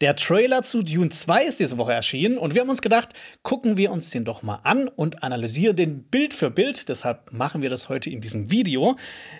Der 0.00 0.14
Trailer 0.14 0.62
zu 0.62 0.84
Dune 0.84 1.10
2 1.10 1.42
ist 1.42 1.58
diese 1.58 1.76
Woche 1.76 1.92
erschienen 1.92 2.38
und 2.38 2.54
wir 2.54 2.60
haben 2.60 2.68
uns 2.68 2.82
gedacht, 2.82 3.14
gucken 3.42 3.76
wir 3.76 3.90
uns 3.90 4.10
den 4.10 4.24
doch 4.24 4.44
mal 4.44 4.60
an 4.62 4.86
und 4.86 5.24
analysieren 5.24 5.74
den 5.74 6.04
Bild 6.04 6.34
für 6.34 6.52
Bild. 6.52 6.88
Deshalb 6.88 7.32
machen 7.32 7.62
wir 7.62 7.68
das 7.68 7.88
heute 7.88 8.08
in 8.08 8.20
diesem 8.20 8.48
Video. 8.48 8.94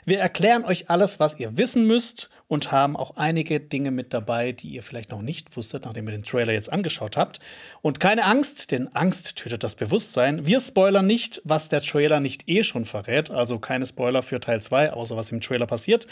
Wir 0.05 0.19
erklären 0.19 0.65
euch 0.65 0.91
alles, 0.91 1.21
was 1.21 1.39
ihr 1.39 1.57
wissen 1.57 1.87
müsst 1.87 2.29
und 2.49 2.73
haben 2.73 2.97
auch 2.97 3.17
einige 3.17 3.61
Dinge 3.61 3.93
mit 3.93 4.13
dabei, 4.13 4.51
die 4.51 4.71
ihr 4.71 4.83
vielleicht 4.83 5.11
noch 5.11 5.23
nicht 5.23 5.57
wusstet, 5.57 5.85
nachdem 5.85 6.09
ihr 6.09 6.13
den 6.13 6.25
Trailer 6.25 6.55
jetzt 6.55 6.73
angeschaut 6.73 7.17
habt. 7.17 7.39
Und 7.81 8.01
keine 8.01 8.25
Angst, 8.25 8.73
denn 8.73 8.89
Angst 8.89 9.37
tötet 9.37 9.63
das 9.63 9.77
Bewusstsein. 9.77 10.45
Wir 10.45 10.59
spoilern 10.61 11.07
nicht, 11.07 11.41
was 11.45 11.69
der 11.69 11.83
Trailer 11.83 12.19
nicht 12.19 12.49
eh 12.49 12.65
schon 12.65 12.85
verrät. 12.85 13.31
Also 13.31 13.61
keine 13.61 13.87
Spoiler 13.87 14.25
für 14.25 14.41
Teil 14.41 14.61
2, 14.61 14.93
außer 14.93 15.17
was 15.17 15.31
im 15.31 15.41
Trailer 15.41 15.69
passiert. 15.69 16.09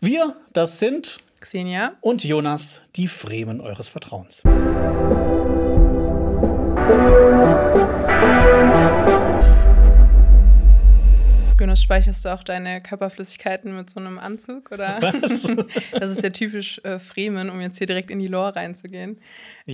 Wir, 0.00 0.36
das 0.54 0.78
sind 0.78 1.18
Xenia 1.40 1.96
und 2.02 2.22
Jonas, 2.22 2.82
die 2.96 3.08
Fremen 3.08 3.62
eures 3.62 3.88
Vertrauens. 3.88 4.42
Jonas, 11.58 11.82
speicherst 11.82 12.24
du 12.24 12.30
auch 12.30 12.42
deine 12.42 12.82
Körperflüssigkeiten 12.82 13.76
mit 13.76 13.90
so 13.90 14.00
einem 14.00 14.18
Anzug? 14.18 14.70
Oder? 14.72 14.98
Was? 15.00 15.46
Das 15.92 16.10
ist 16.10 16.22
ja 16.22 16.30
typisch 16.30 16.80
äh, 16.84 16.98
Fremen, 16.98 17.48
um 17.48 17.60
jetzt 17.60 17.78
hier 17.78 17.86
direkt 17.86 18.10
in 18.10 18.18
die 18.18 18.28
Lore 18.28 18.56
reinzugehen. 18.56 19.18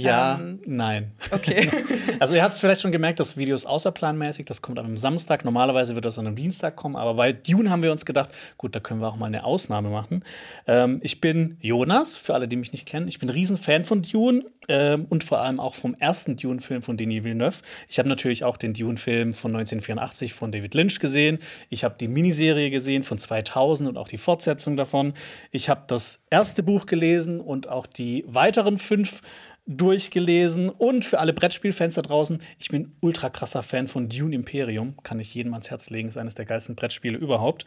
Ja, 0.00 0.38
Ähm, 0.38 0.60
nein. 0.66 1.12
Okay. 1.30 1.70
Also 2.18 2.34
ihr 2.34 2.42
habt 2.42 2.54
es 2.54 2.60
vielleicht 2.60 2.80
schon 2.80 2.92
gemerkt, 2.92 3.20
das 3.20 3.36
Video 3.36 3.54
ist 3.54 3.66
außerplanmäßig. 3.66 4.46
Das 4.46 4.62
kommt 4.62 4.78
einem 4.78 4.96
Samstag. 4.96 5.44
Normalerweise 5.44 5.94
wird 5.94 6.04
das 6.04 6.18
an 6.18 6.26
einem 6.26 6.36
Dienstag 6.36 6.74
kommen. 6.76 6.96
Aber 6.96 7.14
bei 7.14 7.32
Dune 7.32 7.70
haben 7.70 7.82
wir 7.82 7.92
uns 7.92 8.06
gedacht, 8.06 8.30
gut, 8.56 8.74
da 8.74 8.80
können 8.80 9.00
wir 9.00 9.08
auch 9.08 9.16
mal 9.16 9.26
eine 9.26 9.44
Ausnahme 9.44 9.90
machen. 9.90 10.24
Ähm, 10.66 11.00
ich 11.02 11.20
bin 11.20 11.58
Jonas, 11.60 12.16
für 12.16 12.34
alle, 12.34 12.48
die 12.48 12.56
mich 12.56 12.72
nicht 12.72 12.86
kennen. 12.86 13.08
Ich 13.08 13.18
bin 13.18 13.28
ein 13.28 13.32
Riesenfan 13.32 13.84
von 13.84 14.02
Dune 14.02 14.44
ähm, 14.68 15.06
und 15.10 15.24
vor 15.24 15.40
allem 15.40 15.60
auch 15.60 15.74
vom 15.74 15.94
ersten 15.94 16.36
Dune-Film 16.36 16.82
von 16.82 16.96
Denis 16.96 17.24
Villeneuve. 17.24 17.58
Ich 17.88 17.98
habe 17.98 18.08
natürlich 18.08 18.44
auch 18.44 18.56
den 18.56 18.72
Dune-Film 18.72 19.34
von 19.34 19.50
1984 19.50 20.32
von 20.32 20.52
David 20.52 20.74
Lynch 20.74 20.98
gesehen. 20.98 21.38
Ich 21.68 21.84
habe 21.84 21.96
die 21.98 22.08
Miniserie 22.08 22.70
gesehen 22.70 23.02
von 23.02 23.18
2000 23.18 23.88
und 23.88 23.98
auch 23.98 24.08
die 24.08 24.18
Fortsetzung 24.18 24.76
davon. 24.76 25.12
Ich 25.50 25.68
habe 25.68 25.82
das 25.86 26.22
erste 26.30 26.62
Buch 26.62 26.86
gelesen 26.86 27.40
und 27.40 27.68
auch 27.68 27.86
die 27.86 28.24
weiteren 28.26 28.78
fünf 28.78 29.20
durchgelesen. 29.66 30.68
Und 30.68 31.04
für 31.04 31.18
alle 31.18 31.32
Brettspielfans 31.32 31.96
da 31.96 32.02
draußen, 32.02 32.40
ich 32.58 32.68
bin 32.68 32.96
ultra 33.00 33.30
krasser 33.30 33.62
Fan 33.62 33.88
von 33.88 34.08
Dune 34.08 34.34
Imperium. 34.34 34.96
Kann 35.02 35.20
ich 35.20 35.34
jedem 35.34 35.52
ans 35.52 35.70
Herz 35.70 35.90
legen, 35.90 36.08
ist 36.08 36.16
eines 36.16 36.34
der 36.34 36.44
geilsten 36.44 36.76
Brettspiele 36.76 37.18
überhaupt. 37.18 37.66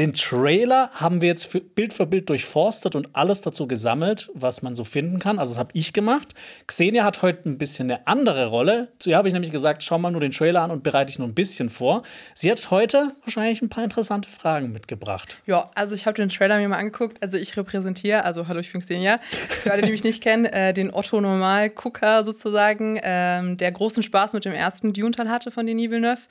Den 0.00 0.14
Trailer 0.14 0.88
haben 0.94 1.20
wir 1.20 1.28
jetzt 1.28 1.44
für 1.44 1.60
Bild 1.60 1.92
für 1.92 2.06
Bild 2.06 2.30
durchforstet 2.30 2.94
und 2.94 3.14
alles 3.14 3.42
dazu 3.42 3.68
gesammelt, 3.68 4.30
was 4.32 4.62
man 4.62 4.74
so 4.74 4.82
finden 4.82 5.18
kann. 5.18 5.38
Also 5.38 5.52
das 5.52 5.58
habe 5.58 5.72
ich 5.74 5.92
gemacht. 5.92 6.28
Xenia 6.66 7.04
hat 7.04 7.20
heute 7.20 7.46
ein 7.46 7.58
bisschen 7.58 7.90
eine 7.90 8.06
andere 8.06 8.46
Rolle. 8.46 8.88
Zu 8.98 9.10
ihr 9.10 9.18
habe 9.18 9.28
ich 9.28 9.34
nämlich 9.34 9.52
gesagt, 9.52 9.82
schau 9.82 9.98
mal 9.98 10.10
nur 10.10 10.22
den 10.22 10.30
Trailer 10.30 10.62
an 10.62 10.70
und 10.70 10.82
bereite 10.82 11.08
dich 11.08 11.18
nur 11.18 11.28
ein 11.28 11.34
bisschen 11.34 11.68
vor. 11.68 12.02
Sie 12.32 12.50
hat 12.50 12.70
heute 12.70 13.12
wahrscheinlich 13.24 13.60
ein 13.60 13.68
paar 13.68 13.84
interessante 13.84 14.30
Fragen 14.30 14.72
mitgebracht. 14.72 15.38
Ja, 15.44 15.70
also 15.74 15.94
ich 15.94 16.06
habe 16.06 16.16
den 16.16 16.30
Trailer 16.30 16.56
mir 16.56 16.68
mal 16.70 16.78
angeguckt. 16.78 17.22
Also 17.22 17.36
ich 17.36 17.54
repräsentiere, 17.58 18.24
also 18.24 18.48
hallo, 18.48 18.60
ich 18.60 18.72
bin 18.72 18.80
Xenia, 18.80 19.20
für 19.22 19.70
alle, 19.70 19.82
die 19.82 19.90
mich 19.90 20.02
nicht 20.02 20.22
kennen, 20.22 20.46
äh, 20.46 20.72
den 20.72 20.94
Otto-Normal-Gucker 20.94 22.24
sozusagen, 22.24 22.98
ähm, 23.02 23.58
der 23.58 23.70
großen 23.70 24.02
Spaß 24.02 24.32
mit 24.32 24.46
dem 24.46 24.54
ersten 24.54 24.94
Dune-Teil 24.94 25.28
hatte 25.28 25.50
von 25.50 25.66
Denis 25.66 25.90
Villeneuve. 25.90 26.22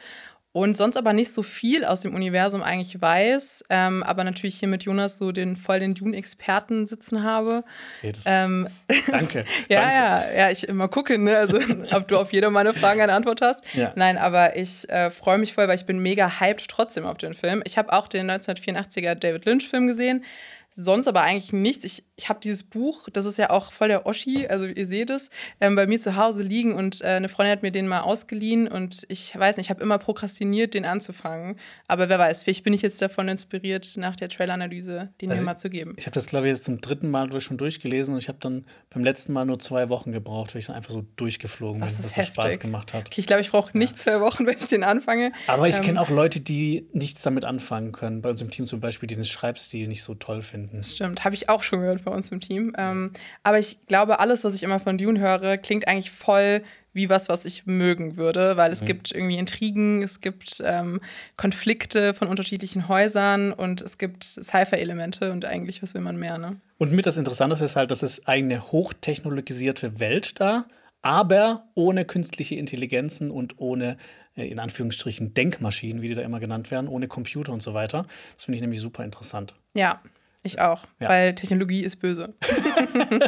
Und 0.52 0.76
sonst 0.76 0.98
aber 0.98 1.14
nicht 1.14 1.32
so 1.32 1.44
viel 1.44 1.86
aus 1.86 2.02
dem 2.02 2.16
Universum 2.16 2.64
eigentlich 2.64 3.00
weiß, 3.00 3.66
ähm, 3.70 4.02
aber 4.02 4.24
natürlich 4.24 4.56
hier 4.58 4.68
mit 4.68 4.82
Jonas 4.82 5.20
so 5.20 5.32
den 5.32 5.56
voll 5.56 5.80
den 5.80 5.94
Dune-Experten 5.94 6.88
sitzen 6.88 7.24
habe. 7.24 7.64
Das- 8.02 8.24
Ähm, 8.26 8.68
Danke. 9.12 9.46
ja, 9.70 9.80
Danke. 9.80 9.94
ja, 9.94 10.32
ja, 10.34 10.50
ich 10.50 10.68
immer 10.68 10.88
gucke, 10.88 11.20
ne? 11.20 11.38
Also, 11.38 11.60
ob 11.92 12.08
du 12.08 12.18
auf 12.18 12.34
jede 12.34 12.50
meiner 12.50 12.74
Fragen 12.74 13.00
eine 13.00 13.14
Antwort 13.14 13.42
hast. 13.42 13.64
Ja. 13.76 13.94
Nein, 13.96 14.18
aber 14.18 14.56
ich 14.58 14.90
äh, 14.90 15.12
freue 15.12 15.38
mich 15.38 15.54
voll, 15.54 15.68
weil 15.68 15.76
ich 15.76 15.86
bin 15.86 16.00
mega 16.00 16.40
hyped 16.40 16.68
trotzdem 16.68 17.06
auf 17.06 17.18
den 17.20 17.36
Film. 17.36 17.62
Ich 17.66 17.78
habe 17.78 17.94
auch 17.94 18.08
den 18.08 18.30
1984er 18.32 19.14
David 19.14 19.46
Lynch-Film 19.46 19.86
gesehen. 19.86 20.26
Sonst 20.72 21.08
aber 21.08 21.22
eigentlich 21.24 21.52
nichts. 21.52 21.84
Ich, 21.84 22.04
ich 22.16 22.30
habe 22.30 22.40
dieses 22.42 22.64
Buch, 22.64 23.10
das 23.12 23.26
ist 23.26 23.38
ja 23.38 23.50
auch 23.50 23.72
voll 23.72 23.88
der 23.88 24.06
Oschi, 24.06 24.48
also 24.48 24.66
ihr 24.66 24.86
seht 24.86 25.10
es, 25.10 25.30
ähm, 25.60 25.76
bei 25.76 25.88
mir 25.88 25.98
zu 26.00 26.16
Hause 26.16 26.44
liegen 26.44 26.74
und 26.74 27.02
äh, 27.02 27.08
eine 27.08 27.28
Freundin 27.28 27.52
hat 27.54 27.64
mir 27.64 27.72
den 27.72 27.88
mal 27.88 28.02
ausgeliehen 28.02 28.68
und 28.68 29.06
ich 29.10 29.38
weiß 29.38 29.58
nicht, 29.58 29.66
ich 29.66 29.70
habe 29.72 29.82
immer 29.82 29.98
prokrastiniert, 29.98 30.76
den 30.76 30.86
anzufangen. 30.86 31.58
Aber 31.88 32.08
wer 32.08 32.20
weiß, 32.20 32.44
vielleicht 32.44 32.64
bin 32.64 32.74
ich 32.74 32.82
jetzt 32.84 33.02
davon 33.02 33.28
inspiriert, 33.30 33.94
nach 33.98 34.16
der 34.16 34.30
Trailer-Analyse 34.30 35.10
den 35.22 35.32
Also 35.32 35.42
hier 35.42 35.46
mal 35.46 35.58
zu 35.58 35.70
geben. 35.70 35.96
Ich 35.98 36.06
habe 36.06 36.14
das, 36.14 36.28
glaube 36.28 36.48
ich, 36.48 36.54
jetzt 36.54 36.66
zum 36.66 36.82
dritten 36.82 37.10
Mal 37.10 37.30
durch, 37.30 37.46
schon 37.46 37.58
durchgelesen 37.58 38.14
und 38.14 38.20
ich 38.20 38.28
habe 38.28 38.38
dann 38.40 38.66
beim 38.92 39.04
letzten 39.04 39.34
Mal 39.34 39.46
nur 39.46 39.58
zwei 39.58 39.90
Wochen 39.90 40.12
gebraucht, 40.12 40.54
weil 40.54 40.60
ich 40.60 40.68
dann 40.68 40.76
einfach 40.76 40.92
so 40.92 41.04
durchgeflogen 41.16 41.80
bin, 41.82 41.88
Das 41.88 41.98
dass 41.98 42.06
ist 42.12 42.18
es 42.18 42.28
Spaß 42.28 42.60
gemacht 42.60 42.94
hat. 42.94 43.08
Okay, 43.08 43.22
ich 43.22 43.28
glaube, 43.28 43.42
ich 43.42 43.50
brauche 43.50 43.76
nicht 43.76 43.98
zwei 43.98 44.22
Wochen, 44.22 44.46
wenn 44.46 44.58
ich 44.58 44.68
den 44.68 44.84
anfange. 44.84 45.32
Aber 45.48 45.68
ich 45.68 45.78
Ähm, 45.78 45.84
kenne 45.84 46.02
auch 46.02 46.10
Leute, 46.10 46.40
die 46.42 46.88
nichts 46.94 47.24
damit 47.24 47.44
anfangen 47.44 47.92
können. 47.92 48.22
Bei 48.22 48.30
uns 48.30 48.42
im 48.42 48.52
Team 48.52 48.68
zum 48.68 48.80
Beispiel, 48.80 49.08
die 49.08 49.16
den 49.16 49.24
Schreibstil 49.26 49.88
nicht 49.88 50.04
so 50.04 50.14
toll 50.14 50.44
finden. 50.44 50.59
Stimmt, 50.82 51.24
habe 51.24 51.36
ich 51.36 51.50
auch 51.50 51.64
schon 51.64 51.82
gehört 51.82 52.04
bei 52.04 52.12
uns 52.12 52.32
im 52.32 52.40
Team. 52.40 52.74
Ähm, 52.78 53.12
aber 53.44 53.60
ich 53.60 53.80
glaube, 53.88 54.20
alles, 54.20 54.44
was 54.44 54.54
ich 54.54 54.64
immer 54.64 54.80
von 54.80 54.98
Dune 54.98 55.20
höre, 55.20 55.58
klingt 55.58 55.88
eigentlich 55.88 56.12
voll 56.12 56.62
wie 56.92 57.10
was, 57.10 57.30
was 57.30 57.46
ich 57.46 57.66
mögen 57.66 58.18
würde, 58.18 58.58
weil 58.58 58.72
es 58.72 58.84
gibt 58.84 59.12
irgendwie 59.12 59.38
Intrigen, 59.38 60.02
es 60.02 60.22
gibt 60.22 60.62
ähm, 60.66 61.00
Konflikte 61.38 62.14
von 62.14 62.28
unterschiedlichen 62.28 62.88
Häusern 62.88 63.54
und 63.54 63.82
es 63.82 63.98
gibt 63.98 64.24
Sci-Fi-Elemente 64.24 65.32
und 65.32 65.46
eigentlich, 65.46 65.84
was 65.84 65.94
will 65.94 66.02
man 66.02 66.18
mehr, 66.18 66.38
ne? 66.38 66.60
Und 66.78 66.92
mit 66.92 67.06
das 67.06 67.18
Interessante 67.18 67.64
ist 67.64 67.76
halt, 67.76 67.92
dass 67.92 68.02
es 68.02 68.26
eine 68.26 68.72
hochtechnologisierte 68.72 70.00
Welt 70.00 70.40
da, 70.40 70.66
aber 71.02 71.70
ohne 71.76 72.06
künstliche 72.06 72.56
Intelligenzen 72.56 73.32
und 73.32 73.60
ohne, 73.60 73.98
äh, 74.36 74.48
in 74.48 74.60
Anführungsstrichen, 74.60 75.34
Denkmaschinen, 75.34 76.02
wie 76.02 76.10
die 76.10 76.16
da 76.16 76.22
immer 76.22 76.40
genannt 76.40 76.72
werden, 76.72 76.88
ohne 76.88 77.08
Computer 77.08 77.54
und 77.54 77.62
so 77.62 77.74
weiter. 77.74 78.06
Das 78.36 78.46
finde 78.46 78.56
ich 78.56 78.62
nämlich 78.62 78.82
super 78.82 79.04
interessant. 79.04 79.56
Ja, 79.76 80.02
ich 80.44 80.60
auch, 80.60 80.84
Ja. 81.00 81.10
weil 81.10 81.36
Technologie 81.36 81.84
ist 81.84 81.98
böse. 81.98 82.34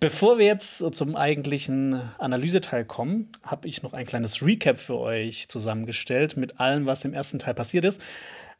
Bevor 0.00 0.38
wir 0.38 0.46
jetzt 0.46 0.78
zum 0.94 1.16
eigentlichen 1.16 2.00
Analyseteil 2.18 2.84
kommen, 2.84 3.28
habe 3.42 3.68
ich 3.68 3.82
noch 3.82 3.92
ein 3.92 4.06
kleines 4.06 4.42
Recap 4.42 4.78
für 4.78 4.98
euch 4.98 5.48
zusammengestellt 5.48 6.36
mit 6.36 6.60
allem, 6.60 6.86
was 6.86 7.04
im 7.04 7.14
ersten 7.14 7.38
Teil 7.38 7.54
passiert 7.54 7.84
ist. 7.84 8.00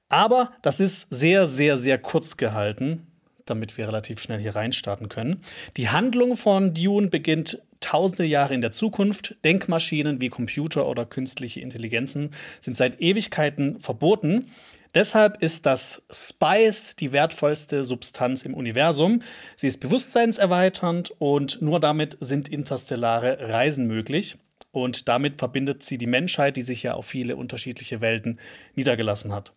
Aber 0.09 0.53
das 0.63 0.81
ist 0.81 1.07
sehr, 1.11 1.47
sehr, 1.47 1.77
sehr 1.77 1.99
kurz 1.99 2.37
gehalten, 2.37 3.07
damit 3.47 3.79
wir 3.79 3.87
relativ 3.89 4.21
schnell 4.21 4.41
hier 4.41 4.57
reinstarten 4.57 5.09
können. 5.09 5.41
Die 5.77 5.89
Handlung 5.89 6.37
von 6.37 6.75
Dune 6.75 7.09
beginnt 7.09 7.61
tausende 7.81 8.25
Jahre 8.25 8.55
in 8.55 8.61
der 8.61 8.73
Zukunft. 8.73 9.37
Denkmaschinen 9.45 10.21
wie 10.21 10.29
Computer 10.29 10.87
oder 10.87 11.07
künstliche 11.07 11.61
Intelligenzen 11.61 12.31
sind 12.61 12.77
seit 12.77 13.01
Ewigkeiten 13.01 13.81
verboten. 13.81 14.51
Deshalb 14.95 15.41
ist 15.43 15.67
das 15.67 16.03
Spice 16.11 16.97
die 16.97 17.13
wertvollste 17.13 17.85
Substanz 17.85 18.43
im 18.43 18.55
Universum. 18.55 19.23
Sie 19.57 19.69
ist 19.69 19.79
bewusstseinserweiternd 19.79 21.13
und 21.19 21.63
nur 21.63 21.79
damit 21.79 22.17
sind 22.21 22.49
interstellare 22.49 23.51
Reisen 23.51 23.87
möglich. 23.87 24.37
Und 24.73 25.09
damit 25.09 25.39
verbindet 25.39 25.83
sie 25.83 25.99
die 25.99 26.07
Menschheit, 26.07 26.57
die 26.57 26.63
sich 26.63 26.83
ja 26.83 26.95
auf 26.95 27.07
viele 27.07 27.37
unterschiedliche 27.37 28.01
Welten 28.01 28.39
niedergelassen 28.75 29.33
hat. 29.33 29.53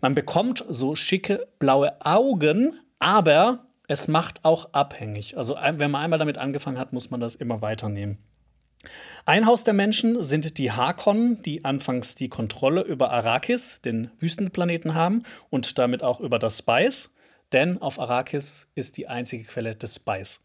Man 0.00 0.14
bekommt 0.14 0.64
so 0.68 0.94
schicke 0.94 1.46
blaue 1.58 1.94
Augen, 2.04 2.74
aber 2.98 3.66
es 3.88 4.06
macht 4.06 4.44
auch 4.44 4.72
abhängig. 4.72 5.36
Also 5.36 5.56
wenn 5.56 5.90
man 5.90 6.02
einmal 6.02 6.18
damit 6.18 6.38
angefangen 6.38 6.78
hat, 6.78 6.92
muss 6.92 7.10
man 7.10 7.20
das 7.20 7.34
immer 7.34 7.62
weiternehmen. 7.62 8.18
Ein 9.26 9.46
Haus 9.46 9.64
der 9.64 9.74
Menschen 9.74 10.22
sind 10.24 10.58
die 10.58 10.72
Harkonnen, 10.72 11.42
die 11.42 11.64
anfangs 11.64 12.14
die 12.14 12.28
Kontrolle 12.28 12.82
über 12.82 13.10
Arrakis, 13.10 13.80
den 13.84 14.10
Wüstenplaneten, 14.18 14.94
haben 14.94 15.22
und 15.50 15.78
damit 15.78 16.02
auch 16.02 16.20
über 16.20 16.38
das 16.38 16.58
Spice, 16.58 17.10
denn 17.52 17.80
auf 17.80 17.98
Arrakis 17.98 18.68
ist 18.74 18.96
die 18.96 19.08
einzige 19.08 19.44
Quelle 19.44 19.74
des 19.74 19.96
Spice. 19.96 20.40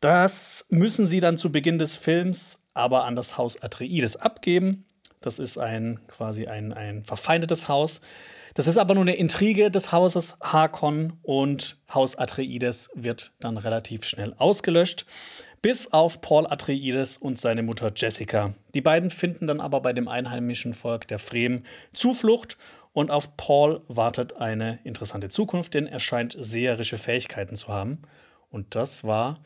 Das 0.00 0.66
müssen 0.70 1.06
sie 1.06 1.20
dann 1.20 1.36
zu 1.36 1.52
Beginn 1.52 1.78
des 1.78 1.96
Films 1.96 2.58
aber 2.74 3.04
an 3.04 3.16
das 3.16 3.36
Haus 3.36 3.62
Atreides 3.62 4.16
abgeben. 4.16 4.86
Das 5.20 5.38
ist 5.38 5.58
ein 5.58 6.00
quasi 6.08 6.46
ein, 6.46 6.72
ein 6.72 7.04
verfeindetes 7.04 7.68
Haus. 7.68 8.00
Das 8.54 8.66
ist 8.66 8.78
aber 8.78 8.94
nur 8.94 9.04
eine 9.04 9.16
Intrige 9.16 9.70
des 9.70 9.92
Hauses 9.92 10.36
Harkon 10.40 11.18
und 11.22 11.78
Haus 11.92 12.16
Atreides 12.16 12.90
wird 12.94 13.32
dann 13.40 13.58
relativ 13.58 14.04
schnell 14.04 14.34
ausgelöscht. 14.38 15.06
Bis 15.62 15.92
auf 15.92 16.22
Paul 16.22 16.46
Atreides 16.46 17.18
und 17.18 17.38
seine 17.38 17.62
Mutter 17.62 17.92
Jessica. 17.94 18.54
Die 18.72 18.80
beiden 18.80 19.10
finden 19.10 19.46
dann 19.46 19.60
aber 19.60 19.82
bei 19.82 19.92
dem 19.92 20.08
einheimischen 20.08 20.72
Volk 20.72 21.06
der 21.08 21.18
Fremen 21.18 21.66
Zuflucht 21.92 22.56
und 22.92 23.10
auf 23.10 23.36
Paul 23.36 23.82
wartet 23.86 24.36
eine 24.38 24.78
interessante 24.84 25.28
Zukunft, 25.28 25.74
denn 25.74 25.86
er 25.86 26.00
scheint 26.00 26.34
seherische 26.38 26.96
Fähigkeiten 26.96 27.56
zu 27.56 27.68
haben. 27.68 28.02
Und 28.48 28.74
das 28.74 29.04
war 29.04 29.40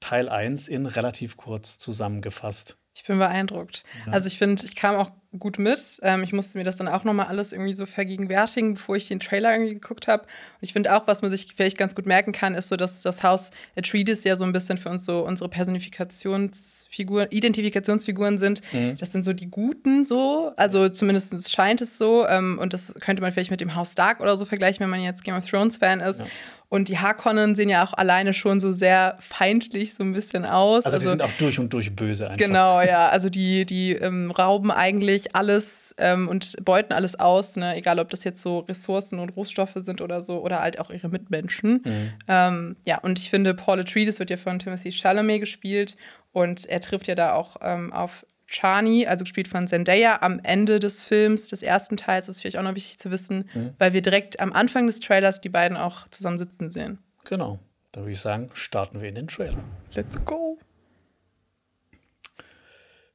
Teil 0.00 0.30
1 0.30 0.68
in 0.68 0.86
relativ 0.86 1.36
kurz 1.36 1.78
zusammengefasst. 1.78 2.78
Ich 2.94 3.04
bin 3.04 3.18
beeindruckt. 3.18 3.84
Also 4.10 4.26
ich 4.26 4.38
finde, 4.38 4.64
ich 4.64 4.74
kam 4.74 4.96
auch 4.96 5.10
gut 5.36 5.58
mit. 5.58 6.00
Ähm, 6.02 6.22
ich 6.22 6.32
musste 6.32 6.56
mir 6.56 6.64
das 6.64 6.76
dann 6.76 6.88
auch 6.88 7.04
nochmal 7.04 7.26
alles 7.26 7.52
irgendwie 7.52 7.74
so 7.74 7.84
vergegenwärtigen, 7.84 8.74
bevor 8.74 8.96
ich 8.96 9.08
den 9.08 9.20
Trailer 9.20 9.52
irgendwie 9.52 9.74
geguckt 9.74 10.08
habe. 10.08 10.22
Und 10.22 10.62
ich 10.62 10.72
finde 10.72 10.96
auch, 10.96 11.06
was 11.06 11.20
man 11.20 11.30
sich 11.30 11.52
vielleicht 11.54 11.76
ganz 11.76 11.94
gut 11.94 12.06
merken 12.06 12.32
kann, 12.32 12.54
ist 12.54 12.68
so, 12.68 12.76
dass 12.76 13.02
das 13.02 13.22
Haus 13.22 13.50
Atreides 13.76 14.24
ja 14.24 14.36
so 14.36 14.44
ein 14.44 14.52
bisschen 14.52 14.78
für 14.78 14.88
uns 14.88 15.04
so 15.04 15.20
unsere 15.26 15.50
Personifikationsfiguren, 15.50 17.28
Identifikationsfiguren 17.30 18.38
sind. 18.38 18.62
Mhm. 18.72 18.96
Das 18.96 19.12
sind 19.12 19.22
so 19.22 19.34
die 19.34 19.50
Guten 19.50 20.04
so, 20.04 20.52
also 20.56 20.88
zumindest 20.88 21.50
scheint 21.50 21.82
es 21.82 21.98
so. 21.98 22.26
Ähm, 22.26 22.58
und 22.58 22.72
das 22.72 22.94
könnte 23.00 23.20
man 23.20 23.30
vielleicht 23.30 23.50
mit 23.50 23.60
dem 23.60 23.74
Haus 23.74 23.92
Stark 23.92 24.20
oder 24.20 24.36
so 24.36 24.46
vergleichen, 24.46 24.80
wenn 24.80 24.90
man 24.90 25.02
jetzt 25.02 25.24
Game 25.24 25.36
of 25.36 25.46
Thrones 25.46 25.76
Fan 25.76 26.00
ist. 26.00 26.20
Ja. 26.20 26.26
Und 26.70 26.88
die 26.88 26.98
Harkonnen 26.98 27.54
sehen 27.54 27.70
ja 27.70 27.82
auch 27.82 27.94
alleine 27.94 28.34
schon 28.34 28.60
so 28.60 28.72
sehr 28.72 29.16
feindlich 29.20 29.94
so 29.94 30.04
ein 30.04 30.12
bisschen 30.12 30.44
aus. 30.44 30.84
Also, 30.84 30.98
die 30.98 31.06
also, 31.06 31.10
sind 31.10 31.22
auch 31.22 31.32
durch 31.38 31.58
und 31.58 31.72
durch 31.72 31.96
böse 31.96 32.26
einfach. 32.26 32.44
Genau, 32.44 32.82
ja. 32.82 33.08
Also 33.08 33.30
die, 33.30 33.64
die 33.64 33.92
ähm, 33.92 34.30
rauben 34.30 34.70
eigentlich 34.70 35.34
alles 35.34 35.94
ähm, 35.96 36.28
und 36.28 36.62
beuten 36.64 36.92
alles 36.92 37.18
aus, 37.18 37.56
ne? 37.56 37.74
egal 37.74 37.98
ob 37.98 38.10
das 38.10 38.22
jetzt 38.24 38.42
so 38.42 38.58
Ressourcen 38.58 39.18
und 39.18 39.30
Rohstoffe 39.30 39.76
sind 39.76 40.02
oder 40.02 40.20
so, 40.20 40.42
oder 40.42 40.60
halt 40.60 40.78
auch 40.78 40.90
ihre 40.90 41.08
Mitmenschen. 41.08 41.80
Mhm. 41.84 42.12
Ähm, 42.28 42.76
ja, 42.84 42.98
und 42.98 43.18
ich 43.18 43.30
finde, 43.30 43.54
Paul 43.54 43.80
Atreides 43.80 44.18
wird 44.18 44.28
ja 44.28 44.36
von 44.36 44.58
Timothy 44.58 44.92
Chalamet 44.92 45.40
gespielt 45.40 45.96
und 46.32 46.66
er 46.66 46.80
trifft 46.80 47.08
ja 47.08 47.14
da 47.14 47.32
auch 47.32 47.56
ähm, 47.62 47.94
auf 47.94 48.26
Chani, 48.48 49.06
also 49.06 49.24
gespielt 49.24 49.46
von 49.46 49.68
Zendaya, 49.68 50.18
am 50.22 50.40
Ende 50.42 50.78
des 50.78 51.02
Films, 51.02 51.48
des 51.48 51.62
ersten 51.62 51.96
Teils, 51.96 52.26
das 52.26 52.36
ist 52.36 52.40
vielleicht 52.40 52.56
auch 52.56 52.62
noch 52.62 52.74
wichtig 52.74 52.98
zu 52.98 53.10
wissen, 53.10 53.48
mhm. 53.54 53.74
weil 53.78 53.92
wir 53.92 54.02
direkt 54.02 54.40
am 54.40 54.52
Anfang 54.52 54.86
des 54.86 55.00
Trailers 55.00 55.40
die 55.40 55.50
beiden 55.50 55.76
auch 55.76 56.08
zusammen 56.08 56.38
sitzen 56.38 56.70
sehen. 56.70 56.98
Genau. 57.24 57.58
Dann 57.92 58.04
würde 58.04 58.12
ich 58.12 58.20
sagen, 58.20 58.50
starten 58.54 59.00
wir 59.00 59.08
in 59.08 59.14
den 59.14 59.28
Trailer. 59.28 59.62
Let's 59.92 60.22
go. 60.24 60.58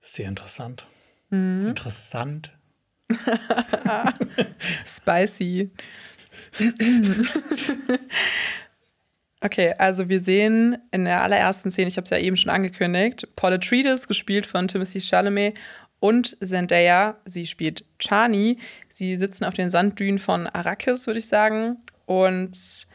Sehr 0.01 0.27
interessant. 0.27 0.87
Mhm. 1.29 1.67
Interessant. 1.69 2.51
Spicy. 4.85 5.71
Okay, 9.45 9.73
also 9.77 10.07
wir 10.07 10.21
sehen 10.21 10.77
in 10.91 11.03
der 11.03 11.21
allerersten 11.21 11.69
Szene, 11.69 11.89
ich 11.89 11.97
habe 11.97 12.05
es 12.05 12.11
ja 12.11 12.17
eben 12.17 12.37
schon 12.37 12.49
angekündigt, 12.49 13.27
Paul 13.35 13.51
Atreides, 13.51 14.07
gespielt 14.07 14.47
von 14.47 14.69
Timothy 14.69 15.01
Chalamet, 15.01 15.57
und 16.03 16.35
Zendaya, 16.43 17.15
sie 17.23 17.47
spielt 17.47 17.85
Chani. 17.97 18.57
Sie 18.89 19.15
sitzen 19.15 19.45
auf 19.45 19.53
den 19.53 19.69
Sanddünen 19.69 20.19
von 20.19 20.47
Arrakis, 20.47 21.07
würde 21.07 21.19
ich 21.19 21.29
sagen. 21.29 21.77
Und 22.05 22.87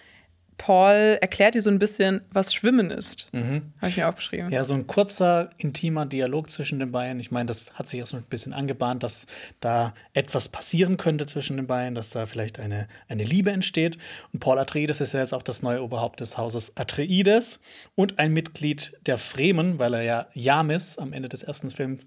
Paul 0.59 1.19
erklärt 1.21 1.55
dir 1.55 1.63
so 1.63 1.71
ein 1.71 1.79
bisschen, 1.79 2.21
was 2.33 2.53
Schwimmen 2.53 2.91
ist. 2.91 3.29
Mhm. 3.33 3.73
Habe 3.79 3.91
ich 3.91 3.97
mir 3.97 4.09
aufgeschrieben. 4.09 4.51
Ja, 4.51 4.65
so 4.65 4.75
ein 4.75 4.87
kurzer, 4.87 5.51
intimer 5.57 6.05
Dialog 6.05 6.51
zwischen 6.51 6.81
den 6.81 6.93
beiden. 6.93 7.21
Ich 7.21 7.31
meine, 7.31 7.47
das 7.47 7.73
hat 7.75 7.89
sich 7.89 8.03
auch 8.03 8.07
so 8.07 8.17
ein 8.17 8.25
bisschen 8.25 8.53
angebahnt, 8.53 9.03
dass 9.03 9.27
da 9.61 9.95
etwas 10.13 10.49
passieren 10.49 10.97
könnte 10.97 11.27
zwischen 11.27 11.57
den 11.57 11.69
beiden, 11.69 11.95
dass 11.95 12.11
da 12.11 12.27
vielleicht 12.27 12.59
eine, 12.59 12.89
eine 13.09 13.23
Liebe 13.23 13.53
entsteht. 13.53 13.99
Und 14.33 14.41
Paul 14.41 14.59
Atreides 14.59 15.01
ist 15.01 15.15
ja 15.15 15.21
jetzt 15.21 15.33
auch 15.33 15.43
das 15.43 15.63
neue 15.63 15.83
Oberhaupt 15.83 16.21
des 16.21 16.37
Hauses 16.37 16.77
Atreides 16.77 17.61
und 17.95 18.19
ein 18.19 18.33
Mitglied 18.33 18.93
der 19.07 19.17
Fremen, 19.17 19.79
weil 19.79 19.95
er 19.95 20.03
ja 20.03 20.27
Jamis 20.35 20.99
am 20.99 21.13
Ende 21.13 21.29
des 21.29 21.45
ersten 21.45 21.71
Films 21.71 22.03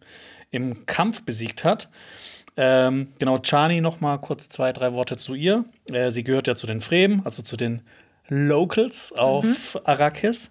im 0.51 0.85
Kampf 0.85 1.23
besiegt 1.23 1.63
hat. 1.63 1.89
Ähm, 2.57 3.13
genau, 3.17 3.39
Chani 3.39 3.79
noch 3.79 4.01
mal 4.01 4.17
kurz 4.17 4.49
zwei, 4.49 4.73
drei 4.73 4.93
Worte 4.93 5.15
zu 5.15 5.35
ihr. 5.35 5.63
Äh, 5.89 6.11
sie 6.11 6.23
gehört 6.23 6.47
ja 6.47 6.55
zu 6.55 6.67
den 6.67 6.81
Fremen, 6.81 7.25
also 7.25 7.41
zu 7.41 7.55
den 7.55 7.81
Locals 8.31 9.11
auf 9.11 9.75
mhm. 9.75 9.81
Arrakis. 9.83 10.49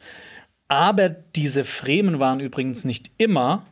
Aber 0.69 1.09
diese 1.09 1.65
Fremen 1.65 2.21
waren 2.21 2.39
übrigens 2.39 2.85
nicht 2.85 3.11
immer 3.17 3.65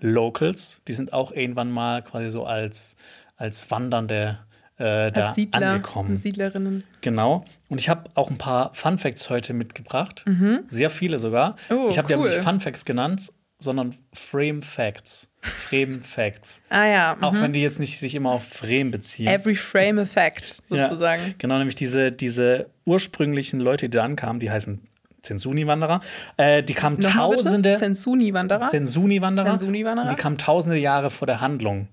Locals. 0.00 0.80
Die 0.88 0.94
sind 0.94 1.12
auch 1.12 1.30
irgendwann 1.30 1.70
mal 1.70 2.02
quasi 2.02 2.30
so 2.30 2.44
als, 2.44 2.96
als 3.36 3.70
Wandernde 3.70 4.40
äh, 4.78 5.12
da 5.12 5.34
Siedler, 5.34 5.68
angekommen. 5.68 6.16
Siedlerinnen. 6.16 6.84
Genau. 7.02 7.44
Und 7.68 7.78
ich 7.78 7.90
habe 7.90 8.10
auch 8.14 8.30
ein 8.30 8.38
paar 8.38 8.74
Fun 8.74 8.96
Facts 8.96 9.28
heute 9.28 9.52
mitgebracht. 9.52 10.24
Mhm. 10.26 10.64
Sehr 10.66 10.88
viele 10.88 11.18
sogar. 11.18 11.56
Oh, 11.68 11.88
ich 11.90 11.98
habe 11.98 12.06
cool. 12.06 12.08
die 12.08 12.14
aber 12.14 12.24
nicht 12.24 12.42
Fun 12.42 12.60
Facts 12.60 12.86
genannt, 12.86 13.30
sondern 13.58 13.94
Frame 14.14 14.62
Facts. 14.62 15.28
Frame 15.42 16.00
Facts. 16.00 16.62
ah 16.70 16.86
ja. 16.86 17.14
Mhm. 17.14 17.24
Auch 17.24 17.34
wenn 17.34 17.52
die 17.52 17.60
jetzt 17.60 17.78
nicht 17.78 17.98
sich 17.98 18.14
immer 18.14 18.30
auf 18.30 18.48
Frame 18.48 18.90
beziehen. 18.90 19.28
Every 19.28 19.54
Frame 19.54 19.98
a 19.98 20.04
Fact, 20.06 20.62
sozusagen. 20.70 21.22
Ja, 21.22 21.34
genau, 21.36 21.58
nämlich 21.58 21.76
diese, 21.76 22.10
diese 22.10 22.71
ursprünglichen 22.84 23.60
Leute, 23.60 23.88
die 23.88 23.96
dann 23.96 24.16
kamen, 24.16 24.40
die 24.40 24.50
heißen 24.50 24.80
Zensuni-Wanderer. 25.22 26.00
Äh, 26.36 26.62
die 26.62 26.74
kamen 26.74 27.00
tausende. 27.00 27.76
Zensuni-Wanderer. 27.76 28.68
Zensuni-Wanderer. 28.68 29.46
Zensuni-Wanderer. 29.50 30.08
Die 30.10 30.16
kamen 30.16 30.38
tausende 30.38 30.78
Jahre 30.78 31.10
vor 31.10 31.26
der 31.26 31.40
Handlung 31.40 31.88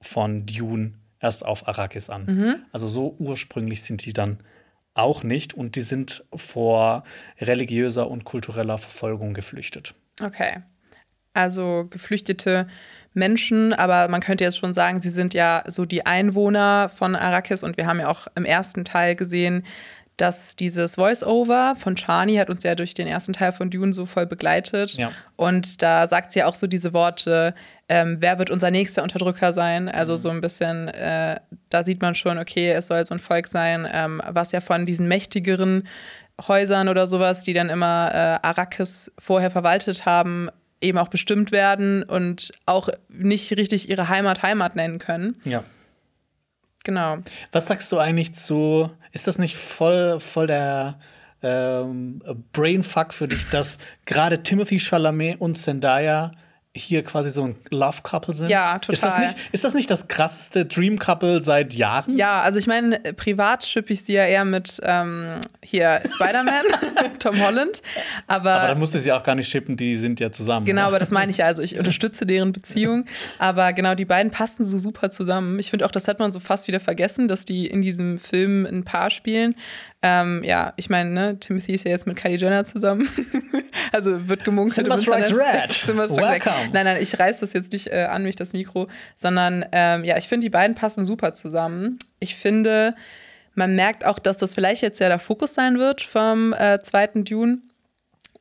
von 0.00 0.46
Dune 0.46 0.92
erst 1.20 1.44
auf 1.44 1.66
Arrakis 1.66 2.10
an. 2.10 2.26
Mhm. 2.26 2.56
Also 2.72 2.86
so 2.88 3.16
ursprünglich 3.18 3.82
sind 3.82 4.04
die 4.04 4.12
dann 4.12 4.38
auch 4.94 5.22
nicht 5.22 5.54
und 5.54 5.76
die 5.76 5.80
sind 5.80 6.24
vor 6.34 7.04
religiöser 7.40 8.08
und 8.10 8.24
kultureller 8.24 8.78
Verfolgung 8.78 9.34
geflüchtet. 9.34 9.94
Okay 10.22 10.62
also 11.38 11.86
geflüchtete 11.88 12.66
Menschen, 13.14 13.72
aber 13.72 14.08
man 14.08 14.20
könnte 14.20 14.44
jetzt 14.44 14.58
schon 14.58 14.74
sagen, 14.74 15.00
sie 15.00 15.10
sind 15.10 15.34
ja 15.34 15.64
so 15.66 15.84
die 15.84 16.04
Einwohner 16.04 16.88
von 16.88 17.16
Arrakis 17.16 17.64
und 17.64 17.76
wir 17.76 17.86
haben 17.86 18.00
ja 18.00 18.08
auch 18.08 18.26
im 18.34 18.44
ersten 18.44 18.84
Teil 18.84 19.16
gesehen, 19.16 19.64
dass 20.18 20.56
dieses 20.56 20.96
Voice-Over 20.96 21.74
von 21.76 21.94
Chani 21.94 22.36
hat 22.36 22.50
uns 22.50 22.64
ja 22.64 22.74
durch 22.74 22.92
den 22.92 23.06
ersten 23.06 23.32
Teil 23.32 23.52
von 23.52 23.70
Dune 23.70 23.92
so 23.92 24.04
voll 24.04 24.26
begleitet. 24.26 24.94
Ja. 24.94 25.12
Und 25.36 25.80
da 25.80 26.06
sagt 26.06 26.32
sie 26.32 26.42
auch 26.42 26.56
so 26.56 26.66
diese 26.66 26.92
Worte, 26.92 27.54
ähm, 27.88 28.16
wer 28.18 28.38
wird 28.38 28.50
unser 28.50 28.70
nächster 28.70 29.02
Unterdrücker 29.02 29.52
sein? 29.52 29.88
Also 29.88 30.12
mhm. 30.12 30.16
so 30.16 30.30
ein 30.30 30.40
bisschen, 30.40 30.88
äh, 30.88 31.38
da 31.70 31.82
sieht 31.84 32.02
man 32.02 32.14
schon, 32.14 32.36
okay, 32.38 32.72
es 32.72 32.88
soll 32.88 33.06
so 33.06 33.14
ein 33.14 33.20
Volk 33.20 33.46
sein, 33.46 33.88
ähm, 33.90 34.20
was 34.26 34.52
ja 34.52 34.60
von 34.60 34.86
diesen 34.86 35.08
mächtigeren 35.08 35.86
Häusern 36.46 36.88
oder 36.88 37.06
sowas, 37.06 37.44
die 37.44 37.52
dann 37.52 37.70
immer 37.70 38.10
äh, 38.12 38.46
Arrakis 38.46 39.12
vorher 39.18 39.50
verwaltet 39.50 40.04
haben, 40.04 40.50
eben 40.80 40.98
auch 40.98 41.08
bestimmt 41.08 41.52
werden 41.52 42.02
und 42.02 42.52
auch 42.66 42.88
nicht 43.08 43.50
richtig 43.56 43.88
ihre 43.88 44.08
Heimat 44.08 44.42
Heimat 44.42 44.76
nennen 44.76 44.98
können. 44.98 45.40
Ja. 45.44 45.64
Genau. 46.88 47.18
Was 47.52 47.66
sagst 47.66 47.92
du 47.92 47.98
eigentlich 47.98 48.32
zu, 48.32 48.90
ist 49.12 49.26
das 49.26 49.38
nicht 49.38 49.58
voll, 49.58 50.20
voll 50.20 50.46
der 50.46 50.98
ähm, 51.42 52.22
Brainfuck 52.54 53.12
für 53.12 53.28
dich, 53.28 53.46
dass 53.50 53.76
gerade 54.06 54.42
Timothy 54.42 54.80
Chalamet 54.80 55.38
und 55.38 55.56
Zendaya 55.56 56.30
hier 56.76 57.02
quasi 57.02 57.30
so 57.30 57.44
ein 57.44 57.56
Love 57.70 58.02
Couple 58.02 58.34
sind. 58.34 58.50
Ja, 58.50 58.78
total. 58.78 58.94
Ist 58.94 59.04
das 59.04 59.18
nicht, 59.18 59.36
ist 59.52 59.64
das, 59.64 59.74
nicht 59.74 59.90
das 59.90 60.08
krasseste 60.08 60.64
Dream 60.64 60.98
Couple 60.98 61.40
seit 61.40 61.74
Jahren? 61.74 62.16
Ja, 62.16 62.40
also 62.40 62.58
ich 62.58 62.66
meine, 62.66 62.98
privat 63.16 63.64
schippe 63.64 63.92
ich 63.92 64.04
sie 64.04 64.14
ja 64.14 64.24
eher 64.24 64.44
mit 64.44 64.80
ähm, 64.82 65.40
hier 65.62 66.00
Spider-Man, 66.04 66.64
Tom 67.18 67.40
Holland. 67.40 67.82
Aber, 68.26 68.52
aber 68.52 68.68
dann 68.68 68.78
musst 68.78 68.94
du 68.94 68.98
sie 68.98 69.12
auch 69.12 69.22
gar 69.22 69.34
nicht 69.34 69.48
schippen, 69.48 69.76
die 69.76 69.96
sind 69.96 70.20
ja 70.20 70.30
zusammen. 70.30 70.66
Genau, 70.66 70.82
oder? 70.82 70.88
aber 70.88 70.98
das 70.98 71.10
meine 71.10 71.30
ich 71.30 71.38
ja. 71.38 71.46
Also 71.46 71.62
ich 71.62 71.78
unterstütze 71.78 72.26
deren 72.26 72.52
Beziehung. 72.52 73.06
Aber 73.38 73.72
genau, 73.72 73.94
die 73.94 74.04
beiden 74.04 74.30
passen 74.30 74.64
so 74.64 74.78
super 74.78 75.10
zusammen. 75.10 75.58
Ich 75.58 75.70
finde 75.70 75.86
auch, 75.86 75.90
das 75.90 76.06
hat 76.06 76.18
man 76.18 76.32
so 76.32 76.40
fast 76.40 76.68
wieder 76.68 76.80
vergessen, 76.80 77.28
dass 77.28 77.44
die 77.44 77.66
in 77.66 77.82
diesem 77.82 78.18
Film 78.18 78.66
ein 78.66 78.84
Paar 78.84 79.10
spielen. 79.10 79.54
Ähm, 80.00 80.44
ja, 80.44 80.74
ich 80.76 80.90
meine, 80.90 81.10
ne, 81.10 81.40
Timothy 81.40 81.74
ist 81.74 81.84
ja 81.84 81.90
jetzt 81.90 82.06
mit 82.06 82.16
Kylie 82.16 82.36
Jenner 82.36 82.64
zusammen. 82.64 83.08
also 83.92 84.28
wird 84.28 84.44
gemunkelt. 84.44 84.74
Cinema 84.74 84.96
Strikes 84.96 85.36
Red. 85.36 85.70
Cinema 85.70 86.06
Strikes 86.06 86.46
Red. 86.46 86.72
Nein, 86.72 86.84
nein, 86.84 87.02
ich 87.02 87.18
reiß 87.18 87.40
das 87.40 87.52
jetzt 87.52 87.72
nicht 87.72 87.88
äh, 87.88 88.04
an 88.04 88.22
mich, 88.22 88.36
das 88.36 88.52
Mikro, 88.52 88.88
sondern 89.16 89.64
ähm, 89.72 90.04
ja, 90.04 90.16
ich 90.16 90.28
finde, 90.28 90.44
die 90.44 90.50
beiden 90.50 90.76
passen 90.76 91.04
super 91.04 91.32
zusammen. 91.32 91.98
Ich 92.20 92.36
finde, 92.36 92.94
man 93.54 93.74
merkt 93.74 94.04
auch, 94.04 94.20
dass 94.20 94.38
das 94.38 94.54
vielleicht 94.54 94.82
jetzt 94.82 95.00
ja 95.00 95.08
der 95.08 95.18
Fokus 95.18 95.54
sein 95.54 95.78
wird 95.78 96.00
vom 96.00 96.52
äh, 96.52 96.78
zweiten 96.80 97.24
Dune. 97.24 97.58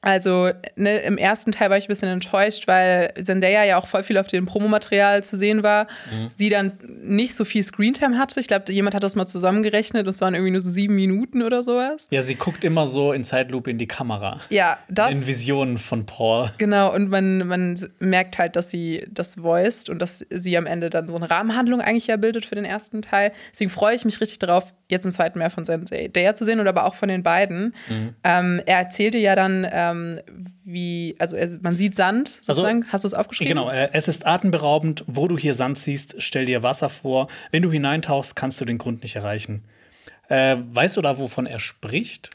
Also 0.02 0.52
ne, 0.76 1.00
im 1.00 1.18
ersten 1.18 1.52
Teil 1.52 1.70
war 1.70 1.78
ich 1.78 1.86
ein 1.86 1.90
bisschen 1.90 2.10
enttäuscht, 2.10 2.68
weil 2.68 3.14
Zendaya 3.22 3.64
ja 3.64 3.78
auch 3.78 3.88
voll 3.88 4.04
viel 4.04 4.18
auf 4.18 4.28
dem 4.28 4.46
Promomaterial 4.46 5.24
zu 5.24 5.36
sehen 5.36 5.64
war. 5.64 5.86
Mhm. 6.12 6.30
Sie 6.30 6.50
dann 6.50 6.74
nicht 7.02 7.34
so 7.34 7.44
viel 7.44 7.64
Screentime 7.64 8.18
hatte. 8.18 8.40
Ich 8.40 8.48
glaube, 8.48 8.72
jemand 8.72 8.96
hat 8.96 9.04
das 9.04 9.16
mal 9.16 9.26
zusammengerechnet. 9.26 10.06
Das 10.06 10.22
waren 10.22 10.36
irgendwie 10.36 10.52
nur 10.52 10.62
so 10.62 10.70
sieben 10.70 10.96
Minuten 10.96 11.42
oder 11.42 11.64
sowas. 11.64 12.08
Ja, 12.12 12.22
sie 12.22 12.36
guckt 12.36 12.64
immer 12.64 12.86
so 12.86 13.12
in 13.12 13.24
Zeitlupe 13.24 13.72
in 13.72 13.78
die 13.78 13.88
Kamera. 13.88 14.40
Ja, 14.50 14.78
das. 14.88 15.14
In 15.14 15.26
Visionen 15.26 15.78
von 15.78 16.06
Paul. 16.06 16.52
Genau, 16.58 16.94
und 16.94 17.10
man, 17.10 17.48
man 17.48 17.80
merkt 18.00 18.38
halt, 18.38 18.56
dass 18.56 18.70
sie 18.70 19.06
das 19.10 19.42
voiced 19.42 19.90
und 19.90 20.00
dass 20.00 20.26
sie 20.30 20.58
am 20.58 20.68
Ende 20.68 20.90
dann 20.90 21.08
so 21.08 21.16
eine 21.16 21.30
Rahmenhandlung 21.30 21.82
eigentlich 21.82 22.08
ja 22.08 22.18
bildet 22.18 22.46
für 22.46 22.56
den 22.56 22.66
ersten 22.66 23.02
Teil. 23.02 23.32
Deswegen 23.52 23.72
freue 23.72 23.96
ich 23.96 24.06
mich 24.06 24.22
richtig 24.22 24.40
darauf, 24.40 24.74
jetzt 24.90 25.06
im 25.06 25.12
zweiten 25.12 25.40
mehr 25.40 25.50
von 25.50 25.66
Zendaya 25.66 26.36
zu 26.36 26.46
sehen 26.46 26.60
und 26.60 26.68
aber 26.68 26.86
auch 26.86 26.96
von 26.96 27.10
den 27.10 27.24
beiden. 27.24 27.76
Mhm. 27.90 28.16
Ähm, 28.24 28.62
er 28.66 28.78
erzählte 28.78 29.18
ja 29.18 29.36
dann. 29.36 29.68
Ähm, 29.70 29.87
ähm, 29.92 30.20
wie, 30.64 31.16
also 31.20 31.36
es, 31.36 31.62
man 31.62 31.76
sieht 31.76 31.96
Sand 31.96 32.40
also, 32.40 32.54
sozusagen. 32.54 32.84
Also, 32.84 32.94
Hast 32.94 33.04
du 33.04 33.08
es 33.08 33.14
aufgeschrieben? 33.14 33.50
Genau, 33.50 33.70
äh, 33.70 33.90
es 33.94 34.08
ist 34.08 34.26
atemberaubend. 34.26 35.04
Wo 35.08 35.28
du 35.28 35.38
hier 35.38 35.54
Sand 35.54 35.78
siehst, 35.78 36.16
stell 36.20 36.46
dir 36.46 36.64
Wasser 36.64 36.90
vor. 36.90 37.28
Wenn 37.52 37.64
du 37.64 37.72
hineintauchst, 37.72 38.36
kannst 38.36 38.60
du 38.62 38.66
den 38.66 38.78
Grund 38.78 39.04
nicht 39.04 39.16
erreichen. 39.16 39.64
Äh, 40.30 40.58
weißt 40.72 40.98
du 40.98 41.02
da, 41.02 41.18
wovon 41.20 41.46
er 41.46 41.60
spricht? 41.60 42.32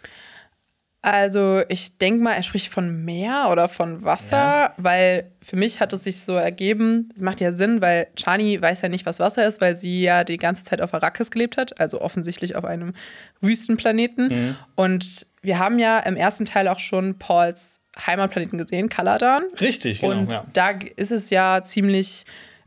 Also 1.05 1.63
ich 1.69 1.99
denke 1.99 2.23
mal, 2.23 2.35
er 2.35 2.45
spricht 2.45 2.69
von 2.69 3.05
Meer 3.05 3.49
oder 3.51 3.69
von 3.69 4.05
Wasser, 4.05 4.37
ja. 4.37 4.75
weil 4.77 5.33
für 5.43 5.57
mich 5.57 5.81
hat 5.81 5.93
es 5.93 6.05
sich 6.05 6.21
so 6.21 6.35
ergeben, 6.35 7.09
das 7.13 7.23
macht 7.23 7.41
ja 7.41 7.51
Sinn, 7.51 7.81
weil 7.81 8.07
Chani 8.15 8.63
weiß 8.63 8.83
ja 8.83 8.89
nicht, 8.89 9.05
was 9.05 9.19
Wasser 9.19 9.45
ist, 9.45 9.61
weil 9.61 9.75
sie 9.75 10.03
ja 10.03 10.23
die 10.23 10.37
ganze 10.37 10.63
Zeit 10.63 10.81
auf 10.81 10.95
Arrakis 10.95 11.33
gelebt 11.33 11.57
hat, 11.57 11.81
also 11.81 12.01
offensichtlich 12.01 12.55
auf 12.55 12.65
einem 12.65 12.95
Wüstenplaneten. 13.41 14.29
Mhm. 14.29 14.57
Und 14.77 15.27
wir 15.43 15.59
haben 15.59 15.79
ja 15.79 15.99
im 16.01 16.17
ersten 16.17 16.45
Teil 16.45 16.69
auch 16.69 16.79
schon 16.79 17.19
Pauls 17.19 17.81
Heimatplaneten 18.07 18.59
gesehen, 18.59 18.89
Kaladan. 18.89 19.43
Richtig, 19.61 20.01
genau. 20.01 20.13
Und 20.13 20.33
ja. 20.33 20.47
da 20.53 20.71
ist 20.97 21.13
es 21.13 21.31
ja 21.31 21.63
ziemlich 21.63 22.25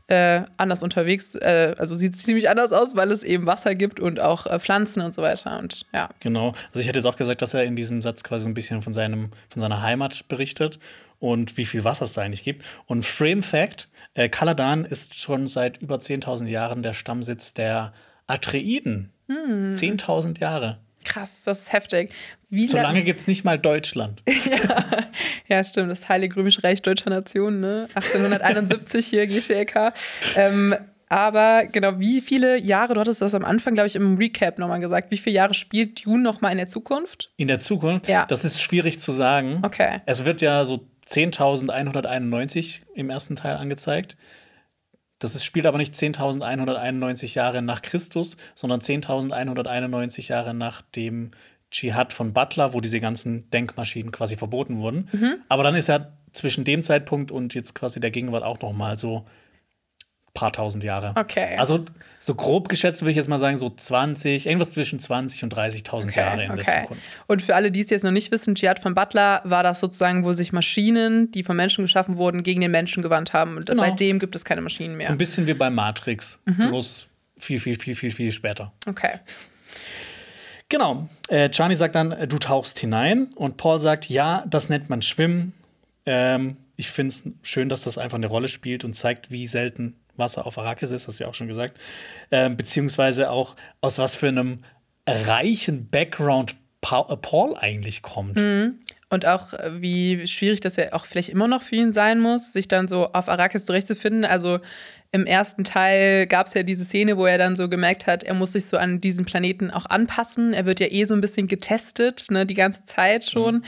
äh, 0.08 0.42
anders 0.56 0.82
unterwegs. 0.82 1.34
Äh, 1.34 1.74
also 1.78 1.94
sieht 1.94 2.16
ziemlich 2.16 2.48
anders 2.48 2.72
aus, 2.72 2.94
weil 2.94 3.10
es 3.10 3.22
eben 3.22 3.46
Wasser 3.46 3.74
gibt 3.74 3.98
und 3.98 4.20
auch 4.20 4.46
äh, 4.46 4.60
Pflanzen 4.60 5.02
und 5.02 5.14
so 5.14 5.22
weiter. 5.22 5.58
Und 5.58 5.84
ja. 5.92 6.08
Genau. 6.20 6.48
Also 6.68 6.80
ich 6.80 6.86
hätte 6.86 6.98
jetzt 6.98 7.06
auch 7.06 7.16
gesagt, 7.16 7.42
dass 7.42 7.54
er 7.54 7.64
in 7.64 7.76
diesem 7.76 8.02
Satz 8.02 8.22
quasi 8.22 8.48
ein 8.48 8.54
bisschen 8.54 8.82
von, 8.82 8.92
seinem, 8.92 9.30
von 9.48 9.60
seiner 9.60 9.82
Heimat 9.82 10.28
berichtet 10.28 10.78
und 11.18 11.56
wie 11.56 11.64
viel 11.64 11.82
Wasser 11.82 12.04
es 12.04 12.12
da 12.12 12.22
eigentlich 12.22 12.44
gibt. 12.44 12.68
Und 12.86 13.04
Frame 13.04 13.42
Fact: 13.42 13.88
äh, 14.14 14.28
Kaladan 14.28 14.84
ist 14.84 15.18
schon 15.18 15.48
seit 15.48 15.78
über 15.78 15.96
10.000 15.96 16.46
Jahren 16.46 16.82
der 16.82 16.92
Stammsitz 16.92 17.54
der 17.54 17.92
Atreiden. 18.28 19.12
Hm. 19.28 19.72
10.000 19.72 20.38
Jahre. 20.40 20.78
Krass, 21.16 21.44
das 21.44 21.60
ist 21.62 21.72
heftig. 21.72 22.10
Wie 22.50 22.68
so 22.68 22.76
lange 22.76 23.02
gibt 23.02 23.20
es 23.20 23.26
nicht 23.26 23.42
mal 23.42 23.58
Deutschland. 23.58 24.22
ja. 24.28 24.84
ja, 25.48 25.64
stimmt. 25.64 25.90
Das 25.90 26.10
Heilige 26.10 26.36
Römische 26.36 26.62
Reich 26.62 26.82
Deutscher 26.82 27.08
Nation, 27.08 27.60
ne? 27.60 27.88
1871 27.94 29.06
hier, 29.06 29.26
GCLK. 29.26 29.94
Ähm, 30.36 30.76
aber 31.08 31.64
genau, 31.72 31.98
wie 31.98 32.20
viele 32.20 32.58
Jahre, 32.58 32.92
du 32.92 33.00
hattest 33.00 33.22
das 33.22 33.34
am 33.34 33.46
Anfang, 33.46 33.72
glaube 33.72 33.86
ich, 33.86 33.96
im 33.96 34.18
Recap 34.18 34.58
nochmal 34.58 34.80
gesagt, 34.80 35.10
wie 35.10 35.16
viele 35.16 35.36
Jahre 35.36 35.54
spielt 35.54 36.04
Dune 36.04 36.22
nochmal 36.22 36.52
in 36.52 36.58
der 36.58 36.68
Zukunft? 36.68 37.32
In 37.38 37.48
der 37.48 37.60
Zukunft? 37.60 38.08
Ja. 38.08 38.26
Das 38.26 38.44
ist 38.44 38.60
schwierig 38.60 39.00
zu 39.00 39.10
sagen. 39.10 39.60
Okay. 39.62 40.02
Es 40.04 40.26
wird 40.26 40.42
ja 40.42 40.66
so 40.66 40.86
10.191 41.08 42.82
im 42.94 43.08
ersten 43.08 43.36
Teil 43.36 43.56
angezeigt. 43.56 44.18
Das 45.18 45.34
ist, 45.34 45.44
spielt 45.44 45.66
aber 45.66 45.78
nicht 45.78 45.94
10.191 45.94 47.34
Jahre 47.34 47.62
nach 47.62 47.82
Christus, 47.82 48.36
sondern 48.54 48.80
10.191 48.80 50.28
Jahre 50.28 50.52
nach 50.54 50.82
dem 50.82 51.30
Dschihad 51.70 52.12
von 52.12 52.32
Butler, 52.32 52.74
wo 52.74 52.80
diese 52.80 53.00
ganzen 53.00 53.50
Denkmaschinen 53.50 54.12
quasi 54.12 54.36
verboten 54.36 54.78
wurden. 54.78 55.08
Mhm. 55.12 55.36
Aber 55.48 55.62
dann 55.62 55.74
ist 55.74 55.88
ja 55.88 56.12
zwischen 56.32 56.64
dem 56.64 56.82
Zeitpunkt 56.82 57.32
und 57.32 57.54
jetzt 57.54 57.74
quasi 57.74 57.98
der 57.98 58.10
Gegenwart 58.10 58.44
auch 58.44 58.60
noch 58.60 58.72
mal 58.72 58.98
so 58.98 59.24
paar 60.36 60.52
tausend 60.52 60.84
Jahre. 60.84 61.12
Okay. 61.16 61.56
Also 61.56 61.80
so 62.20 62.34
grob 62.34 62.68
geschätzt 62.68 63.02
würde 63.02 63.10
ich 63.10 63.16
jetzt 63.16 63.28
mal 63.28 63.38
sagen, 63.38 63.56
so 63.56 63.68
20, 63.68 64.46
irgendwas 64.46 64.70
zwischen 64.70 65.00
20 65.00 65.42
und 65.42 65.54
30.000 65.54 66.08
okay, 66.08 66.20
Jahre 66.20 66.44
in 66.44 66.50
okay. 66.52 66.62
der 66.64 66.82
Zukunft. 66.82 67.02
Und 67.26 67.42
für 67.42 67.56
alle, 67.56 67.72
die 67.72 67.80
es 67.80 67.90
jetzt 67.90 68.04
noch 68.04 68.12
nicht 68.12 68.30
wissen, 68.30 68.54
Dschihad 68.54 68.78
von 68.78 68.94
Butler 68.94 69.40
war 69.44 69.64
das 69.64 69.80
sozusagen, 69.80 70.24
wo 70.24 70.32
sich 70.32 70.52
Maschinen, 70.52 71.32
die 71.32 71.42
von 71.42 71.56
Menschen 71.56 71.82
geschaffen 71.82 72.16
wurden, 72.16 72.44
gegen 72.44 72.60
den 72.60 72.70
Menschen 72.70 73.02
gewandt 73.02 73.32
haben. 73.32 73.56
Und 73.56 73.66
genau. 73.66 73.82
seitdem 73.82 74.18
gibt 74.18 74.36
es 74.36 74.44
keine 74.44 74.60
Maschinen 74.60 74.96
mehr. 74.96 75.08
So 75.08 75.12
ein 75.12 75.18
bisschen 75.18 75.46
wie 75.46 75.54
bei 75.54 75.70
Matrix, 75.70 76.38
mhm. 76.44 76.68
bloß 76.68 77.08
viel, 77.38 77.58
viel, 77.58 77.78
viel, 77.78 77.94
viel, 77.94 78.10
viel 78.10 78.32
später. 78.32 78.72
Okay. 78.86 79.18
Genau. 80.68 81.08
Äh, 81.28 81.50
Charlie 81.50 81.76
sagt 81.76 81.94
dann, 81.94 82.12
äh, 82.12 82.28
du 82.28 82.38
tauchst 82.38 82.78
hinein. 82.78 83.28
Und 83.34 83.56
Paul 83.56 83.78
sagt, 83.78 84.08
ja, 84.08 84.44
das 84.48 84.68
nennt 84.68 84.90
man 84.90 85.02
Schwimmen. 85.02 85.52
Ähm, 86.04 86.56
ich 86.76 86.90
finde 86.90 87.14
es 87.14 87.22
schön, 87.48 87.68
dass 87.68 87.82
das 87.82 87.98
einfach 87.98 88.18
eine 88.18 88.26
Rolle 88.26 88.48
spielt 88.48 88.84
und 88.84 88.94
zeigt, 88.94 89.30
wie 89.30 89.46
selten 89.46 89.96
Wasser 90.18 90.46
auf 90.46 90.58
Arrakis 90.58 90.90
ist, 90.90 91.08
hast 91.08 91.20
du 91.20 91.24
ja 91.24 91.30
auch 91.30 91.34
schon 91.34 91.48
gesagt. 91.48 91.78
Ähm, 92.30 92.56
beziehungsweise 92.56 93.30
auch 93.30 93.56
aus 93.80 93.98
was 93.98 94.14
für 94.16 94.28
einem 94.28 94.64
reichen 95.06 95.88
Background 95.88 96.56
äh, 96.82 97.16
Paul 97.16 97.56
eigentlich 97.56 98.02
kommt. 98.02 98.36
Mhm. 98.36 98.78
Und 99.08 99.26
auch, 99.26 99.54
äh, 99.54 99.80
wie 99.80 100.26
schwierig 100.26 100.60
das 100.60 100.76
ja 100.76 100.92
auch 100.92 101.06
vielleicht 101.06 101.28
immer 101.28 101.48
noch 101.48 101.62
für 101.62 101.76
ihn 101.76 101.92
sein 101.92 102.20
muss, 102.20 102.52
sich 102.52 102.68
dann 102.68 102.88
so 102.88 103.12
auf 103.12 103.28
Arrakis 103.28 103.64
zurechtzufinden. 103.64 104.24
Also 104.24 104.60
im 105.12 105.26
ersten 105.26 105.64
Teil 105.64 106.26
gab 106.26 106.46
es 106.46 106.54
ja 106.54 106.62
diese 106.62 106.84
Szene, 106.84 107.16
wo 107.16 107.26
er 107.26 107.38
dann 107.38 107.56
so 107.56 107.68
gemerkt 107.68 108.06
hat, 108.06 108.24
er 108.24 108.34
muss 108.34 108.52
sich 108.52 108.66
so 108.66 108.76
an 108.76 109.00
diesen 109.00 109.24
Planeten 109.24 109.70
auch 109.70 109.86
anpassen. 109.86 110.52
Er 110.52 110.66
wird 110.66 110.80
ja 110.80 110.88
eh 110.90 111.04
so 111.04 111.14
ein 111.14 111.20
bisschen 111.20 111.46
getestet, 111.46 112.26
ne, 112.30 112.44
die 112.44 112.54
ganze 112.54 112.84
Zeit 112.84 113.24
schon, 113.24 113.56
mhm. 113.56 113.62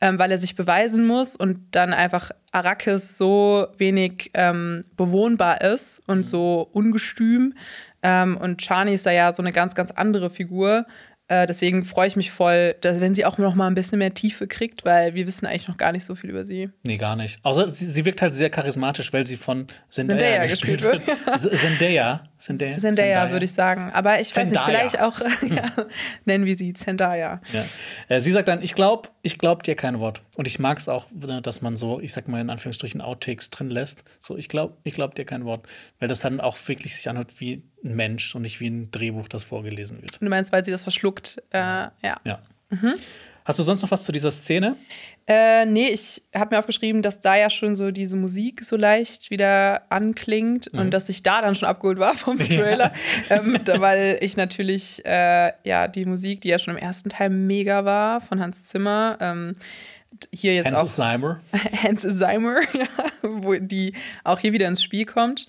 ähm, 0.00 0.18
weil 0.18 0.30
er 0.30 0.38
sich 0.38 0.54
beweisen 0.54 1.06
muss 1.06 1.34
und 1.36 1.58
dann 1.72 1.92
einfach 1.92 2.30
Arrakis 2.52 3.16
so 3.16 3.66
wenig 3.78 4.30
ähm, 4.34 4.84
bewohnbar 4.96 5.62
ist 5.62 6.02
und 6.06 6.18
mhm. 6.18 6.24
so 6.24 6.68
ungestüm. 6.72 7.54
Ähm, 8.02 8.36
und 8.36 8.60
Chani 8.60 8.94
ist 8.94 9.06
da 9.06 9.10
ja 9.10 9.32
so 9.32 9.42
eine 9.42 9.52
ganz, 9.52 9.74
ganz 9.74 9.90
andere 9.92 10.28
Figur. 10.28 10.86
Äh, 11.32 11.46
deswegen 11.46 11.82
freue 11.82 12.08
ich 12.08 12.16
mich 12.16 12.30
voll, 12.30 12.74
dass, 12.82 13.00
wenn 13.00 13.14
sie 13.14 13.24
auch 13.24 13.38
noch 13.38 13.54
mal 13.54 13.66
ein 13.66 13.74
bisschen 13.74 13.98
mehr 13.98 14.12
Tiefe 14.12 14.46
kriegt, 14.46 14.84
weil 14.84 15.14
wir 15.14 15.26
wissen 15.26 15.46
eigentlich 15.46 15.66
noch 15.66 15.78
gar 15.78 15.90
nicht 15.92 16.04
so 16.04 16.14
viel 16.14 16.28
über 16.28 16.44
sie. 16.44 16.68
Nee, 16.82 16.98
gar 16.98 17.16
nicht. 17.16 17.38
Außer 17.42 17.70
sie, 17.70 17.86
sie 17.86 18.04
wirkt 18.04 18.20
halt 18.20 18.34
sehr 18.34 18.50
charismatisch, 18.50 19.14
weil 19.14 19.24
sie 19.24 19.38
von 19.38 19.66
Zendaya, 19.88 20.18
Zendaya 20.18 20.46
gespielt, 20.46 20.82
gespielt 20.82 21.06
wird. 21.06 21.58
Zendaya. 21.58 22.24
Zendaya, 22.42 22.76
Zendaya, 22.76 23.30
würde 23.30 23.44
ich 23.44 23.52
sagen. 23.52 23.92
Aber 23.92 24.20
ich 24.20 24.32
Zendaya. 24.32 24.66
weiß 24.66 24.92
nicht, 24.92 24.98
vielleicht 24.98 25.00
auch 25.00 25.20
ja, 25.48 25.86
nennen 26.24 26.44
wir 26.44 26.56
sie 26.56 26.72
Zendaya. 26.72 27.40
Ja. 27.52 27.64
Äh, 28.08 28.20
sie 28.20 28.32
sagt 28.32 28.48
dann, 28.48 28.62
ich 28.62 28.74
glaube 28.74 29.10
ich 29.22 29.38
glaub 29.38 29.62
dir 29.62 29.76
kein 29.76 30.00
Wort. 30.00 30.22
Und 30.34 30.48
ich 30.48 30.58
mag 30.58 30.78
es 30.78 30.88
auch, 30.88 31.06
dass 31.12 31.62
man 31.62 31.76
so, 31.76 32.00
ich 32.00 32.12
sag 32.12 32.26
mal 32.26 32.40
in 32.40 32.50
Anführungsstrichen, 32.50 33.00
Outtakes 33.00 33.50
drin 33.50 33.70
lässt. 33.70 34.02
So, 34.18 34.36
ich 34.36 34.48
glaube 34.48 34.76
ich 34.82 34.94
glaub 34.94 35.14
dir 35.14 35.24
kein 35.24 35.44
Wort. 35.44 35.68
Weil 36.00 36.08
das 36.08 36.20
dann 36.20 36.40
auch 36.40 36.56
wirklich 36.66 36.96
sich 36.96 37.08
anhört 37.08 37.38
wie 37.38 37.62
ein 37.84 37.94
Mensch 37.94 38.34
und 38.34 38.42
nicht 38.42 38.58
wie 38.58 38.68
ein 38.70 38.90
Drehbuch, 38.90 39.28
das 39.28 39.44
vorgelesen 39.44 40.02
wird. 40.02 40.20
Du 40.20 40.28
meinst, 40.28 40.50
weil 40.50 40.64
sie 40.64 40.72
das 40.72 40.82
verschluckt, 40.82 41.40
äh, 41.50 41.58
ja. 41.58 41.92
Ja. 42.24 42.40
Mhm. 42.70 42.94
Hast 43.44 43.58
du 43.58 43.62
sonst 43.64 43.82
noch 43.82 43.90
was 43.90 44.02
zu 44.02 44.12
dieser 44.12 44.30
Szene? 44.30 44.76
Äh, 45.26 45.66
nee, 45.66 45.88
ich 45.88 46.22
habe 46.34 46.54
mir 46.54 46.58
aufgeschrieben, 46.58 47.02
dass 47.02 47.20
da 47.20 47.36
ja 47.36 47.50
schon 47.50 47.76
so 47.76 47.90
diese 47.90 48.16
Musik 48.16 48.64
so 48.64 48.76
leicht 48.76 49.30
wieder 49.30 49.82
anklingt 49.90 50.72
mhm. 50.72 50.80
und 50.80 50.90
dass 50.90 51.08
ich 51.08 51.22
da 51.22 51.40
dann 51.42 51.54
schon 51.54 51.68
abgeholt 51.68 51.98
war 51.98 52.14
vom 52.14 52.38
Trailer, 52.38 52.92
ja. 53.28 53.36
ähm, 53.36 53.58
weil 53.78 54.18
ich 54.20 54.36
natürlich 54.36 55.04
äh, 55.04 55.52
ja 55.64 55.88
die 55.88 56.04
Musik, 56.04 56.40
die 56.40 56.48
ja 56.48 56.58
schon 56.58 56.76
im 56.76 56.82
ersten 56.82 57.08
Teil 57.08 57.30
mega 57.30 57.84
war 57.84 58.20
von 58.20 58.40
Hans 58.40 58.64
Zimmer, 58.64 59.16
ähm, 59.20 59.56
hier 60.32 60.54
jetzt 60.54 60.66
Hans 60.66 60.78
auch 60.78 60.86
Zimmer, 60.86 61.40
Hans 61.82 62.02
Zimmer, 62.02 62.60
ja, 62.72 62.86
wo 63.22 63.54
die 63.54 63.94
auch 64.24 64.38
hier 64.38 64.52
wieder 64.52 64.68
ins 64.68 64.82
Spiel 64.82 65.04
kommt 65.04 65.48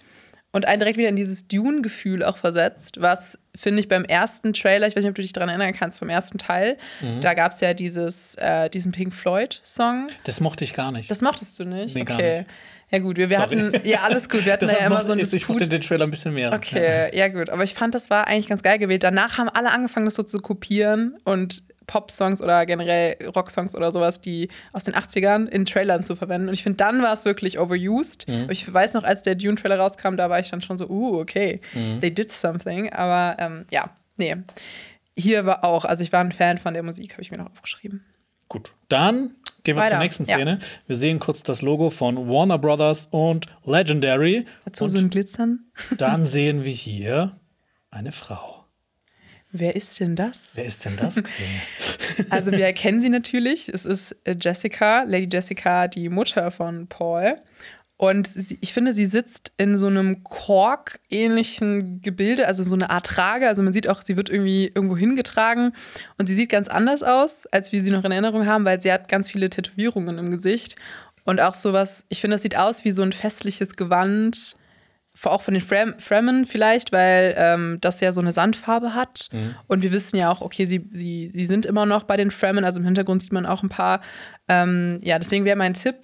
und 0.53 0.65
einen 0.65 0.79
direkt 0.79 0.98
wieder 0.98 1.10
in 1.10 1.15
dieses 1.15 1.48
Dune-Gefühl 1.48 2.24
auch 2.24 2.38
versetzt, 2.38 3.01
was 3.01 3.39
finde 3.55 3.79
ich 3.79 3.88
beim 3.88 4.05
ersten 4.05 4.53
Trailer, 4.53 4.88
ich 4.88 4.95
weiß 4.95 5.03
nicht, 5.03 5.10
ob 5.10 5.15
du 5.15 5.24
dich 5.24 5.33
daran 5.33 5.50
erinnern 5.50 5.74
kannst, 5.74 6.00
vom 6.00 6.10
ersten 6.10 6.38
Teil, 6.38 6.77
mhm. 7.01 7.19
da 7.22 7.33
gab 7.33 7.51
es 7.51 7.60
ja 7.60 7.74
dieses, 7.74 8.36
äh, 8.36 8.69
diesen 8.69 8.91
Pink 8.91 9.13
Floyd-Song. 9.13 10.07
Das 10.24 10.39
mochte 10.39 10.63
ich 10.63 10.75
gar 10.75 10.91
nicht. 10.91 11.10
Das 11.10 11.22
mochtest 11.22 11.60
du 11.60 11.65
nicht? 11.65 11.95
Nee, 11.95 12.03
okay. 12.03 12.05
gar 12.05 12.17
nicht. 12.22 12.45
Ja 12.91 13.00
gut, 13.00 13.17
wir, 13.17 13.27
wir 13.31 13.39
hatten, 13.39 13.74
ja 13.83 14.01
alles 14.01 14.29
gut, 14.29 14.45
wir 14.45 14.53
hatten 14.53 14.67
ja 14.69 14.77
immer 14.86 15.03
so 15.03 15.13
ein 15.13 15.17
Disput. 15.17 15.41
Ich 15.41 15.50
mochte 15.50 15.67
den 15.67 15.81
Trailer 15.81 16.05
ein 16.05 16.12
bisschen 16.12 16.36
mehr. 16.36 16.53
Okay, 16.53 17.10
ja. 17.12 17.25
ja 17.25 17.27
gut, 17.29 17.50
aber 17.50 17.63
ich 17.63 17.74
fand, 17.74 17.95
das 17.95 18.12
war 18.12 18.27
eigentlich 18.27 18.48
ganz 18.48 18.62
geil 18.62 18.77
gewählt. 18.77 19.01
Danach 19.01 19.39
haben 19.39 19.50
alle 19.50 19.72
angefangen, 19.72 20.05
das 20.05 20.13
so 20.13 20.22
zu 20.22 20.39
kopieren 20.39 21.17
und 21.24 21.63
Pop-Songs 21.87 22.41
oder 22.41 22.65
generell 22.65 23.17
Rock-Songs 23.35 23.75
oder 23.75 23.91
sowas, 23.91 24.21
die 24.21 24.49
aus 24.71 24.83
den 24.83 24.93
80ern 24.93 25.47
in 25.47 25.65
Trailern 25.65 26.03
zu 26.03 26.15
verwenden. 26.15 26.47
Und 26.47 26.53
ich 26.53 26.63
finde, 26.63 26.77
dann 26.77 27.01
war 27.01 27.13
es 27.13 27.25
wirklich 27.25 27.59
overused. 27.59 28.27
Mhm. 28.27 28.47
Ich 28.49 28.71
weiß 28.71 28.93
noch, 28.93 29.03
als 29.03 29.21
der 29.21 29.35
Dune-Trailer 29.35 29.79
rauskam, 29.79 30.15
da 30.15 30.29
war 30.29 30.39
ich 30.39 30.49
dann 30.49 30.61
schon 30.61 30.77
so, 30.77 30.87
uh, 30.87 31.19
okay, 31.19 31.61
mhm. 31.73 31.99
they 32.01 32.13
did 32.13 32.31
something. 32.31 32.91
Aber 32.91 33.35
ähm, 33.39 33.65
ja, 33.71 33.89
nee. 34.17 34.35
Hier 35.15 35.45
war 35.45 35.63
auch, 35.63 35.85
also 35.85 36.03
ich 36.03 36.11
war 36.11 36.21
ein 36.21 36.31
Fan 36.31 36.57
von 36.57 36.73
der 36.73 36.83
Musik, 36.83 37.13
habe 37.13 37.21
ich 37.21 37.31
mir 37.31 37.37
noch 37.37 37.51
aufgeschrieben. 37.51 38.03
Gut, 38.47 38.73
dann 38.89 39.35
gehen 39.63 39.75
wir 39.75 39.81
Weiter. 39.81 39.91
zur 39.91 39.99
nächsten 39.99 40.25
Szene. 40.25 40.59
Ja. 40.61 40.67
Wir 40.87 40.95
sehen 40.95 41.19
kurz 41.19 41.43
das 41.43 41.61
Logo 41.61 41.89
von 41.89 42.29
Warner 42.29 42.59
Brothers 42.59 43.07
und 43.11 43.47
Legendary. 43.65 44.45
Dazu 44.65 44.85
und 44.85 44.89
so 44.89 44.97
ein 44.97 45.09
Glitzern. 45.09 45.65
dann 45.97 46.25
sehen 46.27 46.63
wir 46.63 46.71
hier 46.71 47.39
eine 47.89 48.11
Frau. 48.11 48.52
Wer 49.55 49.75
ist 49.75 50.00
denn 50.00 50.15
das? 50.15 50.53
Wer 50.55 50.65
ist 50.65 50.83
denn 50.83 50.98
das, 50.98 51.15
also 52.31 52.51
wir 52.51 52.65
erkennen 52.65 53.01
sie 53.01 53.10
natürlich. 53.10 53.69
Es 53.69 53.86
ist 53.86 54.17
äh, 54.24 54.36
Jessica, 54.39 55.03
Lady 55.03 55.29
Jessica, 55.31 55.88
die 55.88 56.10
Mutter 56.10 56.50
von 56.50 56.88
Paul. 56.88 57.36
Und 57.98 58.27
sie, 58.27 58.57
ich 58.62 58.74
finde, 58.74 58.93
sie 58.93 59.05
sitzt 59.05 59.53
in 59.57 59.77
so 59.77 59.86
einem 59.86 60.24
Kork-ähnlichen 60.24 62.01
Gebilde, 62.01 62.48
also 62.48 62.63
so 62.63 62.74
eine 62.74 62.89
Art 62.89 63.05
Trage. 63.05 63.48
Also 63.48 63.62
man 63.62 63.74
sieht 63.74 63.88
auch, 63.88 64.01
sie 64.01 64.17
wird 64.17 64.31
irgendwie 64.31 64.72
irgendwo 64.74 64.98
hingetragen. 64.98 65.74
Und 66.17 66.27
sie 66.27 66.33
sieht 66.33 66.50
ganz 66.50 66.67
anders 66.67 67.03
aus, 67.03 67.45
als 67.45 67.72
wir 67.72 67.83
sie 67.83 67.91
noch 67.91 68.03
in 68.03 68.12
Erinnerung 68.12 68.48
haben, 68.48 68.65
weil 68.65 68.81
sie 68.81 68.91
hat 68.91 69.07
ganz 69.07 69.29
viele 69.29 69.51
Tätowierungen 69.51 70.17
im 70.17 70.31
Gesicht. 70.31 70.77
Und 71.25 71.39
auch 71.39 71.53
sowas, 71.53 72.07
ich 72.10 72.22
finde, 72.22 72.36
das 72.36 72.41
sieht 72.41 72.57
aus 72.57 72.86
wie 72.86 72.91
so 72.91 73.03
ein 73.03 73.13
festliches 73.13 73.75
Gewand 73.75 74.57
auch 75.25 75.41
von 75.41 75.53
den 75.53 75.62
Fram 75.62 75.96
Fremen 76.00 76.46
vielleicht, 76.46 76.91
weil 76.91 77.36
ähm, 77.38 77.77
das 77.82 78.00
ja 78.00 78.12
so 78.12 78.22
eine 78.22 78.32
Sandfarbe 78.32 78.93
hat. 78.96 79.29
Mhm. 79.32 79.55
Und 79.67 79.84
wir 79.84 79.91
wissen 79.91 80.17
ja 80.17 80.32
auch, 80.32 80.41
okay, 80.41 80.65
sie, 80.65 80.88
sie, 80.91 81.29
sie 81.32 81.46
sind 81.46 81.65
immer 81.65 81.86
noch 81.86 82.03
bei 82.03 82.17
den 82.17 82.32
Fremen, 82.32 82.63
also 82.63 82.79
im 82.79 82.86
Hintergrund 82.86 83.22
sieht 83.22 83.32
man 83.32 83.46
auch 83.46 83.63
ein 83.63 83.70
paar. 83.70 84.01
Ähm, 84.48 85.00
ja, 85.03 85.20
deswegen 85.20 85.46
wäre 85.46 85.55
mein 85.55 85.75
Tipp, 85.75 85.96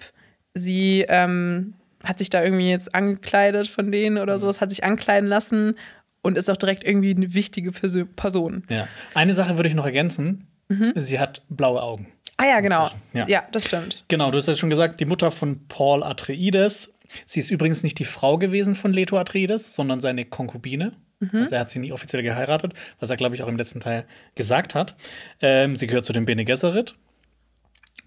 sie 0.54 1.04
ähm, 1.08 1.74
hat 2.04 2.18
sich 2.18 2.30
da 2.30 2.42
irgendwie 2.42 2.70
jetzt 2.70 2.94
angekleidet 2.94 3.68
von 3.68 3.90
denen 3.90 4.18
oder 4.18 4.34
mhm. 4.34 4.38
sowas, 4.38 4.60
hat 4.60 4.70
sich 4.70 4.84
ankleiden 4.84 5.28
lassen 5.28 5.76
und 6.22 6.36
ist 6.36 6.50
auch 6.50 6.56
direkt 6.56 6.84
irgendwie 6.84 7.14
eine 7.14 7.34
wichtige 7.34 7.72
Person. 7.72 8.64
Ja. 8.68 8.88
Eine 9.14 9.34
Sache 9.34 9.56
würde 9.56 9.68
ich 9.68 9.74
noch 9.74 9.86
ergänzen: 9.86 10.46
mhm. 10.68 10.92
Sie 10.94 11.18
hat 11.18 11.42
blaue 11.48 11.82
Augen. 11.82 12.12
Ah 12.36 12.46
ja, 12.46 12.60
genau. 12.60 12.88
Ja. 13.12 13.26
Ja. 13.26 13.42
das 13.52 13.66
stimmt. 13.66 14.04
Genau, 14.08 14.30
du 14.30 14.38
hast 14.38 14.46
ja 14.46 14.54
schon 14.54 14.70
gesagt, 14.70 14.98
die 15.00 15.04
Mutter 15.04 15.30
von 15.30 15.66
Paul 15.68 16.02
Atreides. 16.02 16.90
Sie 17.26 17.40
ist 17.40 17.50
übrigens 17.50 17.82
nicht 17.82 17.98
die 17.98 18.04
Frau 18.04 18.38
gewesen 18.38 18.74
von 18.74 18.92
Leto 18.92 19.18
Atreides, 19.18 19.74
sondern 19.74 20.00
seine 20.00 20.24
Konkubine. 20.24 20.92
Also 21.32 21.54
er 21.54 21.60
hat 21.60 21.70
sie 21.70 21.80
nie 21.80 21.92
offiziell 21.92 22.22
geheiratet, 22.22 22.72
was 22.98 23.10
er, 23.10 23.16
glaube 23.16 23.34
ich, 23.34 23.42
auch 23.42 23.48
im 23.48 23.58
letzten 23.58 23.80
Teil 23.80 24.06
gesagt 24.36 24.74
hat. 24.74 24.96
Ähm, 25.42 25.76
sie 25.76 25.86
gehört 25.86 26.06
zu 26.06 26.14
den 26.14 26.24
Bene 26.24 26.46
Gesserit. 26.46 26.96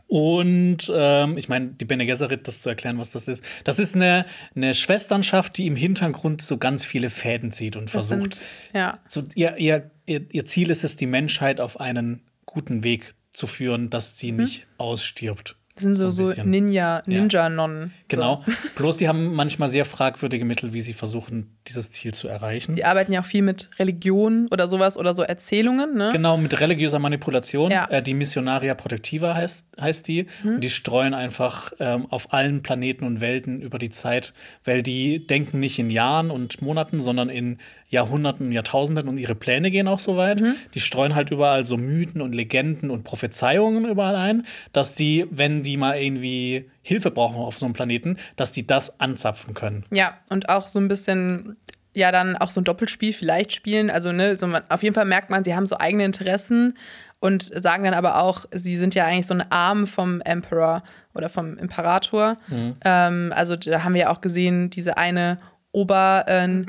Und 0.08 0.92
ähm, 0.94 1.38
ich 1.38 1.48
meine, 1.50 1.68
die 1.68 1.86
Bene 1.86 2.06
Gesserit, 2.06 2.48
das 2.48 2.62
zu 2.62 2.70
erklären, 2.70 2.98
was 3.00 3.12
das 3.12 3.28
ist, 3.28 3.44
das 3.64 3.80
ist 3.80 3.96
eine, 3.96 4.26
eine 4.56 4.74
Schwesternschaft, 4.74 5.58
die 5.58 5.68
im 5.68 5.76
Hintergrund 5.76 6.42
so 6.42 6.58
ganz 6.58 6.86
viele 6.86 7.10
Fäden 7.10 7.52
zieht 7.52 7.76
und 7.76 7.86
Das 7.86 8.08
versucht. 8.08 8.36
sind, 8.36 8.48
ja. 8.74 9.00
So, 9.08 9.24
ihr, 9.36 9.58
ihr, 9.58 9.92
ihr, 10.06 10.26
ihr 10.32 10.46
Ziel 10.46 10.70
ist 10.70 10.84
es, 10.84 10.96
die 10.96 11.08
Menschheit 11.08 11.62
auf 11.62 11.80
einen 11.80 12.22
guten 12.46 12.84
Weg 12.84 13.14
zu 13.32 13.48
führen, 13.48 13.90
dass 13.90 14.18
sie 14.18 14.32
nicht 14.32 14.68
ausstirbt. 14.78 15.56
Das 15.76 15.84
sind 15.84 15.96
so, 15.96 16.12
so 16.12 16.26
bisschen. 16.26 16.50
Ninja, 16.52 17.02
Ninja-Nonnen. 17.08 17.94
Genau. 18.08 18.44
Bloß 18.76 19.00
sie 19.00 19.08
haben 19.08 19.34
manchmal 19.34 19.70
sehr 19.70 19.86
fragwürdige 19.86 20.46
Mittel, 20.46 20.72
wie 20.74 20.82
sie 20.82 20.94
versuchen, 20.94 21.58
dieses 21.68 21.90
Ziel 21.90 22.14
zu 22.14 22.28
erreichen. 22.28 22.76
Die 22.76 22.86
arbeiten 22.86 23.12
ja 23.12 23.22
auch 23.22 23.26
viel 23.26 23.42
mit 23.42 23.72
Religion 23.80 24.48
oder 24.52 24.68
sowas 24.68 24.98
oder 25.00 25.16
so 25.16 25.24
Erzählungen, 25.24 25.96
ne? 25.96 26.12
Genau, 26.14 26.38
mit 26.38 26.60
religiöser 26.60 27.00
Manipulation. 27.00 27.72
Ja. 27.72 27.88
Äh, 27.90 28.04
die 28.04 28.14
Missionaria 28.14 28.76
Protectiva 28.76 29.34
heißt, 29.34 29.66
heißt 29.82 30.08
die. 30.08 30.28
Und 30.44 30.62
die 30.62 30.70
streuen 30.70 31.16
einfach 31.16 31.72
ähm, 31.80 32.06
auf 32.12 32.34
allen 32.34 32.62
Planeten 32.62 33.06
und 33.06 33.20
Welten 33.20 33.60
über 33.60 33.80
die 33.80 33.90
Zeit, 33.90 34.34
weil 34.64 34.84
die 34.84 35.26
denken 35.26 35.60
nicht 35.60 35.80
in 35.80 35.90
Jahren 35.90 36.30
und 36.30 36.62
Monaten, 36.62 37.00
sondern 37.00 37.30
in 37.30 37.58
Jahrhunderten 37.94 38.48
und 38.48 38.52
Jahrtausenden 38.52 39.08
und 39.08 39.18
ihre 39.18 39.36
Pläne 39.36 39.72
gehen 39.72 39.88
auch 39.88 40.00
so 40.00 40.18
weit. 40.18 40.44
Die 40.74 40.80
streuen 40.80 41.16
halt 41.16 41.32
überall 41.32 41.64
so 41.64 41.78
Mythen 41.78 42.22
und 42.22 42.34
Legenden 42.34 42.90
und 42.90 43.04
Prophezeiungen 43.04 43.86
überall 43.86 44.16
ein, 44.16 44.46
dass 44.74 44.96
die, 44.96 45.28
wenn 45.30 45.64
die 45.64 45.78
mal 45.78 45.98
irgendwie 45.98 46.70
Hilfe 46.82 47.12
brauchen 47.12 47.38
auf 47.38 47.58
so 47.58 47.66
einem 47.66 47.74
Planeten, 47.74 48.18
dass 48.36 48.52
die 48.52 48.68
das 48.68 49.00
anzapfen 49.00 49.54
können. 49.54 49.86
Ja, 49.92 50.18
und 50.30 50.50
auch 50.50 50.68
so 50.68 50.80
ein 50.80 50.88
bisschen, 50.88 51.56
ja, 51.96 52.12
dann 52.12 52.36
auch 52.36 52.50
so 52.50 52.60
ein 52.62 52.64
Doppelspiel 52.64 53.14
vielleicht 53.14 53.54
spielen. 53.54 53.90
Also, 53.90 54.12
ne, 54.12 54.36
so 54.36 54.48
man, 54.48 54.64
auf 54.70 54.84
jeden 54.84 54.96
Fall 54.96 55.06
merkt 55.06 55.30
man, 55.30 55.44
sie 55.44 55.56
haben 55.56 55.68
so 55.68 55.78
eigene 55.78 56.04
Interessen 56.04 56.78
und 57.20 57.44
sagen 57.44 57.84
dann 57.84 57.94
aber 57.94 58.22
auch, 58.22 58.46
sie 58.52 58.76
sind 58.76 58.96
ja 58.96 59.06
eigentlich 59.06 59.28
so 59.28 59.36
ein 59.36 59.50
Arm 59.52 59.88
vom 59.88 60.20
Emperor 60.22 60.84
oder 61.14 61.30
vom 61.30 61.58
Imperator. 61.58 62.38
Ähm, 62.84 63.32
also, 63.36 63.56
da 63.56 63.84
haben 63.84 63.94
wir 63.94 64.02
ja 64.02 64.10
auch 64.10 64.20
gesehen, 64.20 64.72
diese 64.72 64.98
eine 64.98 65.38
Ober, 65.72 66.26
äh, 66.28 66.66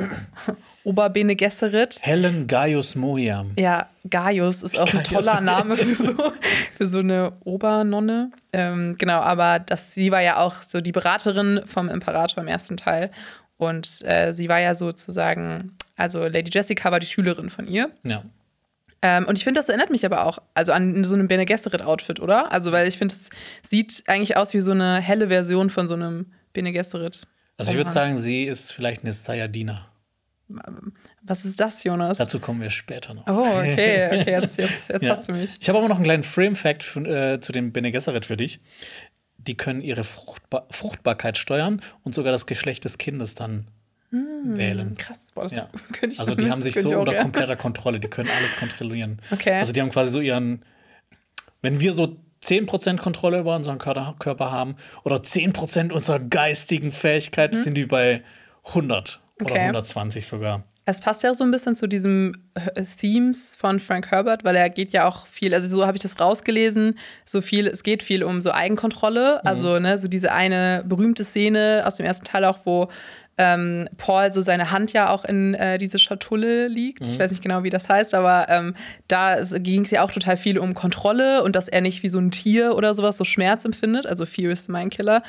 Oberbene 0.84 1.34
Gesserit. 1.34 1.98
Helen 2.02 2.46
Gaius 2.46 2.94
Mohiam. 2.94 3.52
Ja, 3.58 3.88
Gaius 4.08 4.62
ist 4.62 4.78
auch 4.78 4.92
ein 4.92 5.02
toller 5.02 5.40
Name 5.40 5.76
für 5.76 5.94
so, 6.02 6.32
für 6.76 6.86
so 6.86 6.98
eine 6.98 7.32
Obernonne. 7.44 8.30
Ähm, 8.52 8.94
genau, 8.98 9.20
aber 9.20 9.58
das, 9.58 9.94
sie 9.94 10.10
war 10.12 10.20
ja 10.20 10.38
auch 10.38 10.62
so 10.62 10.80
die 10.80 10.92
Beraterin 10.92 11.62
vom 11.64 11.88
Imperator 11.88 12.42
im 12.42 12.48
ersten 12.48 12.76
Teil. 12.76 13.10
Und 13.56 14.02
äh, 14.04 14.32
sie 14.32 14.48
war 14.48 14.60
ja 14.60 14.74
sozusagen, 14.74 15.72
also 15.96 16.26
Lady 16.26 16.50
Jessica 16.52 16.92
war 16.92 17.00
die 17.00 17.06
Schülerin 17.06 17.48
von 17.48 17.66
ihr. 17.66 17.90
Ja. 18.04 18.22
Ähm, 19.00 19.26
und 19.26 19.38
ich 19.38 19.44
finde, 19.44 19.58
das 19.58 19.68
erinnert 19.68 19.90
mich 19.90 20.04
aber 20.04 20.26
auch 20.26 20.38
also 20.54 20.72
an 20.72 21.02
so 21.04 21.14
einem 21.14 21.28
Bene 21.28 21.46
Gesserit-Outfit, 21.46 22.20
oder? 22.20 22.52
Also, 22.52 22.72
weil 22.72 22.88
ich 22.88 22.98
finde, 22.98 23.14
es 23.14 23.30
sieht 23.62 24.02
eigentlich 24.06 24.36
aus 24.36 24.54
wie 24.54 24.60
so 24.60 24.72
eine 24.72 25.00
helle 25.00 25.28
Version 25.28 25.70
von 25.70 25.86
so 25.86 25.94
einem 25.94 26.32
Bene 26.52 26.72
Gesserit. 26.72 27.26
Also 27.56 27.70
ich 27.70 27.76
würde 27.76 27.90
sagen, 27.90 28.18
sie 28.18 28.44
ist 28.44 28.72
vielleicht 28.72 29.02
eine 29.02 29.12
Sayadina. 29.12 29.86
Was 31.22 31.44
ist 31.44 31.58
das, 31.58 31.84
Jonas? 31.84 32.18
Dazu 32.18 32.38
kommen 32.38 32.60
wir 32.60 32.70
später 32.70 33.14
noch. 33.14 33.26
Oh, 33.26 33.58
okay, 33.58 34.06
okay, 34.20 34.30
jetzt, 34.32 34.58
jetzt, 34.58 34.88
jetzt 34.90 35.02
Ja. 35.04 35.16
hast 35.16 35.28
du 35.28 35.32
mich. 35.32 35.56
Ich 35.60 35.68
habe 35.68 35.78
aber 35.78 35.88
noch 35.88 35.96
einen 35.96 36.04
kleinen 36.04 36.22
Frame-Fact 36.22 36.96
äh, 37.06 37.40
zu 37.40 37.52
dem 37.52 37.72
Bene 37.72 37.92
Gesserit 37.92 38.26
für 38.26 38.36
dich. 38.36 38.60
Die 39.38 39.56
können 39.56 39.80
ihre 39.80 40.04
Fruchtba 40.04 40.66
Fruchtbarkeit 40.70 41.38
steuern 41.38 41.80
und 42.02 42.14
sogar 42.14 42.32
das 42.32 42.46
Geschlecht 42.46 42.84
des 42.84 42.98
Kindes 42.98 43.34
dann 43.34 43.66
wählen. 44.10 44.96
Krass, 44.96 45.32
boah, 45.34 45.42
das 45.42 45.56
Ja. 45.56 45.68
könnte 45.92 46.14
ich 46.14 46.20
Also 46.20 46.34
die 46.36 46.48
haben 46.50 46.62
sich 46.62 46.74
so 46.76 46.96
unter 46.96 47.14
kompletter 47.14 47.56
Kontrolle, 47.56 47.98
die 47.98 48.08
können 48.08 48.30
alles 48.30 48.56
kontrollieren. 48.56 49.20
Okay. 49.32 49.54
Also 49.58 49.72
die 49.72 49.80
haben 49.80 49.90
quasi 49.90 50.12
so 50.12 50.20
ihren, 50.20 50.64
wenn 51.62 51.80
wir 51.80 51.92
so 51.94 52.16
10% 52.42 52.98
Kontrolle 52.98 53.40
über 53.40 53.56
unseren 53.56 53.78
Körper, 53.78 54.14
Körper 54.20 54.52
haben 54.52 54.76
oder 55.02 55.16
10% 55.16 55.90
unserer 55.90 56.20
geistigen 56.20 56.92
Fähigkeit, 56.92 57.54
sind 57.56 57.74
die 57.74 57.86
bei 57.86 58.22
100 58.66 59.20
oder 59.40 59.50
Mhm. 59.50 59.56
Okay. 59.56 59.60
120 59.66 60.26
sogar. 60.26 60.64
Es 60.86 61.00
passt 61.00 61.22
ja 61.22 61.32
so 61.32 61.44
ein 61.44 61.50
bisschen 61.50 61.76
zu 61.76 61.86
diesem 61.86 62.34
äh, 62.52 62.82
Themes 63.00 63.56
von 63.56 63.80
Frank 63.80 64.10
Herbert, 64.10 64.44
weil 64.44 64.54
er 64.54 64.68
geht 64.68 64.92
ja 64.92 65.08
auch 65.08 65.26
viel, 65.26 65.54
also 65.54 65.66
so 65.66 65.86
habe 65.86 65.96
ich 65.96 66.02
das 66.02 66.20
rausgelesen, 66.20 66.98
so 67.24 67.40
viel, 67.40 67.66
es 67.66 67.82
geht 67.82 68.02
viel 68.02 68.22
um 68.22 68.42
so 68.42 68.52
Eigenkontrolle, 68.52 69.42
also 69.46 69.78
ne, 69.78 69.96
so 69.96 70.08
diese 70.08 70.30
eine 70.32 70.84
berühmte 70.86 71.24
Szene 71.24 71.84
aus 71.86 71.94
dem 71.94 72.04
ersten 72.04 72.26
Teil 72.26 72.44
auch, 72.44 72.58
wo 72.64 72.88
ähm, 73.36 73.88
Paul 73.96 74.32
so 74.32 74.40
seine 74.40 74.70
Hand 74.70 74.92
ja 74.92 75.10
auch 75.10 75.24
in 75.24 75.54
äh, 75.54 75.78
diese 75.78 75.98
Schatulle 75.98 76.68
liegt. 76.68 77.06
Ich 77.06 77.18
weiß 77.18 77.30
nicht 77.30 77.42
genau, 77.42 77.62
wie 77.64 77.70
das 77.70 77.88
heißt, 77.88 78.14
aber 78.14 78.48
ähm, 78.48 78.74
da 79.08 79.40
ging 79.42 79.82
es 79.82 79.90
ja 79.90 80.02
auch 80.02 80.10
total 80.10 80.36
viel 80.36 80.58
um 80.58 80.74
Kontrolle 80.74 81.42
und 81.42 81.56
dass 81.56 81.68
er 81.68 81.80
nicht 81.80 82.02
wie 82.02 82.08
so 82.08 82.18
ein 82.18 82.30
Tier 82.30 82.76
oder 82.76 82.94
sowas 82.94 83.16
so 83.16 83.24
Schmerz 83.24 83.64
empfindet, 83.64 84.06
also 84.06 84.24
Fear 84.26 84.52
is 84.52 84.66
the 84.66 84.72
Mind 84.72 84.92
Killer. 84.92 85.22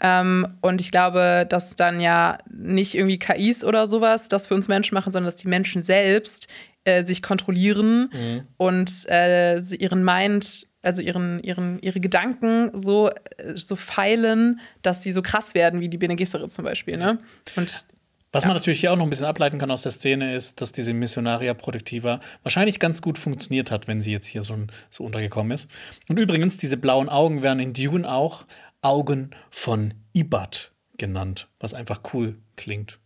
Ähm, 0.00 0.46
und 0.60 0.80
ich 0.80 0.90
glaube, 0.90 1.46
dass 1.48 1.76
dann 1.76 2.00
ja 2.00 2.38
nicht 2.50 2.94
irgendwie 2.94 3.18
KIs 3.18 3.64
oder 3.64 3.86
sowas 3.86 4.28
das 4.28 4.48
für 4.48 4.54
uns 4.54 4.68
Menschen 4.68 4.94
machen, 4.94 5.12
sondern 5.12 5.28
dass 5.28 5.36
die 5.36 5.48
Menschen 5.48 5.82
selbst 5.82 6.48
äh, 6.84 7.04
sich 7.04 7.22
kontrollieren 7.22 8.10
und 8.56 9.06
äh, 9.08 9.58
ihren 9.58 10.04
Mind, 10.04 10.66
also 10.82 11.00
ihren, 11.00 11.40
ihren, 11.42 11.80
ihre 11.80 12.00
Gedanken 12.00 12.70
so, 12.74 13.10
äh, 13.10 13.54
so 13.54 13.76
feilen, 13.76 14.60
dass 14.82 15.02
sie 15.02 15.12
so 15.12 15.22
krass 15.22 15.54
werden 15.54 15.80
wie 15.80 15.88
die 15.88 15.98
Bene 15.98 16.16
Gesserit 16.16 16.52
zum 16.52 16.64
Beispiel. 16.64 16.96
Ne? 16.96 17.18
Und 17.56 17.84
Was 18.32 18.44
man 18.44 18.54
natürlich 18.54 18.80
hier 18.80 18.92
auch 18.92 18.96
noch 18.96 19.04
ein 19.04 19.10
bisschen 19.10 19.26
ableiten 19.26 19.58
kann 19.58 19.70
aus 19.70 19.82
der 19.82 19.92
Szene 19.92 20.34
ist, 20.34 20.60
dass 20.60 20.72
diese 20.72 20.92
Missionaria 20.94 21.54
Productiva 21.54 22.20
wahrscheinlich 22.42 22.80
ganz 22.80 23.00
gut 23.02 23.18
funktioniert 23.18 23.70
hat, 23.70 23.86
wenn 23.88 24.00
sie 24.00 24.10
jetzt 24.10 24.26
hier 24.26 24.42
so, 24.42 24.56
so 24.90 25.04
untergekommen 25.04 25.52
ist. 25.52 25.70
Und 26.08 26.18
übrigens, 26.18 26.56
diese 26.56 26.76
blauen 26.76 27.08
Augen 27.08 27.42
werden 27.42 27.60
in 27.60 27.74
Dune 27.74 28.10
auch 28.10 28.46
Augen 28.80 29.30
von 29.50 29.94
Ibat 30.14 30.72
genannt, 30.98 31.48
was 31.60 31.74
einfach 31.74 32.00
cool 32.12 32.38
klingt. 32.56 32.98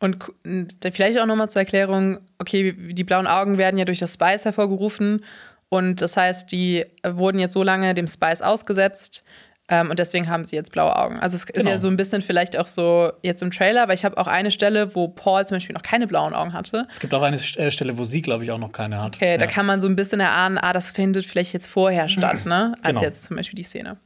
Und 0.00 0.16
und 0.44 0.84
da 0.84 0.90
vielleicht 0.90 1.18
auch 1.20 1.26
nochmal 1.26 1.50
zur 1.50 1.60
Erklärung, 1.60 2.18
okay, 2.38 2.72
die 2.72 3.04
blauen 3.04 3.26
Augen 3.26 3.58
werden 3.58 3.76
ja 3.78 3.84
durch 3.84 3.98
das 4.00 4.14
Spice 4.14 4.44
hervorgerufen 4.46 5.24
und 5.68 6.00
das 6.00 6.16
heißt, 6.16 6.50
die 6.50 6.78
äh, 7.02 7.14
wurden 7.14 7.38
jetzt 7.38 7.52
so 7.52 7.62
lange 7.62 7.94
dem 7.94 8.08
Spice 8.08 8.40
ausgesetzt 8.42 9.24
ähm, 9.68 9.90
und 9.90 9.98
deswegen 9.98 10.28
haben 10.28 10.44
sie 10.44 10.56
jetzt 10.56 10.72
blaue 10.72 10.96
Augen. 10.96 11.20
Also 11.20 11.36
es 11.36 11.44
ist 11.44 11.52
Genau. 11.52 11.70
ja 11.70 11.78
so 11.78 11.86
ein 11.88 11.96
bisschen 11.96 12.22
vielleicht 12.22 12.56
auch 12.58 12.66
so 12.66 13.12
jetzt 13.22 13.42
im 13.42 13.50
Trailer, 13.50 13.82
aber 13.82 13.92
ich 13.92 14.04
habe 14.04 14.16
auch 14.16 14.26
eine 14.26 14.50
Stelle, 14.50 14.94
wo 14.94 15.06
Paul 15.06 15.46
zum 15.46 15.56
Beispiel 15.56 15.74
noch 15.74 15.82
keine 15.82 16.06
blauen 16.06 16.32
Augen 16.34 16.54
hatte. 16.54 16.86
Es 16.88 16.98
gibt 16.98 17.12
auch 17.14 17.22
eine 17.22 17.36
äh, 17.36 17.70
Stelle, 17.70 17.96
wo 17.98 18.04
sie, 18.04 18.22
glaube 18.22 18.42
ich, 18.42 18.50
auch 18.50 18.58
noch 18.58 18.72
keine 18.72 19.00
hat. 19.02 19.16
Okay, 19.16 19.36
da 19.38 19.44
Ja. 19.44 19.50
kann 19.50 19.66
man 19.66 19.80
so 19.82 19.86
ein 19.86 19.94
bisschen 19.96 20.18
erahnen, 20.20 20.56
ah, 20.58 20.72
das 20.72 20.92
findet 20.92 21.24
vielleicht 21.26 21.52
jetzt 21.52 21.68
vorher 21.68 22.08
statt, 22.08 22.46
ne? 22.46 22.74
Als 22.82 22.86
Genau. 22.88 23.02
jetzt 23.02 23.22
zum 23.24 23.36
Beispiel 23.36 23.56
die 23.58 23.62
Szene. 23.64 23.96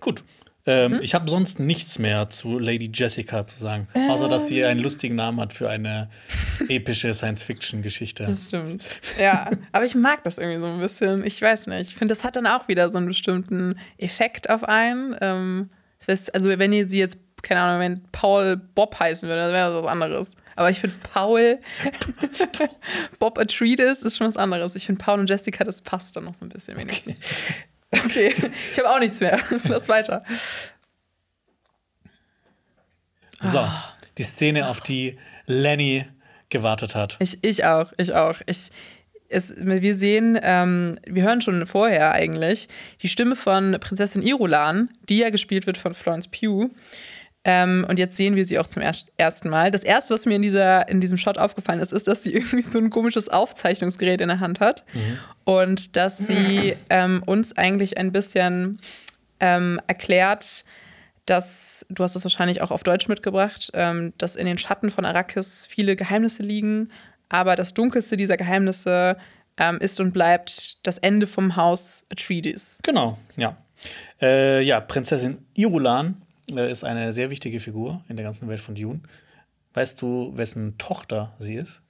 Gut. 0.00 0.22
Ähm, 0.66 0.92
Mhm. 0.92 1.00
Ich 1.02 1.14
habe 1.14 1.28
sonst 1.28 1.58
nichts 1.58 1.98
mehr 1.98 2.28
zu 2.30 2.58
Lady 2.58 2.90
Jessica 2.92 3.46
zu 3.46 3.58
sagen, 3.58 3.86
außer 4.08 4.28
dass 4.28 4.46
sie 4.48 4.64
einen 4.64 4.80
lustigen 4.80 5.14
Namen 5.14 5.38
hat 5.40 5.52
für 5.52 5.68
eine 5.68 6.08
epische 6.68 7.12
Science-Fiction-Geschichte. 7.12 8.24
Das 8.24 8.46
stimmt. 8.48 8.86
Ja, 9.20 9.50
aber 9.72 9.84
ich 9.84 9.94
mag 9.94 10.24
das 10.24 10.38
irgendwie 10.38 10.60
so 10.60 10.66
ein 10.66 10.80
bisschen. 10.80 11.24
Ich 11.26 11.40
weiß 11.42 11.66
nicht. 11.66 11.90
Ich 11.90 11.96
finde, 11.96 12.12
das 12.14 12.24
hat 12.24 12.36
dann 12.36 12.46
auch 12.46 12.66
wieder 12.68 12.88
so 12.88 12.96
einen 12.98 13.08
bestimmten 13.08 13.78
Effekt 13.98 14.48
auf 14.48 14.64
einen. 14.64 15.14
Ähm, 15.20 15.70
also, 16.08 16.48
wenn 16.48 16.72
ihr 16.72 16.86
sie 16.86 16.98
jetzt, 16.98 17.18
keine 17.42 17.60
Ahnung, 17.60 17.80
wenn 17.80 18.02
Paul 18.12 18.56
Bob 18.56 18.98
heißen 18.98 19.28
würde, 19.28 19.42
dann 19.42 19.52
wäre 19.52 19.70
das 19.72 19.82
was 19.82 19.90
anderes. 19.90 20.30
Aber 20.56 20.70
ich 20.70 20.80
finde 20.80 20.96
Paul, 21.12 21.58
Bob 23.18 23.38
Atreides 23.38 24.02
ist 24.02 24.16
schon 24.16 24.26
was 24.26 24.36
anderes. 24.36 24.76
Ich 24.76 24.86
finde 24.86 25.02
Paul 25.02 25.20
und 25.20 25.28
Jessica, 25.28 25.64
das 25.64 25.82
passt 25.82 26.16
dann 26.16 26.24
noch 26.24 26.34
so 26.34 26.44
ein 26.44 26.48
bisschen 26.48 26.76
wenigstens. 26.76 27.18
Okay, 27.18 27.26
ich 28.16 28.78
habe 28.78 28.90
auch 28.90 28.98
nichts 28.98 29.20
mehr. 29.20 29.40
Lass 29.68 29.88
weiter. 29.88 30.24
So, 33.40 33.66
die 34.16 34.22
Szene, 34.22 34.68
auf 34.68 34.80
die 34.80 35.18
Lenny 35.46 36.06
gewartet 36.48 36.94
hat. 36.94 37.16
Ich, 37.18 37.38
ich 37.42 37.64
auch, 37.64 37.92
ich 37.98 38.14
auch. 38.14 38.40
Ich, 38.46 38.70
es, 39.28 39.54
wir 39.58 39.94
sehen, 39.94 40.38
ähm, 40.42 40.98
wir 41.04 41.24
hören 41.24 41.40
schon 41.40 41.66
vorher 41.66 42.12
eigentlich 42.12 42.68
die 43.02 43.08
Stimme 43.08 43.36
von 43.36 43.78
Prinzessin 43.80 44.22
Irulan, 44.22 44.88
die 45.08 45.18
ja 45.18 45.30
gespielt 45.30 45.66
wird 45.66 45.76
von 45.76 45.94
Florence 45.94 46.28
Pugh. 46.28 46.70
Ähm, 47.46 47.84
und 47.88 47.98
jetzt 47.98 48.16
sehen 48.16 48.36
wir 48.36 48.44
sie 48.44 48.58
auch 48.58 48.66
zum 48.66 48.80
erst, 48.82 49.12
ersten 49.18 49.50
Mal. 49.50 49.70
Das 49.70 49.84
erste, 49.84 50.14
was 50.14 50.24
mir 50.24 50.36
in, 50.36 50.42
dieser, 50.42 50.88
in 50.88 51.00
diesem 51.00 51.18
Shot 51.18 51.36
aufgefallen 51.36 51.80
ist, 51.80 51.92
ist, 51.92 52.08
dass 52.08 52.22
sie 52.22 52.32
irgendwie 52.34 52.62
so 52.62 52.78
ein 52.78 52.90
komisches 52.90 53.28
Aufzeichnungsgerät 53.28 54.20
in 54.20 54.28
der 54.28 54.40
Hand 54.40 54.60
hat. 54.60 54.84
Und 55.44 55.96
dass 55.96 56.18
sie 56.18 56.74
ähm, 56.88 57.22
uns 57.26 57.56
eigentlich 57.56 57.98
ein 57.98 58.12
bisschen 58.12 58.80
ähm, 59.40 59.78
erklärt, 59.86 60.64
dass, 61.26 61.86
du 61.90 62.02
hast 62.02 62.16
es 62.16 62.24
wahrscheinlich 62.24 62.62
auch 62.62 62.70
auf 62.70 62.82
Deutsch 62.82 63.08
mitgebracht, 63.08 63.70
ähm, 63.74 64.12
dass 64.18 64.36
in 64.36 64.46
den 64.46 64.58
Schatten 64.58 64.90
von 64.90 65.04
Arrakis 65.04 65.66
viele 65.68 65.96
Geheimnisse 65.96 66.42
liegen, 66.42 66.90
aber 67.28 67.56
das 67.56 67.74
dunkelste 67.74 68.16
dieser 68.16 68.36
Geheimnisse 68.36 69.16
ähm, 69.56 69.78
ist 69.78 70.00
und 70.00 70.12
bleibt 70.12 70.78
das 70.86 70.98
Ende 70.98 71.26
vom 71.26 71.56
Haus 71.56 72.04
Atreides. 72.10 72.80
Genau, 72.82 73.18
ja. 73.36 73.56
Äh, 74.20 74.62
ja, 74.62 74.80
Prinzessin 74.80 75.38
Irulan 75.54 76.22
ist 76.48 76.84
eine 76.84 77.12
sehr 77.12 77.30
wichtige 77.30 77.60
Figur 77.60 78.02
in 78.08 78.16
der 78.16 78.24
ganzen 78.24 78.48
Welt 78.48 78.60
von 78.60 78.74
Dune. 78.74 79.00
Weißt 79.72 80.00
du, 80.00 80.32
wessen 80.36 80.78
Tochter 80.78 81.34
sie 81.38 81.54
ist? 81.54 81.82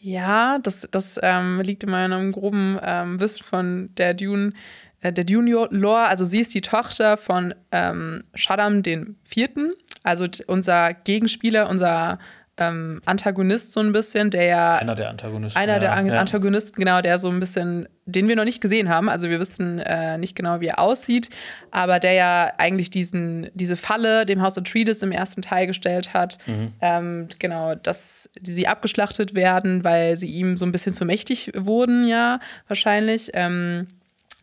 Ja, 0.00 0.58
das, 0.58 0.86
das 0.90 1.18
ähm, 1.22 1.60
liegt 1.62 1.82
in 1.82 1.90
meinem 1.90 2.30
groben 2.30 2.78
ähm, 2.82 3.20
Wissen 3.20 3.42
von 3.42 3.90
der 3.96 4.14
Dune, 4.14 4.52
äh, 5.00 5.12
der 5.12 5.24
Dune-Lore. 5.24 6.06
Also 6.08 6.24
sie 6.24 6.40
ist 6.40 6.54
die 6.54 6.60
Tochter 6.60 7.16
von 7.16 7.54
ähm, 7.72 8.24
Shaddam 8.34 8.82
Vierten, 9.26 9.72
also 10.02 10.26
unser 10.46 10.92
Gegenspieler, 10.92 11.70
unser 11.70 12.18
ähm, 12.56 13.02
Antagonist 13.04 13.72
so 13.72 13.80
ein 13.80 13.92
bisschen, 13.92 14.30
der 14.30 14.44
ja. 14.44 14.76
Einer 14.76 14.94
der 14.94 15.10
Antagonisten. 15.10 15.60
Einer 15.60 15.78
der 15.78 15.92
An 15.94 16.06
ja. 16.06 16.20
Antagonisten, 16.20 16.78
genau, 16.78 17.00
der 17.00 17.18
so 17.18 17.28
ein 17.28 17.40
bisschen, 17.40 17.88
den 18.06 18.28
wir 18.28 18.36
noch 18.36 18.44
nicht 18.44 18.60
gesehen 18.60 18.88
haben. 18.88 19.08
Also 19.08 19.28
wir 19.28 19.40
wissen 19.40 19.80
äh, 19.80 20.18
nicht 20.18 20.36
genau, 20.36 20.60
wie 20.60 20.68
er 20.68 20.78
aussieht, 20.78 21.30
aber 21.70 21.98
der 21.98 22.12
ja 22.12 22.52
eigentlich 22.58 22.90
diesen, 22.90 23.50
diese 23.54 23.76
Falle 23.76 24.24
dem 24.24 24.40
Haus 24.40 24.56
Atreides 24.56 25.02
im 25.02 25.10
ersten 25.10 25.42
Teil 25.42 25.66
gestellt 25.66 26.14
hat. 26.14 26.38
Mhm. 26.46 26.72
Ähm, 26.80 27.28
genau, 27.38 27.74
dass 27.74 28.30
sie 28.40 28.68
abgeschlachtet 28.68 29.34
werden, 29.34 29.82
weil 29.82 30.14
sie 30.16 30.28
ihm 30.28 30.56
so 30.56 30.64
ein 30.64 30.72
bisschen 30.72 30.92
zu 30.92 31.04
mächtig 31.04 31.50
wurden, 31.56 32.06
ja, 32.06 32.38
wahrscheinlich. 32.68 33.30
Ähm, 33.34 33.88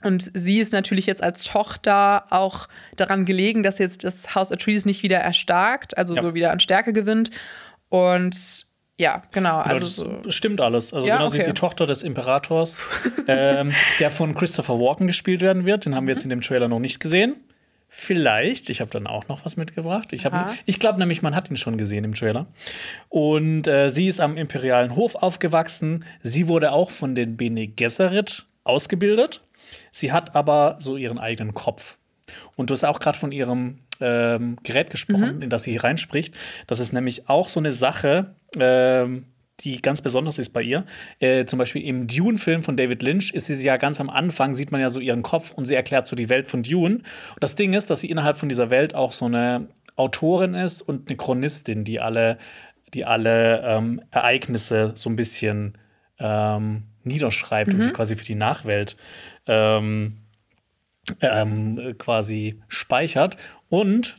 und 0.03 0.31
sie 0.33 0.59
ist 0.59 0.73
natürlich 0.73 1.05
jetzt 1.05 1.21
als 1.21 1.43
Tochter 1.43 2.25
auch 2.31 2.67
daran 2.95 3.23
gelegen, 3.25 3.61
dass 3.63 3.77
jetzt 3.77 4.03
das 4.03 4.33
Haus 4.33 4.51
Atreides 4.51 4.85
nicht 4.85 5.03
wieder 5.03 5.19
erstarkt, 5.19 5.97
also 5.97 6.15
Ja. 6.15 6.21
so 6.21 6.33
wieder 6.33 6.51
an 6.51 6.59
Stärke 6.59 6.91
gewinnt. 6.91 7.29
Und 7.91 8.65
ja, 8.97 9.21
genau. 9.31 9.61
Genau, 9.63 9.69
Also 9.73 9.85
so. 9.85 10.31
stimmt 10.31 10.61
alles. 10.61 10.93
Also 10.93 11.07
Ja, 11.07 11.17
genau, 11.17 11.27
sie 11.29 11.37
ist 11.37 11.43
okay. 11.43 11.51
die 11.53 11.59
Tochter 11.59 11.85
des 11.87 12.03
Imperators, 12.03 12.77
ähm, 13.27 13.73
der 13.99 14.09
von 14.11 14.33
Christopher 14.33 14.79
Walken 14.79 15.07
gespielt 15.07 15.41
werden 15.41 15.65
wird. 15.65 15.85
Den 15.85 15.93
haben 15.95 16.07
wir 16.07 16.13
jetzt 16.13 16.23
in 16.23 16.29
dem 16.29 16.41
Trailer 16.41 16.67
noch 16.67 16.79
nicht 16.79 16.99
gesehen. 16.99 17.35
Vielleicht, 17.93 18.69
ich 18.69 18.79
habe 18.79 18.89
dann 18.89 19.05
auch 19.05 19.27
noch 19.27 19.43
was 19.43 19.57
mitgebracht. 19.57 20.13
Ich, 20.13 20.25
hab- 20.25 20.53
ich 20.65 20.79
glaube 20.79 20.97
nämlich, 20.99 21.21
man 21.21 21.35
hat 21.35 21.49
ihn 21.49 21.57
schon 21.57 21.77
gesehen 21.77 22.05
im 22.05 22.15
Trailer. 22.15 22.45
Und 23.09 23.67
äh, 23.67 23.89
sie 23.89 24.07
ist 24.07 24.21
am 24.21 24.37
imperialen 24.37 24.95
Hof 24.95 25.15
aufgewachsen. 25.15 26.05
Sie 26.21 26.47
wurde 26.47 26.71
auch 26.71 26.89
von 26.89 27.15
den 27.15 27.35
Bene 27.35 27.67
Gesserit 27.67 28.45
ausgebildet. 28.63 29.41
Sie 29.91 30.13
hat 30.13 30.35
aber 30.35 30.77
so 30.79 30.95
ihren 30.95 31.19
eigenen 31.19 31.53
Kopf. 31.53 31.97
Und 32.55 32.69
du 32.69 32.73
hast 32.73 32.85
auch 32.85 32.99
gerade 32.99 33.17
von 33.17 33.33
ihrem 33.33 33.79
ähm, 34.01 34.57
Gerät 34.63 34.89
gesprochen, 34.89 35.41
in 35.41 35.49
das 35.49 35.63
sie 35.63 35.71
hier 35.71 35.83
reinspricht. 35.83 36.33
Das 36.67 36.79
ist 36.79 36.91
nämlich 36.91 37.29
auch 37.29 37.47
so 37.49 37.59
eine 37.59 37.71
Sache, 37.71 38.35
ähm, 38.57 39.25
die 39.61 39.81
ganz 39.81 40.01
besonders 40.01 40.39
ist 40.39 40.49
bei 40.49 40.61
ihr. 40.61 40.85
Äh, 41.19 41.45
zum 41.45 41.59
Beispiel 41.59 41.83
im 41.83 42.07
Dune-Film 42.07 42.63
von 42.63 42.77
David 42.77 43.03
Lynch 43.03 43.31
ist 43.31 43.47
sie 43.47 43.63
ja 43.63 43.77
ganz 43.77 43.99
am 43.99 44.09
Anfang, 44.09 44.53
sieht 44.53 44.71
man 44.71 44.81
ja 44.81 44.89
so 44.89 44.99
ihren 44.99 45.21
Kopf 45.21 45.51
und 45.51 45.65
sie 45.65 45.75
erklärt 45.75 46.07
so 46.07 46.15
die 46.15 46.29
Welt 46.29 46.47
von 46.47 46.63
Dune. 46.63 46.95
Und 46.95 47.03
das 47.39 47.55
Ding 47.55 47.73
ist, 47.73 47.89
dass 47.89 48.01
sie 48.01 48.09
innerhalb 48.09 48.37
von 48.37 48.49
dieser 48.49 48.69
Welt 48.69 48.95
auch 48.95 49.11
so 49.11 49.25
eine 49.25 49.67
Autorin 49.95 50.55
ist 50.55 50.81
und 50.81 51.09
eine 51.09 51.17
Chronistin, 51.17 51.83
die 51.83 51.99
alle, 51.99 52.37
die 52.93 53.05
alle 53.05 53.61
ähm, 53.63 54.01
Ereignisse 54.11 54.93
so 54.95 55.09
ein 55.09 55.15
bisschen 55.15 55.77
ähm, 56.19 56.83
niederschreibt 57.03 57.73
und 57.73 57.79
die 57.83 57.91
quasi 57.91 58.15
für 58.15 58.25
die 58.25 58.35
Nachwelt 58.35 58.95
ähm, 59.47 60.20
ähm, 61.21 61.95
quasi 61.97 62.61
speichert. 62.67 63.37
Und 63.69 64.17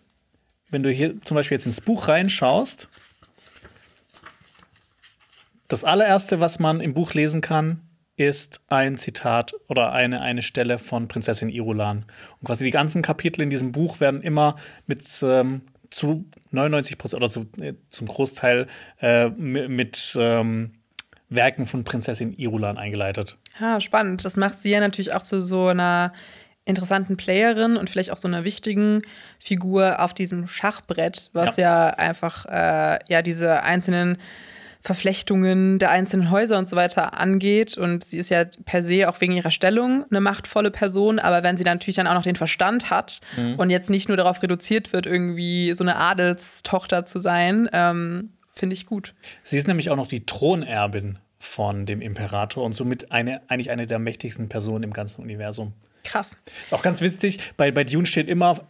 wenn 0.71 0.83
du 0.83 0.91
hier 0.91 1.21
zum 1.23 1.35
Beispiel 1.37 1.57
jetzt 1.57 1.67
ins 1.67 1.81
Buch 1.81 2.09
reinschaust, 2.09 2.89
das 5.69 5.85
allererste, 5.85 6.41
was 6.41 6.59
man 6.59 6.81
im 6.81 6.95
Buch 6.95 7.15
lesen 7.15 7.41
kann, 7.41 7.81
ist 8.17 8.61
ein 8.69 8.99
Zitat 8.99 9.55
oder 9.69 9.93
eine, 9.93 10.21
eine 10.21 10.43
Stelle 10.43 10.79
von 10.79 11.09
Prinzessin 11.09 11.49
Irulan. 11.49 12.05
Und 12.41 12.47
quasi 12.47 12.65
die 12.65 12.71
ganzen 12.71 13.01
Kapitel 13.03 13.41
in 13.41 13.51
diesem 13.51 13.73
Buch 13.73 13.99
werden 14.01 14.21
immer 14.21 14.57
mit 14.87 15.03
ähm, 15.23 15.63
zu 15.91 16.27
99 16.51 16.99
Prozent 16.99 17.23
oder 17.23 17.31
zu, 17.31 17.47
äh, 17.59 17.75
zum 17.89 18.07
Großteil 18.07 18.67
äh, 19.01 19.27
mi- 19.31 19.69
mit 19.69 20.15
ähm, 20.19 20.73
Werken 21.31 21.65
von 21.67 21.85
Prinzessin 21.85 22.35
Irulan 22.35 22.77
eingeleitet. 22.77 23.39
Ja, 23.59 23.81
spannend. 23.81 24.25
Das 24.27 24.37
macht 24.37 24.59
sie 24.59 24.71
ja 24.71 24.81
natürlich 24.81 25.15
auch 25.15 25.23
zu 25.23 25.41
so 25.41 25.69
einer 25.69 26.13
interessanten 26.65 27.17
Playerin 27.17 27.77
und 27.77 27.91
vielleicht 27.91 28.11
auch 28.11 28.17
so 28.17 28.29
einer 28.29 28.45
wichtigen 28.45 29.03
Figur 29.39 30.01
auf 30.01 30.15
diesem 30.15 30.47
Schachbrett, 30.47 31.31
was 31.33 31.57
ja, 31.57 31.89
einfach 31.91 32.47
äh, 32.47 32.99
ja 33.09 33.23
diese 33.23 33.63
einzelnen 33.63 34.19
Verflechtungen 34.81 35.79
der 35.79 35.91
einzelnen 35.91 36.31
Häuser 36.31 36.59
und 36.59 36.69
so 36.69 36.75
weiter 36.75 37.19
angeht. 37.19 37.79
Und 37.79 38.05
sie 38.05 38.19
ist 38.19 38.31
ja 38.31 38.45
per 38.65 38.83
se 38.83 39.09
auch 39.09 39.21
wegen 39.21 39.33
ihrer 39.33 39.53
Stellung 39.53 40.05
eine 40.11 40.21
machtvolle 40.21 40.73
Person, 40.73 41.21
aber 41.21 41.45
wenn 41.45 41.57
sie 41.57 41.63
dann 41.63 41.77
natürlich 41.77 41.97
dann 41.97 42.09
auch 42.09 42.15
noch 42.15 42.25
den 42.25 42.35
Verstand 42.35 42.91
hat 42.91 43.21
und 43.57 43.71
jetzt 43.71 43.91
nicht 43.91 44.09
nur 44.09 44.17
darauf 44.17 44.43
reduziert 44.43 44.93
wird, 44.93 45.07
irgendwie 45.07 45.73
so 45.75 45.85
eine 45.85 45.97
Adelstochter 45.97 47.07
zu 47.07 47.21
sein, 47.21 47.69
ähm, 47.73 48.33
finde 48.53 48.75
ich 48.75 48.87
gut. 48.87 49.15
Sie 49.45 49.57
ist 49.57 49.69
nämlich 49.69 49.89
auch 49.89 49.97
noch 49.97 50.09
die 50.09 50.27
Thronerbin 50.27 51.19
von 51.39 51.87
dem 51.87 52.01
Imperator 52.01 52.65
und 52.65 52.73
somit 52.73 53.13
eine, 53.13 53.41
eigentlich 53.49 53.71
eine 53.71 53.87
der 53.87 54.01
mächtigsten 54.01 54.49
Personen 54.49 54.83
im 54.83 54.93
ganzen 54.93 55.23
Universum. 55.23 55.75
Krass. 56.05 56.37
Ist 56.65 56.75
auch 56.75 56.83
ganz 56.83 57.01
witzig, 57.01 57.39
bei, 57.57 57.71
bei 57.71 57.85
Dune 57.85 58.07
steht 58.07 58.29
immer 58.29 58.61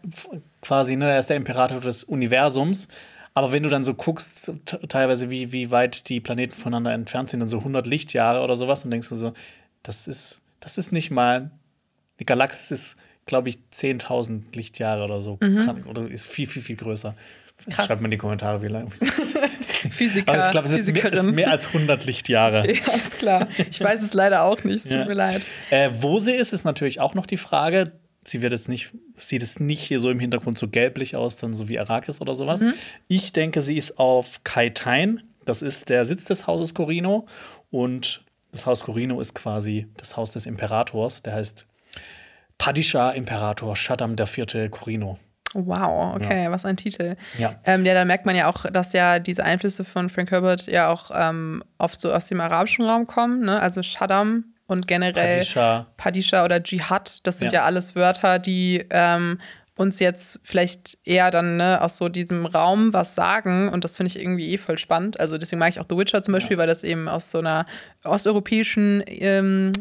quasi, 0.60 0.96
ne, 0.96 1.10
er 1.10 1.18
ist 1.18 1.30
der 1.30 1.36
Imperator 1.36 1.80
des 1.80 2.04
Universums. 2.04 2.88
Aber 3.34 3.52
wenn 3.52 3.62
du 3.62 3.70
dann 3.70 3.82
so 3.82 3.94
guckst, 3.94 4.52
teilweise, 4.88 5.30
wie, 5.30 5.52
wie 5.52 5.70
weit 5.70 6.08
die 6.10 6.20
Planeten 6.20 6.54
voneinander 6.54 6.92
entfernt 6.92 7.30
sind, 7.30 7.40
dann 7.40 7.48
so 7.48 7.58
100 7.58 7.86
Lichtjahre 7.86 8.42
oder 8.42 8.56
sowas, 8.56 8.82
dann 8.82 8.90
denkst 8.90 9.08
du 9.08 9.16
so, 9.16 9.32
das 9.82 10.06
ist, 10.06 10.42
das 10.60 10.76
ist 10.76 10.92
nicht 10.92 11.10
mal, 11.10 11.50
die 12.20 12.26
Galaxis 12.26 12.70
ist, 12.70 12.96
glaube 13.24 13.48
ich, 13.48 13.58
10.000 13.72 14.54
Lichtjahre 14.54 15.04
oder 15.04 15.20
so. 15.22 15.38
Kann, 15.64 15.84
oder 15.84 16.06
ist 16.08 16.26
viel, 16.26 16.46
viel, 16.46 16.60
viel 16.60 16.76
größer. 16.76 17.16
Krass. 17.70 17.86
Schreibt 17.86 18.00
mal 18.00 18.06
in 18.06 18.10
die 18.12 18.18
Kommentare, 18.18 18.62
wie 18.62 18.68
lang. 18.68 18.90
Physiker, 19.90 20.32
Aber 20.32 20.44
ich 20.44 20.50
glaube, 20.50 20.66
es 20.68 20.72
ist 20.72 20.92
mehr, 20.92 21.12
ist 21.12 21.30
mehr 21.32 21.50
als 21.50 21.66
100 21.66 22.04
Lichtjahre. 22.04 22.66
Ja, 22.72 22.94
ist 22.94 23.18
klar. 23.18 23.48
Ich 23.70 23.80
weiß 23.80 24.02
es 24.02 24.14
leider 24.14 24.42
auch 24.44 24.62
nicht. 24.64 24.76
Es 24.76 24.82
tut 24.84 24.92
Ja. 24.92 25.04
mir 25.04 25.14
leid. 25.14 25.46
Äh, 25.70 25.90
wo 25.92 26.18
sie 26.18 26.32
ist, 26.32 26.52
ist 26.52 26.64
natürlich 26.64 27.00
auch 27.00 27.14
noch 27.14 27.26
die 27.26 27.36
Frage. 27.36 27.92
Sie 28.24 28.40
wird 28.42 28.52
jetzt 28.52 28.68
nicht, 28.68 28.90
sieht 29.16 29.42
es 29.42 29.58
nicht 29.60 29.80
hier 29.82 29.98
so 29.98 30.10
im 30.10 30.20
Hintergrund 30.20 30.56
so 30.58 30.68
gelblich 30.68 31.16
aus, 31.16 31.36
dann 31.38 31.54
so 31.54 31.68
wie 31.68 31.78
Arrakis 31.78 32.20
oder 32.20 32.34
sowas. 32.34 32.60
Mhm. 32.60 32.74
Ich 33.08 33.32
denke, 33.32 33.62
sie 33.62 33.76
ist 33.76 33.98
auf 33.98 34.42
Kaitain. 34.44 35.22
Das 35.44 35.60
ist 35.62 35.88
der 35.88 36.04
Sitz 36.04 36.24
des 36.24 36.46
Hauses 36.46 36.72
Corino. 36.74 37.26
Und 37.70 38.24
das 38.52 38.66
Haus 38.66 38.80
Corino 38.84 39.20
ist 39.20 39.34
quasi 39.34 39.86
das 39.96 40.16
Haus 40.16 40.30
des 40.30 40.46
Imperators. 40.46 41.22
Der 41.22 41.34
heißt 41.34 41.66
Padishah 42.58 43.10
Imperator 43.10 43.74
Shaddam 43.74 44.14
IV. 44.18 44.70
Corino. 44.70 45.18
Wow, 45.54 46.14
okay, 46.16 46.50
was 46.50 46.64
ein 46.64 46.76
Titel. 46.76 47.16
Ja. 47.38 47.54
Ähm, 47.64 47.84
ja, 47.84 47.94
da 47.94 48.04
merkt 48.04 48.26
man 48.26 48.34
ja 48.36 48.48
auch, 48.48 48.64
dass 48.70 48.92
ja 48.92 49.18
diese 49.18 49.44
Einflüsse 49.44 49.84
von 49.84 50.08
Frank 50.08 50.30
Herbert 50.30 50.66
ja 50.66 50.88
auch 50.88 51.10
ähm, 51.14 51.62
oft 51.78 52.00
so 52.00 52.12
aus 52.12 52.26
dem 52.26 52.40
arabischen 52.40 52.84
Raum 52.84 53.06
kommen, 53.06 53.40
ne? 53.40 53.60
Also 53.60 53.82
Shaddam 53.82 54.44
und 54.66 54.86
generell 54.86 55.38
Padishah. 55.38 55.86
Padisha 55.96 56.44
oder 56.44 56.62
Dschihad, 56.62 57.26
das 57.26 57.38
sind 57.38 57.52
Ja. 57.52 57.60
ja, 57.60 57.64
alles 57.66 57.94
Wörter, 57.94 58.38
die 58.38 58.84
ähm, 58.90 59.38
uns 59.76 59.98
jetzt 60.00 60.40
vielleicht 60.42 60.98
eher 61.04 61.30
dann 61.30 61.56
ne, 61.56 61.80
aus 61.80 61.96
so 61.96 62.08
diesem 62.08 62.46
Raum 62.46 62.92
was 62.92 63.14
sagen 63.14 63.68
und 63.68 63.84
das 63.84 63.96
finde 63.96 64.08
ich 64.08 64.18
irgendwie 64.18 64.52
eh 64.52 64.58
voll 64.58 64.78
spannend. 64.78 65.18
Also 65.18 65.38
deswegen 65.38 65.60
mag 65.60 65.70
ich 65.70 65.80
auch 65.80 65.86
The 65.88 65.96
Witcher 65.96 66.22
zum 66.22 66.32
Beispiel, 66.32 66.58
weil 66.58 66.66
das 66.66 66.84
eben 66.84 67.08
aus 67.08 67.30
so 67.30 67.38
einer 67.38 67.66
osteuropäischen 68.04 69.02
ähm, 69.06 69.72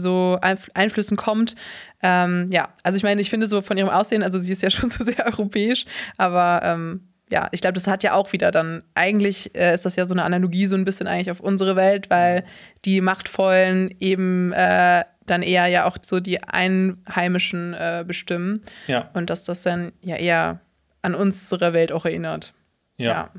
so 0.00 0.38
Einf 0.40 0.68
Einflüssen 0.74 1.16
kommt. 1.16 1.54
Ähm, 2.02 2.48
ja, 2.50 2.68
also 2.82 2.96
ich 2.96 3.02
meine, 3.02 3.20
ich 3.20 3.30
finde 3.30 3.46
so 3.46 3.62
von 3.62 3.76
ihrem 3.76 3.88
Aussehen, 3.88 4.22
also 4.22 4.38
sie 4.38 4.52
ist 4.52 4.62
ja 4.62 4.70
schon 4.70 4.90
so 4.90 5.04
sehr 5.04 5.24
europäisch, 5.26 5.84
aber 6.16 6.60
ähm, 6.64 7.08
ja, 7.28 7.48
ich 7.50 7.60
glaube, 7.60 7.74
das 7.74 7.88
hat 7.88 8.04
ja 8.04 8.12
auch 8.12 8.32
wieder 8.32 8.52
dann, 8.52 8.84
eigentlich 8.94 9.52
äh, 9.56 9.74
ist 9.74 9.84
das 9.84 9.96
ja 9.96 10.04
so 10.04 10.14
eine 10.14 10.22
Analogie 10.22 10.66
so 10.66 10.76
ein 10.76 10.84
bisschen 10.84 11.08
eigentlich 11.08 11.30
auf 11.32 11.40
unsere 11.40 11.74
Welt, 11.74 12.08
weil 12.08 12.44
die 12.84 13.00
Machtvollen 13.00 13.92
eben 13.98 14.52
äh, 14.52 15.02
dann 15.26 15.42
eher 15.42 15.66
ja 15.66 15.86
auch 15.86 15.98
so 16.02 16.20
die 16.20 16.40
Einheimischen 16.44 17.74
äh, 17.74 18.04
bestimmen 18.06 18.60
Ja. 18.86 19.10
und 19.14 19.28
dass 19.28 19.42
das 19.42 19.62
dann 19.62 19.90
ja 20.02 20.14
eher 20.14 20.60
an 21.02 21.16
unsere 21.16 21.72
Welt 21.72 21.90
auch 21.90 22.04
erinnert. 22.04 22.52
Ja. 22.96 23.30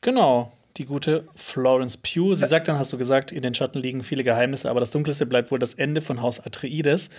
Genau. 0.00 0.52
Die 0.76 0.86
gute 0.86 1.28
Florence 1.36 1.96
Pugh. 1.96 2.34
Sie 2.34 2.46
sagt 2.46 2.66
dann, 2.66 2.78
hast 2.78 2.92
du 2.92 2.98
gesagt, 2.98 3.30
in 3.30 3.42
den 3.42 3.54
Schatten 3.54 3.80
liegen 3.80 4.02
viele 4.02 4.24
Geheimnisse, 4.24 4.68
aber 4.68 4.80
das 4.80 4.90
Dunkelste 4.90 5.24
bleibt 5.24 5.52
wohl 5.52 5.60
das 5.60 5.74
Ende 5.74 6.00
von 6.00 6.20
Haus 6.20 6.40
Atreides. 6.40 7.10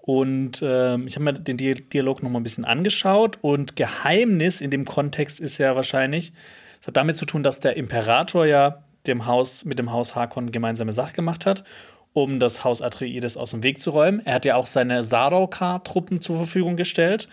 Und 0.00 0.60
ähm, 0.62 1.06
ich 1.06 1.16
habe 1.16 1.24
mir 1.24 1.32
den 1.32 1.56
Di- 1.56 1.88
Dialog 1.88 2.22
noch 2.22 2.30
mal 2.30 2.38
ein 2.38 2.44
bisschen 2.44 2.64
angeschaut. 2.64 3.38
Und 3.40 3.74
Geheimnis 3.74 4.60
in 4.60 4.70
dem 4.70 4.84
Kontext 4.84 5.40
ist 5.40 5.58
ja 5.58 5.74
wahrscheinlich, 5.74 6.32
es 6.80 6.86
hat 6.86 6.96
damit 6.96 7.16
zu 7.16 7.24
tun, 7.24 7.42
dass 7.42 7.58
der 7.58 7.76
Imperator 7.76 8.46
ja 8.46 8.82
dem 9.06 9.26
Haus, 9.26 9.64
mit 9.64 9.78
dem 9.78 9.90
Haus 9.90 10.14
Harkon 10.14 10.52
gemeinsame 10.52 10.92
Sache 10.92 11.14
gemacht 11.14 11.46
hat, 11.46 11.64
um 12.12 12.38
das 12.38 12.62
Haus 12.62 12.80
Atreides 12.80 13.36
aus 13.36 13.50
dem 13.50 13.62
Weg 13.62 13.80
zu 13.80 13.90
räumen. 13.90 14.20
Er 14.24 14.34
hat 14.34 14.44
ja 14.44 14.56
auch 14.56 14.66
seine 14.68 15.02
Sardaukar-Truppen 15.02 16.20
zur 16.20 16.36
Verfügung 16.36 16.76
gestellt. 16.76 17.28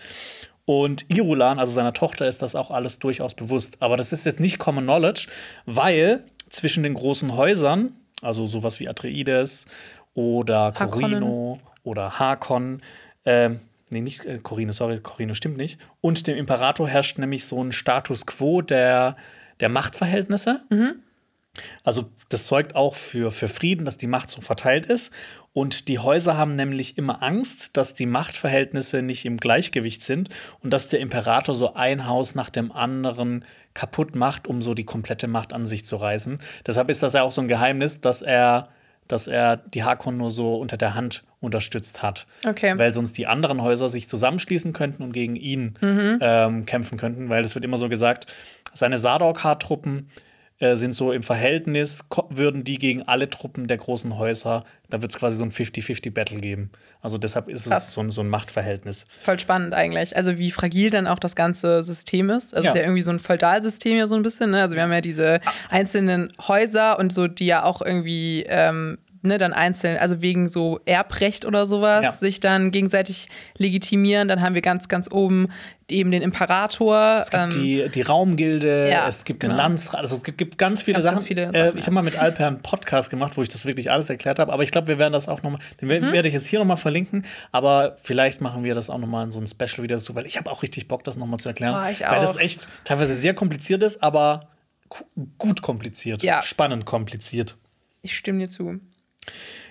Und 0.64 1.06
Irulan, 1.10 1.58
also 1.58 1.72
seiner 1.72 1.92
Tochter, 1.92 2.26
ist 2.26 2.42
das 2.42 2.54
auch 2.54 2.70
alles 2.70 2.98
durchaus 2.98 3.34
bewusst. 3.34 3.76
Aber 3.80 3.96
das 3.96 4.12
ist 4.12 4.26
jetzt 4.26 4.40
nicht 4.40 4.58
Common 4.58 4.84
Knowledge, 4.84 5.26
weil 5.66 6.24
zwischen 6.48 6.82
den 6.82 6.94
großen 6.94 7.36
Häusern, 7.36 7.94
also 8.20 8.46
sowas 8.46 8.78
wie 8.78 8.88
Atreides 8.88 9.66
oder. 10.14 10.72
Corino 10.72 11.60
oder 11.82 12.18
Hakon. 12.18 12.82
Ähm, 13.24 13.60
nee, 13.90 14.00
nicht 14.00 14.24
äh, 14.24 14.38
Corino, 14.38 14.72
sorry, 14.72 15.00
Corino 15.00 15.34
stimmt 15.34 15.56
nicht. 15.56 15.80
Und 16.00 16.26
dem 16.26 16.36
Imperator 16.36 16.88
herrscht 16.88 17.18
nämlich 17.18 17.44
so 17.44 17.62
ein 17.62 17.72
Status 17.72 18.26
quo 18.26 18.62
der, 18.62 19.16
der 19.60 19.68
Machtverhältnisse. 19.68 20.62
Also 21.84 22.10
das 22.28 22.46
zeugt 22.46 22.74
auch 22.74 22.94
für, 22.94 23.30
für 23.30 23.48
Frieden, 23.48 23.84
dass 23.84 23.98
die 23.98 24.06
Macht 24.06 24.30
so 24.30 24.40
verteilt 24.40 24.86
ist. 24.86 25.12
Und 25.52 25.88
die 25.88 25.98
Häuser 25.98 26.38
haben 26.38 26.56
nämlich 26.56 26.96
immer 26.96 27.22
Angst, 27.22 27.76
dass 27.76 27.92
die 27.92 28.06
Machtverhältnisse 28.06 29.02
nicht 29.02 29.26
im 29.26 29.36
Gleichgewicht 29.36 30.00
sind 30.02 30.30
und 30.60 30.70
dass 30.70 30.88
der 30.88 31.00
Imperator 31.00 31.54
so 31.54 31.74
ein 31.74 32.06
Haus 32.06 32.34
nach 32.34 32.48
dem 32.48 32.72
anderen 32.72 33.44
kaputt 33.74 34.14
macht, 34.14 34.48
um 34.48 34.62
so 34.62 34.72
die 34.72 34.84
komplette 34.84 35.28
Macht 35.28 35.52
an 35.52 35.66
sich 35.66 35.84
zu 35.84 35.96
reißen. 35.96 36.38
Deshalb 36.66 36.88
ist 36.88 37.02
das 37.02 37.12
ja 37.12 37.22
auch 37.22 37.32
so 37.32 37.42
ein 37.42 37.48
Geheimnis, 37.48 38.00
dass 38.00 38.22
er, 38.22 38.68
dass 39.08 39.26
er 39.26 39.58
die 39.58 39.84
Hakon 39.84 40.16
nur 40.16 40.30
so 40.30 40.56
unter 40.56 40.78
der 40.78 40.94
Hand 40.94 41.22
unterstützt 41.40 42.02
hat. 42.02 42.26
Okay. 42.46 42.78
Weil 42.78 42.94
sonst 42.94 43.18
die 43.18 43.26
anderen 43.26 43.60
Häuser 43.60 43.90
sich 43.90 44.08
zusammenschließen 44.08 44.72
könnten 44.72 45.02
und 45.02 45.12
gegen 45.12 45.36
ihn 45.36 45.74
ähm, 45.82 46.64
kämpfen 46.64 46.96
könnten, 46.96 47.28
weil 47.28 47.44
es 47.44 47.54
wird 47.54 47.64
immer 47.64 47.76
so 47.76 47.90
gesagt, 47.90 48.26
seine 48.72 48.96
Sadok-Truppen 48.96 50.08
äh, 50.62 50.76
sind 50.76 50.92
so 50.94 51.10
im 51.10 51.22
Verhältnis, 51.24 52.04
würden 52.30 52.62
die 52.62 52.78
gegen 52.78 53.02
alle 53.02 53.28
Truppen 53.28 53.66
der 53.66 53.78
großen 53.78 54.16
Häuser, 54.16 54.64
da 54.90 55.02
wird 55.02 55.10
es 55.10 55.18
quasi 55.18 55.36
so 55.36 55.42
ein 55.44 55.50
50-50-Battle 55.50 56.38
geben. 56.40 56.70
Also 57.00 57.18
deshalb 57.18 57.48
ist 57.48 57.68
Krass. 57.68 57.88
es 57.88 57.92
so 57.94 58.00
ein, 58.00 58.10
so 58.10 58.20
ein 58.20 58.28
Machtverhältnis. 58.28 59.06
Voll 59.24 59.38
spannend 59.40 59.74
eigentlich. 59.74 60.14
Also 60.16 60.38
wie 60.38 60.52
fragil 60.52 60.90
dann 60.90 61.08
auch 61.08 61.18
das 61.18 61.34
ganze 61.34 61.82
System 61.82 62.30
ist. 62.30 62.54
Also 62.54 62.60
es 62.60 62.64
Ja. 62.66 62.70
ist 62.70 62.76
ja 62.76 62.82
irgendwie 62.82 63.02
so 63.02 63.10
ein 63.10 63.18
Feudalsystem 63.18 63.96
ja 63.96 64.06
so 64.06 64.14
ein 64.14 64.22
bisschen. 64.22 64.50
Ne? 64.52 64.62
Also 64.62 64.76
wir 64.76 64.82
haben 64.82 64.92
ja 64.92 65.00
diese 65.00 65.40
einzelnen 65.68 66.32
Häuser 66.46 66.98
und 66.98 67.12
so, 67.12 67.26
die 67.26 67.46
ja 67.46 67.64
auch 67.64 67.82
irgendwie 67.82 68.44
ähm, 68.48 68.98
ne, 69.22 69.38
dann 69.38 69.52
einzeln, 69.52 69.96
also 69.98 70.20
wegen 70.22 70.48
so 70.48 70.80
Erbrecht 70.84 71.44
oder 71.44 71.64
sowas, 71.66 72.04
Ja. 72.04 72.12
sich 72.12 72.40
dann 72.40 72.70
gegenseitig 72.70 73.28
legitimieren. 73.56 74.28
Dann 74.28 74.40
haben 74.42 74.54
wir 74.54 74.62
ganz, 74.62 74.88
ganz 74.88 75.08
oben 75.10 75.48
eben 75.90 76.10
den 76.10 76.22
Imperator. 76.22 77.18
Es 77.22 77.30
gibt 77.30 77.42
ähm, 77.42 77.50
die, 77.50 77.88
die 77.94 78.00
Raumgilde, 78.02 78.88
ja, 78.90 79.06
es 79.06 79.24
gibt 79.24 79.42
den 79.42 79.50
genau. 79.50 79.62
Landsrat, 79.62 80.00
also 80.00 80.16
es 80.16 80.36
gibt, 80.36 80.56
ganz 80.56 80.80
viele 80.82 80.94
Ganz, 80.94 81.04
Sachen. 81.04 81.14
ganz 81.16 81.24
viele 81.26 81.42
äh, 81.42 81.52
Sachen, 81.52 81.78
ich 81.78 81.82
ja. 81.84 81.86
habe 81.86 81.94
mal 81.94 82.02
mit 82.02 82.18
Alper 82.18 82.46
einen 82.46 82.60
Podcast 82.62 83.10
gemacht, 83.10 83.36
wo 83.36 83.42
ich 83.42 83.48
das 83.50 83.66
wirklich 83.66 83.90
alles 83.90 84.08
erklärt 84.08 84.38
habe, 84.38 84.52
aber 84.52 84.62
ich 84.62 84.70
glaube, 84.70 84.88
wir 84.88 84.98
werden 84.98 85.12
das 85.12 85.28
auch 85.28 85.42
nochmal, 85.42 85.60
den 85.80 85.88
Mhm. 85.88 86.12
werde 86.12 86.28
ich 86.28 86.34
jetzt 86.34 86.46
hier 86.46 86.58
nochmal 86.60 86.78
verlinken, 86.78 87.24
aber 87.50 87.96
vielleicht 88.02 88.40
machen 88.40 88.64
wir 88.64 88.74
das 88.74 88.88
auch 88.88 88.98
nochmal 88.98 89.24
in 89.26 89.32
so 89.32 89.40
ein 89.40 89.46
Special 89.46 89.82
wieder 89.82 89.96
dazu, 89.96 90.14
weil 90.14 90.24
ich 90.26 90.38
habe 90.38 90.50
auch 90.50 90.62
richtig 90.62 90.88
Bock, 90.88 91.04
das 91.04 91.16
nochmal 91.18 91.38
zu 91.40 91.48
erklären, 91.50 91.74
ich 91.92 92.00
weil 92.00 92.20
das 92.20 92.36
echt 92.38 92.66
teilweise 92.84 93.12
sehr 93.12 93.34
kompliziert 93.34 93.82
ist, 93.82 94.02
aber 94.02 94.48
gut 95.38 95.60
kompliziert, 95.62 96.22
Ja. 96.22 96.42
spannend 96.42 96.84
kompliziert. 96.86 97.56
ich 98.02 98.16
stimme 98.16 98.38
dir 98.40 98.48
zu. 98.48 98.80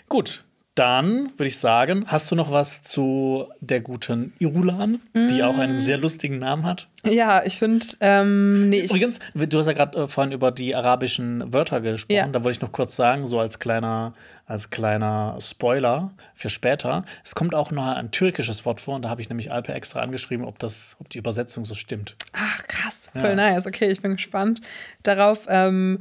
Gut, 0.09 0.43
dann 0.75 1.31
würde 1.37 1.47
ich 1.47 1.57
sagen, 1.57 2.05
hast 2.07 2.31
du 2.31 2.35
noch 2.35 2.49
was 2.49 2.81
zu 2.81 3.47
der 3.59 3.81
guten 3.81 4.31
Irulan, 4.39 5.01
die 5.13 5.43
auch 5.43 5.57
einen 5.57 5.81
sehr 5.81 5.97
lustigen 5.97 6.39
Namen 6.39 6.65
hat? 6.65 6.87
Ja, 7.03 7.43
ich 7.43 7.59
finde, 7.59 7.85
ähm, 7.99 8.69
nee, 8.69 8.81
Übrigens, 8.85 9.19
du 9.35 9.59
hast 9.59 9.67
ja 9.67 9.73
gerade 9.73 10.03
äh, 10.03 10.07
vorhin 10.07 10.31
über 10.31 10.51
die 10.51 10.73
arabischen 10.73 11.51
Wörter 11.51 11.81
gesprochen. 11.81 12.15
Ja. 12.15 12.27
Da 12.27 12.43
wollte 12.45 12.55
ich 12.55 12.61
noch 12.61 12.71
kurz 12.71 12.95
sagen, 12.95 13.27
so 13.27 13.39
als 13.39 13.59
kleiner, 13.59 14.13
als 14.45 14.69
kleiner 14.69 15.37
Spoiler 15.41 16.11
für 16.35 16.49
später. 16.49 17.03
Es 17.23 17.35
kommt 17.35 17.53
auch 17.53 17.71
noch 17.71 17.87
ein 17.87 18.11
türkisches 18.11 18.65
Wort 18.65 18.79
vor 18.79 18.95
und 18.95 19.01
da 19.01 19.09
habe 19.09 19.21
ich 19.21 19.27
nämlich 19.27 19.51
Alpe 19.51 19.73
extra 19.73 19.99
angeschrieben, 19.99 20.45
ob, 20.45 20.57
das, 20.57 20.95
ob 21.01 21.09
die 21.09 21.17
Übersetzung 21.17 21.65
so 21.65 21.75
stimmt. 21.75 22.15
Ach, 22.31 22.65
krass. 22.67 23.09
Voll 23.13 23.35
nice. 23.35 23.67
Okay, 23.67 23.91
ich 23.91 24.01
bin 24.01 24.15
gespannt 24.15 24.61
darauf. 25.03 25.47
Ähm, 25.49 25.99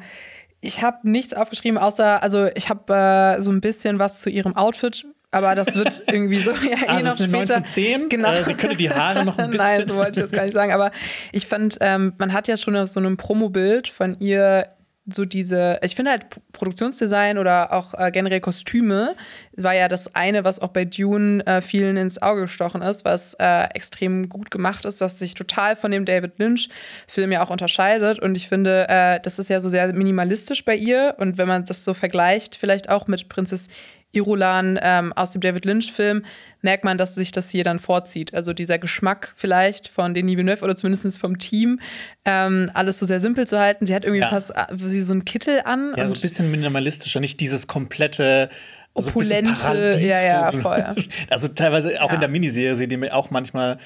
ich 0.61 0.83
habe 0.83 0.99
nichts 1.09 1.35
aufgeschrieben, 1.35 1.79
außer, 1.79 2.23
also 2.23 2.49
ich 2.55 2.69
habe 2.69 2.93
äh, 3.39 3.41
so 3.43 3.51
ein 3.51 3.61
bisschen 3.61 3.99
was 3.99 4.21
zu 4.21 4.29
ihrem 4.31 4.57
Outfit, 4.57 5.07
aber 5.31 5.55
das 5.55 5.75
wird 5.75 6.03
irgendwie 6.11 6.41
so 6.41 6.51
ja, 6.51 6.59
eh 6.85 6.87
Also 6.89 7.05
noch 7.07 7.15
es 7.15 7.21
ist 7.21 7.23
eine 7.23 7.33
9 7.33 7.47
später. 7.47 7.55
von 7.55 7.65
10. 7.65 8.09
Genau. 8.09 8.33
Äh, 8.33 8.45
sie 8.45 8.55
könnte 8.55 8.77
die 8.77 8.91
Haare 8.91 9.25
noch 9.25 9.39
ein 9.39 9.51
bisschen. 9.51 9.67
Nein, 9.67 9.87
so 9.87 9.97
wollte 9.97 10.21
ich 10.21 10.25
das 10.25 10.33
gar 10.33 10.43
nicht 10.45 10.55
sagen. 10.55 10.73
Aber 10.73 10.91
ich 11.33 11.47
fand, 11.47 11.79
ähm, 11.81 12.13
man 12.19 12.33
hat 12.33 12.49
ja 12.49 12.57
schon 12.57 12.77
auf 12.77 12.89
so 12.89 13.01
einem 13.01 13.17
Promobild 13.17 13.89
von 13.89 14.19
ihr 14.19 14.67
so 15.15 15.25
diese, 15.25 15.79
ich 15.83 15.95
finde 15.95 16.13
halt 16.13 16.27
Produktionsdesign 16.53 17.39
oder 17.39 17.73
auch 17.73 17.95
äh, 17.95 18.11
generell 18.11 18.41
Kostüme 18.41 19.15
war 19.57 19.75
ja 19.75 19.89
das 19.89 20.15
eine, 20.15 20.45
was 20.45 20.61
auch 20.61 20.69
bei 20.69 20.85
Dune 20.85 21.45
äh, 21.47 21.61
vielen 21.61 21.97
ins 21.97 22.21
Auge 22.21 22.43
gestochen 22.43 22.83
ist, 22.83 23.05
was 23.05 23.35
äh, 23.35 23.65
extrem 23.75 24.29
gut 24.29 24.51
gemacht 24.51 24.85
ist, 24.85 25.01
das 25.01 25.19
sich 25.19 25.35
total 25.35 25.77
von 25.77 25.91
dem 25.91 26.05
David 26.05 26.39
Lynch-Film 26.39 27.33
ja 27.33 27.43
auch 27.43 27.51
unterscheidet. 27.51 28.21
Und 28.21 28.35
ich 28.35 28.49
finde, 28.49 28.87
äh, 28.89 29.21
das 29.21 29.39
ist 29.39 29.51
ja 29.51 29.61
so 29.61 29.69
sehr 29.69 29.93
minimalistisch 29.93 30.65
bei 30.65 30.75
ihr. 30.75 31.15
Und 31.19 31.39
wenn 31.39 31.49
man 31.49 31.65
das 31.65 31.85
so 31.85 31.95
vergleicht, 31.95 32.57
vielleicht 32.57 32.89
auch 32.89 33.07
mit 33.07 33.29
Prinzess 33.29 33.69
Irulan 34.13 34.79
ähm, 34.83 35.13
aus 35.13 35.31
dem 35.31 35.41
David 35.41 35.65
Lynch-Film, 35.65 36.25
merkt 36.63 36.85
man, 36.85 36.99
dass 36.99 37.15
sich 37.15 37.33
das 37.33 37.49
hier 37.51 37.65
dann 37.65 37.79
vorzieht. 37.79 38.35
Also 38.35 38.53
dieser 38.53 38.79
Geschmack 38.79 39.33
vielleicht 39.37 39.89
von 39.89 40.15
Denis 40.15 40.37
Villeneuve 40.37 40.65
oder 40.65 40.75
zumindest 40.77 41.19
vom 41.19 41.39
Team, 41.39 41.81
ähm, 42.25 42.71
alles 42.75 42.99
so 42.99 43.07
sehr 43.07 43.21
simpel 43.21 43.47
zu 43.47 43.59
halten. 43.59 43.87
Sie 43.87 43.95
hat 43.95 44.05
irgendwie 44.05 44.21
Ja. 44.23 44.29
fast 44.31 44.51
äh, 44.55 44.67
wie 44.73 45.01
so 45.01 45.13
einen 45.13 45.25
Kittel 45.25 45.63
an. 45.65 45.95
Ja, 45.97 46.07
so 46.09 46.15
ein 46.15 46.21
bisschen 46.21 46.51
minimalistischer, 46.51 47.21
nicht 47.21 47.41
dieses 47.41 47.67
komplette. 47.67 48.49
so 48.97 49.11
ein 49.11 49.15
bisschen 49.15 49.47
Opulente, 49.49 50.01
ja, 50.01 50.21
ja, 50.23 50.53
voll. 50.53 50.85
Also 51.31 51.47
teilweise 51.49 52.03
auch 52.03 52.09
Ja. 52.09 52.15
in 52.15 52.21
der 52.21 52.29
Miniserie 52.29 52.75
sieht 52.77 52.91
die 52.91 52.97
mir 52.97 53.15
auch 53.15 53.31
manchmal 53.31 53.79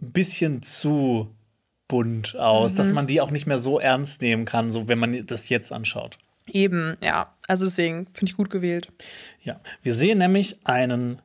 ein 0.00 0.12
bisschen 0.12 0.62
zu 0.62 1.28
bunt 1.88 2.34
aus, 2.36 2.72
Mhm. 2.72 2.76
dass 2.78 2.92
man 2.94 3.06
die 3.06 3.20
auch 3.20 3.30
nicht 3.30 3.46
mehr 3.46 3.58
so 3.58 3.78
ernst 3.78 4.22
nehmen 4.22 4.46
kann, 4.46 4.70
so 4.70 4.88
wenn 4.88 4.98
man 4.98 5.26
das 5.26 5.50
jetzt 5.50 5.70
anschaut. 5.72 6.16
Eben, 6.46 6.96
ja. 7.02 7.34
Also 7.46 7.66
deswegen 7.66 8.06
finde 8.12 8.30
ich 8.30 8.36
gut 8.36 8.50
gewählt. 8.50 8.88
Ja, 9.42 9.60
wir 9.82 9.94
sehen 9.94 10.18
nämlich 10.18 10.58
einen 10.64 11.20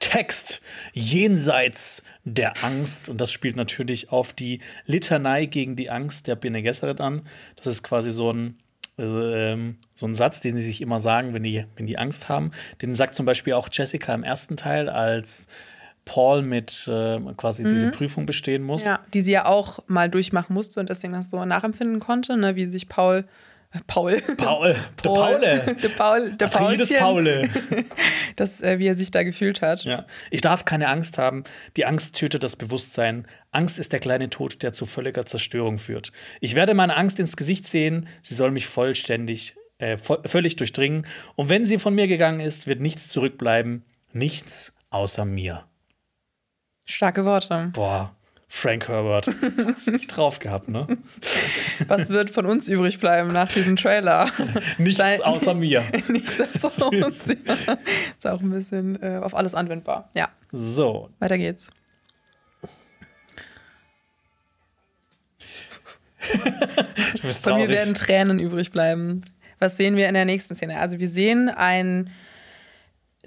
Text 0.00 0.60
jenseits 0.92 2.02
der 2.24 2.52
Angst 2.62 3.08
und 3.08 3.20
das 3.20 3.32
spielt 3.32 3.56
natürlich 3.56 4.10
auf 4.10 4.32
die 4.32 4.60
Litanei 4.84 5.46
gegen 5.46 5.76
die 5.76 5.88
Angst 5.88 6.26
der 6.26 6.36
Bene 6.36 6.62
Gesserit 6.62 7.00
an. 7.00 7.26
Das 7.56 7.66
ist 7.66 7.82
quasi 7.82 8.10
so 8.10 8.30
ein 8.30 8.58
äh, 8.98 9.52
ähm, 9.52 9.76
so 9.94 10.06
ein 10.06 10.14
Satz, 10.14 10.40
den 10.40 10.56
sie 10.56 10.62
sich 10.62 10.80
immer 10.80 11.00
sagen, 11.00 11.34
wenn 11.34 11.42
die, 11.42 11.64
wenn 11.76 11.86
die 11.86 11.98
Angst 11.98 12.28
haben. 12.28 12.52
Den 12.80 12.94
sagt 12.94 13.14
zum 13.14 13.26
Beispiel 13.26 13.54
auch 13.54 13.68
Jessica 13.72 14.14
im 14.14 14.22
ersten 14.22 14.56
Teil, 14.56 14.88
als 14.88 15.48
Paul 16.04 16.42
mit 16.42 16.86
äh, 16.86 17.18
quasi 17.36 17.64
diese 17.64 17.90
Prüfung 17.90 18.26
bestehen 18.26 18.62
muss. 18.62 18.84
Mhm. 18.84 18.90
Ja, 18.90 19.00
die 19.12 19.22
sie 19.22 19.32
ja 19.32 19.46
auch 19.46 19.80
mal 19.88 20.08
durchmachen 20.08 20.54
musste 20.54 20.80
und 20.80 20.90
deswegen 20.90 21.14
das 21.14 21.30
so 21.30 21.44
nachempfinden 21.44 21.98
konnte, 21.98 22.36
ne, 22.36 22.56
wie 22.56 22.66
sich 22.66 22.88
Paul 22.88 23.24
Paul 23.86 24.20
Paul, 24.36 24.76
der 25.02 25.10
Paule. 25.10 25.76
der 25.82 25.88
Paul, 25.88 26.32
der 26.32 26.46
Paulchen, 26.46 26.96
Paule. 26.96 27.48
das, 28.36 28.60
äh, 28.60 28.78
wie 28.78 28.86
er 28.86 28.94
sich 28.94 29.10
da 29.10 29.22
gefühlt 29.22 29.62
hat. 29.62 29.84
Ja. 29.84 30.06
Ich 30.30 30.40
darf 30.40 30.64
keine 30.64 30.88
Angst 30.88 31.18
haben. 31.18 31.44
Die 31.76 31.84
Angst 31.84 32.14
tötet 32.14 32.44
das 32.44 32.56
Bewusstsein. 32.56 33.26
Angst 33.50 33.78
ist 33.78 33.92
der 33.92 34.00
kleine 34.00 34.30
Tod, 34.30 34.62
der 34.62 34.72
zu 34.72 34.86
völliger 34.86 35.26
Zerstörung 35.26 35.78
führt. 35.78 36.12
Ich 36.40 36.54
werde 36.54 36.74
meine 36.74 36.96
Angst 36.96 37.18
ins 37.18 37.36
Gesicht 37.36 37.66
sehen. 37.66 38.08
Sie 38.22 38.34
soll 38.34 38.50
mich 38.50 38.66
vollständig, 38.66 39.54
äh, 39.78 39.96
vo 39.96 40.18
völlig 40.24 40.56
durchdringen. 40.56 41.06
Und 41.34 41.48
wenn 41.48 41.66
sie 41.66 41.78
von 41.78 41.94
mir 41.94 42.06
gegangen 42.06 42.40
ist, 42.40 42.66
wird 42.66 42.80
nichts 42.80 43.08
zurückbleiben. 43.08 43.84
Nichts 44.12 44.72
außer 44.90 45.24
mir. 45.24 45.64
Starke 46.84 47.24
Worte. 47.24 47.70
Boah, 47.72 48.14
Frank 48.56 48.86
Herbert. 48.88 49.26
Hast 49.74 49.88
nicht 49.88 50.06
drauf 50.16 50.38
gehabt, 50.38 50.68
ne? 50.68 50.86
Was 51.88 52.08
wird 52.08 52.30
von 52.30 52.46
uns 52.46 52.68
übrig 52.68 53.00
bleiben 53.00 53.32
nach 53.32 53.52
diesem 53.52 53.74
Trailer? 53.74 54.30
Nichts 54.78 54.94
Stein- 54.94 55.20
außer 55.22 55.54
mir. 55.54 55.82
Nichts 56.08 56.40
außer 56.40 56.86
uns. 56.86 57.26
Ja. 57.28 57.34
Ist 58.16 58.26
auch 58.28 58.40
ein 58.40 58.50
bisschen 58.50 59.02
äh, 59.02 59.18
auf 59.20 59.34
alles 59.34 59.56
anwendbar. 59.56 60.08
Ja, 60.14 60.28
So, 60.52 61.10
weiter 61.18 61.36
geht's. 61.36 61.70
du 66.32 67.22
bist 67.22 67.42
Von 67.42 67.56
mir 67.56 67.68
werden 67.68 67.94
Tränen 67.94 68.38
übrig 68.38 68.70
bleiben. 68.70 69.22
Was 69.58 69.76
sehen 69.76 69.96
wir 69.96 70.06
in 70.08 70.14
der 70.14 70.24
nächsten 70.26 70.54
Szene? 70.54 70.78
Also 70.78 71.00
wir 71.00 71.08
sehen 71.08 71.48
ein, 71.48 72.10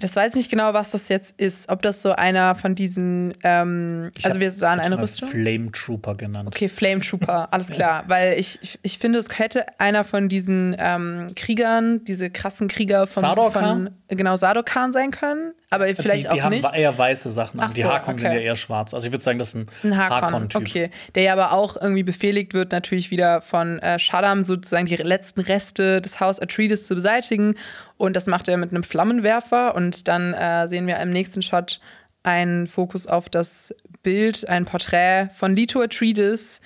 das 0.00 0.16
weiß 0.16 0.32
ich 0.32 0.36
nicht 0.36 0.50
genau, 0.50 0.74
was 0.74 0.90
das 0.92 1.08
jetzt 1.08 1.40
ist. 1.40 1.68
Ob 1.68 1.82
das 1.82 2.02
so 2.02 2.12
einer 2.12 2.54
von 2.54 2.74
diesen, 2.74 3.34
ähm, 3.42 4.10
also 4.22 4.40
wir 4.40 4.50
sahen 4.50 4.80
eine 4.80 5.00
Rüstung. 5.00 5.28
Flame 5.28 5.72
Trooper 5.72 6.14
genannt. 6.14 6.48
Okay, 6.48 6.68
Flame 6.68 7.00
Trooper, 7.00 7.48
alles 7.52 7.70
klar. 7.70 8.04
Weil 8.06 8.38
ich, 8.38 8.58
ich, 8.62 8.78
ich 8.82 8.98
finde, 8.98 9.18
es 9.18 9.38
hätte 9.38 9.66
einer 9.78 10.04
von 10.04 10.28
diesen 10.28 10.76
ähm, 10.78 11.28
Kriegern, 11.34 12.04
diese 12.04 12.30
krassen 12.30 12.68
Krieger 12.68 13.06
von, 13.06 13.22
Sardaukar? 13.22 13.62
von 13.62 13.90
genau, 14.08 14.36
Sardokan 14.36 14.92
sein 14.92 15.10
können. 15.10 15.52
Aber 15.70 15.86
vielleicht 15.94 16.26
die, 16.26 16.34
die 16.34 16.40
auch 16.40 16.44
haben 16.44 16.54
nicht. 16.54 16.74
eher 16.74 16.96
weiße 16.96 17.30
Sachen 17.30 17.60
an. 17.60 17.66
Ach 17.70 17.74
Die 17.74 17.82
so, 17.82 17.90
Harkon 17.90 18.16
sind 18.16 18.28
okay. 18.28 18.36
ja 18.36 18.42
eher 18.42 18.56
schwarz. 18.56 18.94
Also 18.94 19.06
ich 19.06 19.12
würde 19.12 19.22
sagen, 19.22 19.38
das 19.38 19.48
ist 19.48 19.54
ein, 19.54 19.66
Ein 19.82 19.96
Hakon, 19.98 20.20
Harkon-Typ. 20.22 20.60
okay. 20.62 20.90
Der 21.14 21.24
ja 21.24 21.32
aber 21.34 21.52
auch 21.52 21.76
irgendwie 21.76 22.02
befehligt 22.02 22.54
wird, 22.54 22.72
natürlich 22.72 23.10
wieder 23.10 23.40
von 23.42 23.78
äh, 23.80 23.98
Shaddam 23.98 24.44
sozusagen 24.44 24.86
die 24.86 24.96
letzten 24.96 25.40
Reste 25.40 26.00
des 26.00 26.20
Haus 26.20 26.40
Atreides 26.40 26.86
zu 26.86 26.94
beseitigen. 26.94 27.54
Und 27.98 28.16
das 28.16 28.26
macht 28.26 28.48
er 28.48 28.56
mit 28.56 28.70
einem 28.70 28.82
Flammenwerfer. 28.82 29.74
Und 29.74 30.08
dann 30.08 30.32
äh, 30.32 30.66
sehen 30.68 30.86
wir 30.86 30.98
im 31.00 31.10
nächsten 31.10 31.42
Shot 31.42 31.80
einen 32.22 32.66
Fokus 32.66 33.06
auf 33.06 33.28
das 33.28 33.74
Bild, 34.02 34.48
ein 34.48 34.64
Porträt 34.64 35.28
von 35.34 35.54
Leto 35.54 35.82
Atreides, 35.82 36.60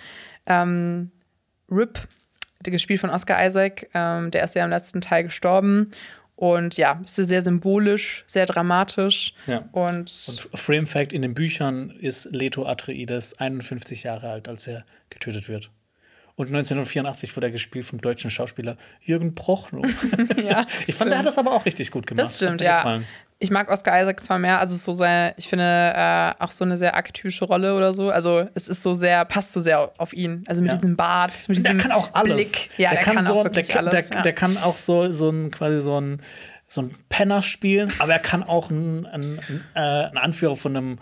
ähm, 0.46 1.10
Rip, 1.70 1.98
gespielt 2.62 3.00
von 3.00 3.10
Oscar 3.10 3.44
Isaac. 3.44 3.88
Ähm, 3.94 4.30
der 4.30 4.44
ist 4.44 4.54
ja 4.54 4.64
im 4.64 4.70
letzten 4.70 5.00
Teil 5.00 5.24
gestorben. 5.24 5.90
Und 6.42 6.76
ja, 6.76 7.00
es 7.04 7.16
ist 7.20 7.28
sehr 7.28 7.42
symbolisch, 7.42 8.24
sehr 8.26 8.46
dramatisch. 8.46 9.32
Ja. 9.46 9.68
Und, 9.70 10.10
Und 10.26 10.48
Frame 10.54 10.88
Fact: 10.88 11.12
In 11.12 11.22
den 11.22 11.34
Büchern 11.34 11.90
ist 11.90 12.30
Leto 12.32 12.66
Atreides 12.66 13.38
51 13.38 14.02
Jahre 14.02 14.28
alt, 14.28 14.48
als 14.48 14.66
er 14.66 14.84
getötet 15.08 15.48
wird. 15.48 15.70
Und 16.34 16.48
1984 16.48 17.36
wurde 17.36 17.46
er 17.46 17.50
gespielt 17.52 17.84
vom 17.84 18.00
deutschen 18.00 18.28
Schauspieler 18.28 18.76
Jürgen 19.04 19.36
Prochnow. 19.36 19.86
ja, 20.36 20.66
ich 20.88 20.96
fand, 20.96 21.12
der 21.12 21.20
hat 21.20 21.26
das 21.26 21.38
aber 21.38 21.52
auch 21.52 21.64
richtig 21.64 21.92
gut 21.92 22.08
gemacht. 22.08 22.26
Das 22.26 22.34
stimmt, 22.34 22.60
ja. 22.60 22.78
gefallen. 22.78 23.06
Ich 23.42 23.50
mag 23.50 23.68
Oscar 23.70 24.00
Isaac 24.00 24.22
zwar 24.22 24.38
mehr, 24.38 24.60
also 24.60 24.76
so 24.76 24.92
seine, 24.92 25.34
ich 25.36 25.48
finde 25.48 25.64
äh, 25.96 26.32
auch 26.38 26.52
so 26.52 26.64
eine 26.64 26.78
sehr 26.78 26.94
archetypische 26.94 27.44
Rolle 27.44 27.74
oder 27.76 27.92
so. 27.92 28.08
Also 28.10 28.48
es 28.54 28.68
ist 28.68 28.82
so 28.84 28.94
sehr, 28.94 29.24
passt 29.24 29.52
so 29.52 29.58
sehr 29.58 29.90
auf 29.98 30.12
ihn. 30.12 30.44
Also 30.46 30.62
mit 30.62 30.70
Ja. 30.72 30.78
diesem 30.78 30.96
Bart, 30.96 31.48
mit 31.48 31.58
Der 31.58 31.64
diesem 31.72 31.78
kann 31.78 31.90
auch 31.90 32.10
alles. 32.14 32.34
Blick. 32.52 32.70
Ja, 32.78 32.90
der, 32.90 33.00
kann, 33.00 33.20
so, 33.24 33.40
auch 33.40 33.48
der, 33.48 33.64
kann- 33.64 33.88
alles. 33.88 34.08
der, 34.10 34.16
ja. 34.18 34.22
der 34.22 34.32
kann 34.32 34.56
auch 34.58 34.76
so, 34.76 35.10
so 35.10 35.28
ein 35.30 35.50
quasi 35.50 35.80
so 35.80 36.00
ein, 36.00 36.20
so 36.68 36.82
ein 36.82 36.94
Penner 37.08 37.42
spielen, 37.42 37.92
aber 37.98 38.12
er 38.12 38.18
kann 38.20 38.44
auch 38.44 38.70
ein, 38.70 39.06
ein, 39.06 39.40
ein, 39.40 39.64
äh, 39.74 39.80
ein 40.10 40.16
Anführer 40.18 40.54
von 40.56 40.76
einem 40.76 40.98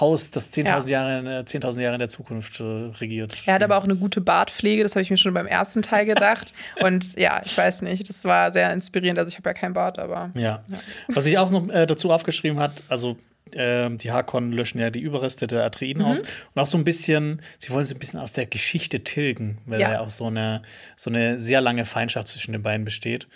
Haus, 0.00 0.30
das 0.30 0.52
10.000 0.52 0.88
Ja. 0.90 1.00
Jahre, 1.02 1.18
in 1.20 1.24
der- 1.26 1.46
10.000 1.46 1.80
Jahre 1.82 1.94
in 1.94 2.00
der 2.00 2.08
Zukunft 2.08 2.58
äh, 2.60 2.64
regiert. 2.64 3.34
Er 3.46 3.54
hat 3.54 3.62
aber 3.62 3.76
auch 3.78 3.84
eine 3.84 3.96
gute 3.96 4.20
Bartpflege, 4.20 4.82
das 4.82 4.96
habe 4.96 5.02
ich 5.02 5.10
mir 5.10 5.16
schon 5.16 5.32
beim 5.34 5.46
ersten 5.46 5.82
Teil 5.82 6.04
gedacht. 6.06 6.52
Und 6.82 7.14
ja, 7.16 7.40
ich 7.44 7.56
weiß 7.56 7.82
nicht, 7.82 8.08
das 8.08 8.24
war 8.24 8.50
sehr 8.50 8.72
inspirierend. 8.72 9.18
Also 9.18 9.28
ich 9.28 9.36
habe 9.36 9.50
ja 9.50 9.54
keinen 9.54 9.74
Bart, 9.74 9.98
aber 9.98 10.30
Ja. 10.34 10.64
Was 11.08 11.26
ich 11.26 11.38
auch 11.38 11.50
noch 11.50 11.68
äh, 11.68 11.86
dazu 11.86 12.10
aufgeschrieben 12.10 12.58
hat, 12.58 12.82
also 12.88 13.16
ähm, 13.56 13.98
die 13.98 14.10
Harkonnen 14.10 14.52
löschen 14.52 14.80
ja 14.80 14.90
die 14.90 15.00
Überreste 15.00 15.46
der 15.46 15.62
Atreiden 15.64 16.02
Mhm. 16.02 16.08
aus 16.08 16.22
und 16.22 16.60
auch 16.60 16.66
so 16.66 16.76
ein 16.76 16.82
bisschen, 16.82 17.40
sie 17.58 17.70
wollen 17.72 17.84
so 17.86 17.94
ein 17.94 17.98
bisschen 18.00 18.18
aus 18.18 18.32
der 18.32 18.46
Geschichte 18.46 19.04
tilgen, 19.04 19.58
weil 19.66 19.80
Ja. 19.80 19.92
ja 19.92 20.00
auch 20.00 20.10
so 20.10 20.26
eine, 20.26 20.62
so 20.96 21.08
eine 21.10 21.38
sehr 21.40 21.60
lange 21.60 21.84
Feindschaft 21.84 22.26
zwischen 22.28 22.50
den 22.50 22.62
beiden 22.62 22.84
besteht. 22.84 23.28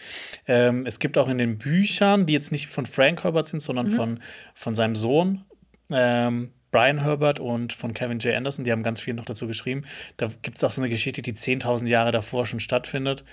Ähm, 0.49 0.87
es 0.87 0.99
gibt 0.99 1.18
auch 1.18 1.29
in 1.29 1.38
den 1.38 1.59
Büchern, 1.59 2.27
die 2.27 2.33
jetzt 2.33 2.51
nicht 2.51 2.66
von 2.66 2.85
Frank 2.87 3.23
Herbert 3.23 3.47
sind, 3.47 3.61
sondern 3.61 3.87
Mhm. 3.88 3.97
von, 3.97 4.21
von 4.55 4.75
seinem 4.75 4.97
Sohn, 4.97 5.44
ähm, 5.90 6.53
Brian 6.70 7.03
Herbert 7.03 7.40
und 7.40 7.72
von 7.72 7.94
Kevin 7.94 8.18
J. 8.18 8.35
Anderson, 8.35 8.64
die 8.64 8.72
haben 8.72 8.83
ganz 8.83 9.01
viel 9.01 9.14
noch 9.14 9.24
dazu 9.24 9.46
geschrieben. 9.46 9.85
Da 10.16 10.29
gibt 10.42 10.59
es 10.59 10.64
auch 10.64 10.70
so 10.70 10.81
eine 10.81 10.90
Geschichte, 10.90 11.22
die 11.22 11.33
10.000 11.33 11.87
Jahre 11.87 12.12
davor 12.12 12.44
schon 12.44 12.61
stattfindet, 12.61 13.24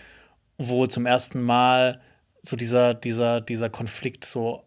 wo 0.58 0.88
zum 0.88 1.06
ersten 1.06 1.42
Mal 1.42 2.00
so 2.42 2.56
dieser, 2.56 2.94
dieser, 2.94 3.42
dieser 3.42 3.70
Konflikt 3.70 4.24
so 4.24 4.64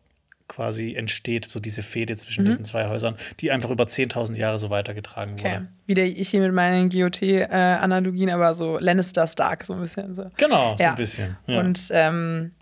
quasi 0.48 0.94
entsteht, 0.94 1.44
so 1.44 1.60
diese 1.60 1.82
Fehde 1.82 2.16
zwischen 2.16 2.44
diesen 2.46 2.64
zwei 2.64 2.88
Häusern, 2.88 3.16
die 3.40 3.50
einfach 3.50 3.70
über 3.70 3.84
10.000 3.84 4.36
Jahre 4.36 4.58
so 4.58 4.70
weitergetragen 4.70 5.34
okay. 5.34 5.44
wurde. 5.44 5.68
Wieder 5.86 6.04
ich 6.04 6.30
hier 6.30 6.40
mit 6.40 6.52
meinen 6.52 6.88
GOT-Analogien, 6.88 8.30
aber 8.30 8.54
so 8.54 8.78
Lannister 8.78 9.26
Stark 9.26 9.64
so 9.64 9.74
ein 9.74 9.80
bisschen. 9.80 10.14
So. 10.14 10.30
Genau, 10.38 10.74
so 10.76 10.84
Ja. 10.84 10.90
ein 10.90 10.96
bisschen. 10.96 11.36
Ja. 11.46 11.60
Und 11.60 11.88
ähm, 11.92 12.52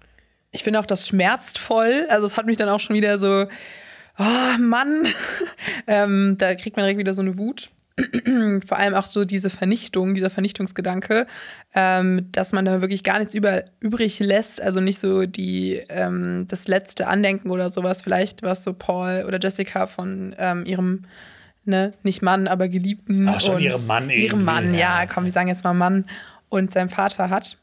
ich 0.51 0.65
finde 0.65 0.81
auch, 0.81 0.87
das 0.87 1.07
schmerzt 1.07 1.59
voll. 1.59 2.07
Also 2.09 2.27
es 2.27 2.37
hat 2.37 2.47
mich 2.47 2.57
dann 2.57 2.69
auch 2.69 2.81
schon 2.81 2.97
wieder 2.97 3.19
so, 3.21 3.47
oh 4.18 4.59
Mann, 4.59 5.07
ähm, 5.87 6.37
da 6.38 6.55
kriegt 6.55 6.76
man 6.76 6.85
direkt 6.85 6.98
wieder 6.98 7.14
so 7.14 7.22
eine 7.22 7.38
Wut. 7.38 7.70
Vor 8.66 8.79
allem 8.79 8.94
auch 8.94 9.07
so 9.07 9.24
diese 9.24 9.48
Vernichtung, 9.48 10.14
dieser 10.14 10.29
Vernichtungsgedanke, 10.29 11.26
ähm, 11.74 12.29
dass 12.31 12.52
man 12.52 12.66
da 12.66 12.83
wirklich 12.83 13.05
gar 13.05 13.18
nichts 13.18 13.35
über, 13.35 13.64
übrig 13.81 14.18
lässt. 14.18 14.61
Also 14.61 14.81
nicht 14.81 14.98
so 14.98 15.24
die, 15.24 15.83
ähm, 15.88 16.44
das 16.48 16.68
letzte 16.68 17.07
Andenken 17.07 17.50
oder 17.50 17.70
sowas, 17.70 18.02
vielleicht 18.02 18.42
was 18.42 18.64
so 18.64 18.74
Paul 18.74 19.24
oder 19.26 19.38
Jessica 19.40 19.87
von 19.87 20.35
ähm, 20.38 20.66
ihrem, 20.66 21.07
ne, 21.64 21.94
nicht 22.02 22.20
Mann, 22.20 22.48
aber 22.48 22.68
Geliebten. 22.68 23.29
Aber 23.29 23.40
schon 23.40 23.61
ihrem 23.61 23.87
Mann 23.87 24.11
Ihrem 24.11 24.20
irgendwie, 24.20 24.44
Mann, 24.44 24.74
ja, 24.74 25.00
ja. 25.00 25.07
komm, 25.07 25.24
wir 25.24 25.33
sagen 25.33 25.48
jetzt 25.48 25.64
mal 25.64 25.72
Mann 25.72 26.05
und 26.50 26.70
seinem 26.70 26.90
Vater 26.90 27.31
hat. 27.31 27.57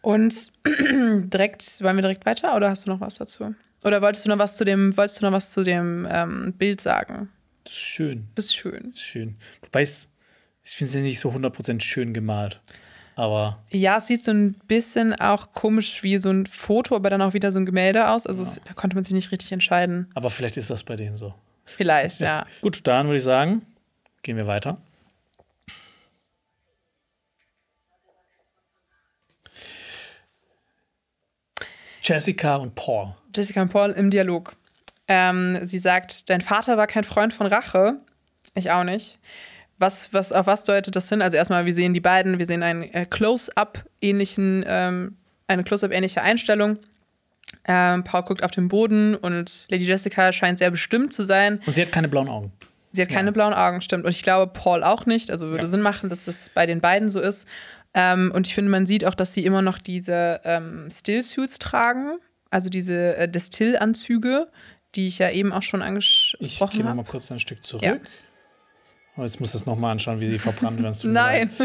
Und 0.00 0.52
direkt, 0.64 1.82
wollen 1.82 1.96
wir 1.96 2.02
direkt 2.02 2.24
weiter 2.24 2.54
oder 2.54 2.70
hast 2.70 2.86
du 2.86 2.90
noch 2.90 3.00
was 3.00 3.16
dazu? 3.16 3.54
Oder 3.84 4.02
wolltest 4.02 4.26
du 4.26 4.28
noch 4.30 4.38
was 4.38 4.56
zu 4.56 4.64
dem, 4.64 4.96
wolltest 4.96 5.20
du 5.20 5.26
noch 5.26 5.32
was 5.32 5.50
zu 5.50 5.62
dem 5.62 6.06
ähm, 6.10 6.54
Bild 6.58 6.80
sagen? 6.80 7.30
Das 7.64 7.72
ist 7.74 7.80
schön. 7.80 8.28
Das 8.34 8.44
ist 8.46 8.56
schön. 8.56 8.90
Das 8.90 9.00
ist 9.00 9.02
schön. 9.02 9.36
Wobei 9.62 9.82
es, 9.82 10.08
ich 10.62 10.72
finde 10.72 10.88
es 10.88 10.94
ja 10.94 11.00
nicht 11.00 11.20
so 11.20 11.30
100% 11.30 11.80
schön 11.80 12.12
gemalt. 12.12 12.60
Aber 13.16 13.62
Ja, 13.70 13.98
es 13.98 14.06
sieht 14.06 14.24
so 14.24 14.32
ein 14.32 14.54
bisschen 14.66 15.14
auch 15.14 15.52
komisch 15.52 16.02
wie 16.02 16.16
so 16.18 16.30
ein 16.30 16.46
Foto, 16.46 16.96
aber 16.96 17.10
dann 17.10 17.20
auch 17.22 17.34
wieder 17.34 17.52
so 17.52 17.58
ein 17.58 17.66
Gemälde 17.66 18.08
aus. 18.08 18.26
Also 18.26 18.42
es, 18.42 18.60
da 18.64 18.72
konnte 18.72 18.94
man 18.94 19.04
sich 19.04 19.14
nicht 19.14 19.30
richtig 19.30 19.52
entscheiden. 19.52 20.10
Aber 20.14 20.30
vielleicht 20.30 20.56
ist 20.56 20.70
das 20.70 20.84
bei 20.84 20.96
denen 20.96 21.16
so. 21.16 21.34
Vielleicht, 21.64 22.20
ja. 22.20 22.46
Gut, 22.62 22.86
dann 22.86 23.06
würde 23.06 23.18
ich 23.18 23.22
sagen, 23.22 23.62
gehen 24.22 24.36
wir 24.36 24.46
weiter. 24.46 24.78
Jessica 32.02 32.56
und 32.56 32.74
Paul. 32.74 33.14
Jessica 33.34 33.62
und 33.62 33.70
Paul 33.70 33.90
im 33.90 34.10
Dialog. 34.10 34.54
Ähm, 35.08 35.58
sie 35.64 35.78
sagt, 35.78 36.30
dein 36.30 36.40
Vater 36.40 36.76
war 36.76 36.86
kein 36.86 37.04
Freund 37.04 37.32
von 37.32 37.46
Rache. 37.46 37.96
Ich 38.54 38.70
auch 38.70 38.84
nicht. 38.84 39.18
Was, 39.78 40.12
was, 40.12 40.32
auf 40.32 40.46
was 40.46 40.64
deutet 40.64 40.94
das 40.94 41.08
hin? 41.08 41.22
Also 41.22 41.36
erstmal, 41.36 41.64
wir 41.66 41.74
sehen 41.74 41.94
die 41.94 42.00
beiden, 42.00 42.38
wir 42.38 42.46
sehen 42.46 42.62
einen 42.62 42.82
äh, 42.92 43.06
Close-up-ähnlichen, 43.06 44.64
ähm, 44.66 45.16
eine 45.46 45.64
Close-up-ähnliche 45.64 46.22
Einstellung. 46.22 46.78
Ähm, 47.64 48.04
Paul 48.04 48.22
guckt 48.22 48.42
auf 48.42 48.50
den 48.50 48.68
Boden 48.68 49.14
und 49.14 49.66
Lady 49.68 49.84
Jessica 49.84 50.32
scheint 50.32 50.58
sehr 50.58 50.70
bestimmt 50.70 51.12
zu 51.12 51.22
sein. 51.24 51.60
Und 51.66 51.74
sie 51.74 51.82
hat 51.82 51.92
keine 51.92 52.08
blauen 52.08 52.28
Augen. 52.28 52.52
Sie 52.92 53.02
hat 53.02 53.08
keine 53.08 53.32
blauen 53.32 53.54
Augen, 53.54 53.80
stimmt. 53.80 54.04
Und 54.04 54.10
ich 54.10 54.22
glaube, 54.22 54.52
Paul 54.52 54.82
auch 54.82 55.06
nicht. 55.06 55.30
Also 55.30 55.46
würde 55.48 55.64
Ja. 55.64 55.66
Sinn 55.70 55.80
machen, 55.80 56.10
dass 56.10 56.24
das 56.24 56.50
bei 56.52 56.66
den 56.66 56.80
beiden 56.80 57.08
so 57.08 57.20
ist. 57.20 57.46
Ähm, 57.94 58.30
und 58.34 58.46
ich 58.46 58.54
finde, 58.54 58.70
man 58.70 58.86
sieht 58.86 59.04
auch, 59.04 59.14
dass 59.14 59.32
sie 59.32 59.44
immer 59.44 59.62
noch 59.62 59.78
diese 59.78 60.40
ähm, 60.44 60.88
Stillsuits 60.90 61.58
tragen. 61.58 62.18
Also 62.50 62.70
diese 62.70 63.16
äh, 63.16 63.28
Distillanzüge, 63.28 64.48
die 64.94 65.06
ich 65.08 65.18
ja 65.18 65.30
eben 65.30 65.52
auch 65.52 65.62
schon 65.62 65.80
Ich 65.80 65.86
angesprochen 65.86 66.70
gehe 66.72 66.80
noch 66.80 66.88
habe. 66.90 66.96
mal 66.96 67.04
kurz 67.04 67.30
ein 67.30 67.38
Stück 67.40 67.64
zurück. 67.64 67.84
Ja. 67.84 67.96
Aber 69.16 69.24
jetzt 69.24 69.40
muss 69.40 69.50
ich 69.50 69.54
es 69.56 69.66
noch 69.66 69.76
mal 69.76 69.92
anschauen, 69.92 70.20
wie 70.20 70.26
sie 70.26 70.38
verbrannt 70.38 70.82
werden. 70.82 71.12
Nein. 71.12 71.50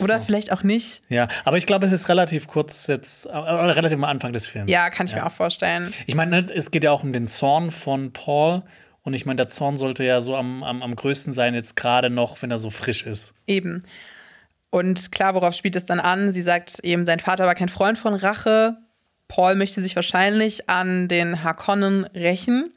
Oder 0.00 0.18
So. 0.18 0.24
vielleicht 0.26 0.50
auch 0.52 0.62
nicht. 0.62 1.02
Ja, 1.08 1.28
aber 1.44 1.58
ich 1.58 1.66
glaube, 1.66 1.84
es 1.84 1.92
ist 1.92 2.08
relativ 2.08 2.46
kurz 2.48 2.86
jetzt, 2.86 3.26
äh, 3.26 3.28
oder 3.28 3.76
relativ 3.76 3.98
am 3.98 4.04
Anfang 4.04 4.32
des 4.32 4.46
Films. 4.46 4.70
Ja, 4.70 4.88
kann 4.88 5.06
ich 5.06 5.14
mir 5.14 5.26
auch 5.26 5.32
vorstellen. 5.32 5.92
Ich 6.06 6.14
meine, 6.14 6.42
ne, 6.42 6.52
es 6.54 6.70
geht 6.70 6.84
ja 6.84 6.90
auch 6.90 7.02
um 7.02 7.12
den 7.12 7.28
Zorn 7.28 7.70
von 7.70 8.12
Paul. 8.12 8.62
Und 9.10 9.14
ich 9.14 9.26
meine, 9.26 9.38
der 9.38 9.48
Zorn 9.48 9.76
sollte 9.76 10.04
ja 10.04 10.20
so 10.20 10.36
am, 10.36 10.62
am, 10.62 10.84
am 10.84 10.94
größten 10.94 11.32
sein, 11.32 11.52
jetzt 11.52 11.74
gerade 11.74 12.10
noch, 12.10 12.42
wenn 12.42 12.52
er 12.52 12.58
so 12.58 12.70
frisch 12.70 13.04
ist. 13.04 13.34
Eben. 13.48 13.82
Und 14.70 15.10
klar, 15.10 15.34
worauf 15.34 15.52
spielt 15.52 15.74
es 15.74 15.84
dann 15.84 15.98
an? 15.98 16.30
Sie 16.30 16.42
sagt 16.42 16.78
eben, 16.84 17.04
sein 17.06 17.18
Vater 17.18 17.44
war 17.44 17.56
kein 17.56 17.68
Freund 17.68 17.98
von 17.98 18.14
Rache. 18.14 18.76
Paul 19.26 19.56
möchte 19.56 19.82
sich 19.82 19.96
wahrscheinlich 19.96 20.70
an 20.70 21.08
den 21.08 21.42
Harkonnen 21.42 22.04
rächen, 22.04 22.72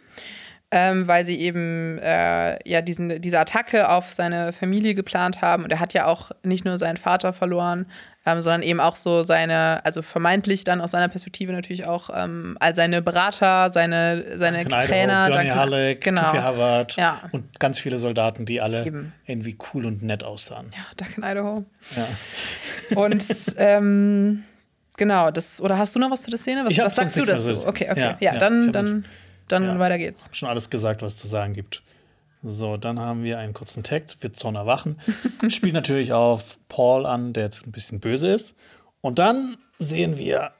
ähm, 0.72 1.08
weil 1.08 1.24
sie 1.24 1.40
eben 1.40 2.00
äh, 2.00 2.68
ja 2.68 2.82
diesen, 2.82 3.22
diese 3.22 3.40
Attacke 3.40 3.90
auf 3.90 4.12
seine 4.12 4.54
Familie 4.54 4.96
geplant 4.96 5.44
haben. 5.44 5.66
Und 5.66 5.72
er 5.72 5.80
hat 5.80 5.94
ja 5.94 6.08
auch 6.08 6.32
nicht 6.42 6.66
nur 6.66 6.80
seinen 6.80 6.98
Vater 6.98 7.32
verloren, 7.32 7.86
ähm, 8.26 8.42
sondern 8.42 8.62
eben 8.64 8.80
auch 8.80 8.96
so 8.96 9.22
seine, 9.24 9.84
also 9.86 10.02
vermeintlich 10.02 10.64
dann 10.64 10.80
aus 10.82 10.92
seiner 10.92 11.10
Perspektive 11.10 11.52
natürlich 11.52 11.86
auch 11.86 12.10
all 12.10 12.76
seine 12.76 13.02
Berater, 13.02 13.70
seine, 13.70 14.38
seine 14.38 14.64
Duncan 14.64 14.80
Trainer. 14.82 15.28
Idaho, 15.30 15.56
Halleck, 15.60 16.02
genau. 16.02 16.22
Tiffy 16.22 16.38
Havard 16.38 16.96
Ja. 16.96 17.22
und 17.32 17.60
ganz 17.60 17.80
viele 17.80 17.98
Soldaten, 17.98 18.46
die 18.46 18.62
alle 18.62 18.86
Eben. 18.86 19.14
irgendwie 19.26 19.58
cool 19.74 19.86
und 19.86 20.04
nett 20.04 20.24
aussahen. 20.24 20.68
Ja, 20.74 20.84
Duncan 21.06 21.30
Idaho. 21.32 21.66
Ja. 21.96 22.98
Und 22.98 23.26
ähm, 23.58 24.44
genau, 24.98 25.32
das, 25.32 25.60
oder 25.60 25.78
hast 25.78 25.96
du 25.96 26.00
noch 26.00 26.12
was 26.12 26.22
zu 26.24 26.30
der 26.30 26.40
Szene? 26.40 26.64
Was, 26.66 26.78
hab 26.78 26.86
was 26.86 26.96
sagst 26.96 27.18
du 27.18 27.24
dazu? 27.24 27.54
zu- 27.54 27.68
Okay, 27.68 27.90
okay. 27.92 28.00
Ja, 28.00 28.18
Ja, 28.20 28.34
ja, 28.34 28.40
dann, 28.40 28.68
hab 28.68 28.74
dann, 28.74 29.06
dann 29.48 29.64
ja. 29.66 29.80
weiter 29.80 29.98
geht's. 29.98 30.30
Schon 30.32 30.48
alles 30.50 30.70
gesagt, 30.70 31.02
was 31.02 31.16
es 31.16 31.20
zu 31.20 31.28
sagen 31.28 31.54
gibt. 31.54 31.82
So, 32.44 32.76
dann 32.76 33.00
haben 33.00 33.24
wir 33.24 33.40
einen 33.40 33.54
kurzen 33.54 33.84
Takt, 33.84 34.22
wird 34.22 34.36
Zorn 34.36 34.56
erwachen. 34.56 35.00
Spielt 35.48 35.74
natürlich 35.74 36.12
auf 36.12 36.60
Paul 36.68 37.06
an, 37.06 37.32
der 37.32 37.46
jetzt 37.46 37.66
ein 37.66 37.72
bisschen 37.72 38.02
böse 38.02 38.28
ist. 38.28 38.56
Und 39.02 39.18
dann 39.18 39.58
sehen 39.80 40.18
wir 40.18 40.52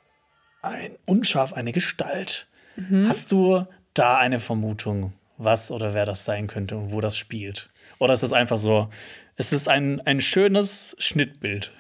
ein 0.62 0.98
unscharf 1.06 1.54
eine 1.54 1.74
Gestalt. 1.74 2.48
Mhm. 2.78 3.08
Hast 3.08 3.32
du 3.32 3.66
da 3.94 4.18
eine 4.18 4.40
Vermutung, 4.40 5.14
was 5.38 5.72
oder 5.72 5.94
wer 5.94 6.06
das 6.06 6.24
sein 6.24 6.48
könnte 6.48 6.78
und 6.78 6.94
wo 6.94 7.02
das 7.02 7.18
spielt? 7.18 7.70
Oder 8.00 8.14
ist 8.14 8.24
es 8.24 8.34
einfach 8.34 8.58
so, 8.58 8.90
es 9.36 9.52
ist 9.52 9.68
ein, 9.68 10.00
ein 10.02 10.22
schönes 10.22 10.96
Schnittbild? 11.00 11.74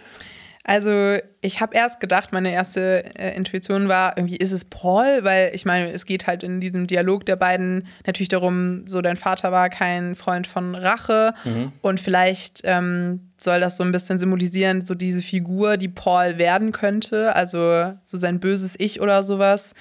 Also, 0.65 1.17
ich 1.41 1.60
habe 1.60 1.76
erst 1.76 1.99
gedacht, 1.99 2.32
meine 2.32 2.54
erste 2.54 3.04
äh, 3.19 3.35
Intuition 3.35 3.90
war, 3.90 4.17
irgendwie 4.17 4.38
ist 4.38 4.54
es 4.54 4.63
Paul, 4.63 5.23
weil 5.23 5.52
ich 5.54 5.65
meine, 5.65 5.92
es 5.92 6.06
geht 6.06 6.25
halt 6.25 6.42
in 6.42 6.62
diesem 6.62 6.88
Dialog 6.88 7.25
der 7.25 7.35
beiden 7.35 7.85
natürlich 8.06 8.29
darum, 8.29 8.88
so 8.88 9.02
dein 9.02 9.17
Vater 9.17 9.52
war 9.52 9.69
kein 9.69 10.15
Freund 10.15 10.48
von 10.48 10.73
Rache 10.75 11.33
und 11.81 12.00
vielleicht 12.00 12.62
ähm, 12.63 13.29
soll 13.40 13.60
das 13.60 13.75
so 13.75 13.83
ein 13.83 13.92
bisschen 13.92 14.17
symbolisieren, 14.17 14.85
so 14.85 14.96
diese 14.96 15.21
Figur, 15.21 15.75
die 15.75 15.90
Paul 15.90 16.38
werden 16.38 16.71
könnte, 16.71 17.35
also 17.35 17.94
so 18.04 18.15
sein 18.15 18.40
böses 18.40 18.79
Ich 18.79 19.02
oder 19.02 19.21
sowas. 19.21 19.75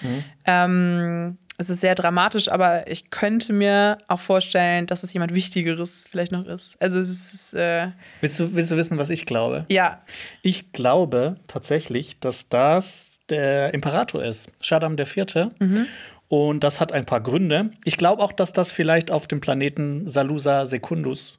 Ähm, 0.45 1.39
es 1.59 1.71
ist 1.71 1.81
sehr 1.81 1.95
dramatisch, 1.95 2.49
aber 2.49 2.91
ich 2.91 3.11
könnte 3.11 3.53
mir 3.53 3.99
auch 4.09 4.19
vorstellen, 4.19 4.87
dass 4.87 5.03
es 5.03 5.13
jemand 5.13 5.35
Wichtigeres 5.35 6.07
vielleicht 6.11 6.33
noch 6.33 6.47
ist. 6.47 6.81
Also 6.81 6.99
es 6.99 7.35
ist. 7.35 7.55
Äh 7.55 7.89
willst, 8.21 8.41
du, 8.41 8.55
willst 8.55 8.71
du 8.71 8.77
wissen, 8.77 8.99
was 8.99 9.11
ich 9.11 9.27
glaube? 9.27 9.67
Ja. 9.69 10.03
Ich 10.43 10.73
glaube 10.73 11.37
tatsächlich, 11.49 12.19
dass 12.21 12.49
das 12.49 13.21
der 13.29 13.75
Imperator 13.75 14.23
ist, 14.23 14.51
Shaddam 14.61 14.97
IV. 14.99 15.51
Mhm. 15.59 15.87
Und 16.29 16.65
das 16.65 16.81
hat 16.81 16.93
ein 16.93 17.05
paar 17.05 17.21
Gründe. 17.21 17.71
Ich 17.85 17.99
glaube 17.99 18.23
auch, 18.23 18.33
dass 18.33 18.53
das 18.53 18.73
vielleicht 18.73 19.11
auf 19.11 19.27
dem 19.27 19.41
Planeten 19.41 20.09
Salusa 20.09 20.65
Secundus 20.65 21.39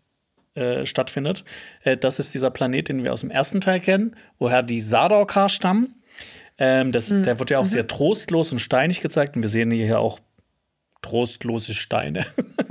äh, 0.55 0.85
stattfindet. 0.85 1.43
Äh, 1.81 1.97
das 1.97 2.19
ist 2.19 2.33
dieser 2.35 2.51
Planet, 2.51 2.89
den 2.89 3.03
wir 3.03 3.11
aus 3.11 3.21
dem 3.21 3.31
ersten 3.31 3.59
Teil 3.59 3.79
kennen, 3.79 4.15
woher 4.37 4.61
die 4.61 4.81
Sardaukar 4.81 5.49
stammen. 5.49 5.95
Ähm, 6.57 6.91
das, 6.91 7.09
mhm. 7.09 7.23
Der 7.23 7.39
wird 7.39 7.49
ja 7.49 7.59
auch 7.59 7.63
mhm. 7.63 7.69
sehr 7.69 7.87
trostlos 7.87 8.51
und 8.51 8.59
steinig 8.59 9.01
gezeigt. 9.01 9.35
Und 9.35 9.41
wir 9.41 9.49
sehen 9.49 9.71
hier 9.71 9.99
auch 9.99 10.19
trostlose 11.01 11.73
Steine. 11.73 12.25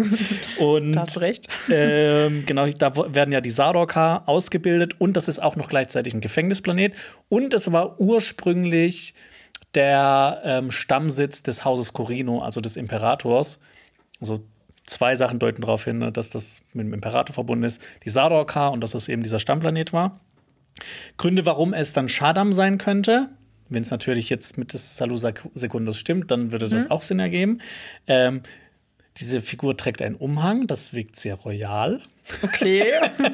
und, 0.58 0.94
da 0.94 1.02
hast 1.02 1.20
recht. 1.20 1.48
Ähm, 1.70 2.44
genau, 2.46 2.66
da 2.66 3.14
werden 3.14 3.30
ja 3.30 3.40
die 3.40 3.50
Sardaukar 3.50 4.28
ausgebildet 4.28 5.00
und 5.00 5.16
das 5.16 5.28
ist 5.28 5.38
auch 5.38 5.54
noch 5.54 5.68
gleichzeitig 5.68 6.14
ein 6.14 6.20
Gefängnisplanet. 6.20 6.94
Und 7.28 7.54
es 7.54 7.72
war 7.72 8.00
ursprünglich 8.00 9.14
der 9.74 10.40
ähm, 10.44 10.70
Stammsitz 10.70 11.42
des 11.42 11.64
Hauses 11.64 11.92
Corino, 11.92 12.42
also 12.42 12.60
des 12.60 12.76
Imperators. 12.76 13.58
Also 14.20 14.44
zwei 14.86 15.16
Sachen 15.16 15.38
deuten 15.38 15.62
darauf 15.62 15.84
hin, 15.84 15.98
ne, 15.98 16.12
dass 16.12 16.30
das 16.30 16.62
mit 16.72 16.86
dem 16.86 16.94
Imperator 16.94 17.34
verbunden 17.34 17.64
ist. 17.64 17.80
Die 18.04 18.10
Sardaukar 18.10 18.72
und 18.72 18.82
dass 18.82 18.94
es 18.94 19.08
eben 19.08 19.22
dieser 19.22 19.38
Stammplanet 19.38 19.92
war. 19.92 20.20
Gründe, 21.16 21.46
warum 21.46 21.74
es 21.74 21.92
dann 21.92 22.08
Shaddam 22.08 22.52
sein 22.52 22.78
könnte, 22.78 23.28
wenn 23.72 23.82
es 23.82 23.90
natürlich 23.90 24.28
jetzt 24.28 24.58
mit 24.58 24.72
des 24.72 24.96
Salusa 24.96 25.32
Secundus 25.54 25.98
stimmt, 25.98 26.30
dann 26.30 26.52
würde 26.52 26.68
das 26.68 26.86
mhm. 26.86 26.90
auch 26.90 27.02
Sinn 27.02 27.18
ergeben. 27.18 27.60
Ähm, 28.06 28.42
diese 29.18 29.42
Figur 29.42 29.76
trägt 29.76 30.00
einen 30.00 30.14
Umhang, 30.14 30.66
das 30.66 30.94
wirkt 30.94 31.16
sehr 31.16 31.34
royal. 31.34 32.00
Okay. 32.42 32.84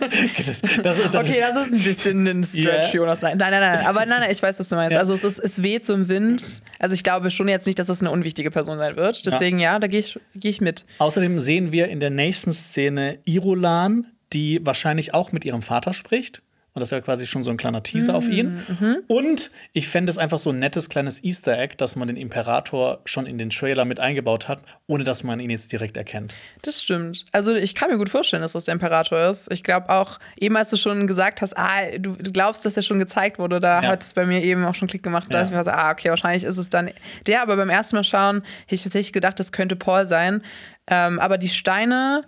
das, 0.47 0.61
das, 0.83 0.83
das 0.83 1.15
okay, 1.15 1.37
das 1.41 1.67
ist 1.67 1.75
ein 1.75 1.83
bisschen 1.83 2.27
ein 2.27 2.43
Stretch, 2.43 2.67
yeah. 2.67 2.95
Jonas. 2.95 3.23
Nein, 3.23 3.39
nein, 3.39 3.53
nein, 3.53 3.87
Aber 3.87 4.05
nein, 4.07 4.21
nein, 4.21 4.31
ich 4.31 4.43
weiß, 4.43 4.59
was 4.59 4.69
du 4.69 4.77
meinst. 4.77 4.95
Ja. 4.95 5.01
Also 5.01 5.13
es, 5.13 5.23
ist, 5.23 5.39
es 5.39 5.63
weht 5.63 5.85
zum 5.85 6.09
Wind. 6.09 6.63
Also 6.79 6.95
ich 6.95 7.05
glaube 7.05 7.31
schon 7.31 7.49
jetzt 7.49 7.67
nicht, 7.67 7.79
dass 7.79 7.87
das 7.87 8.01
eine 8.01 8.11
unwichtige 8.11 8.51
Person 8.51 8.79
sein 8.79 8.97
wird. 8.97 9.25
Deswegen 9.27 9.59
ja, 9.61 9.75
ja 9.75 9.79
da 9.79 9.87
gehe 9.87 10.01
ich, 10.01 10.19
geh 10.35 10.49
ich 10.49 10.61
mit. 10.61 10.85
Außerdem 10.99 11.39
sehen 11.39 11.71
wir 11.71 11.89
in 11.89 12.01
der 12.01 12.11
nächsten 12.11 12.53
Szene 12.53 13.19
Irulan, 13.25 14.07
die 14.33 14.61
wahrscheinlich 14.65 15.15
auch 15.15 15.31
mit 15.33 15.45
ihrem 15.45 15.63
Vater 15.63 15.93
spricht. 15.93 16.43
Und 16.79 16.83
das 16.83 16.93
wäre 16.93 17.03
quasi 17.03 17.27
schon 17.27 17.43
so 17.43 17.51
ein 17.51 17.57
kleiner 17.57 17.83
Teaser 17.83 18.13
mhm. 18.13 18.17
auf 18.17 18.29
ihn. 18.29 18.63
Mhm. 18.69 18.99
Und 19.09 19.51
ich 19.73 19.89
fände 19.89 20.11
es 20.11 20.17
einfach 20.17 20.39
so 20.39 20.51
ein 20.51 20.61
nettes 20.61 20.89
kleines 20.89 21.25
Easter 21.25 21.59
Egg, 21.59 21.75
dass 21.77 21.97
man 21.97 22.07
den 22.07 22.17
Imperator 22.17 23.01
schon 23.05 23.27
in 23.27 23.37
den 23.37 23.51
Trailer 23.51 23.85
mit 23.85 23.99
eingebaut 23.99 24.47
hat, 24.47 24.61
ohne 24.87 25.03
dass 25.03 25.25
man 25.25 25.41
ihn 25.41 25.51
jetzt 25.51 25.73
direkt 25.73 25.97
erkennt. 25.97 26.37
Das 26.63 26.81
stimmt. 26.81 27.27
Also 27.33 27.53
ich 27.53 27.75
kann 27.75 27.91
mir 27.91 27.99
gut 27.99 28.09
vorstellen, 28.09 28.43
dass 28.43 28.53
das 28.53 28.67
der 28.67 28.75
Imperator 28.75 29.29
ist. 29.29 29.51
Ich 29.51 29.65
glaube 29.65 29.89
auch, 29.89 30.21
eben 30.39 30.57
als 30.57 30.71
du 30.71 30.77
schon 30.77 31.09
gesagt 31.09 31.43
hast, 31.43 31.59
ah, 31.59 31.99
du 31.99 32.15
glaubst, 32.17 32.65
dass 32.65 32.77
er 32.77 32.85
schon 32.85 33.01
gezeigt 33.01 33.41
wurde, 33.41 33.59
da 33.59 33.83
ja. 33.83 33.89
hat 33.89 34.05
es 34.05 34.13
bei 34.13 34.25
mir 34.25 34.41
eben 34.45 34.65
auch 34.65 34.77
schon 34.77 34.87
Klick 34.87 35.03
gemacht. 35.03 35.27
Da 35.31 35.39
ja. 35.39 35.43
dachte 35.43 35.53
ich 35.53 35.57
mir 35.59 35.65
so, 35.65 35.73
ah, 35.73 35.91
okay, 35.91 36.11
wahrscheinlich 36.11 36.45
ist 36.45 36.59
es 36.59 36.71
dann 36.71 36.91
der. 37.27 37.43
Aber 37.43 37.57
beim 37.57 37.71
ersten 37.71 37.97
Mal 37.97 38.05
schauen, 38.05 38.43
hätte 38.67 38.77
ich 38.77 38.85
tatsächlich 38.85 39.13
gedacht, 39.13 39.41
das 39.41 39.51
könnte 39.51 39.75
Paul 39.75 40.07
sein. 40.07 40.43
Ähm, 40.87 41.19
aber 41.19 41.39
die 41.39 41.49
Steine 41.49 42.23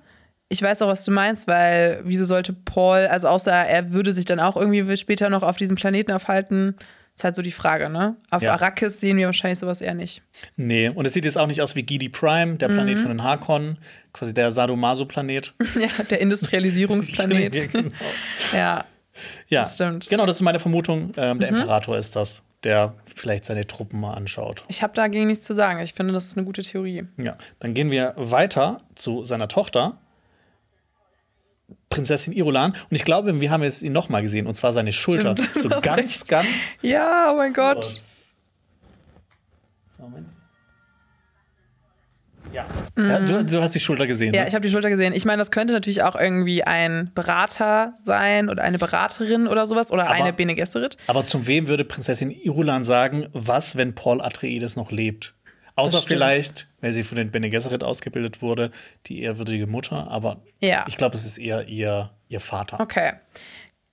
ich 0.53 0.61
weiß 0.61 0.83
auch, 0.83 0.89
was 0.89 1.05
du 1.05 1.13
meinst, 1.13 1.47
weil 1.47 2.01
wieso 2.05 2.25
sollte 2.25 2.53
Paul, 2.53 3.07
also 3.07 3.29
außer 3.29 3.53
er 3.53 3.93
würde 3.93 4.13
sich 4.13 4.25
dann 4.25 4.41
auch 4.41 4.57
irgendwie 4.57 4.97
später 4.97 5.31
noch 5.31 5.45
auf 5.45 5.57
diesem 5.57 5.77
Planeten 5.77 6.11
aufhalten, 6.13 6.75
ist 7.15 7.25
halt 7.25 7.37
so 7.37 7.43
die 7.43 7.53
Frage, 7.53 7.89
ne? 7.89 8.17
Auf 8.31 8.43
ja. 8.43 8.55
Arrakis 8.55 8.99
sehen 8.99 9.17
wir 9.17 9.27
wahrscheinlich 9.27 9.59
sowas 9.59 9.81
eher 9.81 9.95
nicht. 9.95 10.23
Nee, 10.57 10.89
und 10.89 11.07
es 11.07 11.13
sieht 11.13 11.25
jetzt 11.25 11.39
auch 11.39 11.47
nicht 11.47 11.63
aus 11.63 11.77
wie 11.77 11.85
Gidi 11.85 12.09
Prime, 12.09 12.57
der 12.57 12.69
Planet 12.69 12.99
mhm. 12.99 13.03
von 13.03 13.11
den 13.11 13.23
Harkonnen, 13.23 13.79
quasi 14.13 14.35
der 14.35 14.51
Sadomaso-Planet. 14.51 15.55
ja, 15.81 16.05
der 16.05 16.21
Industrialisierungsplanet. 16.21 17.57
ja, 17.57 17.67
genau. 17.67 17.91
ja, 18.53 18.85
ja, 19.49 19.61
das 19.61 19.75
stimmt. 19.75 20.09
Genau, 20.09 20.27
das 20.27 20.37
ist 20.37 20.43
meine 20.43 20.59
Vermutung. 20.59 21.13
Ähm, 21.17 21.39
der 21.39 21.53
mhm. 21.53 21.59
Imperator 21.59 21.97
ist 21.97 22.17
das, 22.17 22.43
der 22.65 22.95
vielleicht 23.15 23.45
seine 23.45 23.67
Truppen 23.67 24.01
mal 24.01 24.15
anschaut. 24.15 24.65
Ich 24.69 24.83
habe 24.83 24.95
dagegen 24.95 25.27
nichts 25.27 25.47
zu 25.47 25.55
sagen. 25.55 25.81
Ich 25.81 25.95
finde, 25.95 26.13
das 26.13 26.27
ist 26.27 26.37
eine 26.37 26.47
gute 26.47 26.63
Theorie. 26.63 27.05
Ja, 27.19 27.37
dann 27.59 27.75
gehen 27.75 27.91
wir 27.91 28.15
weiter 28.17 28.81
zu 28.95 29.23
seiner 29.23 29.49
Tochter. 29.49 29.99
Prinzessin 31.91 32.33
Irulan. 32.33 32.71
Und 32.71 32.97
ich 32.97 33.05
glaube, 33.05 33.41
wir 33.41 33.51
haben 33.51 33.63
jetzt 33.63 33.83
ihn 33.83 33.93
noch 33.93 34.09
mal 34.09 34.23
gesehen, 34.23 34.47
und 34.47 34.55
zwar 34.55 34.73
seine 34.73 34.93
Schulter. 34.93 35.35
Stimmt, 35.37 35.63
so 35.63 35.69
ganz, 35.83 35.97
recht. 35.97 36.29
ganz. 36.29 36.49
Ja, 36.81 37.31
oh 37.33 37.37
mein 37.37 37.53
Gott. 37.53 38.01
Moment. 39.99 40.29
Ja. 42.53 42.65
Mhm. 42.97 43.09
ja 43.09 43.19
du, 43.21 43.45
du, 43.45 43.63
hast 43.63 43.75
die 43.75 43.81
Schulter 43.81 44.07
gesehen. 44.07 44.35
Ja, 44.35 44.43
ne? 44.43 44.49
ich 44.49 44.55
habe 44.55 44.63
die 44.63 44.71
Schulter 44.71 44.91
gesehen. 44.91 45.13
Ich 45.13 45.25
meine, 45.25 45.39
das 45.39 45.51
könnte 45.51 45.73
natürlich 45.73 46.03
auch 46.03 46.17
irgendwie 46.17 46.65
ein 46.65 47.11
Berater 47.15 47.95
sein 48.03 48.49
oder 48.49 48.63
eine 48.63 48.79
Beraterin 48.79 49.47
oder 49.47 49.67
sowas 49.67 49.93
oder 49.93 50.05
aber, 50.05 50.15
eine 50.15 50.33
Bene 50.33 50.55
Gesserit. 50.55 50.97
Aber 51.07 51.25
zum 51.25 51.47
wem 51.47 51.69
würde 51.69 51.85
Prinzessin 51.85 52.31
Irulan 52.31 52.85
sagen, 52.85 53.27
was, 53.33 53.77
wenn 53.77 53.95
Paul 53.95 54.21
Atreides 54.21 54.77
noch 54.77 54.91
lebt? 54.91 55.35
Außer 55.77 56.03
vielleicht, 56.03 56.69
weil 56.81 56.93
sie 56.93 57.03
von 57.03 57.17
den 57.17 57.31
Bene 57.31 57.51
Gesserit 57.51 57.85
ausgebildet 57.85 58.43
wurde, 58.43 58.71
die 59.07 59.23
ehrwürdige 59.23 59.67
Mutter. 59.67 60.09
Aber 60.11 60.43
ja. 60.61 60.85
ich 60.89 60.97
glaube, 60.97 61.17
es 61.17 61.25
ist 61.25 61.39
eher 61.39 61.67
ihr, 61.69 62.11
ihr 62.29 62.41
Vater. 62.41 62.81
Okay. 62.81 63.13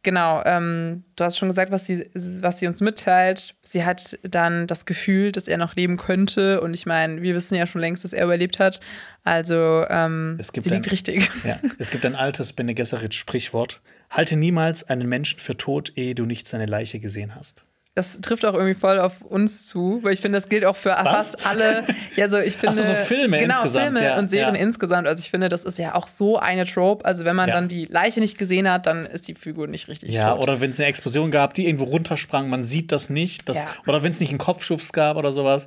Genau, 0.04 0.42
ähm, 0.46 1.04
du 1.18 1.24
hast 1.26 1.38
schon 1.38 1.50
gesagt, 1.50 1.70
was 1.70 1.86
sie, 1.86 2.10
was 2.14 2.60
sie 2.60 2.68
uns 2.68 2.80
mitteilt. 2.80 3.56
Sie 3.62 3.84
hat 3.84 4.18
dann 4.24 4.66
das 4.66 4.86
Gefühl, 4.86 5.34
dass 5.34 5.50
er 5.50 5.58
noch 5.58 5.76
leben 5.76 5.98
könnte. 5.98 6.62
Und 6.62 6.74
ich 6.74 6.86
meine, 6.86 7.22
wir 7.22 7.36
wissen 7.36 7.56
ja 7.56 7.66
schon 7.66 7.82
längst, 7.82 8.06
dass 8.06 8.14
er 8.14 8.24
überlebt 8.24 8.60
hat. 8.60 8.80
Also, 9.26 9.86
ähm, 9.90 10.38
sie 10.40 10.70
liegt 10.70 10.86
ein, 10.86 10.92
richtig. 10.92 11.30
Ja, 11.44 11.60
es 11.78 11.92
gibt 11.92 12.06
ein 12.06 12.16
altes 12.16 12.54
Bene 12.54 12.74
Gesserit-Sprichwort: 12.74 13.82
Halte 14.10 14.38
niemals 14.38 14.84
einen 14.86 15.10
Menschen 15.10 15.40
für 15.40 15.58
tot, 15.58 15.92
ehe 15.96 16.16
du 16.16 16.26
nicht 16.26 16.48
seine 16.48 16.68
Leiche 16.68 17.00
gesehen 17.00 17.36
hast 17.36 17.67
das 17.98 18.22
trifft 18.22 18.46
auch 18.46 18.54
irgendwie 18.54 18.76
voll 18.76 19.00
auf 19.00 19.24
uns 19.24 19.66
zu, 19.68 20.00
weil 20.04 20.14
ich 20.14 20.22
finde, 20.22 20.38
das 20.38 20.50
gilt 20.50 20.66
auch 20.66 20.76
für 20.76 20.92
Was? 20.92 21.02
fast 21.02 21.48
alle. 21.48 21.84
Ja, 22.16 22.30
so 22.30 22.38
ich 22.38 22.56
finde. 22.56 22.78
Ach 22.80 22.86
so, 22.86 22.94
Filme 22.94 23.40
genau, 23.40 23.56
insgesamt. 23.56 23.98
Filme 23.98 24.04
ja, 24.04 24.20
und 24.20 24.30
Serien 24.30 24.54
ja. 24.54 24.62
insgesamt. 24.62 25.08
Also 25.08 25.22
ich 25.22 25.32
finde, 25.32 25.50
das 25.50 25.64
ist 25.64 25.80
ja 25.80 25.96
auch 25.96 26.08
so 26.08 26.38
eine 26.38 26.68
Trope. 26.68 27.04
Also 27.06 27.26
wenn 27.26 27.36
man 27.36 27.50
ja. 27.50 27.56
dann 27.56 27.68
die 27.68 27.86
Leiche 27.86 28.20
nicht 28.20 28.38
gesehen 28.38 28.70
hat, 28.70 28.86
dann 28.86 29.08
ist 29.08 29.28
die 29.28 29.34
Figur 29.34 29.66
nicht 29.68 29.88
richtig 29.88 30.12
Ja, 30.12 30.34
tot. 30.34 30.44
oder 30.44 30.62
wenn 30.62 30.70
es 30.70 30.80
eine 30.80 30.88
Explosion 30.88 31.32
gab, 31.32 31.56
die 31.56 31.66
irgendwo 31.66 31.86
runtersprang, 31.86 32.50
man 32.50 32.64
sieht 32.64 32.92
das 32.92 33.10
nicht. 33.10 33.50
Das, 33.50 33.64
Oder 33.88 34.04
wenn 34.04 34.12
es 34.12 34.20
nicht 34.20 34.30
einen 34.30 34.38
Kopfschuss 34.38 34.94
gab 34.94 35.18
oder 35.18 35.32
sowas. 35.32 35.66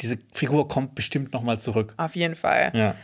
Diese 0.00 0.16
Figur 0.32 0.68
kommt 0.68 0.94
bestimmt 0.94 1.34
noch 1.34 1.42
mal 1.42 1.58
zurück. 1.60 1.92
Auf 1.98 2.16
jeden 2.16 2.36
Fall. 2.36 2.72
Ja. 2.74 2.94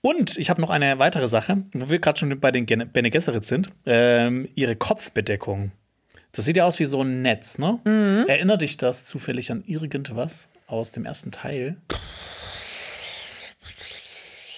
Und 0.00 0.36
ich 0.36 0.50
habe 0.50 0.60
noch 0.60 0.70
eine 0.70 0.98
weitere 0.98 1.28
Sache, 1.28 1.62
wo 1.72 1.90
wir 1.90 2.00
gerade 2.00 2.18
schon 2.18 2.40
bei 2.40 2.50
den 2.50 2.66
Bene 2.66 3.10
Gesserit 3.10 3.44
sind. 3.44 3.70
Ähm, 3.86 4.48
ihre 4.54 4.74
Kopfbedeckung. 4.74 5.72
Das 6.32 6.44
sieht 6.44 6.56
ja 6.56 6.64
aus 6.64 6.78
wie 6.78 6.84
so 6.84 7.02
ein 7.02 7.22
Netz, 7.22 7.58
ne? 7.58 7.80
Mhm. 7.84 8.24
Erinnert 8.28 8.62
dich 8.62 8.76
das 8.76 9.06
zufällig 9.06 9.50
an 9.50 9.64
irgendwas 9.66 10.48
aus 10.66 10.92
dem 10.92 11.04
ersten 11.04 11.32
Teil? 11.32 11.76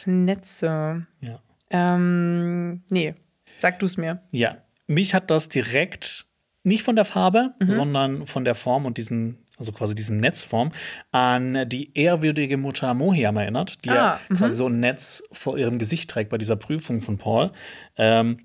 Netze. 0.04 1.06
Ja. 1.20 1.40
Ähm, 1.70 2.82
nee, 2.90 3.14
sag 3.58 3.78
du 3.78 3.86
es 3.86 3.96
mir. 3.96 4.20
Ja, 4.30 4.58
mich 4.86 5.14
hat 5.14 5.30
das 5.30 5.48
direkt 5.48 6.26
nicht 6.64 6.82
von 6.82 6.96
der 6.96 7.04
Farbe, 7.04 7.54
mhm. 7.58 7.70
sondern 7.70 8.26
von 8.26 8.44
der 8.44 8.54
Form 8.54 8.84
und 8.84 8.98
diesen, 8.98 9.38
also 9.56 9.72
quasi 9.72 9.94
diesem 9.94 10.18
Netzform, 10.18 10.72
an 11.10 11.68
die 11.68 11.96
ehrwürdige 11.96 12.56
Mutter 12.56 12.92
Mohiam 12.94 13.36
erinnert, 13.36 13.84
die 13.84 13.90
ah, 13.90 13.94
ja 13.94 14.20
mhm. 14.28 14.36
quasi 14.36 14.56
so 14.56 14.68
ein 14.68 14.80
Netz 14.80 15.22
vor 15.32 15.56
ihrem 15.58 15.78
Gesicht 15.78 16.10
trägt 16.10 16.30
bei 16.30 16.38
dieser 16.38 16.56
Prüfung 16.56 17.00
von 17.00 17.18
Paul. 17.18 17.52
Ähm, 17.96 18.38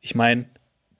ich 0.00 0.14
meine, 0.14 0.46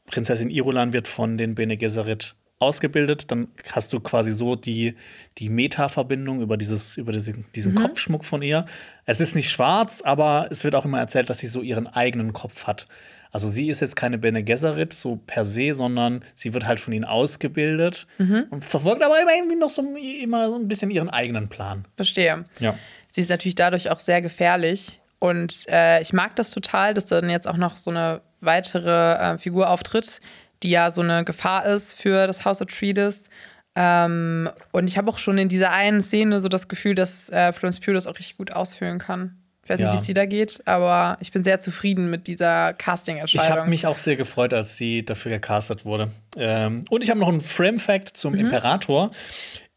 Prinzessin 0.06 0.50
Irulan 0.50 0.92
wird 0.92 1.08
von 1.08 1.38
den 1.38 1.54
Bene 1.54 1.76
Gesserit 1.76 2.34
ausgebildet, 2.58 3.30
dann 3.30 3.48
hast 3.72 3.92
du 3.92 4.00
quasi 4.00 4.32
so 4.32 4.54
die, 4.56 4.94
die 5.38 5.48
Meta-Verbindung 5.48 6.40
über, 6.40 6.56
dieses, 6.56 6.96
über 6.96 7.12
diesen, 7.12 7.44
diesen 7.54 7.72
mhm. 7.72 7.78
Kopfschmuck 7.78 8.24
von 8.24 8.42
ihr. 8.42 8.64
Es 9.04 9.20
ist 9.20 9.34
nicht 9.34 9.50
schwarz, 9.50 10.02
aber 10.02 10.48
es 10.50 10.64
wird 10.64 10.74
auch 10.74 10.84
immer 10.84 10.98
erzählt, 10.98 11.28
dass 11.30 11.38
sie 11.38 11.46
so 11.46 11.62
ihren 11.62 11.86
eigenen 11.86 12.32
Kopf 12.32 12.66
hat. 12.66 12.86
Also 13.32 13.48
sie 13.48 13.68
ist 13.68 13.80
jetzt 13.80 13.96
keine 13.96 14.16
Bene 14.16 14.44
Gesserit 14.44 14.92
so 14.92 15.16
per 15.16 15.44
se, 15.44 15.74
sondern 15.74 16.24
sie 16.34 16.54
wird 16.54 16.66
halt 16.66 16.78
von 16.78 16.92
ihnen 16.92 17.04
ausgebildet 17.04 18.06
mhm. 18.18 18.46
und 18.50 18.64
verfolgt 18.64 19.02
aber 19.02 19.20
immer 19.20 19.34
irgendwie 19.34 19.56
noch 19.56 19.70
so 19.70 19.82
immer 19.82 20.48
so 20.48 20.54
ein 20.54 20.68
bisschen 20.68 20.92
ihren 20.92 21.10
eigenen 21.10 21.48
Plan. 21.48 21.84
Verstehe. 21.96 22.44
Ja. 22.60 22.78
Sie 23.10 23.20
ist 23.20 23.30
natürlich 23.30 23.56
dadurch 23.56 23.90
auch 23.90 23.98
sehr 23.98 24.22
gefährlich. 24.22 25.00
Und 25.24 25.66
äh, 25.70 26.02
ich 26.02 26.12
mag 26.12 26.36
das 26.36 26.50
total, 26.50 26.92
dass 26.92 27.06
dann 27.06 27.30
jetzt 27.30 27.48
auch 27.48 27.56
noch 27.56 27.78
so 27.78 27.90
eine 27.90 28.20
weitere 28.42 29.14
äh, 29.14 29.38
Figur 29.38 29.70
auftritt, 29.70 30.20
die 30.62 30.68
ja 30.68 30.90
so 30.90 31.00
eine 31.00 31.24
Gefahr 31.24 31.64
ist 31.64 31.94
für 31.94 32.26
das 32.26 32.44
House 32.44 32.60
of 32.60 32.68
Atreides. 32.68 33.30
Ähm, 33.74 34.50
und 34.70 34.86
ich 34.86 34.98
habe 34.98 35.10
auch 35.10 35.16
schon 35.16 35.38
in 35.38 35.48
dieser 35.48 35.70
einen 35.70 36.02
Szene 36.02 36.42
so 36.42 36.50
das 36.50 36.68
Gefühl, 36.68 36.94
dass 36.94 37.30
äh, 37.30 37.54
Florence 37.54 37.80
Pugh 37.80 37.94
das 37.94 38.06
auch 38.06 38.18
richtig 38.18 38.36
gut 38.36 38.52
ausfüllen 38.52 38.98
kann. 38.98 39.38
Ich 39.62 39.70
weiß 39.70 39.78
nicht, 39.78 39.92
wie 39.92 39.96
es 39.96 40.02
dir 40.02 40.14
da 40.14 40.26
geht, 40.26 40.60
aber 40.66 41.16
ich 41.20 41.32
bin 41.32 41.42
sehr 41.42 41.58
zufrieden 41.58 42.10
mit 42.10 42.26
dieser 42.26 42.74
Casting-Entscheidung. 42.74 43.46
Ich 43.46 43.56
habe 43.60 43.70
mich 43.70 43.86
auch 43.86 43.96
sehr 43.96 44.16
gefreut, 44.16 44.52
als 44.52 44.76
sie 44.76 45.06
dafür 45.06 45.32
gecastet 45.32 45.86
wurde. 45.86 46.10
Ähm, 46.36 46.84
und 46.90 47.02
ich 47.02 47.08
habe 47.08 47.18
noch 47.18 47.28
einen 47.28 47.40
Frame-Fact 47.40 48.14
zum 48.14 48.34
mhm. 48.34 48.40
Imperator. 48.40 49.10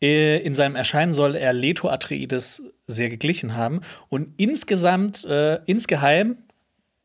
Äh, 0.01 0.37
In 0.39 0.53
seinem 0.53 0.75
Erscheinen 0.75 1.13
soll 1.13 1.35
er 1.35 1.53
Leto 1.53 1.89
Atreides 1.89 2.73
sehr 2.85 3.09
geglichen 3.09 3.55
haben. 3.55 3.81
Und 4.09 4.33
insgesamt, 4.37 5.25
äh, 5.25 5.59
insgeheim 5.65 6.37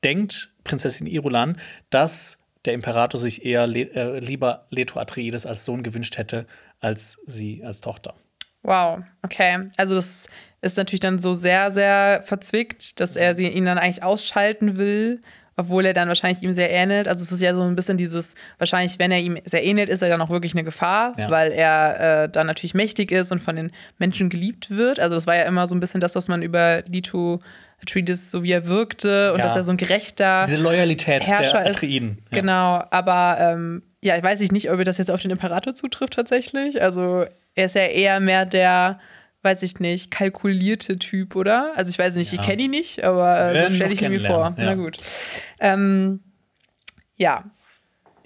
denkt 0.04 0.50
Prinzessin 0.64 1.06
Irulan, 1.06 1.58
dass 1.90 2.38
der 2.64 2.74
Imperator 2.74 3.18
sich 3.18 3.44
eher 3.44 3.66
le 3.66 3.90
äh, 3.94 4.20
lieber 4.20 4.66
Leto 4.70 5.00
Atreides 5.00 5.46
als 5.46 5.64
Sohn 5.64 5.82
gewünscht 5.82 6.16
hätte, 6.18 6.46
als 6.80 7.18
sie 7.26 7.64
als 7.64 7.80
Tochter. 7.80 8.14
Wow, 8.62 9.02
okay. 9.22 9.70
Also 9.76 9.96
das 9.96 10.28
ist 10.60 10.76
natürlich 10.76 11.00
dann 11.00 11.18
so 11.18 11.34
sehr, 11.34 11.72
sehr 11.72 12.22
verzwickt, 12.24 13.00
dass 13.00 13.16
er 13.16 13.34
sie, 13.34 13.48
ihn 13.48 13.64
dann 13.64 13.78
eigentlich 13.78 14.04
ausschalten 14.04 14.76
will, 14.76 15.20
obwohl 15.56 15.84
er 15.86 15.92
dann 15.92 16.08
wahrscheinlich 16.08 16.42
ihm 16.42 16.52
sehr 16.54 16.70
ähnelt. 16.70 17.08
Also 17.08 17.22
es 17.22 17.30
ist 17.32 17.40
ja 17.42 17.54
so 17.54 17.62
ein 17.62 17.76
bisschen 17.76 17.96
dieses, 17.96 18.34
wahrscheinlich, 18.58 18.98
wenn 18.98 19.10
er 19.12 19.18
ihm 19.20 19.38
sehr 19.44 19.64
ähnelt, 19.64 19.88
ist 19.88 20.02
er 20.02 20.08
dann 20.08 20.20
auch 20.20 20.30
wirklich 20.30 20.54
eine 20.54 20.64
Gefahr, 20.64 21.14
Ja. 21.18 21.30
weil 21.30 21.52
er 21.52 22.22
äh, 22.24 22.28
dann 22.28 22.46
natürlich 22.46 22.74
mächtig 22.74 23.12
ist 23.12 23.32
und 23.32 23.40
von 23.40 23.56
den 23.56 23.70
Menschen 23.98 24.30
geliebt 24.30 24.70
wird. 24.70 24.98
Also 25.00 25.14
das 25.14 25.26
war 25.26 25.36
ja 25.36 25.42
immer 25.42 25.66
so 25.66 25.74
ein 25.74 25.80
bisschen 25.80 26.00
das, 26.00 26.14
was 26.14 26.28
man 26.28 26.42
über 26.42 26.82
Lito 26.86 27.40
Atreides, 27.82 28.30
so 28.30 28.42
wie 28.44 28.52
er 28.52 28.66
wirkte 28.66 29.32
und 29.32 29.38
Ja. 29.40 29.44
dass 29.44 29.56
er 29.56 29.62
so 29.64 29.72
ein 29.72 29.76
gerechter 29.76 30.44
Diese 30.46 30.56
Loyalität 30.56 31.26
Herrscher 31.26 31.62
der 31.62 31.70
ist. 31.70 31.78
Atreiden. 31.78 32.18
Ja. 32.32 32.40
Genau, 32.40 32.84
aber 32.90 33.38
ähm, 33.40 33.82
ja, 34.04 34.16
ich 34.16 34.22
weiß 34.22 34.40
ich 34.40 34.52
nicht, 34.52 34.70
ob 34.70 34.82
das 34.84 34.98
jetzt 34.98 35.10
auf 35.10 35.20
den 35.20 35.32
Imperator 35.32 35.74
zutrifft 35.74 36.12
tatsächlich. 36.14 36.80
Also 36.80 37.24
er 37.56 37.66
ist 37.66 37.74
ja 37.74 37.82
eher 37.82 38.20
mehr 38.20 38.46
der, 38.46 39.00
weiß 39.42 39.62
ich 39.64 39.80
nicht, 39.80 40.10
kalkulierte 40.10 40.98
Typ, 40.98 41.34
oder? 41.36 41.72
Also 41.76 41.90
ich 41.90 41.98
weiß 41.98 42.16
nicht, 42.16 42.32
ich 42.32 42.38
Ja. 42.38 42.44
kenne 42.44 42.62
ihn 42.62 42.70
nicht, 42.70 43.02
aber 43.04 43.50
äh, 43.50 43.54
Wir 43.54 43.68
so 43.70 43.74
stelle 43.76 43.92
ich 43.92 44.02
ihn 44.02 44.10
mir 44.12 44.20
vor. 44.20 44.54
ja. 44.56 44.64
Na 44.64 44.74
gut. 44.74 44.98
Ähm, 45.60 46.20
ja, 47.16 47.44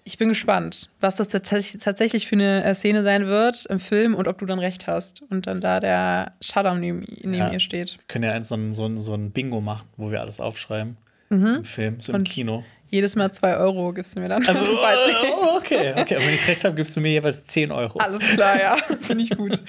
ich 0.04 0.18
bin 0.18 0.28
gespannt, 0.28 0.90
was 1.00 1.16
das 1.16 1.28
tatsächlich, 1.28 2.26
für 2.28 2.36
eine 2.36 2.62
äh, 2.64 2.74
Szene 2.74 3.02
sein 3.02 3.26
wird 3.26 3.66
im 3.66 3.80
Film 3.80 4.14
und 4.14 4.28
ob 4.28 4.38
du 4.38 4.46
dann 4.46 4.58
recht 4.60 4.86
hast 4.86 5.22
und 5.30 5.46
dann 5.48 5.60
da 5.60 5.80
der 5.80 6.32
Shadow 6.40 6.74
neben, 6.74 7.00
neben 7.22 7.34
Ja. 7.34 7.50
ihr 7.50 7.60
steht. 7.60 7.98
können 8.08 8.24
ja 8.24 8.42
so 8.44 8.54
ein, 8.54 8.72
so, 8.72 8.86
ein, 8.86 8.98
so 8.98 9.14
ein 9.14 9.32
Bingo 9.32 9.60
machen, 9.60 9.88
wo 9.96 10.10
wir 10.10 10.20
alles 10.20 10.38
aufschreiben. 10.40 10.96
Im 11.28 11.64
Film, 11.64 11.98
so 12.00 12.12
im 12.12 12.18
Mhm. 12.18 12.20
Und- 12.20 12.28
Kino. 12.28 12.64
Jedes 12.88 13.16
Mal 13.16 13.32
zwei 13.32 13.56
Euro 13.56 13.92
gibst 13.92 14.14
du 14.16 14.20
mir 14.20 14.28
dann. 14.28 14.46
Also, 14.46 14.60
oh, 14.70 15.56
okay, 15.56 15.92
okay. 15.96 16.16
Und 16.16 16.22
wenn 16.26 16.34
ich 16.34 16.46
recht 16.46 16.64
habe, 16.64 16.74
gibst 16.76 16.94
du 16.96 17.00
mir 17.00 17.10
jeweils 17.10 17.44
10 17.44 17.72
Euro. 17.72 17.98
Alles 17.98 18.20
klar, 18.20 18.60
ja. 18.60 18.76
Finde 19.00 19.24
ich 19.24 19.30
gut. 19.36 19.60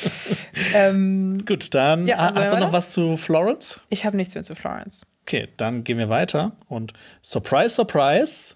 ähm, 0.74 1.44
Gut, 1.46 1.74
dann 1.74 2.06
Ja, 2.08 2.18
sollen 2.28 2.36
hast 2.38 2.54
du 2.54 2.58
noch 2.58 2.72
was 2.74 2.92
zu 2.92 3.18
Florence? 3.18 3.80
ich 3.90 4.06
habe 4.06 4.16
nichts 4.18 4.36
mehr 4.36 4.44
zu 4.44 4.56
Florence. 4.56 5.02
Okay, 5.24 5.48
dann 5.58 5.84
gehen 5.84 5.98
wir 5.98 6.10
weiter. 6.10 6.54
Und 6.70 6.94
surprise, 7.22 7.70
surprise. 7.76 8.56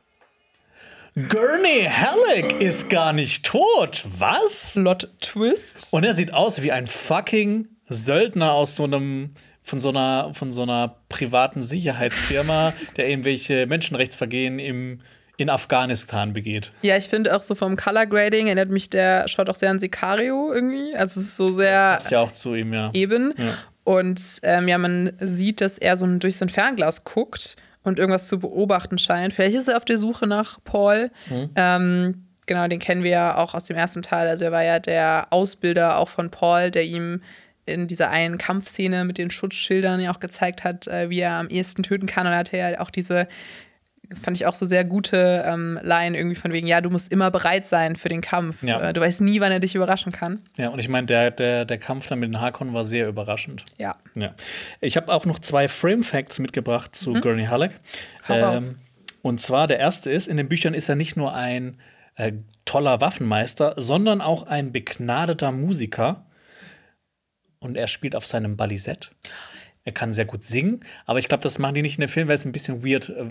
Gurney 1.16 1.90
Halleck 1.90 2.62
ist 2.62 2.90
gar 2.90 3.12
nicht 3.12 3.46
tot. 3.46 4.06
Was? 4.18 4.72
Plot 4.76 5.10
Twist. 5.20 5.92
Und 5.92 6.06
er 6.06 6.14
sieht 6.14 6.34
aus 6.34 6.62
wie 6.62 6.72
ein 6.72 6.88
fucking 6.88 7.68
Söldner 7.90 8.54
aus 8.54 8.78
so 8.78 8.86
einem 8.86 9.32
von 9.64 9.80
so 9.80 9.90
einer 9.90 10.34
von 10.34 10.52
so 10.52 10.64
einer 10.64 10.96
privaten 11.10 11.62
Sicherheitsfirma, 11.62 12.74
der 12.98 13.10
irgendwelche 13.10 13.66
Menschenrechtsvergehen 13.68 14.60
im 14.60 15.00
in 15.38 15.50
Afghanistan 15.50 16.34
begeht. 16.34 16.72
Ja, 16.84 16.98
ich 16.98 17.10
finde 17.10 17.36
auch 17.36 17.42
so 17.42 17.56
vom 17.56 17.76
Color 17.76 18.06
Grading 18.06 18.46
erinnert 18.46 18.70
mich 18.70 18.90
der 18.92 19.28
schaut 19.28 19.50
auch 19.50 19.56
sehr 19.56 19.72
an 19.72 19.80
Sicario 19.80 20.54
irgendwie. 20.54 20.96
Also 20.96 21.20
es 21.20 21.28
ist 21.28 21.38
so 21.38 21.48
sehr 21.48 21.96
Ist 21.96 22.12
ja 22.12 22.20
auch 22.20 22.32
zu 22.32 22.54
ihm, 22.54 22.74
ja. 22.74 22.92
eben. 22.94 23.34
Ja. 23.38 23.54
Und 23.84 24.22
ähm, 24.44 24.68
ja, 24.68 24.78
man 24.78 25.14
sieht, 25.20 25.62
dass 25.62 25.80
er 25.80 25.98
so 25.98 26.06
durch 26.06 26.38
so 26.38 26.46
ein 26.46 26.50
Fernglas 26.50 27.04
guckt 27.04 27.56
und 27.84 27.98
irgendwas 27.98 28.28
zu 28.28 28.40
beobachten 28.40 28.98
scheint. 28.98 29.34
Vielleicht 29.34 29.56
ist 29.56 29.68
er 29.68 29.78
auf 29.78 29.86
der 29.86 29.98
Suche 29.98 30.28
nach 30.28 30.60
Paul. 30.64 31.10
Mhm. 31.30 31.50
Ähm, 31.56 32.26
genau, 32.46 32.68
den 32.68 32.80
kennen 32.80 33.04
wir 33.04 33.12
ja 33.12 33.38
auch 33.38 33.56
aus 33.56 33.64
dem 33.64 33.78
ersten 33.78 34.04
Teil. 34.04 34.28
Also 34.28 34.46
er 34.46 34.52
war 34.52 34.64
ja 34.64 34.80
der 34.80 35.28
Ausbilder 35.32 35.98
auch 35.98 36.10
von 36.10 36.30
Paul, 36.30 36.70
der 36.70 36.84
ihm 36.84 37.22
in 37.66 37.88
dieser 37.88 38.10
einen 38.10 38.38
Kampfszene 38.38 39.06
mit 39.06 39.18
den 39.18 39.32
Schutzschildern 39.32 40.00
ja 40.02 40.12
auch 40.12 40.20
gezeigt 40.20 40.64
hat, 40.64 40.88
äh, 40.88 41.10
wie 41.10 41.20
er 41.20 41.34
am 41.34 41.50
ehesten 41.50 41.84
töten 41.84 42.08
kann. 42.08 42.26
Und 42.26 42.34
er 42.34 42.40
hatte 42.40 42.58
ja 42.58 42.80
auch 42.80 42.90
diese 42.90 43.28
fand 44.20 44.38
ich 44.38 44.46
auch 44.46 44.56
so 44.56 44.66
sehr 44.66 44.84
gute 44.84 45.44
ähm, 45.46 45.80
Line 45.82 46.18
irgendwie 46.18 46.36
von 46.36 46.52
wegen, 46.52 46.68
ja, 46.68 46.82
du 46.82 46.90
musst 46.90 47.12
immer 47.12 47.32
bereit 47.32 47.66
sein 47.66 47.96
für 47.96 48.10
den 48.10 48.22
Kampf. 48.22 48.64
Ja. 48.64 48.90
Äh, 48.90 48.94
Du 48.94 49.02
weißt 49.02 49.22
nie, 49.22 49.40
wann 49.40 49.52
er 49.52 49.60
dich 49.60 49.76
überraschen 49.76 50.12
kann. 50.12 50.42
Ja, 50.58 50.70
und 50.70 50.80
ich 50.80 50.90
meine, 50.90 51.08
der, 51.08 51.32
der, 51.32 51.66
der 51.66 51.78
Kampf 51.78 52.08
dann 52.08 52.20
mit 52.20 52.30
den 52.30 52.42
Hakon 52.42 52.74
war 52.74 52.84
sehr 52.84 53.08
überraschend. 53.08 53.64
Ja. 53.78 53.96
Ja. 54.16 54.34
Ich 54.80 54.98
habe 54.98 55.14
auch 55.14 55.26
noch 55.26 55.40
zwei 55.40 55.68
Frame-Facts 55.68 56.40
mitgebracht 56.40 56.96
zu 56.96 57.14
Gurney 57.14 57.46
Halleck. 57.46 57.80
Raus. 58.28 58.72
und 59.22 59.40
zwar 59.40 59.68
der 59.68 59.80
erste 59.80 60.12
ist, 60.12 60.28
in 60.28 60.38
den 60.38 60.50
Büchern 60.50 60.74
ist 60.74 60.90
er 60.90 60.96
nicht 60.96 61.16
nur 61.16 61.34
ein 61.34 61.78
äh, 62.16 62.34
toller 62.66 63.02
Waffenmeister, 63.02 63.76
sondern 63.78 64.22
auch 64.22 64.44
ein 64.44 64.72
begnadeter 64.72 65.52
Musiker. 65.52 66.26
Und 67.62 67.78
er 67.78 67.88
spielt 67.88 68.16
auf 68.16 68.26
seinem 68.26 68.58
Balisett. 68.58 69.12
Er 69.84 69.94
kann 69.94 70.14
sehr 70.14 70.26
gut 70.26 70.44
singen, 70.44 70.82
aber 71.08 71.18
ich 71.18 71.28
glaube, 71.28 71.42
das 71.42 71.58
machen 71.58 71.74
die 71.74 71.82
nicht 71.82 71.98
in 71.98 72.02
dem 72.02 72.08
Film, 72.10 72.28
weil 72.28 72.36
es 72.36 72.46
ein 72.46 72.52
bisschen 72.52 72.86
weird 72.86 73.10
äh, 73.10 73.30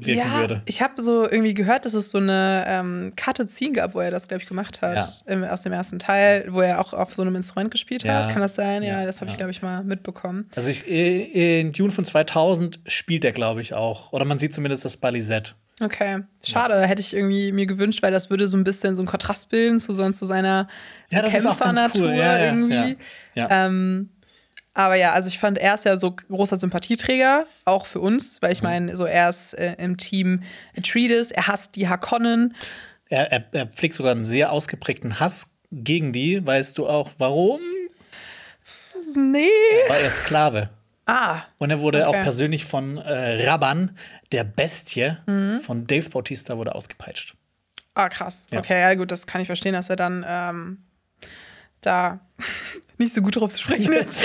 wirken 0.00 0.06
ja, 0.06 0.38
würde. 0.40 0.62
ich 0.64 0.80
habe 0.80 1.02
so 1.02 1.24
irgendwie 1.30 1.52
gehört, 1.52 1.84
dass 1.84 1.92
es 1.92 2.10
so 2.10 2.16
eine 2.16 2.64
ähm, 2.66 3.12
Cut 3.16 3.46
Scene 3.50 3.72
gab, 3.72 3.94
wo 3.94 4.00
er 4.00 4.10
das, 4.10 4.26
glaube 4.26 4.42
ich, 4.42 4.48
gemacht 4.48 4.80
hat. 4.80 4.96
Ja. 5.26 5.32
Im, 5.32 5.44
aus 5.44 5.60
dem 5.60 5.74
ersten 5.74 5.98
Teil, 5.98 6.46
wo 6.48 6.62
er 6.62 6.80
auch 6.80 6.94
auf 6.94 7.14
so 7.14 7.20
einem 7.20 7.36
Instrument 7.36 7.70
gespielt 7.70 8.02
Ja. 8.02 8.14
hat. 8.24 8.32
Kann 8.32 8.40
das 8.40 8.54
sein? 8.54 8.82
Ja, 8.82 9.04
das 9.04 9.20
habe 9.20 9.30
ich, 9.30 9.36
glaube 9.36 9.50
ich, 9.50 9.60
mal 9.60 9.84
mitbekommen. 9.84 10.48
Also 10.56 10.70
ich, 10.70 10.88
äh, 10.88 11.60
in 11.60 11.72
Dune 11.72 11.90
von 11.90 12.06
2000 12.06 12.80
spielt 12.86 13.26
er, 13.26 13.32
glaube 13.32 13.60
ich, 13.60 13.74
auch. 13.74 14.14
Oder 14.14 14.24
man 14.24 14.38
sieht 14.38 14.54
zumindest 14.54 14.86
das 14.86 14.96
Balisett. 14.96 15.54
Okay. 15.80 16.20
Schade, 16.44 16.80
hätte 16.86 17.00
ich 17.00 17.14
irgendwie 17.14 17.52
mir 17.52 17.66
gewünscht, 17.66 18.02
weil 18.02 18.12
das 18.12 18.28
würde 18.30 18.46
so 18.46 18.56
ein 18.56 18.64
bisschen 18.64 18.96
so 18.96 19.02
einen 19.02 19.08
Kontrast 19.08 19.48
bilden 19.48 19.80
zu, 19.80 19.92
so, 19.92 20.08
zu 20.10 20.24
seiner 20.24 20.68
Ja, 21.10 21.22
Kämpfernatur 21.22 22.08
cool. 22.08 22.14
Ja, 22.14 22.38
ja, 22.38 22.44
irgendwie. 22.46 22.74
ja. 23.34 23.48
Ja. 23.48 23.66
Ähm, 23.66 24.10
aber 24.74 24.94
ja, 24.94 25.12
also 25.12 25.28
ich 25.28 25.38
fand, 25.38 25.58
er 25.58 25.74
ist 25.74 25.84
ja 25.84 25.96
so 25.96 26.12
großer 26.12 26.56
Sympathieträger, 26.56 27.46
auch 27.64 27.86
für 27.86 28.00
uns, 28.00 28.40
weil 28.40 28.52
ich 28.52 28.62
meine, 28.62 28.96
so 28.96 29.04
er 29.04 29.28
ist 29.28 29.54
äh, 29.54 29.74
im 29.78 29.96
Team 29.96 30.42
Atreides, 30.76 31.32
er 31.32 31.48
hasst 31.48 31.76
die 31.76 31.88
Hakonnen. 31.88 32.54
Er, 33.08 33.32
er, 33.32 33.44
er 33.52 33.66
pflegt 33.66 33.94
sogar 33.94 34.12
einen 34.12 34.24
sehr 34.24 34.52
ausgeprägten 34.52 35.18
Hass 35.18 35.48
gegen 35.72 36.12
die. 36.12 36.44
Weißt 36.46 36.78
du 36.78 36.86
auch, 36.86 37.10
warum? 37.18 37.60
Nee. 39.14 39.48
War 39.88 39.98
er 39.98 40.10
Sklave. 40.10 40.70
Ah, 41.10 41.42
Und 41.58 41.70
er 41.70 41.80
wurde 41.80 42.06
Okay. 42.06 42.18
auch 42.18 42.22
persönlich 42.22 42.64
von 42.64 42.96
äh, 42.98 43.48
Rabban, 43.48 43.96
der 44.32 44.44
Bestie, 44.44 45.16
von 45.62 45.86
Dave 45.86 46.08
Bautista, 46.10 46.56
wurde 46.56 46.74
ausgepeitscht. 46.74 47.34
ah 47.94 48.08
krass. 48.08 48.46
Ja. 48.52 48.58
Okay, 48.60 48.80
ja 48.80 48.94
gut, 48.94 49.10
das 49.10 49.26
kann 49.26 49.40
ich 49.40 49.46
verstehen, 49.46 49.72
dass 49.72 49.90
er 49.90 49.96
dann 49.96 50.24
ähm, 50.28 50.78
da 51.80 52.20
nicht 52.98 53.12
so 53.14 53.22
gut 53.22 53.36
drauf 53.36 53.50
zu 53.52 53.62
sprechen 53.62 53.92
ist. 53.92 54.18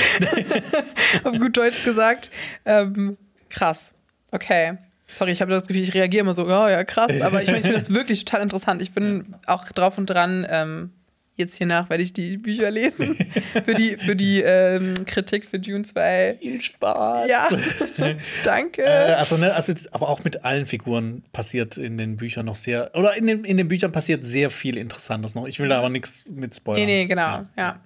Auf 1.24 1.34
gut 1.40 1.58
Deutsch 1.58 1.84
gesagt. 1.84 2.30
Ähm, 2.66 3.18
krass. 3.50 3.94
Okay. 4.32 4.78
Sorry, 5.08 5.32
ich 5.32 5.42
habe 5.42 5.52
das 5.52 5.68
Gefühl, 5.68 5.84
ich 5.84 5.94
reagiere 5.94 6.22
immer 6.22 6.34
so, 6.34 6.46
oh 6.46 6.68
ja, 6.68 6.84
krass. 6.84 7.22
Aber 7.22 7.42
ich, 7.42 7.48
mein, 7.50 7.58
ich 7.58 7.62
finde 7.64 7.78
das 7.80 7.90
wirklich 7.94 8.26
total 8.26 8.42
interessant. 8.42 8.82
Ich 8.82 8.92
bin 8.92 9.36
auch 9.46 9.66
drauf 9.66 9.98
und 9.98 10.08
dran, 10.08 10.46
ähm, 10.50 10.94
jetzt 11.36 11.56
hiernach 11.58 11.90
werde 11.90 12.04
ich 12.04 12.14
die 12.14 12.38
Bücher 12.38 12.72
lesen. 12.72 13.16
für 13.66 13.74
die, 13.74 13.98
für 13.98 14.16
die 14.16 14.42
ähm, 14.42 15.06
Kritik 15.06 15.46
für 15.46 15.60
Dune 15.60 15.84
2. 15.84 16.38
Viel 16.42 16.62
Spaß. 16.62 17.30
Ja, 17.30 17.50
danke. 18.44 18.84
Äh, 18.84 19.14
also, 19.14 19.38
ne, 19.38 19.54
also, 19.54 19.74
aber 19.92 20.10
auch 20.10 20.24
mit 20.24 20.44
allen 20.44 20.66
Figuren 20.66 21.24
passiert 21.32 21.78
in 21.78 21.98
den 21.98 22.18
Büchern 22.18 22.46
noch 22.46 22.56
sehr, 22.56 22.92
oder 22.94 23.16
in 23.16 23.28
den, 23.28 23.44
in 23.44 23.58
den 23.58 23.68
Büchern 23.68 23.92
passiert 23.92 24.24
sehr 24.24 24.50
viel 24.50 24.78
Interessantes 24.78 25.36
noch. 25.36 25.48
Ich 25.48 25.60
will 25.60 25.70
da 25.70 25.78
aber 25.78 25.90
nichts 25.90 26.26
mit 26.30 26.56
spoilern. 26.56 26.86
nee, 26.86 27.04
nee, 27.04 27.06
genau. 27.06 27.46
Ja. 27.58 27.80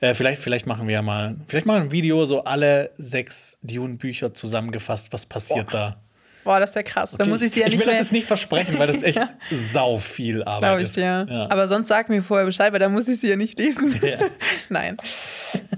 Äh, 0.00 0.14
vielleicht, 0.14 0.40
vielleicht 0.40 0.66
machen 0.66 0.86
wir 0.86 0.94
ja 0.94 1.02
mal, 1.02 1.36
vielleicht 1.48 1.66
mal 1.66 1.80
ein 1.80 1.90
Video, 1.90 2.24
so 2.26 2.44
alle 2.44 2.90
sechs 2.96 3.58
Dune-Bücher 3.62 4.34
zusammengefasst, 4.34 5.12
was 5.12 5.26
passiert 5.26 5.72
da. 5.72 5.96
Boah, 6.44 6.60
das 6.60 6.74
wäre 6.74 6.84
krass. 6.84 7.16
Da 7.18 7.24
muss 7.24 7.42
ich 7.42 7.52
sie 7.52 7.60
ja 7.60 7.66
ich 7.66 7.72
will 7.78 7.86
mehr. 7.86 7.94
das 7.96 7.98
jetzt 7.98 8.12
nicht 8.12 8.26
versprechen, 8.26 8.78
weil 8.78 8.86
das 8.86 9.02
echt 9.02 9.20
sau 9.50 9.96
viel 9.96 10.42
Arbeit 10.44 10.60
Glaube 10.60 10.82
ich 10.82 10.88
ist. 10.88 10.96
dir. 10.96 11.26
Ja. 11.28 11.50
Aber 11.50 11.66
sonst 11.68 11.88
sag 11.88 12.08
mir 12.10 12.22
vorher 12.22 12.44
Bescheid, 12.46 12.72
weil 12.72 12.78
dann 12.80 12.92
muss 12.92 13.08
ich 13.08 13.18
sie 13.20 13.28
ja 13.30 13.36
nicht 13.36 13.58
lesen. 13.58 13.98
Ja. 14.02 14.18
Nein. 14.68 14.96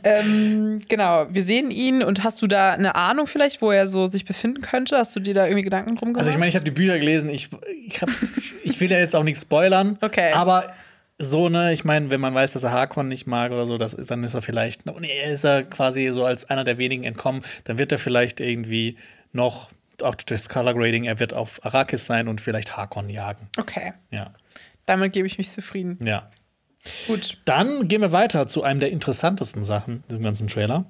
ähm, 0.04 0.80
genau, 0.88 1.26
wir 1.30 1.42
sehen 1.42 1.70
ihn 1.70 2.02
und 2.02 2.24
hast 2.24 2.42
du 2.42 2.46
da 2.46 2.72
eine 2.72 2.94
Ahnung 2.94 3.26
vielleicht, 3.26 3.62
wo 3.62 3.70
er 3.70 3.88
so 3.88 4.06
sich 4.06 4.24
befinden 4.24 4.60
könnte? 4.60 4.96
Hast 4.96 5.14
du 5.16 5.20
dir 5.20 5.34
da 5.34 5.44
irgendwie 5.46 5.62
Gedanken 5.62 5.96
drum 5.96 6.08
gemacht? 6.08 6.18
Also 6.18 6.30
ich 6.30 6.38
meine, 6.38 6.48
ich 6.48 6.54
habe 6.54 6.64
die 6.64 6.70
Bücher 6.70 6.98
gelesen, 6.98 7.28
ich, 7.28 7.48
ich, 7.86 8.00
ich 8.64 8.80
will 8.80 8.90
ja 8.90 8.98
jetzt 8.98 9.14
auch 9.16 9.22
nichts 9.24 9.42
spoilern, 9.42 9.98
Okay. 10.00 10.32
aber 10.32 10.72
so, 11.18 11.48
ne, 11.48 11.72
ich 11.72 11.84
meine, 11.84 12.10
wenn 12.10 12.20
man 12.20 12.34
weiß, 12.34 12.52
dass 12.52 12.64
er 12.64 12.72
Harkon 12.72 13.08
nicht 13.08 13.26
mag 13.26 13.50
oder 13.50 13.64
so, 13.64 13.78
das, 13.78 13.96
dann 13.96 14.22
ist 14.22 14.34
er 14.34 14.42
vielleicht, 14.42 14.86
und 14.86 15.02
er 15.04 15.32
ist 15.32 15.44
er 15.44 15.62
quasi 15.62 16.10
so 16.12 16.24
als 16.26 16.50
einer 16.50 16.62
der 16.64 16.76
wenigen 16.78 17.04
entkommen, 17.04 17.42
dann 17.64 17.78
wird 17.78 17.90
er 17.90 17.98
vielleicht 17.98 18.38
irgendwie 18.40 18.96
noch, 19.32 19.70
auch 20.02 20.14
durch 20.14 20.26
das 20.26 20.48
Color 20.48 20.74
Grading, 20.74 21.04
er 21.04 21.18
wird 21.18 21.34
auf 21.34 21.64
Arrakis 21.64 22.06
sein 22.06 22.28
und 22.28 22.40
vielleicht 22.40 22.76
Harkon 22.76 23.08
jagen. 23.08 23.48
okay, 23.58 23.92
Ja, 24.10 24.32
damit 24.86 25.12
gebe 25.12 25.26
ich 25.26 25.38
mich 25.38 25.50
zufrieden. 25.50 25.98
ja. 26.04 26.30
Gut. 27.08 27.38
Dann 27.46 27.88
gehen 27.88 28.00
wir 28.00 28.12
weiter 28.12 28.46
zu 28.46 28.62
einem 28.62 28.78
der 28.78 28.90
interessantesten 28.92 29.64
Sachen 29.64 29.94
in 29.96 30.02
diesem 30.08 30.22
ganzen 30.22 30.46
Trailer. 30.46 30.84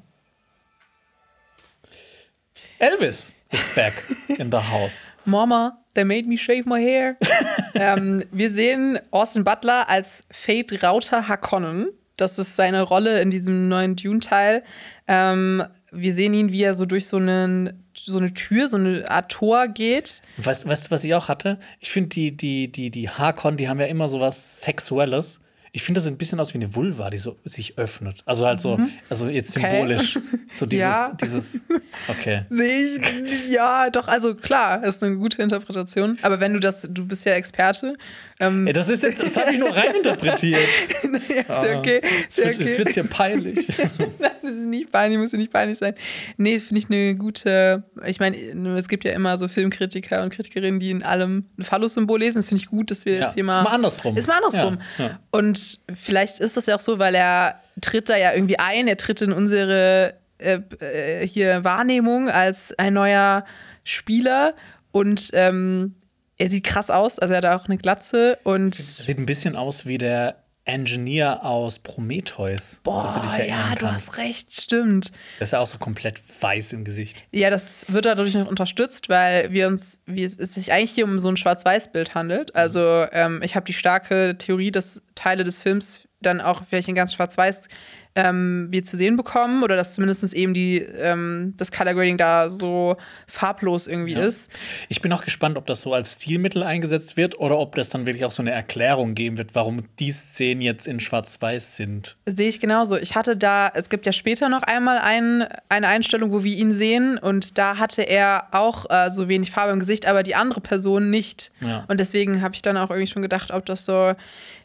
Elvis 2.78 3.32
is 3.50 3.68
back 3.74 3.94
in 4.38 4.50
the 4.50 4.58
house. 4.58 5.10
Mama, 5.24 5.78
they 5.94 6.04
made 6.04 6.28
me 6.28 6.36
shave 6.36 6.64
my 6.68 6.82
hair. 6.82 7.16
ähm, 7.74 8.22
wir 8.30 8.50
sehen 8.50 8.98
Austin 9.10 9.44
Butler 9.44 9.88
als 9.88 10.26
Fate 10.30 10.82
Rauter 10.82 11.28
Harkonnen. 11.28 11.88
Das 12.18 12.38
ist 12.38 12.56
seine 12.56 12.82
Rolle 12.82 13.20
in 13.20 13.30
diesem 13.30 13.68
neuen 13.68 13.96
Dune-Teil. 13.96 14.64
Ähm, 15.08 15.62
wir 15.92 16.12
sehen 16.12 16.34
ihn, 16.34 16.50
wie 16.52 16.62
er 16.62 16.74
so 16.74 16.84
durch 16.86 17.06
so, 17.06 17.16
einen, 17.18 17.85
so 18.06 18.18
eine 18.18 18.32
Tür, 18.32 18.68
so 18.68 18.76
eine 18.76 19.10
Art 19.10 19.30
Tor 19.32 19.68
geht. 19.68 20.22
Weißt 20.38 20.64
du, 20.64 20.68
was, 20.68 20.90
was 20.90 21.04
ich 21.04 21.14
auch 21.14 21.28
hatte? 21.28 21.58
Ich 21.80 21.90
finde, 21.90 22.08
die, 22.10 22.36
die, 22.36 22.70
die, 22.70 22.90
die 22.90 23.10
Harkon, 23.10 23.56
die 23.56 23.68
haben 23.68 23.80
ja 23.80 23.86
immer 23.86 24.08
so 24.08 24.20
was 24.20 24.60
Sexuelles. 24.62 25.40
Ich 25.72 25.82
finde, 25.82 25.98
das 25.98 26.04
sieht 26.04 26.14
ein 26.14 26.16
bisschen 26.16 26.40
aus 26.40 26.54
wie 26.54 26.58
eine 26.58 26.74
Vulva, 26.74 27.10
die 27.10 27.18
so 27.18 27.36
sich 27.44 27.76
öffnet. 27.76 28.22
Also 28.24 28.46
halt 28.46 28.60
so, 28.60 28.80
also 29.10 29.28
jetzt 29.28 29.54
Okay. 29.54 29.70
symbolisch. 29.70 30.18
So 30.50 30.64
dieses, 30.66 30.80
Ja. 30.82 31.14
dieses, 31.20 31.60
okay. 32.08 32.46
Sehe 32.48 32.96
ich, 32.96 33.50
ja, 33.50 33.90
doch, 33.90 34.08
also 34.08 34.34
klar, 34.34 34.82
ist 34.84 35.04
eine 35.04 35.16
gute 35.16 35.42
Interpretation. 35.42 36.16
Aber 36.22 36.40
wenn 36.40 36.54
du 36.54 36.60
das, 36.60 36.88
du 36.90 37.06
bist 37.06 37.26
ja 37.26 37.32
Experte. 37.32 37.98
Ähm, 38.38 38.66
Ey, 38.66 38.72
das 38.72 38.88
ist 38.88 39.02
jetzt, 39.02 39.22
das 39.22 39.36
habe 39.36 39.52
ich 39.52 39.58
nur 39.58 39.74
reininterpretiert. 39.74 40.60
ja, 41.28 41.40
ist 41.40 41.62
ja 41.62 41.78
okay. 41.78 42.02
Ist 42.28 42.38
ja 42.38 42.44
wird, 42.44 42.60
es 42.60 42.60
okay. 42.60 42.78
wird 42.78 42.88
hier 42.90 43.04
peinlich. 43.04 43.68
Nein, 44.18 44.30
das 44.42 44.56
ist 44.56 44.66
nicht 44.66 44.90
peinlich, 44.92 45.18
muss 45.18 45.32
ja 45.32 45.38
nicht 45.38 45.52
peinlich 45.52 45.78
sein. 45.78 45.94
Nee, 46.36 46.58
finde 46.58 46.80
ich 46.80 46.90
eine 46.90 47.14
gute. 47.14 47.84
Ich 48.04 48.20
meine, 48.20 48.36
es 48.76 48.88
gibt 48.88 49.04
ja 49.04 49.12
immer 49.12 49.38
so 49.38 49.48
Filmkritiker 49.48 50.22
und 50.22 50.30
Kritikerinnen, 50.32 50.78
die 50.80 50.90
in 50.90 51.02
allem 51.02 51.46
ein 51.58 51.62
Phallus-Symbol 51.62 52.20
lesen. 52.20 52.38
Das 52.38 52.48
finde 52.48 52.62
ich 52.62 52.68
gut, 52.68 52.90
dass 52.90 53.06
wir 53.06 53.14
Ja, 53.14 53.20
jetzt 53.20 53.34
hier 53.34 53.44
mal. 53.44 53.54
ist 53.54 53.64
mal 53.64 53.74
andersrum. 53.74 54.16
Ist 54.16 54.28
mal 54.28 54.36
andersrum. 54.36 54.78
Ja, 54.98 55.04
ja. 55.04 55.20
Und 55.30 55.80
vielleicht 55.94 56.40
ist 56.40 56.58
das 56.58 56.66
ja 56.66 56.76
auch 56.76 56.80
so, 56.80 56.98
weil 56.98 57.14
er 57.14 57.60
tritt 57.80 58.10
da 58.10 58.16
ja 58.16 58.34
irgendwie 58.34 58.58
ein, 58.58 58.86
er 58.86 58.98
tritt 58.98 59.22
in 59.22 59.32
unsere 59.32 60.14
äh, 60.38 60.60
äh, 60.80 61.26
hier 61.26 61.64
Wahrnehmung 61.64 62.28
als 62.28 62.78
ein 62.78 62.92
neuer 62.92 63.46
Spieler 63.84 64.54
und 64.92 65.30
ähm, 65.32 65.94
er 66.38 66.50
sieht 66.50 66.64
krass 66.64 66.90
aus, 66.90 67.18
also 67.18 67.34
er 67.34 67.38
hat 67.38 67.46
auch 67.60 67.66
eine 67.66 67.78
Glatze 67.78 68.38
und 68.44 68.74
Sieht 68.74 69.18
ein 69.18 69.26
bisschen 69.26 69.56
aus 69.56 69.86
wie 69.86 69.98
der 69.98 70.42
Engineer 70.66 71.44
aus 71.44 71.78
Prometheus. 71.78 72.80
boah, 72.82 73.08
du 73.14 73.20
dich 73.20 73.48
ja, 73.48 73.70
du 73.76 73.86
kannst. 73.86 74.08
hast 74.08 74.18
recht, 74.18 74.52
stimmt. 74.52 75.12
Das 75.38 75.48
ist 75.48 75.52
ja 75.52 75.60
auch 75.60 75.66
so 75.66 75.78
komplett 75.78 76.20
weiß 76.42 76.72
im 76.72 76.84
Gesicht. 76.84 77.24
Ja, 77.30 77.50
das 77.50 77.86
wird 77.88 78.04
dadurch 78.04 78.34
noch 78.34 78.48
unterstützt, 78.48 79.08
weil 79.08 79.52
wir 79.52 79.68
uns, 79.68 80.00
wie 80.06 80.24
es, 80.24 80.36
es 80.36 80.54
sich 80.54 80.72
eigentlich 80.72 80.90
hier 80.90 81.04
um 81.04 81.20
so 81.20 81.28
ein 81.28 81.36
Schwarz-Weiß-Bild 81.36 82.16
handelt. 82.16 82.56
Also 82.56 83.06
ähm, 83.12 83.42
ich 83.44 83.54
habe 83.54 83.64
die 83.64 83.72
starke 83.72 84.36
Theorie, 84.38 84.72
dass 84.72 85.02
Teile 85.14 85.44
des 85.44 85.62
Films 85.62 86.00
dann 86.20 86.40
auch 86.40 86.64
vielleicht 86.68 86.88
in 86.88 86.96
ganz 86.96 87.14
Schwarz-Weiß 87.14 87.68
ähm, 88.16 88.66
wir 88.70 88.82
zu 88.82 88.96
sehen 88.96 89.16
bekommen 89.16 89.62
oder 89.62 89.76
dass 89.76 89.94
zumindest 89.94 90.34
eben 90.34 90.54
die, 90.54 90.78
ähm, 90.78 91.54
das 91.56 91.70
Color 91.70 91.94
Grading 91.94 92.18
da 92.18 92.50
so 92.50 92.96
farblos 93.26 93.86
irgendwie 93.86 94.14
ist. 94.14 94.50
Ich 94.88 95.02
bin 95.02 95.12
auch 95.12 95.24
gespannt, 95.24 95.56
ob 95.56 95.66
das 95.66 95.82
so 95.82 95.92
als 95.92 96.14
Stilmittel 96.14 96.62
eingesetzt 96.62 97.16
wird 97.16 97.38
oder 97.38 97.58
ob 97.58 97.74
das 97.76 97.90
dann 97.90 98.06
wirklich 98.06 98.24
auch 98.24 98.32
so 98.32 98.42
eine 98.42 98.50
Erklärung 98.50 99.14
geben 99.14 99.38
wird, 99.38 99.54
warum 99.54 99.82
die 99.98 100.10
Szenen 100.10 100.62
jetzt 100.62 100.88
in 100.88 100.98
Schwarz-Weiß 100.98 101.76
sind. 101.76 102.16
Sehe 102.26 102.48
ich 102.48 102.58
genauso. 102.58 102.96
Ich 102.96 103.14
hatte 103.14 103.36
da, 103.36 103.70
es 103.74 103.88
gibt 103.90 104.06
ja 104.06 104.12
später 104.12 104.48
noch 104.48 104.62
einmal 104.62 104.98
ein, 104.98 105.46
eine 105.68 105.88
Einstellung, 105.88 106.32
wo 106.32 106.42
wir 106.42 106.56
ihn 106.56 106.72
sehen 106.72 107.18
und 107.18 107.58
da 107.58 107.78
hatte 107.78 108.02
er 108.02 108.48
auch 108.52 108.88
äh, 108.88 109.10
so 109.10 109.28
wenig 109.28 109.50
Farbe 109.50 109.72
im 109.72 109.80
Gesicht, 109.80 110.06
aber 110.06 110.22
die 110.22 110.34
andere 110.34 110.60
Person 110.60 111.10
nicht. 111.10 111.52
Ja. 111.60 111.84
Und 111.88 112.00
deswegen 112.00 112.40
habe 112.40 112.54
ich 112.54 112.62
dann 112.62 112.78
auch 112.78 112.90
irgendwie 112.90 113.06
schon 113.06 113.22
gedacht, 113.22 113.50
ob 113.50 113.66
das 113.66 113.84
so 113.84 114.14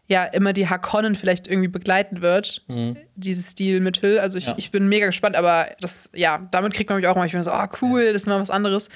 ja 0.08 0.26
immer 0.26 0.52
die 0.52 0.68
Harkonnen 0.68 1.16
vielleicht 1.16 1.47
irgendwie 1.47 1.70
begleiten 1.70 2.22
wird, 2.22 2.66
dieses 3.16 3.52
Stilmittel. 3.52 4.20
Also 4.20 4.38
ich, 4.38 4.47
Ja. 4.47 4.56
ich 4.58 4.70
bin 4.72 4.89
mega 4.89 5.06
gespannt, 5.06 5.36
aber 5.38 5.68
das, 5.80 6.10
ja, 6.14 6.47
damit 6.52 6.74
kriegt 6.74 6.89
man 6.89 6.99
mich 6.99 7.08
auch 7.08 7.16
manchmal 7.16 7.43
so, 7.43 7.52
oh 7.54 7.68
cool, 7.82 8.12
das 8.12 8.24
ist 8.24 8.28
mal 8.28 8.39
was 8.39 8.49
anderes. 8.49 8.89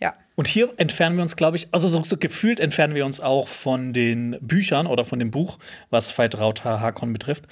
Ja. 0.00 0.14
Und 0.36 0.46
hier 0.48 0.72
entfernen 0.76 1.16
wir 1.16 1.22
uns, 1.22 1.34
glaube 1.36 1.56
ich, 1.56 1.68
also 1.72 1.88
so, 1.88 2.02
so 2.04 2.16
gefühlt 2.16 2.60
entfernen 2.60 2.94
wir 2.94 3.04
uns 3.04 3.20
auch 3.20 3.48
von 3.48 3.92
den 3.92 4.36
Büchern 4.40 4.86
oder 4.86 5.04
von 5.04 5.18
dem 5.18 5.30
Buch, 5.30 5.58
was 5.90 6.16
Veit 6.16 6.38
Rauter 6.38 6.80
Harkon 6.80 7.12
betrifft. 7.12 7.44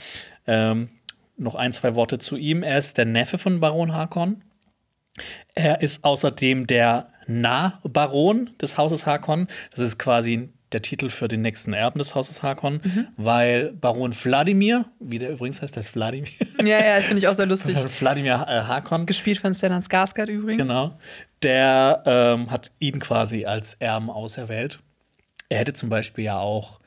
Ähm, 0.47 0.89
noch 1.37 1.55
ein, 1.55 1.73
zwei 1.73 1.95
Worte 1.95 2.19
zu 2.19 2.37
ihm. 2.37 2.63
Er 2.63 2.79
ist 2.79 2.99
der 2.99 3.05
Neffe 3.05 3.37
von 3.37 3.61
Baron 3.61 3.95
Harkon. 3.95 4.43
Er 5.55 5.81
ist 5.83 6.05
außerdem 6.05 6.67
der 6.69 7.09
Nahbaron 7.27 8.51
des 8.61 8.79
Hauses 8.79 9.07
Harkon. 9.07 9.49
Das 9.71 9.81
ist 9.81 9.99
quasi 9.99 10.49
der 10.73 10.83
Titel 10.83 11.09
für 11.11 11.29
den 11.29 11.43
nächsten 11.43 11.73
Erben 11.73 11.99
des 11.99 12.15
Hauses 12.15 12.43
Harkon, 12.43 12.81
weil 13.17 13.73
Baron 13.73 14.13
Wladimir, 14.15 14.85
wie 15.01 15.19
der 15.19 15.31
übrigens 15.31 15.63
heißt, 15.63 15.75
der 15.77 15.81
ist 15.81 15.95
Wladimir, 15.95 16.29
Ja, 16.63 16.85
ja, 16.85 17.01
finde 17.01 17.19
ich 17.19 17.29
auch 17.29 17.35
sehr 17.35 17.47
lustig. 17.47 17.77
Wladimir 18.01 18.47
äh, 18.49 19.05
Gespielt 19.07 19.39
von 19.39 19.55
Stellan 19.55 19.81
Skarsgård 19.81 20.29
übrigens. 20.29 20.61
Genau. 20.61 20.99
Der 21.43 22.03
ähm, 22.05 22.51
hat 22.51 22.71
ihn 22.79 22.99
quasi 22.99 23.45
als 23.45 23.75
Erben 23.75 24.11
auserwählt. 24.11 24.81
Er 25.49 25.59
hätte 25.59 25.73
zum 25.73 25.89
Beispiel 25.89 26.25
ja 26.25 26.39
auch 26.39 26.81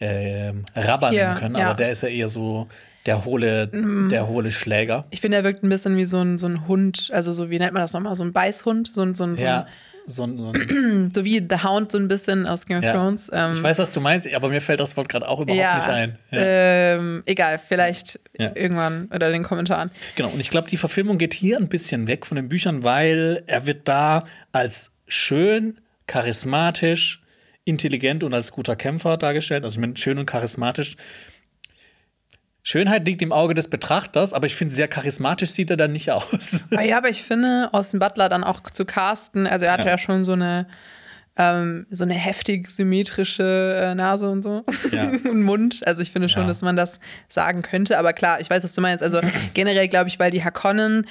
ähm, 0.00 0.64
Rabba 0.74 1.10
nehmen 1.10 1.34
können, 1.36 1.54
ja. 1.54 1.60
Mhm. 1.60 1.66
aber 1.66 1.76
der 1.76 1.90
ist 1.90 2.02
ja 2.02 2.08
eher 2.08 2.28
so 2.28 2.68
der 3.06 3.24
hohle, 3.24 3.68
der 4.10 4.28
hohle 4.28 4.50
Schläger. 4.50 5.06
Ich 5.10 5.20
finde, 5.20 5.38
er 5.38 5.44
wirkt 5.44 5.62
ein 5.62 5.68
bisschen 5.68 5.96
wie 5.96 6.04
so 6.04 6.20
ein, 6.20 6.38
so 6.38 6.46
ein 6.46 6.66
Hund, 6.68 7.10
also 7.12 7.32
so, 7.32 7.50
wie 7.50 7.58
nennt 7.58 7.72
man 7.72 7.82
das 7.82 7.92
nochmal, 7.92 8.14
so 8.14 8.24
ein 8.24 8.32
Beißhund, 8.32 8.88
so 8.88 9.02
ein, 9.02 9.14
so 9.14 9.24
ein, 9.24 9.36
so, 9.36 9.44
ein, 9.44 9.66
so, 10.06 10.24
ein- 10.24 10.38
so 10.38 10.52
ein, 10.52 11.10
so 11.14 11.24
wie 11.24 11.38
The 11.40 11.62
Hound 11.64 11.92
so 11.92 11.98
ein 11.98 12.08
bisschen 12.08 12.46
aus 12.46 12.66
Game 12.66 12.78
of 12.78 12.84
ja. 12.84 12.92
Thrones. 12.92 13.30
Ähm, 13.32 13.52
ich 13.54 13.62
weiß, 13.62 13.78
was 13.78 13.90
du 13.92 14.00
meinst, 14.00 14.32
aber 14.32 14.48
mir 14.48 14.60
fällt 14.60 14.80
das 14.80 14.96
Wort 14.96 15.08
gerade 15.08 15.28
auch 15.28 15.40
überhaupt 15.40 15.60
ja, 15.60 15.76
nicht 15.76 15.88
ein. 15.88 16.18
Ja. 16.30 16.40
Ähm, 16.42 17.22
egal, 17.26 17.58
vielleicht 17.58 18.18
irgendwann 18.32 19.06
oder 19.14 19.26
in 19.28 19.34
den 19.34 19.42
Kommentaren. 19.42 19.90
Genau, 20.16 20.30
und 20.30 20.40
ich 20.40 20.50
glaube, 20.50 20.68
die 20.70 20.76
Verfilmung 20.76 21.18
geht 21.18 21.34
hier 21.34 21.58
ein 21.58 21.68
bisschen 21.68 22.08
weg 22.08 22.26
von 22.26 22.36
den 22.36 22.48
Büchern, 22.48 22.84
weil 22.84 23.42
er 23.46 23.66
wird 23.66 23.86
da 23.88 24.24
als 24.52 24.92
schön, 25.06 25.78
charismatisch, 26.06 27.22
intelligent 27.64 28.24
und 28.24 28.34
als 28.34 28.52
guter 28.52 28.76
Kämpfer 28.76 29.16
dargestellt. 29.16 29.64
Also 29.64 29.74
ich 29.76 29.80
meine, 29.80 29.96
schön 29.96 30.18
und 30.18 30.26
charismatisch. 30.26 30.96
Schönheit 32.62 33.06
liegt 33.06 33.22
im 33.22 33.32
Auge 33.32 33.54
des 33.54 33.68
Betrachters, 33.68 34.32
aber 34.32 34.46
ich 34.46 34.54
finde, 34.54 34.74
sehr 34.74 34.88
charismatisch 34.88 35.50
sieht 35.50 35.70
er 35.70 35.76
dann 35.76 35.92
nicht 35.92 36.10
aus. 36.10 36.66
Ah 36.76 36.82
ja, 36.82 36.98
aber 36.98 37.08
ich 37.08 37.22
finde, 37.22 37.68
Austin 37.72 37.98
Butler 38.00 38.28
dann 38.28 38.44
auch 38.44 38.60
zu 38.70 38.84
casten, 38.84 39.46
also 39.46 39.64
er 39.66 39.72
hatte 39.72 39.84
ja, 39.84 39.90
Ja. 39.92 39.98
schon 39.98 40.24
so 40.24 40.32
eine 40.32 40.66
ähm, 41.36 41.86
so 41.90 42.04
eine 42.04 42.14
heftig 42.14 42.68
symmetrische 42.68 43.80
äh, 43.90 43.94
Nase 43.94 44.28
und 44.28 44.42
so 44.42 44.64
Ja. 44.90 45.04
und 45.30 45.42
Mund. 45.42 45.80
Also 45.86 46.02
ich 46.02 46.10
finde 46.10 46.28
schon, 46.28 46.42
Ja. 46.42 46.48
dass 46.48 46.60
man 46.60 46.74
das 46.76 46.98
sagen 47.28 47.62
könnte. 47.62 47.98
Aber 47.98 48.12
klar, 48.12 48.40
ich 48.40 48.50
weiß, 48.50 48.64
was 48.64 48.74
du 48.74 48.80
meinst. 48.80 49.02
Also 49.02 49.20
generell 49.54 49.86
glaube 49.88 50.08
ich, 50.08 50.18
weil 50.18 50.32
die 50.32 50.42
Hakonnen 50.44 51.06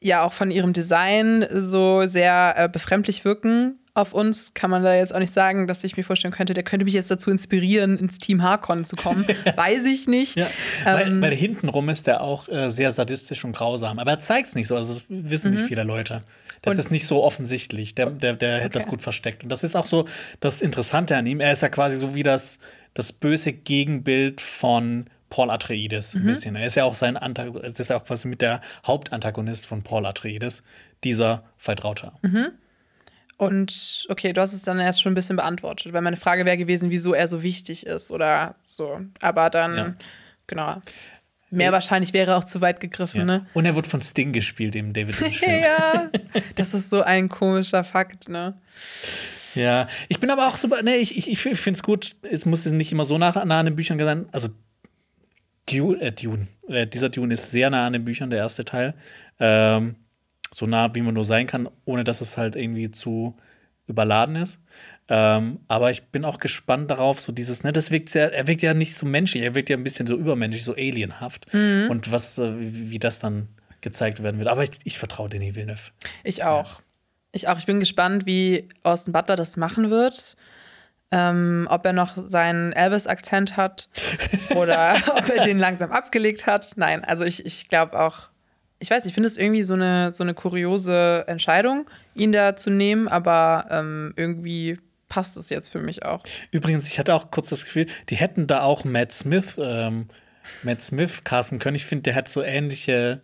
ja 0.00 0.22
auch 0.22 0.32
von 0.32 0.50
ihrem 0.52 0.72
Design 0.72 1.44
so 1.52 2.06
sehr 2.06 2.54
äh, 2.56 2.68
befremdlich 2.68 3.24
wirken 3.24 3.78
auf 3.96 4.12
uns, 4.12 4.54
kann 4.54 4.70
man 4.70 4.82
da 4.82 4.92
jetzt 4.94 5.14
auch 5.14 5.20
nicht 5.20 5.32
sagen, 5.32 5.68
dass 5.68 5.84
ich 5.84 5.96
mir 5.96 6.02
vorstellen 6.02 6.34
könnte, 6.34 6.52
der 6.52 6.64
könnte 6.64 6.84
mich 6.84 6.94
jetzt 6.94 7.12
dazu 7.12 7.30
inspirieren, 7.30 7.96
ins 7.96 8.18
Team 8.18 8.42
Harkonnen 8.42 8.84
zu 8.84 8.96
kommen. 8.96 9.24
weiß 9.56 9.86
ich 9.86 10.08
nicht. 10.08 10.34
Ja, 10.36 10.48
weil, 10.84 11.22
weil 11.22 11.32
hintenrum 11.32 11.88
ist 11.88 12.08
er 12.08 12.20
auch 12.20 12.48
äh, 12.48 12.70
sehr 12.70 12.90
sadistisch 12.90 13.44
und 13.44 13.52
grausam. 13.52 14.00
Aber 14.00 14.10
er 14.10 14.20
zeigt 14.20 14.48
es 14.48 14.54
nicht 14.56 14.66
so. 14.66 14.74
Also 14.76 14.94
das 14.94 15.04
wissen 15.08 15.54
nicht 15.54 15.66
viele 15.66 15.84
Leute. 15.84 16.24
Das 16.62 16.74
Und- 16.74 16.80
ist 16.80 16.90
nicht 16.90 17.06
so 17.06 17.22
offensichtlich. 17.22 17.94
Der, 17.94 18.10
der, 18.10 18.34
der 18.34 18.58
hätte 18.60 18.70
das 18.70 18.88
gut 18.88 19.00
versteckt. 19.00 19.44
Und 19.44 19.48
das 19.50 19.62
ist 19.62 19.76
auch 19.76 19.86
so 19.86 20.06
das 20.40 20.60
Interessante 20.60 21.16
an 21.16 21.24
ihm. 21.26 21.38
Er 21.40 21.52
ist 21.52 21.62
ja 21.62 21.68
quasi 21.68 21.96
so 21.96 22.16
wie 22.16 22.24
das, 22.24 22.58
das 22.94 23.12
böse 23.12 23.52
Gegenbild 23.52 24.40
von 24.40 25.06
Paul 25.30 25.50
Atreides 25.50 26.14
ein 26.16 26.24
bisschen. 26.24 26.56
Er 26.56 26.66
ist 26.66 26.74
ja 26.74 26.82
auch 26.84 26.94
sein 26.96 27.16
Antagonist, 27.16 27.78
ist 27.78 27.90
ja 27.90 27.96
auch 27.96 28.04
quasi 28.04 28.26
mit 28.26 28.40
der 28.40 28.60
Hauptantagonist 28.86 29.66
von 29.66 29.82
Paul 29.82 30.06
Atreides, 30.06 30.62
dieser 31.04 31.44
Veit 31.58 31.84
Rauter. 31.84 32.12
Und 33.36 34.06
okay, 34.08 34.32
du 34.32 34.40
hast 34.40 34.52
es 34.52 34.62
dann 34.62 34.78
erst 34.78 35.02
schon 35.02 35.12
ein 35.12 35.16
bisschen 35.16 35.36
beantwortet, 35.36 35.92
weil 35.92 36.02
meine 36.02 36.16
Frage 36.16 36.44
wäre 36.44 36.56
gewesen, 36.56 36.90
wieso 36.90 37.14
er 37.14 37.26
so 37.28 37.42
wichtig 37.42 37.86
ist 37.86 38.10
oder 38.10 38.54
so. 38.62 39.00
Aber 39.20 39.50
dann, 39.50 39.76
Ja. 39.76 39.94
genau. 40.46 40.82
Mehr 41.50 41.70
wahrscheinlich 41.72 42.12
wäre 42.12 42.34
auch 42.36 42.44
zu 42.44 42.60
weit 42.60 42.80
gegriffen, 42.80 43.20
Ja. 43.20 43.24
ne? 43.24 43.46
Und 43.54 43.64
er 43.64 43.76
wird 43.76 43.86
von 43.86 44.00
Sting 44.02 44.32
gespielt 44.32 44.74
im 44.74 44.92
David 44.92 45.20
Lynch-Film. 45.20 45.62
ja, 45.62 46.10
das 46.56 46.74
ist 46.74 46.90
so 46.90 47.02
ein 47.02 47.28
komischer 47.28 47.84
Fakt, 47.84 48.28
ne? 48.28 48.60
Ja, 49.54 49.86
ich 50.08 50.18
bin 50.18 50.30
aber 50.30 50.48
auch 50.48 50.56
super, 50.56 50.82
nee, 50.82 50.96
ich, 50.96 51.16
ich, 51.16 51.28
ich 51.46 51.60
finde 51.60 51.76
es 51.76 51.82
gut, 51.84 52.16
es 52.22 52.44
muss 52.44 52.64
nicht 52.66 52.90
immer 52.90 53.04
so 53.04 53.18
nah, 53.18 53.44
nah 53.44 53.60
an 53.60 53.66
den 53.66 53.76
Büchern 53.76 53.98
sein. 54.00 54.26
Also 54.32 54.48
Dune, 55.70 56.00
äh, 56.00 56.12
Dune. 56.12 56.48
Äh, 56.68 56.86
dieser 56.88 57.08
Dune 57.08 57.34
ist 57.34 57.50
sehr 57.52 57.70
nah 57.70 57.86
an 57.86 57.92
den 57.92 58.04
Büchern, 58.04 58.30
der 58.30 58.40
erste 58.40 58.64
Teil. 58.64 58.94
Ähm, 59.38 59.94
so 60.54 60.66
nah, 60.66 60.94
wie 60.94 61.02
man 61.02 61.14
nur 61.14 61.24
sein 61.24 61.46
kann, 61.46 61.68
ohne 61.84 62.04
dass 62.04 62.20
es 62.20 62.38
halt 62.38 62.54
irgendwie 62.54 62.90
zu 62.90 63.36
überladen 63.86 64.36
ist. 64.36 64.60
Ähm, 65.08 65.58
aber 65.68 65.90
ich 65.90 66.04
bin 66.04 66.24
auch 66.24 66.38
gespannt 66.38 66.90
darauf, 66.90 67.20
so 67.20 67.32
dieses, 67.32 67.64
ne, 67.64 67.72
das 67.72 67.90
wirkt 67.90 68.08
sehr, 68.08 68.32
er 68.32 68.46
wirkt 68.46 68.62
ja 68.62 68.72
nicht 68.72 68.94
so 68.94 69.04
menschlich, 69.04 69.42
er 69.42 69.54
wirkt 69.54 69.68
ja 69.68 69.76
ein 69.76 69.82
bisschen 69.82 70.06
so 70.06 70.14
übermenschlich, 70.14 70.64
so 70.64 70.74
alienhaft. 70.74 71.52
Und 71.52 72.12
was, 72.12 72.38
äh, 72.38 72.58
wie, 72.58 72.90
wie 72.92 72.98
das 72.98 73.18
dann 73.18 73.48
gezeigt 73.80 74.22
werden 74.22 74.38
wird. 74.38 74.48
Aber 74.48 74.62
ich, 74.62 74.70
ich 74.84 74.98
vertraue 74.98 75.28
Denis 75.28 75.56
Villeneuve. 75.56 75.90
Ich 76.22 76.44
auch. 76.44 76.80
Ich 77.32 77.48
auch. 77.48 77.58
Ich 77.58 77.66
bin 77.66 77.80
gespannt, 77.80 78.24
wie 78.24 78.68
Austin 78.84 79.12
Butler 79.12 79.36
das 79.36 79.56
machen 79.56 79.90
wird. 79.90 80.36
Ähm, 81.10 81.66
ob 81.68 81.84
er 81.84 81.92
noch 81.92 82.16
seinen 82.16 82.72
Elvis-Akzent 82.72 83.56
hat 83.56 83.88
oder 84.56 84.96
ob 85.16 85.28
er 85.28 85.44
den 85.44 85.58
langsam 85.58 85.92
abgelegt 85.92 86.46
hat. 86.46 86.72
Nein, 86.76 87.04
also 87.04 87.24
ich, 87.24 87.44
ich 87.44 87.68
glaube 87.68 88.00
auch, 88.00 88.30
ich 88.78 88.90
weiß, 88.90 89.06
ich 89.06 89.14
finde 89.14 89.28
es 89.28 89.38
irgendwie 89.38 89.62
so 89.62 89.74
eine, 89.74 90.10
so 90.10 90.22
eine 90.22 90.34
kuriose 90.34 91.24
Entscheidung, 91.26 91.88
ihn 92.14 92.32
da 92.32 92.56
zu 92.56 92.70
nehmen, 92.70 93.08
aber 93.08 93.66
ähm, 93.70 94.12
irgendwie 94.16 94.78
passt 95.08 95.36
es 95.36 95.48
jetzt 95.50 95.68
für 95.68 95.80
mich 95.80 96.04
auch. 96.04 96.22
Übrigens, 96.50 96.88
ich 96.88 96.98
hatte 96.98 97.14
auch 97.14 97.30
kurz 97.30 97.48
das 97.48 97.64
Gefühl, 97.64 97.86
die 98.08 98.16
hätten 98.16 98.46
da 98.46 98.62
auch 98.62 98.84
Matt 98.84 99.12
Smith 99.12 99.56
ähm, 99.58 100.08
Matt 100.62 100.82
Smith 100.82 101.24
casten 101.24 101.58
können. 101.58 101.76
Ich 101.76 101.84
finde, 101.84 102.02
der 102.02 102.14
hat 102.14 102.28
so 102.28 102.42
ähnliche 102.42 103.22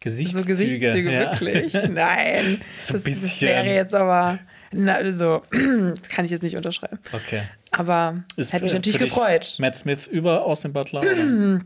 Gesichtszüge. 0.00 0.42
So 0.42 0.48
Gesichtszüge, 0.48 1.12
ja. 1.12 1.40
wirklich? 1.40 1.72
Nein. 1.90 2.60
So 2.78 2.94
das, 2.94 3.04
das 3.04 3.40
wäre 3.42 3.66
jetzt 3.66 3.94
aber. 3.94 4.38
Na, 4.72 5.10
so 5.12 5.42
kann 5.50 6.24
ich 6.24 6.30
jetzt 6.30 6.42
nicht 6.42 6.56
unterschreiben. 6.56 6.98
Okay. 7.12 7.42
Aber 7.72 8.24
hätte 8.36 8.64
mich 8.64 8.72
natürlich 8.72 8.98
gefreut. 8.98 9.56
Matt 9.58 9.76
Smith 9.76 10.06
über 10.06 10.44
Austin 10.44 10.72
Butler? 10.72 11.02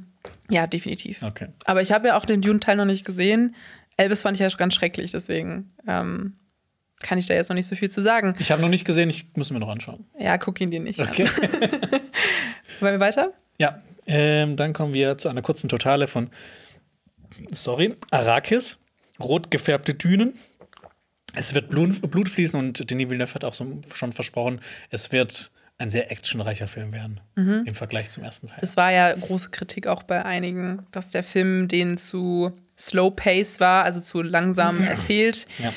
Ja, 0.51 0.66
definitiv. 0.66 1.22
Okay. 1.22 1.49
Aber 1.64 1.83
ich 1.83 1.93
habe 1.93 2.09
ja 2.09 2.16
auch 2.16 2.25
den 2.25 2.41
Dune-Teil 2.41 2.77
noch 2.77 2.85
nicht 2.85 3.05
gesehen. 3.05 3.55
Elvis 3.97 4.22
fand 4.22 4.37
ich 4.37 4.41
ja 4.41 4.49
ganz 4.49 4.75
schrecklich, 4.75 5.12
deswegen 5.12 5.72
ähm, 5.87 6.35
kann 7.01 7.18
ich 7.18 7.27
da 7.27 7.35
jetzt 7.35 7.49
noch 7.49 7.55
nicht 7.55 7.66
so 7.66 7.77
viel 7.77 7.91
zu 7.91 8.01
sagen. 8.01 8.35
Ich 8.39 8.51
habe 8.51 8.61
noch 8.62 8.68
nicht 8.68 8.85
gesehen, 8.85 9.09
ich 9.11 9.27
muss 9.37 9.51
mir 9.51 9.61
noch 9.61 9.68
anschauen. 9.68 10.05
Ja, 10.18 10.37
guck 10.39 10.61
ihn 10.61 10.70
dir 10.70 10.81
nicht 10.81 10.99
Okay. 11.01 11.25
an. 11.27 12.01
Wollen 12.81 12.95
wir 12.95 13.01
weiter? 13.01 13.33
ja, 13.59 13.81
ähm, 14.07 14.57
dann 14.57 14.72
kommen 14.72 14.93
wir 14.95 15.16
zu 15.16 15.29
einer 15.29 15.41
kurzen 15.43 15.68
Totale 15.68 16.07
von, 16.09 16.29
sorry, 17.53 17.95
Arrakis, 18.11 18.79
rot 19.20 19.51
gefärbte 19.51 19.95
Dünen. 19.95 20.35
Es 21.35 21.55
wird 21.55 21.68
Blut, 21.70 22.01
Blut 22.11 22.29
fließen 22.29 22.59
und 22.59 22.91
Denis 22.91 23.09
Villeneuve 23.11 23.35
hat 23.35 23.45
auch 23.45 23.55
so 23.55 23.81
schon 23.93 24.12
versprochen, 24.12 24.61
es 24.91 25.11
wird 25.12 25.51
ein 25.79 25.91
sehr 25.91 26.11
actionreicher 26.11 26.68
Film 26.68 26.93
werden 26.93 27.20
im 27.37 27.75
Vergleich 27.75 28.11
zum 28.11 28.22
ersten 28.22 28.47
Teil. 28.47 28.59
Das 28.61 28.77
war 28.77 28.93
ja 28.93 29.12
große 29.12 29.51
Kritik 29.51 29.87
auch 29.87 30.05
bei 30.05 30.25
einigen, 30.25 30.87
dass 30.93 31.11
der 31.11 31.25
Film 31.25 31.68
den 31.68 31.97
zu 31.97 32.53
slow 32.79 33.11
pace 33.11 33.61
war, 33.61 33.85
also 33.85 34.01
zu 34.01 34.22
langsam 34.22 34.81
erzählt. 34.87 35.47
Ja. 35.59 35.72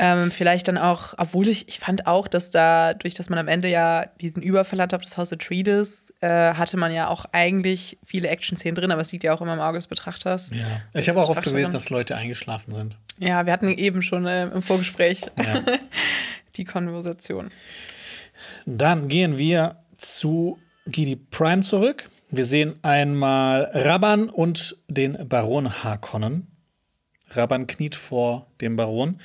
Ähm, 0.00 0.30
vielleicht 0.30 0.68
dann 0.68 0.78
auch, 0.78 1.14
obwohl 1.16 1.48
ich, 1.48 1.66
ich 1.66 1.80
fand 1.80 2.06
auch, 2.06 2.28
dass 2.28 2.52
da, 2.52 2.94
durch 2.94 3.14
dass 3.14 3.30
man 3.30 3.38
am 3.40 3.48
Ende 3.48 3.68
ja 3.68 4.06
diesen 4.20 4.42
Überfall 4.42 4.80
hatte 4.80 4.94
auf 4.94 5.02
das 5.02 5.16
Haus 5.16 5.32
Atreides, 5.32 6.14
äh, 6.20 6.28
hatte 6.28 6.76
man 6.76 6.92
ja 6.94 7.08
auch 7.08 7.24
eigentlich 7.32 7.98
viele 8.04 8.28
Action-Szenen 8.28 8.76
drin, 8.76 8.92
aber 8.92 9.00
es 9.00 9.10
liegt 9.10 9.24
ja 9.24 9.34
auch 9.34 9.40
immer 9.40 9.54
im 9.54 9.60
Auge 9.60 9.78
des 9.78 9.88
Betrachters. 9.88 10.50
ja. 10.50 10.64
Ich 10.94 11.08
habe 11.08 11.20
auch 11.20 11.28
oft 11.28 11.42
gelesen, 11.42 11.72
dass 11.72 11.90
Leute 11.90 12.14
eingeschlafen 12.14 12.72
sind. 12.72 12.96
Ja, 13.18 13.44
wir 13.44 13.52
hatten 13.52 13.76
eben 13.76 14.02
schon 14.02 14.24
äh, 14.26 14.44
im 14.44 14.62
Vorgespräch 14.62 15.22
Ja. 15.36 15.64
die 16.56 16.64
Konversation. 16.64 17.50
Dann 18.70 19.08
gehen 19.08 19.38
wir 19.38 19.76
zu 19.96 20.58
Gidi 20.84 21.16
Prime 21.16 21.62
zurück. 21.62 22.10
Wir 22.28 22.44
sehen 22.44 22.74
einmal 22.82 23.70
Rabban 23.72 24.28
und 24.28 24.76
den 24.88 25.26
Baron 25.26 25.82
Harkonnen. 25.82 26.48
Rabban 27.30 27.66
kniet 27.66 27.94
vor 27.94 28.46
dem 28.60 28.76
Baron. 28.76 29.22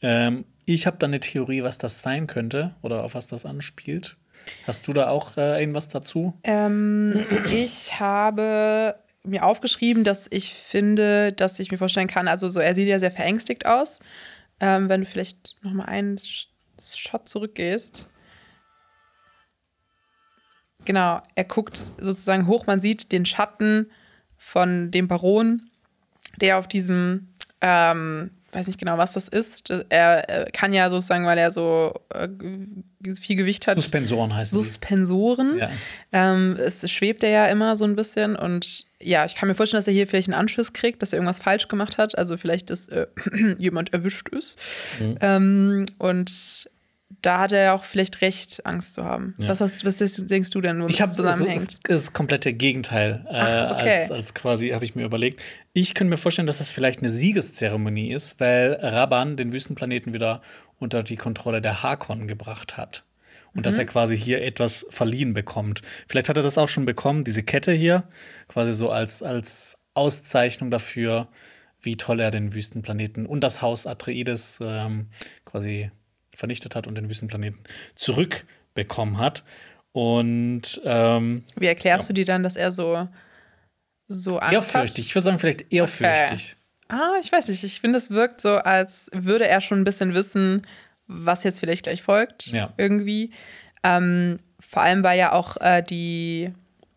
Ähm, 0.00 0.44
ich 0.64 0.86
habe 0.86 0.96
da 1.00 1.08
eine 1.08 1.18
Theorie, 1.18 1.64
was 1.64 1.78
das 1.78 2.02
sein 2.02 2.28
könnte 2.28 2.76
oder 2.82 3.02
auf 3.02 3.16
was 3.16 3.26
das 3.26 3.44
anspielt. 3.46 4.16
Hast 4.64 4.86
du 4.86 4.92
da 4.92 5.08
auch 5.08 5.36
äh, 5.36 5.58
irgendwas 5.58 5.88
dazu? 5.88 6.38
Ähm, 6.44 7.14
ich 7.52 7.98
habe 7.98 8.94
mir 9.24 9.44
aufgeschrieben, 9.44 10.04
dass 10.04 10.28
ich 10.30 10.54
finde, 10.54 11.32
dass 11.32 11.58
ich 11.58 11.72
mir 11.72 11.78
vorstellen 11.78 12.06
kann, 12.06 12.28
also 12.28 12.48
so, 12.48 12.60
er 12.60 12.76
sieht 12.76 12.86
ja 12.86 13.00
sehr 13.00 13.10
verängstigt 13.10 13.66
aus. 13.66 13.98
Ähm, 14.60 14.88
wenn 14.88 15.00
du 15.00 15.06
vielleicht 15.08 15.56
noch 15.62 15.72
mal 15.72 15.86
einen 15.86 16.20
Shot 16.78 17.28
zurückgehst. 17.28 18.06
Genau, 20.84 21.22
er 21.34 21.44
guckt 21.44 21.76
sozusagen 21.76 22.46
hoch, 22.46 22.66
man 22.66 22.80
sieht 22.80 23.12
den 23.12 23.24
Schatten 23.24 23.90
von 24.36 24.90
dem 24.90 25.08
Baron, 25.08 25.62
der 26.40 26.58
auf 26.58 26.66
diesem, 26.66 27.28
ähm, 27.60 28.30
weiß 28.50 28.66
nicht 28.66 28.78
genau, 28.78 28.98
was 28.98 29.12
das 29.12 29.28
ist. 29.28 29.70
Er, 29.70 30.28
er 30.28 30.50
kann 30.50 30.74
ja 30.74 30.90
sozusagen, 30.90 31.24
weil 31.24 31.38
er 31.38 31.50
so 31.50 31.94
äh, 32.10 32.28
viel 33.14 33.36
Gewicht 33.36 33.66
hat, 33.66 33.76
Suspensoren 33.76 34.34
heißt 34.34 34.52
es. 34.52 34.58
Suspensoren. 34.58 35.58
Ja. 35.58 35.70
Ähm, 36.12 36.56
es 36.58 36.90
schwebt 36.90 37.22
er 37.22 37.30
ja 37.30 37.46
immer 37.46 37.76
so 37.76 37.84
ein 37.84 37.94
bisschen 37.94 38.34
und 38.34 38.86
ja, 39.00 39.24
ich 39.24 39.34
kann 39.34 39.48
mir 39.48 39.54
vorstellen, 39.54 39.78
dass 39.78 39.88
er 39.88 39.94
hier 39.94 40.06
vielleicht 40.06 40.28
einen 40.28 40.38
Anschluss 40.38 40.72
kriegt, 40.72 41.02
dass 41.02 41.12
er 41.12 41.18
irgendwas 41.18 41.40
falsch 41.40 41.68
gemacht 41.68 41.98
hat. 41.98 42.16
Also 42.16 42.36
vielleicht, 42.36 42.70
dass 42.70 42.88
äh, 42.88 43.06
jemand 43.58 43.92
erwischt 43.92 44.28
ist. 44.28 44.60
Mhm. 45.00 45.16
Ähm, 45.20 45.86
und 45.98 46.70
da 47.22 47.38
hat 47.40 47.52
er 47.52 47.62
ja 47.62 47.74
auch 47.74 47.84
vielleicht 47.84 48.20
recht, 48.20 48.66
Angst 48.66 48.94
zu 48.94 49.04
haben. 49.04 49.34
Was, 49.38 49.60
hast, 49.60 49.84
was 49.84 49.96
denkst 49.96 50.50
du 50.50 50.60
denn, 50.60 50.82
wo 50.82 50.86
Ich 50.86 50.96
das 50.98 51.02
habe 51.06 51.12
so, 51.12 51.22
das, 51.22 51.36
zusammenhängt? 51.38 51.80
das 51.88 52.12
komplette 52.12 52.52
Gegenteil 52.52 53.24
äh, 53.30 53.34
Ach, 53.34 53.76
okay. 53.80 54.00
als, 54.02 54.10
als 54.10 54.34
quasi, 54.34 54.70
habe 54.70 54.84
ich 54.84 54.94
mir 54.94 55.04
überlegt. 55.04 55.40
Ich 55.72 55.94
könnte 55.94 56.10
mir 56.10 56.16
vorstellen, 56.18 56.46
dass 56.46 56.58
das 56.58 56.70
vielleicht 56.70 56.98
eine 56.98 57.08
Siegeszeremonie 57.08 58.12
ist, 58.12 58.38
weil 58.40 58.74
Rabban 58.74 59.36
den 59.36 59.52
Wüstenplaneten 59.52 60.12
wieder 60.12 60.42
unter 60.78 61.02
die 61.02 61.16
Kontrolle 61.16 61.62
der 61.62 61.82
Harkonnen 61.82 62.28
gebracht 62.28 62.76
hat. 62.76 63.04
Und 63.54 63.60
Mhm. 63.60 63.62
dass 63.64 63.78
er 63.78 63.84
quasi 63.84 64.16
hier 64.18 64.42
etwas 64.42 64.86
verliehen 64.90 65.34
bekommt. 65.34 65.82
Vielleicht 66.08 66.28
hat 66.28 66.36
er 66.36 66.42
das 66.42 66.58
auch 66.58 66.68
schon 66.68 66.84
bekommen, 66.86 67.22
diese 67.24 67.42
Kette 67.42 67.72
hier, 67.72 68.04
quasi 68.48 68.72
so 68.72 68.90
als, 68.90 69.22
als 69.22 69.78
Auszeichnung 69.94 70.70
dafür, 70.70 71.28
wie 71.82 71.96
toll 71.96 72.20
er 72.20 72.30
den 72.30 72.54
Wüstenplaneten 72.54 73.26
und 73.26 73.42
das 73.42 73.60
Haus 73.60 73.86
Atreides 73.86 74.58
ähm, 74.62 75.08
quasi 75.44 75.90
vernichtet 76.34 76.74
hat 76.74 76.86
und 76.86 76.96
den 76.96 77.08
Wüstenplaneten 77.08 77.60
zurückbekommen 77.94 79.18
hat. 79.18 79.44
Und 79.92 80.80
ähm, 80.84 81.44
Wie 81.56 81.66
erklärst 81.66 82.08
du 82.08 82.14
dir 82.14 82.24
dann, 82.24 82.42
dass 82.42 82.56
er 82.56 82.72
so, 82.72 83.08
so 84.06 84.38
Angst 84.38 84.54
ehrfürchtig. 84.54 85.06
Ich 85.06 85.14
würde 85.14 85.26
sagen, 85.26 85.38
vielleicht 85.38 85.72
ehrfürchtig. 85.72 86.56
hat? 86.88 86.98
Ah, 86.98 87.18
ich 87.20 87.30
weiß 87.30 87.48
nicht. 87.48 87.64
Ich 87.64 87.80
finde, 87.80 87.98
es 87.98 88.10
wirkt 88.10 88.40
so, 88.40 88.56
als 88.56 89.10
würde 89.12 89.48
er 89.48 89.60
schon 89.60 89.80
ein 89.80 89.84
bisschen 89.84 90.14
wissen, 90.14 90.62
was 91.06 91.44
jetzt 91.44 91.60
vielleicht 91.60 91.84
gleich 91.84 92.02
folgt. 92.02 92.46
Ja. 92.46 92.72
Irgendwie. 92.76 93.32
Ähm, 93.82 94.38
vor 94.60 94.82
allem 94.82 95.02
war 95.02 95.14
ja 95.14 95.32
auch 95.32 95.56
äh, 95.60 95.82
die, 95.82 96.52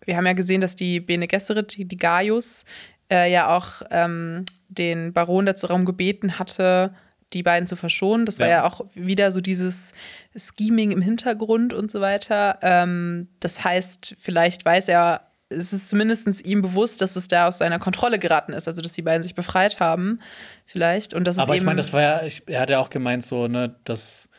wir 0.05 0.17
haben 0.17 0.25
ja 0.25 0.33
gesehen, 0.33 0.61
dass 0.61 0.75
die 0.75 0.99
Bene 0.99 1.27
Gesserit, 1.27 1.75
die, 1.77 1.85
die 1.85 1.97
Gaius, 1.97 2.65
äh, 3.09 3.31
ja 3.31 3.55
auch 3.55 3.81
ähm, 3.91 4.45
den 4.69 5.13
Baron 5.13 5.45
dazu 5.45 5.67
Raum 5.67 5.85
gebeten 5.85 6.39
hatte, 6.39 6.93
die 7.33 7.43
beiden 7.43 7.67
zu 7.67 7.75
verschonen. 7.75 8.25
Das 8.25 8.39
war 8.39 8.47
Ja. 8.47 8.57
ja 8.57 8.63
auch 8.65 8.85
wieder 8.93 9.31
so 9.31 9.41
dieses 9.41 9.93
Scheming 10.35 10.91
im 10.91 11.01
Hintergrund 11.01 11.73
und 11.73 11.91
so 11.91 12.01
weiter. 12.01 12.59
Ähm, 12.61 13.27
das 13.39 13.63
heißt, 13.63 14.15
vielleicht 14.19 14.63
weiß 14.65 14.87
er, 14.87 15.21
es 15.49 15.73
ist 15.73 15.89
zumindest 15.89 16.45
ihm 16.45 16.61
bewusst, 16.61 17.01
dass 17.01 17.15
es 17.15 17.27
da 17.27 17.47
aus 17.47 17.59
seiner 17.59 17.77
Kontrolle 17.79 18.19
geraten 18.19 18.53
ist, 18.53 18.67
also 18.67 18.81
dass 18.81 18.93
die 18.93 19.01
beiden 19.03 19.21
sich 19.23 19.35
befreit 19.35 19.79
haben, 19.79 20.19
vielleicht. 20.65 21.13
Und 21.13 21.25
das 21.25 21.35
ist 21.37 21.41
Aber 21.41 21.55
ich 21.55 21.63
meine, 21.63 21.77
das 21.77 21.93
war 21.93 22.01
ja, 22.01 22.23
ich, 22.23 22.43
er 22.47 22.61
hat 22.61 22.69
ja 22.69 22.79
auch 22.79 22.89
gemeint, 22.89 23.23
so, 23.23 23.47
ne, 23.47 23.75
dass 23.83 24.29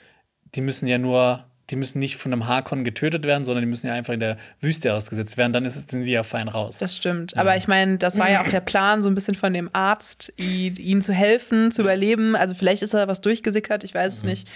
die 0.54 0.60
müssen 0.62 0.86
ja 0.88 0.98
nur, 0.98 1.44
die 1.70 1.76
müssen 1.76 1.98
nicht 1.98 2.16
von 2.16 2.32
einem 2.32 2.46
Harkon 2.46 2.84
getötet 2.84 3.24
werden, 3.24 3.44
sondern 3.44 3.62
die 3.64 3.68
müssen 3.68 3.88
ja 3.88 3.94
einfach 3.94 4.14
in 4.14 4.20
der 4.20 4.36
Wüste 4.60 4.94
ausgesetzt 4.94 5.36
werden. 5.36 5.52
Dann 5.52 5.64
ist, 5.64 5.74
es- 5.74 5.86
sind 5.90 6.04
die 6.04 6.12
ja 6.12 6.22
fein 6.22 6.46
raus. 6.46 6.78
Das 6.78 6.94
stimmt. 6.96 7.36
Aber 7.36 7.56
ich 7.56 7.66
meine, 7.66 7.98
das 7.98 8.18
war 8.20 8.30
ja 8.30 8.42
auch 8.42 8.48
der 8.48 8.60
Plan, 8.60 9.02
so 9.02 9.08
ein 9.10 9.14
bisschen 9.16 9.34
von 9.34 9.52
dem 9.52 9.68
Arzt, 9.72 10.32
ihnen 10.36 11.02
zu 11.02 11.12
helfen, 11.12 11.72
zu 11.72 11.82
überleben. 11.82 12.36
Also 12.36 12.54
vielleicht 12.54 12.82
ist 12.82 12.94
da 12.94 13.08
was 13.08 13.20
durchgesickert, 13.20 13.82
ich 13.82 13.94
weiß 13.94 14.18
es 14.18 14.22
nicht. 14.22 14.48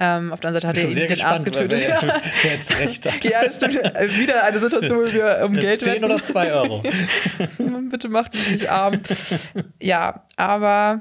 Ähm, 0.00 0.32
auf 0.32 0.40
der 0.40 0.48
anderen 0.50 0.74
Seite 0.74 0.86
hat 0.88 0.94
er 0.98 1.06
den 1.08 1.20
Arzt 1.24 1.44
gespannt, 1.44 1.44
getötet. 1.68 1.84
wer, 1.88 1.98
wer, 2.02 2.20
wer 2.42 2.52
jetzt 2.52 2.70
recht 2.78 3.06
hat. 3.06 3.24
ja, 3.24 3.44
das 3.44 3.56
stimmt. 3.56 3.76
Äh, 3.76 4.08
Wieder 4.18 4.44
eine 4.44 4.60
Situation, 4.60 4.98
wo 4.98 5.12
wir 5.12 5.40
um 5.44 5.54
Geld 5.54 5.80
10 5.80 5.94
wetten. 5.94 6.04
oder 6.04 6.22
2 6.22 6.52
Euro. 6.52 6.82
Bitte 7.90 8.08
macht 8.10 8.34
mich 8.34 8.50
nicht 8.50 8.70
arm. 8.70 9.00
ja, 9.80 10.24
aber 10.36 11.00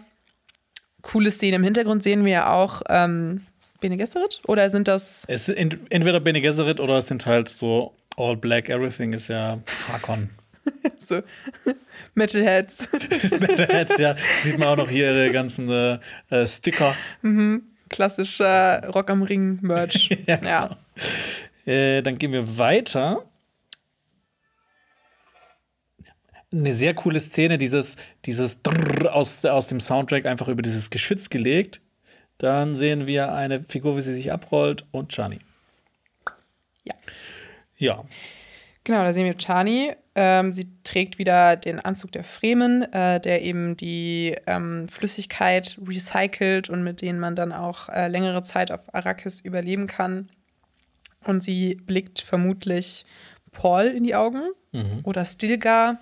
coole 1.01 1.29
Szene. 1.29 1.57
Im 1.57 1.63
Hintergrund 1.63 2.03
sehen 2.03 2.25
wir 2.25 2.31
ja 2.31 2.53
auch 2.53 2.81
ähm, 2.89 3.41
Bene 3.79 3.97
Gesserit? 3.97 4.41
Oder 4.47 4.69
sind 4.69 4.87
das. 4.87 5.23
es 5.27 5.49
ist 5.49 5.55
ent- 5.57 5.77
entweder 5.89 6.19
Bene 6.19 6.41
Gesserit 6.41 6.79
oder 6.79 6.97
es 6.97 7.07
sind 7.07 7.25
halt 7.25 7.49
so 7.49 7.93
All 8.15 8.35
Black 8.35 8.69
Everything 8.69 9.13
ist 9.13 9.27
ja 9.27 9.59
Harkon. 9.87 10.29
so 10.99 11.21
Metalheads? 12.15 12.89
Jetzt 13.69 13.99
ja, 13.99 14.15
sieht 14.41 14.57
man 14.57 14.67
auch 14.69 14.77
noch 14.77 14.89
hier 14.89 15.11
ihre 15.13 15.31
ganzen 15.31 15.69
äh, 15.69 15.99
äh, 16.29 16.47
Sticker. 16.47 16.95
Klassischer 17.89 18.87
Rock 18.89 19.09
am 19.09 19.21
Ring 19.23 19.59
Merch. 19.61 20.09
Ja. 20.25 20.41
ja. 20.43 20.77
Äh, 21.71 22.01
dann 22.01 22.17
gehen 22.17 22.31
wir 22.31 22.57
weiter. 22.57 23.23
Eine 26.51 26.73
sehr 26.73 26.93
coole 26.93 27.19
Szene, 27.19 27.57
dieses, 27.57 27.97
dieses 28.25 28.61
Drrrr 28.63 29.13
aus, 29.13 29.43
aus 29.45 29.67
dem 29.67 29.79
Soundtrack 29.81 30.25
einfach 30.25 30.47
über 30.47 30.61
dieses 30.61 30.89
Geschütz 30.89 31.29
gelegt. 31.29 31.81
Dann 32.37 32.75
sehen 32.75 33.07
wir 33.07 33.33
eine 33.33 33.63
Figur, 33.63 33.97
wie 33.97 34.01
sie 34.01 34.13
sich 34.13 34.31
abrollt 34.31 34.85
und 34.91 35.11
Chani. 35.11 35.39
Ja. 36.83 36.93
Ja. 37.77 38.05
Genau, 38.83 39.03
da 39.03 39.11
sehen 39.11 39.25
wir 39.25 39.37
Chani. 39.37 39.93
Ähm, 40.15 40.51
sie 40.51 40.69
trägt 40.83 41.17
wieder 41.19 41.57
den 41.57 41.79
Anzug 41.79 42.11
der 42.11 42.23
Fremen, 42.23 42.81
äh, 42.93 43.19
der 43.19 43.43
eben 43.43 43.75
die 43.75 44.35
ähm, 44.47 44.87
Flüssigkeit 44.87 45.77
recycelt 45.85 46.69
und 46.69 46.83
mit 46.83 47.01
denen 47.01 47.19
man 47.19 47.35
dann 47.35 47.51
auch 47.51 47.89
äh, 47.89 48.07
längere 48.07 48.43
Zeit 48.43 48.71
auf 48.71 48.93
Arrakis 48.95 49.41
überleben 49.41 49.87
kann. 49.87 50.29
Und 51.25 51.43
sie 51.43 51.75
blickt 51.75 52.21
vermutlich 52.21 53.05
Paul 53.51 53.85
in 53.87 54.03
die 54.03 54.15
Augen 54.15 54.43
oder 55.03 55.25
Stilgar. 55.25 55.97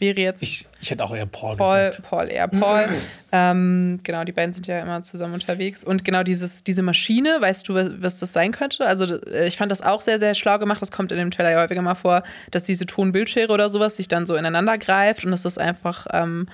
Wäre 0.00 0.18
jetzt. 0.20 0.42
Ich, 0.42 0.66
ich 0.80 0.90
hätte 0.90 1.04
auch 1.04 1.14
eher 1.14 1.26
Paul, 1.26 1.56
Paul, 1.56 1.88
gesagt. 1.90 2.02
Paul 2.08 2.28
eher 2.28 2.48
Paul. 2.48 2.88
ähm, 3.32 4.00
genau, 4.02 4.24
die 4.24 4.32
beiden 4.32 4.52
sind 4.52 4.66
ja 4.66 4.80
immer 4.80 5.02
zusammen 5.02 5.34
unterwegs. 5.34 5.84
Und 5.84 6.04
genau 6.04 6.22
dieses, 6.22 6.64
diese 6.64 6.82
Maschine, 6.82 7.36
weißt 7.40 7.68
du, 7.68 7.74
was 8.02 8.18
das 8.18 8.32
sein 8.32 8.52
könnte? 8.52 8.86
Also 8.86 9.04
äh, 9.26 9.46
ich 9.46 9.56
fand 9.56 9.70
das 9.70 9.82
auch 9.82 10.00
sehr, 10.00 10.18
sehr 10.18 10.34
schlau 10.34 10.58
gemacht. 10.58 10.80
Das 10.82 10.90
kommt 10.90 11.12
in 11.12 11.18
dem 11.18 11.30
Trailer 11.30 11.50
ja 11.52 11.60
häufiger 11.62 11.82
mal 11.82 11.94
vor, 11.94 12.22
dass 12.50 12.62
diese 12.64 12.86
Tonbildschere 12.86 13.52
oder 13.52 13.68
sowas 13.68 13.96
sich 13.96 14.08
dann 14.08 14.26
so 14.26 14.34
ineinander 14.34 14.78
greift 14.78 15.24
und 15.24 15.30
dass 15.30 15.42
das 15.42 15.58
einfach 15.58 16.06
ähm, 16.12 16.48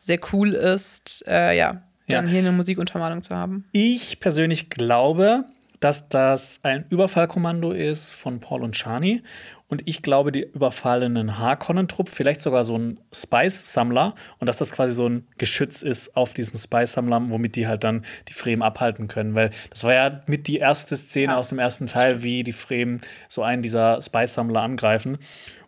sehr 0.00 0.18
cool 0.32 0.52
ist, 0.54 1.24
äh, 1.26 1.56
ja, 1.56 1.82
dann 2.08 2.26
Ja. 2.26 2.30
hier 2.30 2.38
eine 2.40 2.52
Musikuntermalung 2.52 3.22
zu 3.22 3.34
haben. 3.36 3.64
Ich 3.72 4.20
persönlich 4.20 4.70
glaube, 4.70 5.44
dass 5.80 6.08
das 6.08 6.60
ein 6.62 6.84
Überfallkommando 6.90 7.72
ist 7.72 8.10
von 8.12 8.40
Paul 8.40 8.62
und 8.62 8.74
Chani. 8.74 9.22
Und 9.70 9.82
ich 9.86 10.02
glaube, 10.02 10.32
die 10.32 10.42
überfallen 10.42 11.16
einen 11.16 11.38
Harkonnen-Trupp, 11.38 12.08
vielleicht 12.08 12.40
sogar 12.40 12.64
so 12.64 12.76
ein 12.76 12.98
Spice-Sammler. 13.14 14.16
Und 14.38 14.48
dass 14.48 14.58
das 14.58 14.72
quasi 14.72 14.92
so 14.92 15.08
ein 15.08 15.28
Geschütz 15.38 15.82
ist 15.82 16.16
auf 16.16 16.34
diesem 16.34 16.58
Spice-Sammler, 16.58 17.30
womit 17.30 17.54
die 17.54 17.68
halt 17.68 17.84
dann 17.84 18.04
die 18.28 18.32
Fremen 18.32 18.62
abhalten 18.62 19.06
können. 19.06 19.36
Weil 19.36 19.50
das 19.70 19.84
war 19.84 19.94
ja 19.94 20.22
mit 20.26 20.48
die 20.48 20.58
erste 20.58 20.96
Szene 20.96 21.32
Ja, 21.32 21.38
aus 21.38 21.50
dem 21.50 21.60
ersten 21.60 21.86
Teil, 21.86 22.22
wie 22.24 22.42
die 22.42 22.52
Fremen 22.52 23.00
so 23.28 23.44
einen 23.44 23.62
dieser 23.62 24.02
Spice-Sammler 24.02 24.60
angreifen. 24.60 25.18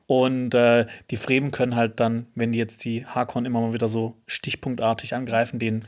Und 0.08 0.52
äh, 0.56 0.86
die 1.12 1.16
Fremen 1.16 1.52
können 1.52 1.76
halt 1.76 2.00
dann, 2.00 2.26
wenn 2.34 2.50
die 2.50 2.58
jetzt 2.58 2.84
die 2.84 3.06
Harkonnen 3.06 3.46
immer 3.46 3.60
mal 3.60 3.72
wieder 3.72 3.86
so 3.86 4.16
stichpunktartig 4.26 5.14
angreifen, 5.14 5.60
den 5.60 5.78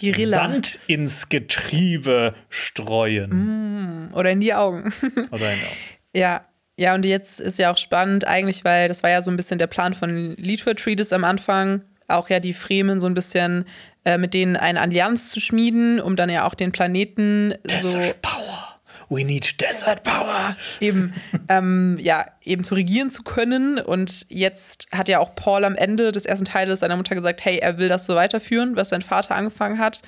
Guerilla. 0.00 0.36
Sand 0.36 0.78
ins 0.86 1.28
Getriebe 1.28 2.34
streuen. 2.48 4.12
Oder 4.14 4.30
in 4.30 4.40
die 4.40 4.54
Augen. 4.54 4.92
Oder 5.32 5.52
in, 5.52 5.58
Ja, 6.16 6.46
ja, 6.76 6.94
und 6.94 7.04
jetzt 7.04 7.40
ist 7.40 7.58
ja 7.58 7.72
auch 7.72 7.76
spannend 7.76 8.26
eigentlich, 8.26 8.64
weil 8.64 8.88
das 8.88 9.02
war 9.02 9.10
ja 9.10 9.22
so 9.22 9.30
ein 9.30 9.36
bisschen 9.36 9.58
der 9.58 9.66
Plan 9.68 9.94
von 9.94 10.34
Lead 10.36 10.64
Treatise 10.64 11.14
am 11.14 11.24
Anfang, 11.24 11.82
auch 12.08 12.28
ja 12.28 12.40
die 12.40 12.52
Fremen 12.52 13.00
so 13.00 13.06
ein 13.06 13.14
bisschen 13.14 13.64
äh, 14.04 14.18
mit 14.18 14.34
denen 14.34 14.56
eine 14.56 14.80
Allianz 14.80 15.30
zu 15.30 15.40
schmieden, 15.40 16.00
um 16.00 16.16
dann 16.16 16.28
ja 16.30 16.46
auch 16.46 16.54
den 16.54 16.72
Planeten 16.72 17.54
so 17.80 17.96
Desert 17.96 18.22
Power. 18.22 18.80
We 19.08 19.24
need 19.24 19.60
Desert 19.60 20.02
Power. 20.02 20.56
eben 20.80 21.14
ähm, 21.48 21.98
ja 22.00 22.26
eben 22.42 22.64
zu 22.64 22.74
regieren 22.74 23.10
zu 23.10 23.22
können. 23.22 23.78
Und 23.78 24.26
jetzt 24.28 24.88
hat 24.92 25.08
ja 25.08 25.20
auch 25.20 25.34
Paul 25.34 25.64
am 25.64 25.76
Ende 25.76 26.10
des 26.10 26.26
ersten 26.26 26.44
Teiles 26.44 26.80
seiner 26.80 26.96
Mutter 26.96 27.14
gesagt, 27.14 27.44
hey, 27.44 27.58
er 27.58 27.78
will 27.78 27.88
das 27.88 28.06
so 28.06 28.14
weiterführen, 28.14 28.76
was 28.76 28.88
sein 28.88 29.02
Vater 29.02 29.34
angefangen 29.34 29.78
hat. 29.78 30.02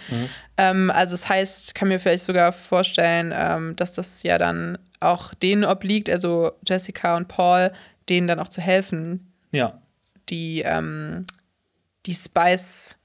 Ähm, 0.57 0.91
also 0.91 1.13
das 1.15 1.29
heißt, 1.29 1.75
kann 1.75 1.89
mir 1.89 2.01
vielleicht 2.01 2.25
sogar 2.25 2.53
vorstellen, 2.53 3.33
ähm, 3.35 3.77
dass 3.77 3.93
das 3.93 4.23
ja 4.23 4.39
dann 4.39 4.79
auch 5.01 5.35
denen 5.35 5.65
obliegt, 5.65 6.09
also 6.11 6.53
Jessica 6.67 7.17
und 7.17 7.29
Paul, 7.29 7.73
denen 8.09 8.29
dann 8.29 8.41
auch 8.41 8.49
zu 8.49 8.61
helfen, 8.61 9.33
Ja. 9.53 9.81
die 10.29 10.63
ähm, 10.65 11.27
die 12.07 12.15
Spice 12.15 12.97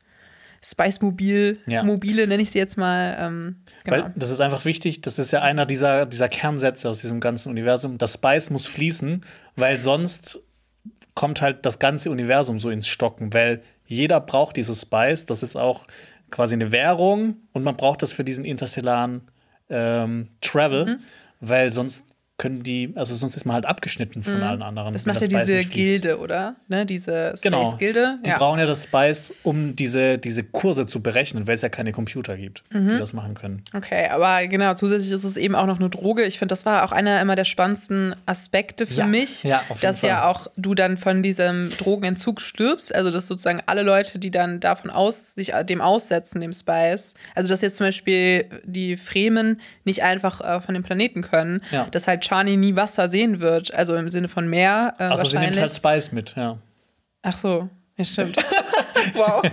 Spice 0.63 1.01
Mobil 1.01 1.59
Ja. 1.65 1.81
Mobile 1.81 2.27
nenne 2.27 2.43
ich 2.43 2.51
sie 2.51 2.59
jetzt 2.59 2.77
mal. 2.77 3.17
Ähm, 3.19 3.55
genau. 3.83 3.97
Weil 3.97 4.13
das 4.15 4.29
ist 4.29 4.39
einfach 4.41 4.63
wichtig, 4.65 5.01
das 5.01 5.17
ist 5.17 5.31
ja 5.31 5.41
einer 5.41 5.65
dieser, 5.65 6.05
dieser 6.05 6.29
Kernsätze 6.29 6.87
aus 6.87 7.01
diesem 7.01 7.19
ganzen 7.19 7.49
Universum. 7.49 7.97
Das 7.97 8.13
Spice 8.13 8.51
muss 8.51 8.67
fließen, 8.67 9.25
weil 9.55 9.79
sonst 9.79 10.39
kommt 11.15 11.41
halt 11.41 11.65
das 11.65 11.79
ganze 11.79 12.11
Universum 12.11 12.59
so 12.59 12.69
ins 12.69 12.87
Stocken, 12.87 13.33
weil 13.33 13.63
jeder 13.87 14.19
braucht 14.21 14.55
dieses 14.55 14.81
Spice, 14.81 15.25
das 15.25 15.41
ist 15.41 15.55
auch 15.55 15.87
quasi 16.29 16.53
eine 16.53 16.71
Währung 16.71 17.37
und 17.53 17.63
man 17.63 17.75
braucht 17.75 18.03
das 18.03 18.13
für 18.13 18.23
diesen 18.23 18.45
interstellaren 18.45 19.21
ähm, 19.69 20.27
Travel, 20.41 20.85
Mhm. 20.85 20.99
Weil 21.41 21.71
sonst 21.71 22.05
können 22.37 22.63
die, 22.63 22.91
also 22.95 23.13
sonst 23.13 23.35
ist 23.35 23.45
man 23.45 23.53
halt 23.53 23.65
abgeschnitten 23.67 24.23
von 24.23 24.41
allen 24.41 24.63
anderen. 24.63 24.89
Mhm. 24.89 24.93
das 24.93 25.05
macht 25.05 25.21
ja 25.21 25.27
Spice 25.27 25.45
diese. 25.47 25.65
Gilde, 25.65 26.17
oder? 26.19 26.55
Ne, 26.69 26.87
diese 26.87 27.35
Genau. 27.43 27.67
Space-Gilde. 27.67 28.17
Die 28.25 28.29
ja. 28.31 28.37
brauchen 28.39 28.59
ja 28.59 28.65
das 28.65 28.83
Spice, 28.83 29.31
um 29.43 29.75
diese, 29.75 30.17
diese 30.17 30.43
Kurse 30.43 30.87
zu 30.87 31.03
berechnen, 31.03 31.45
weil 31.45 31.53
es 31.53 31.61
ja 31.61 31.69
keine 31.69 31.91
Computer 31.91 32.37
gibt, 32.37 32.63
Mhm. 32.71 32.89
die 32.93 32.97
das 32.97 33.13
machen 33.13 33.35
können. 33.35 33.61
Okay, 33.75 34.07
aber 34.09 34.47
genau, 34.47 34.73
zusätzlich 34.73 35.11
ist 35.11 35.23
es 35.23 35.37
eben 35.37 35.53
auch 35.53 35.67
noch 35.67 35.79
eine 35.79 35.91
Droge. 35.91 36.23
Ich 36.25 36.39
finde, 36.39 36.53
das 36.53 36.65
war 36.65 36.83
auch 36.83 36.91
einer 36.91 37.21
immer 37.21 37.35
der 37.35 37.43
spannendsten 37.45 38.15
Aspekte 38.25 38.87
für 38.87 39.01
Ja, 39.01 39.05
mich, 39.07 39.43
ja, 39.43 39.61
dass 39.81 40.01
ja 40.01 40.21
Fall. 40.21 40.31
auch 40.31 40.47
du 40.57 40.73
dann 40.73 40.97
von 40.97 41.21
diesem 41.21 41.69
Drogenentzug 41.77 42.41
stirbst. 42.41 42.95
Also, 42.95 43.11
dass 43.11 43.27
sozusagen 43.27 43.61
alle 43.67 43.83
Leute, 43.83 44.17
die 44.17 44.31
dann 44.31 44.59
davon 44.59 44.89
aus, 44.89 45.35
sich 45.35 45.51
dem 45.69 45.79
aussetzen, 45.81 46.41
dem 46.41 46.53
Spice, 46.53 47.13
also 47.35 47.49
dass 47.49 47.61
jetzt 47.61 47.75
zum 47.75 47.85
Beispiel 47.85 48.45
die 48.63 48.97
Fremen 48.97 49.61
nicht 49.83 50.01
einfach 50.01 50.41
äh, 50.41 50.59
von 50.59 50.73
dem 50.73 50.81
Planeten 50.81 51.21
können, 51.21 51.61
Ja. 51.69 51.85
dass 51.91 52.07
halt 52.07 52.21
Chani 52.31 52.55
nie 52.55 52.75
Wasser 52.77 53.09
sehen 53.09 53.39
wird, 53.41 53.73
also 53.73 53.95
im 53.95 54.07
Sinne 54.07 54.29
von 54.29 54.47
Meer 54.47 54.93
äh, 54.99 55.03
Also 55.03 55.25
sie 55.25 55.37
nimmt 55.37 55.57
halt 55.59 55.71
Spice 55.73 56.13
mit, 56.13 56.33
ja. 56.37 56.57
Ach 57.23 57.37
so, 57.37 57.67
ja, 57.97 58.05
stimmt. 58.05 58.37
wow, 59.15 59.43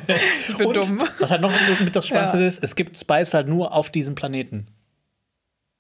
ich 0.49 0.57
bin 0.57 0.67
Und 0.69 0.77
dumm. 0.77 1.03
was 1.19 1.31
halt 1.31 1.41
noch 1.43 1.53
mit 1.81 1.95
das 1.97 2.07
Spannendste 2.07 2.39
Ja. 2.39 2.47
ist, 2.47 2.63
es 2.63 2.77
gibt 2.77 2.97
Spice 2.97 3.35
halt 3.35 3.49
nur 3.49 3.75
auf 3.75 3.91
diesem 3.91 4.15
Planeten. 4.15 4.69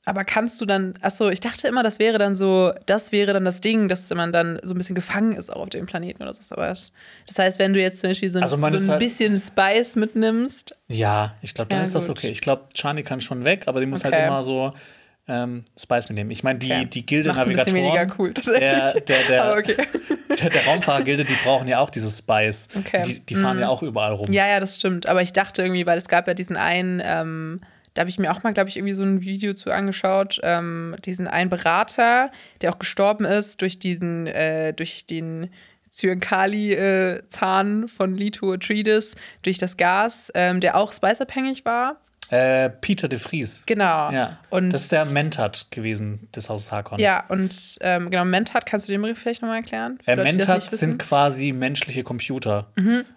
Aber 0.04 0.24
kannst 0.24 0.58
du 0.60 0.64
dann, 0.64 0.94
achso, 1.02 1.28
ich 1.28 1.40
dachte 1.40 1.68
immer, 1.68 1.82
das 1.82 1.98
wäre 1.98 2.16
dann 2.18 2.34
so, 2.34 2.72
das 2.86 3.12
wäre 3.12 3.34
dann 3.34 3.44
das 3.44 3.60
Ding, 3.60 3.88
dass 3.88 4.08
man 4.10 4.32
dann 4.32 4.58
so 4.62 4.74
ein 4.74 4.78
bisschen 4.78 4.94
gefangen 4.94 5.32
ist 5.32 5.50
auch 5.50 5.60
auf 5.60 5.68
dem 5.68 5.84
Planeten 5.86 6.22
oder 6.22 6.32
so. 6.32 6.54
Aber 6.54 6.66
das 6.68 6.90
heißt, 7.38 7.58
wenn 7.58 7.74
du 7.74 7.80
jetzt 7.80 8.00
zum 8.00 8.10
Beispiel 8.10 8.28
so 8.30 8.38
ein, 8.38 8.42
Also 8.42 8.56
so 8.56 8.64
ein 8.64 8.88
halt- 8.88 8.98
bisschen 9.00 9.36
Spice 9.36 9.96
mitnimmst, 9.96 10.74
Ja, 10.88 11.34
ich 11.42 11.52
glaube, 11.52 11.68
dann 11.68 11.80
Ja, 11.80 11.84
ist 11.84 11.94
das 11.94 12.06
gut. 12.06 12.16
okay. 12.16 12.28
Ich 12.30 12.40
glaube, 12.40 12.64
Chani 12.74 13.02
kann 13.02 13.20
schon 13.20 13.44
weg, 13.44 13.64
aber 13.68 13.80
die 13.80 13.86
muss 13.86 14.02
Okay. 14.02 14.14
halt 14.14 14.26
immer 14.28 14.42
so 14.42 14.72
ähm, 15.28 15.64
Spice 15.78 16.08
mitnehmen. 16.08 16.30
Ich 16.30 16.42
meine, 16.42 16.58
die, 16.58 16.72
Okay. 16.72 16.84
die 16.86 17.06
Gilde 17.06 17.28
Das 17.28 17.36
macht's 17.36 17.48
ein 17.48 17.54
bisschen 17.54 17.84
Navigatoren, 17.84 17.98
weniger 17.98 18.16
cool, 18.18 18.32
der, 18.32 18.42
tatsächlich. 18.42 19.04
der, 19.04 19.24
der, 19.28 19.44
aber 19.46 19.58
okay. 19.58 19.76
der, 20.40 20.50
der 20.50 20.64
Raumfahrergilde, 20.64 21.24
die 21.24 21.36
brauchen 21.44 21.68
ja 21.68 21.78
auch 21.80 21.90
dieses 21.90 22.18
Spice. 22.18 22.68
Okay. 22.76 23.02
Die, 23.06 23.20
die 23.20 23.34
fahren 23.34 23.58
ja 23.60 23.68
auch 23.68 23.82
überall 23.82 24.14
rum. 24.14 24.32
Ja, 24.32 24.46
ja, 24.48 24.58
das 24.60 24.76
stimmt. 24.76 25.06
Aber 25.06 25.22
ich 25.22 25.32
dachte 25.32 25.62
irgendwie, 25.62 25.86
weil 25.86 25.98
es 25.98 26.08
gab 26.08 26.26
ja 26.26 26.34
diesen 26.34 26.56
einen, 26.56 27.00
ähm, 27.04 27.60
da 27.94 28.00
habe 28.00 28.10
ich 28.10 28.18
mir 28.18 28.30
auch 28.30 28.42
mal, 28.42 28.52
glaube 28.52 28.68
ich, 28.70 28.76
irgendwie 28.76 28.94
so 28.94 29.02
ein 29.02 29.20
Video 29.22 29.52
zu 29.54 29.70
angeschaut, 29.70 30.40
ähm, 30.42 30.96
diesen 31.04 31.26
einen 31.26 31.50
Berater, 31.50 32.30
der 32.60 32.72
auch 32.72 32.78
gestorben 32.78 33.24
ist 33.24 33.60
durch 33.60 33.78
diesen, 33.78 34.26
äh, 34.26 34.72
durch 34.72 35.04
den 35.06 35.50
Zyankali-Zahn 35.90 37.88
von 37.88 38.14
Lito 38.14 38.52
Atreides, 38.52 39.16
durch 39.42 39.58
das 39.58 39.76
Gas, 39.76 40.30
ähm, 40.34 40.60
der 40.60 40.76
auch 40.76 40.92
spiceabhängig 40.92 41.64
war. 41.64 42.00
Äh, 42.30 42.68
Peter 42.68 43.08
de 43.08 43.18
Vries. 43.18 43.64
Genau. 43.66 44.10
Ja. 44.10 44.38
Und 44.50 44.70
das 44.70 44.82
ist 44.82 44.92
der 44.92 45.06
Mentat 45.06 45.66
gewesen 45.70 46.28
des 46.36 46.48
Hauses 46.50 46.70
Harkonnen. 46.70 47.02
Ja, 47.02 47.24
und 47.28 47.78
ähm, 47.80 48.10
genau, 48.10 48.24
Mentat, 48.26 48.66
kannst 48.66 48.86
du 48.88 48.92
den 48.92 49.00
Begriff 49.00 49.18
vielleicht 49.18 49.40
nochmal 49.40 49.58
erklären? 49.58 49.98
Äh, 50.04 50.14
Leute? 50.14 50.34
Mhm. 50.34 50.60
sind 50.76 50.98
quasi 50.98 51.52
menschliche 51.52 52.02
Computer. 52.02 52.66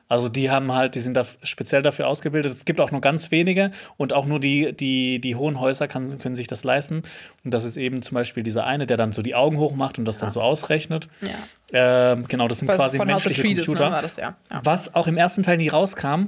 Also 0.08 0.30
die 0.30 0.50
haben 0.50 0.72
halt, 0.74 0.96
die 0.96 1.00
sind 1.02 1.16
da 1.16 1.26
speziell 1.44 1.82
dafür 1.82 2.08
ausgebildet. 2.08 2.54
Es 2.54 2.64
gibt 2.66 2.80
auch 2.80 2.92
nur 2.92 3.02
ganz 3.02 3.32
wenige 3.32 3.72
und 3.98 4.14
auch 4.14 4.26
nur 4.26 4.40
die, 4.40 4.74
die, 4.74 5.20
die 5.20 5.36
hohen 5.36 5.60
Häuser 5.60 5.88
kann, 5.88 6.18
können 6.20 6.36
sich 6.36 6.48
das 6.48 6.64
leisten. 6.64 7.04
Und 7.44 7.54
das 7.54 7.64
ist 7.64 7.78
eben 7.78 8.02
zum 8.02 8.16
Beispiel 8.16 8.44
dieser 8.44 8.66
eine, 8.66 8.88
der 8.88 8.98
dann 8.98 9.12
so 9.12 9.22
die 9.22 9.36
Augen 9.36 9.58
hoch 9.58 9.76
macht 9.76 10.00
und 10.00 10.06
das 10.06 10.20
dann 10.20 10.30
so 10.30 10.42
ausrechnet. 10.42 11.10
Ja. 11.22 12.12
Ähm, 12.14 12.28
genau, 12.28 12.48
das 12.48 12.60
sind 12.60 12.68
Von- 12.68 12.76
quasi 12.78 12.98
menschliche 12.98 13.42
Computer. 13.42 13.86
ne, 13.90 13.96
war 13.96 14.02
das, 14.02 14.16
ja. 14.18 14.36
Ja. 14.50 14.62
Was 14.64 14.96
auch 14.96 15.08
im 15.08 15.18
ersten 15.18 15.44
Teil 15.44 15.58
nie 15.58 15.70
rauskam, 15.70 16.28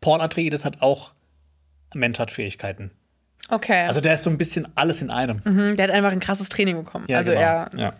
Paul 0.00 0.20
Atreides 0.20 0.64
hat 0.64 0.80
auch 0.80 1.12
Mentat-Fähigkeiten. 1.94 2.90
Okay. 3.48 3.86
Also 3.86 4.00
der 4.00 4.14
ist 4.14 4.22
so 4.22 4.30
ein 4.30 4.38
bisschen 4.38 4.68
alles 4.76 5.02
in 5.02 5.10
einem. 5.10 5.42
Mhm, 5.44 5.76
der 5.76 5.88
hat 5.88 5.94
einfach 5.94 6.12
ein 6.12 6.20
krasses 6.20 6.48
Training 6.48 6.76
bekommen. 6.76 7.06
Ja, 7.08 7.18
also 7.18 7.32
genau. 7.32 7.42
er 7.42 7.70
ja. 7.76 7.92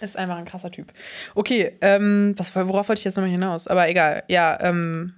ist 0.00 0.16
einfach 0.16 0.36
ein 0.36 0.44
krasser 0.44 0.70
Typ. 0.70 0.92
Okay, 1.34 1.76
ähm, 1.80 2.34
was, 2.36 2.54
worauf 2.54 2.88
wollte 2.88 3.00
ich 3.00 3.04
jetzt 3.04 3.16
nochmal 3.16 3.30
hinaus? 3.30 3.68
Aber 3.68 3.88
egal, 3.88 4.24
ja, 4.28 4.58
ähm, 4.60 5.14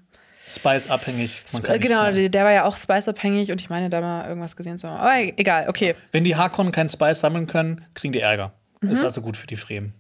Spice 0.47 0.91
abhängig. 0.91 1.43
Genau, 1.81 2.11
der, 2.11 2.29
der 2.29 2.45
war 2.45 2.53
ja 2.53 2.65
auch 2.65 2.77
Spice-abhängig 2.77 3.51
und 3.51 3.61
ich 3.63 3.71
meine, 3.71 3.89
da 3.89 4.03
mal 4.03 4.29
irgendwas 4.29 4.57
gesehen 4.57 4.77
zu 4.77 4.89
haben. 4.89 4.99
Aber 4.99 5.17
egal, 5.39 5.69
okay. 5.71 5.95
Wenn 6.13 6.25
die 6.25 6.37
Harkonnen 6.37 6.71
keinen 6.71 6.91
Spice 6.91 7.21
sammeln 7.21 7.47
können, 7.47 7.87
kriegen 7.95 8.13
die 8.13 8.21
Ärger. 8.21 8.53
Ist 8.83 9.03
also 9.03 9.23
gut 9.23 9.39
für 9.39 9.47
die 9.47 9.57
Fremen. 9.57 9.95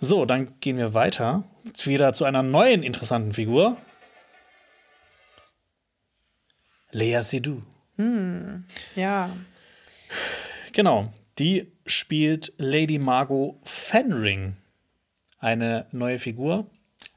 So, 0.00 0.24
dann 0.24 0.58
gehen 0.60 0.76
wir 0.78 0.94
weiter. 0.94 1.44
Wieder 1.84 2.12
zu 2.12 2.24
einer 2.24 2.42
neuen 2.42 2.82
interessanten 2.82 3.32
Figur. 3.32 3.76
Lea 6.92 7.20
Seydoux. 7.22 7.62
Ja. 8.96 9.30
Genau, 10.72 11.12
die 11.38 11.70
spielt 11.86 12.52
Lady 12.56 12.98
Margot 12.98 13.56
Fenring. 13.64 14.56
Eine 15.38 15.86
neue 15.92 16.18
Figur. 16.18 16.66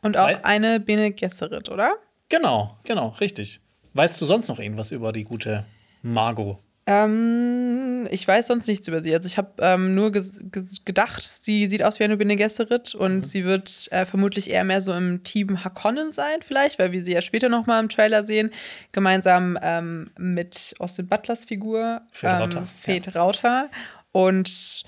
Und 0.02 0.18
auch 0.18 0.28
Weil- 0.28 0.40
eine 0.44 0.80
Bene 0.80 1.12
Gesserit, 1.12 1.70
oder? 1.70 1.96
Genau, 2.30 2.78
genau, 2.84 3.10
richtig. 3.20 3.62
Weißt 3.94 4.20
du 4.20 4.26
sonst 4.26 4.48
noch 4.48 4.60
irgendwas 4.60 4.92
über 4.92 5.14
die 5.14 5.24
gute 5.24 5.66
Margot? 6.02 6.58
Ähm, 6.86 8.08
ich 8.12 8.28
weiß 8.28 8.48
sonst 8.48 8.68
nichts 8.68 8.88
über 8.88 9.02
sie. 9.02 9.14
Also 9.16 9.28
ich 9.28 9.38
habe 9.38 9.52
ähm, 9.60 9.96
nur 9.96 10.12
gedacht, 10.12 11.24
sie 11.24 11.68
sieht 11.68 11.84
aus 11.84 12.00
wie 12.00 12.04
eine 12.04 12.18
Bene 12.18 12.36
Gesserit 12.36 12.94
und 12.96 13.20
Mhm. 13.20 13.24
sie 13.24 13.46
wird 13.46 13.88
äh, 13.92 14.06
vermutlich 14.06 14.50
eher 14.50 14.64
mehr 14.64 14.82
so 14.82 14.92
im 14.94 15.24
Team 15.24 15.64
Harkonnen 15.64 16.12
sein, 16.12 16.42
vielleicht, 16.42 16.80
weil 16.80 16.92
wir 16.92 17.02
sie 17.04 17.14
ja 17.14 17.22
später 17.22 17.48
noch 17.50 17.66
mal 17.68 17.80
im 17.80 17.90
Trailer 17.90 18.24
sehen, 18.24 18.50
gemeinsam 18.92 19.58
ähm, 19.62 20.12
mit 20.18 20.76
Austin 20.80 21.08
Butlers 21.08 21.46
Figur 21.46 22.02
Fate 22.12 22.42
Rauter, 22.42 22.58
ähm, 22.60 22.68
Fate 22.68 23.16
Rauter. 23.16 23.70
Und 24.12 24.84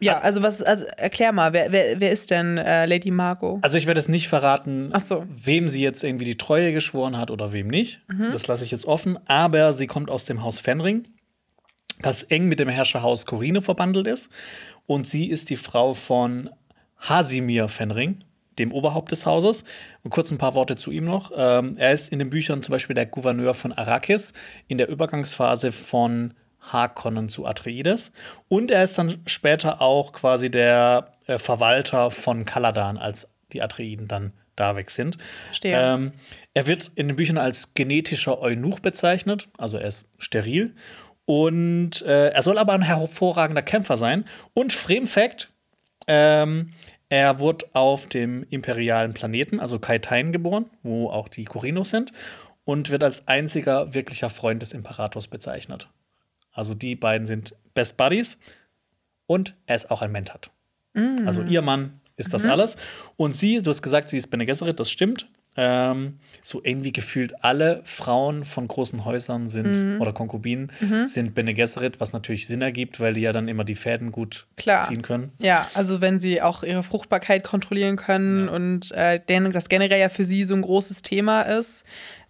ja, 0.00 0.18
also 0.20 0.42
was, 0.42 0.62
also 0.62 0.84
erklär 0.96 1.30
mal, 1.32 1.52
wer, 1.52 1.70
wer, 1.70 2.00
wer 2.00 2.10
ist 2.10 2.30
denn 2.30 2.58
äh, 2.58 2.86
Lady 2.86 3.10
Margot? 3.12 3.58
Also 3.62 3.76
ich 3.78 3.86
werde 3.86 4.00
es 4.00 4.08
nicht 4.08 4.26
verraten, 4.28 4.92
so. 4.98 5.24
wem 5.28 5.68
sie 5.68 5.80
jetzt 5.82 6.02
irgendwie 6.02 6.24
die 6.24 6.36
Treue 6.36 6.72
geschworen 6.72 7.16
hat 7.18 7.30
oder 7.30 7.52
wem 7.52 7.68
nicht. 7.68 8.00
Das 8.32 8.46
lasse 8.48 8.64
ich 8.64 8.70
jetzt 8.72 8.86
offen. 8.86 9.16
Aber 9.28 9.72
sie 9.72 9.86
kommt 9.86 10.10
aus 10.10 10.24
dem 10.24 10.42
Haus 10.42 10.58
Fenring, 10.58 11.04
das 12.02 12.22
eng 12.24 12.48
mit 12.48 12.58
dem 12.58 12.68
Herrscherhaus 12.68 13.26
Corine 13.26 13.62
verbandelt 13.62 14.06
ist. 14.06 14.30
Und 14.86 15.06
sie 15.06 15.28
ist 15.28 15.50
die 15.50 15.56
Frau 15.56 15.94
von 15.94 16.50
Hasimir 16.98 17.68
Fenring, 17.68 18.24
dem 18.58 18.72
Oberhaupt 18.72 19.10
des 19.12 19.26
Hauses. 19.26 19.64
Und 20.02 20.10
kurz 20.10 20.30
ein 20.30 20.38
paar 20.38 20.54
Worte 20.54 20.76
zu 20.76 20.90
ihm 20.90 21.04
noch. 21.04 21.32
Ähm, 21.34 21.76
er 21.78 21.92
ist 21.92 22.12
in 22.12 22.18
den 22.18 22.30
Büchern 22.30 22.62
zum 22.62 22.72
Beispiel 22.72 22.94
der 22.94 23.06
Gouverneur 23.06 23.54
von 23.54 23.72
Arrakis 23.72 24.32
in 24.68 24.78
der 24.78 24.88
Übergangsphase 24.88 25.72
von 25.72 26.34
Harkonnen 26.60 27.28
zu 27.28 27.46
Atreides. 27.46 28.12
Und 28.48 28.70
er 28.70 28.84
ist 28.84 28.98
dann 28.98 29.20
später 29.26 29.80
auch 29.80 30.12
quasi 30.12 30.50
der 30.50 31.12
äh, 31.26 31.38
Verwalter 31.38 32.10
von 32.10 32.44
Kaladan, 32.44 32.98
als 32.98 33.28
die 33.52 33.62
Atreiden 33.62 34.08
dann 34.08 34.32
da 34.56 34.76
weg 34.76 34.90
sind. 34.90 35.18
Verstehe. 35.46 35.76
Ähm, 35.76 36.12
er 36.54 36.66
wird 36.66 36.90
in 36.94 37.08
den 37.08 37.16
Büchern 37.16 37.38
als 37.38 37.74
genetischer 37.74 38.40
Eunuch 38.40 38.80
bezeichnet, 38.80 39.48
also 39.56 39.78
er 39.78 39.86
ist 39.86 40.06
steril. 40.18 40.74
Und 41.34 42.02
äh, 42.02 42.28
er 42.28 42.42
soll 42.42 42.58
aber 42.58 42.74
ein 42.74 42.82
hervorragender 42.82 43.62
Kämpfer 43.62 43.96
sein. 43.96 44.26
Und 44.52 44.70
Frame-Fact: 44.70 45.50
ähm, 46.06 46.74
Er 47.08 47.38
wurde 47.38 47.64
auf 47.72 48.06
dem 48.06 48.44
imperialen 48.50 49.14
Planeten, 49.14 49.58
also 49.58 49.78
Kaitain, 49.78 50.32
geboren, 50.32 50.66
wo 50.82 51.08
auch 51.08 51.28
die 51.28 51.46
Korinos 51.46 51.88
sind, 51.88 52.12
und 52.64 52.90
wird 52.90 53.02
als 53.02 53.28
einziger 53.28 53.94
wirklicher 53.94 54.28
Freund 54.28 54.60
des 54.60 54.74
Imperators 54.74 55.26
bezeichnet. 55.26 55.88
Also 56.52 56.74
die 56.74 56.96
beiden 56.96 57.26
sind 57.26 57.54
Best 57.72 57.96
Buddies 57.96 58.38
und 59.24 59.54
er 59.64 59.76
ist 59.76 59.90
auch 59.90 60.02
ein 60.02 60.12
Mentat. 60.12 60.50
Also 61.24 61.40
ihr 61.40 61.62
Mann 61.62 62.02
ist 62.16 62.34
das 62.34 62.44
alles. 62.50 62.76
Und 63.16 63.34
sie, 63.34 63.62
du 63.62 63.70
hast 63.70 63.80
gesagt, 63.80 64.10
sie 64.10 64.18
ist 64.18 64.26
Bene 64.26 64.44
Gesserit, 64.44 64.78
das 64.78 64.90
stimmt. 64.90 65.30
Ähm, 65.56 66.18
so 66.42 66.60
irgendwie 66.64 66.92
gefühlt 66.92 67.44
alle 67.44 67.82
Frauen 67.84 68.44
von 68.44 68.66
großen 68.66 69.04
Häusern 69.04 69.46
sind 69.46 70.00
oder 70.00 70.12
Konkubinen 70.12 70.72
sind 71.04 71.34
Bene 71.34 71.54
Gesserit, 71.54 72.00
was 72.00 72.12
natürlich 72.12 72.48
Sinn 72.48 72.62
ergibt, 72.62 73.00
weil 73.00 73.14
die 73.14 73.20
ja 73.20 73.32
dann 73.32 73.48
immer 73.48 73.64
die 73.64 73.74
Fäden 73.74 74.10
gut 74.12 74.46
Klar. 74.56 74.88
ziehen 74.88 75.02
können. 75.02 75.32
Ja, 75.38 75.70
also 75.74 76.00
wenn 76.00 76.20
sie 76.20 76.42
auch 76.42 76.62
ihre 76.64 76.82
Fruchtbarkeit 76.82 77.44
kontrollieren 77.44 77.96
können 77.96 78.48
und 78.48 78.90
äh, 78.92 79.20
das 79.52 79.68
generell 79.68 80.00
ja 80.00 80.08
für 80.08 80.24
sie 80.24 80.44
so 80.44 80.54
ein 80.54 80.62
großes 80.62 81.02
Thema 81.02 81.42
ist. 81.42 81.84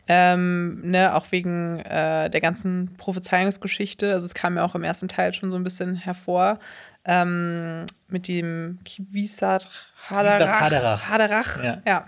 Ähm, 0.09 0.81
ne, 0.83 1.15
auch 1.15 1.27
wegen 1.31 1.79
äh, 1.79 2.29
der 2.29 2.41
ganzen 2.41 2.97
Prophezeiungsgeschichte. 2.97 4.13
Also 4.13 4.27
es 4.27 4.35
kam 4.35 4.57
ja 4.57 4.65
auch 4.65 4.75
im 4.75 4.83
ersten 4.83 5.07
Teil 5.07 5.33
schon 5.33 5.53
so 5.53 5.57
ein 5.57 5.63
bisschen 5.63 5.95
hervor. 5.95 6.59
Ähm, 7.05 7.87
mit 8.09 8.27
dem 8.27 8.81
Kiwisat 8.85 9.69
Haderach. 10.11 10.61
Haderach. 10.61 11.09
Haderach. 11.09 11.65
Ja. 11.65 11.83
ja. 11.87 12.05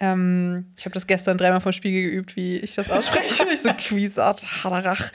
Ähm, 0.00 0.66
ich 0.76 0.84
habe 0.84 0.94
das 0.94 1.06
gestern 1.06 1.38
dreimal 1.38 1.60
vom 1.60 1.72
Spiegel 1.72 2.02
geübt, 2.02 2.36
wie 2.36 2.56
ich 2.56 2.74
das 2.74 2.90
ausspreche. 2.90 3.44
ich 3.52 3.60
so 3.62 3.70
Quisat 3.72 4.64
Haderach. 4.64 5.12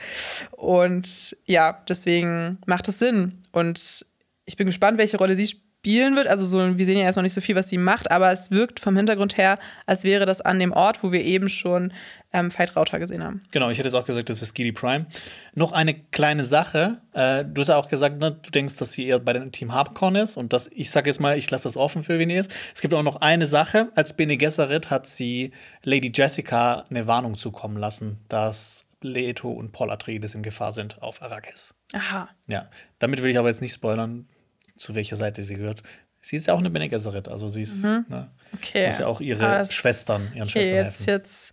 Und 0.52 1.36
ja, 1.44 1.82
deswegen 1.88 2.58
macht 2.66 2.88
es 2.88 2.98
Sinn. 2.98 3.38
Und 3.52 4.06
ich 4.46 4.56
bin 4.56 4.66
gespannt, 4.66 4.98
welche 4.98 5.18
Rolle 5.18 5.36
sie 5.36 5.46
spielen 5.46 6.16
wird. 6.16 6.26
Also 6.26 6.44
so, 6.44 6.78
wir 6.78 6.86
sehen 6.86 6.98
ja 6.98 7.04
erst 7.04 7.16
noch 7.16 7.22
nicht 7.22 7.34
so 7.34 7.40
viel, 7.40 7.56
was 7.56 7.68
sie 7.68 7.78
macht, 7.78 8.10
aber 8.10 8.32
es 8.32 8.50
wirkt 8.50 8.80
vom 8.80 8.96
Hintergrund 8.96 9.36
her, 9.36 9.58
als 9.86 10.04
wäre 10.04 10.26
das 10.26 10.40
an 10.40 10.58
dem 10.58 10.72
Ort, 10.72 11.02
wo 11.02 11.12
wir 11.12 11.24
eben 11.24 11.48
schon 11.48 11.92
ähm, 12.32 12.56
Veit 12.56 12.76
Rauter 12.76 12.98
gesehen 12.98 13.24
haben. 13.24 13.42
Genau, 13.50 13.70
ich 13.70 13.78
hätte 13.78 13.88
es 13.88 13.94
auch 13.94 14.04
gesagt, 14.04 14.28
das 14.28 14.40
ist 14.42 14.54
Gilly 14.54 14.72
Prime. 14.72 15.06
Noch 15.54 15.72
eine 15.72 15.94
kleine 15.94 16.44
Sache. 16.44 17.00
Äh, 17.12 17.44
du 17.44 17.60
hast 17.60 17.68
ja 17.68 17.76
auch 17.76 17.88
gesagt, 17.88 18.18
ne, 18.18 18.32
du 18.42 18.50
denkst, 18.50 18.76
dass 18.76 18.92
sie 18.92 19.06
eher 19.06 19.18
bei 19.18 19.32
dem 19.32 19.50
Team 19.52 19.72
Harpcorn 19.74 20.14
ist. 20.16 20.36
Und 20.36 20.52
das, 20.52 20.68
ich 20.72 20.90
sage 20.90 21.10
jetzt 21.10 21.18
mal, 21.20 21.36
ich 21.36 21.50
lasse 21.50 21.64
das 21.64 21.76
offen 21.76 22.02
für 22.02 22.18
wen 22.18 22.30
ihr 22.30 22.40
ist. 22.40 22.50
Es 22.74 22.80
gibt 22.80 22.94
auch 22.94 23.02
noch 23.02 23.16
eine 23.16 23.46
Sache. 23.46 23.90
Als 23.96 24.12
Bene 24.12 24.36
Gesserit 24.36 24.90
hat 24.90 25.06
sie 25.08 25.50
Lady 25.82 26.12
Jessica 26.14 26.84
eine 26.90 27.06
Warnung 27.06 27.36
zukommen 27.36 27.76
lassen, 27.76 28.18
dass 28.28 28.86
Leto 29.02 29.50
und 29.50 29.72
Paul 29.72 29.90
Atreides 29.90 30.34
in 30.34 30.42
Gefahr 30.42 30.72
sind 30.72 31.02
auf 31.02 31.22
Arrakis. 31.22 31.74
Aha. 31.94 32.28
Ja, 32.46 32.68
damit 32.98 33.22
will 33.22 33.30
ich 33.30 33.38
aber 33.38 33.48
jetzt 33.48 33.62
nicht 33.62 33.72
spoilern, 33.74 34.28
zu 34.76 34.94
welcher 34.94 35.16
Seite 35.16 35.42
sie 35.42 35.54
gehört. 35.54 35.82
Sie 36.22 36.36
ist 36.36 36.46
ja 36.48 36.54
auch 36.54 36.58
eine 36.58 36.68
Bene 36.68 36.90
Gesserit, 36.90 37.28
also 37.28 37.48
sie 37.48 37.62
ist, 37.62 37.82
ne, 37.82 38.30
Okay. 38.54 38.84
muss 38.84 38.98
ja 38.98 39.06
auch 39.06 39.22
ihre 39.22 39.46
Ah, 39.46 39.58
das- 39.60 39.72
Schwestern, 39.72 40.28
ihren 40.34 40.42
Okay, 40.42 40.50
Schwestern 40.60 40.76
jetzt, 40.76 40.98
helfen. 41.06 41.10
jetzt. 41.22 41.52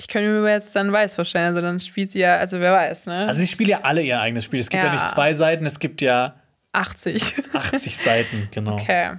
Ich 0.00 0.06
könnte 0.06 0.30
mir 0.30 0.48
jetzt 0.48 0.76
dann 0.76 0.92
weiß 0.92 1.16
vorstellen, 1.16 1.46
also 1.46 1.60
dann 1.60 1.80
spielt 1.80 2.12
sie 2.12 2.20
ja, 2.20 2.36
also 2.36 2.60
wer 2.60 2.72
weiß, 2.72 3.06
ne? 3.06 3.26
Also 3.26 3.40
sie 3.40 3.48
spielen 3.48 3.70
ja 3.70 3.80
alle 3.82 4.00
ihr 4.00 4.20
eigenes 4.20 4.44
Spiel. 4.44 4.60
Es 4.60 4.70
gibt 4.70 4.80
ja, 4.80 4.86
Ja. 4.86 4.92
nicht 4.92 5.08
zwei 5.08 5.34
Seiten, 5.34 5.66
es 5.66 5.80
gibt 5.80 6.00
ja 6.02 6.36
80. 6.70 7.20
80 7.52 7.96
Seiten, 7.98 8.48
genau. 8.52 8.74
Okay. 8.74 9.14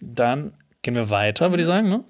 Dann 0.00 0.52
gehen 0.82 0.96
wir 0.96 1.08
weiter, 1.08 1.50
würde 1.50 1.62
ich 1.62 1.66
sagen. 1.66 1.88
Ne? 1.88 2.04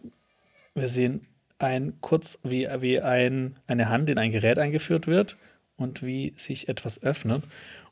Wir 0.75 0.89
sehen 0.89 1.29
ein 1.61 1.95
kurz, 2.01 2.41
wie, 2.43 2.67
wie 2.81 3.01
ein, 3.01 3.57
eine 3.69 3.89
Hand 3.89 4.11
in 4.11 4.19
ein 4.19 4.33
Gerät 4.33 4.59
eingeführt 4.59 5.07
wird 5.07 5.37
und 5.77 6.03
wie 6.05 6.35
sich 6.37 6.69
etwas 6.69 7.01
öffnet. 7.05 7.45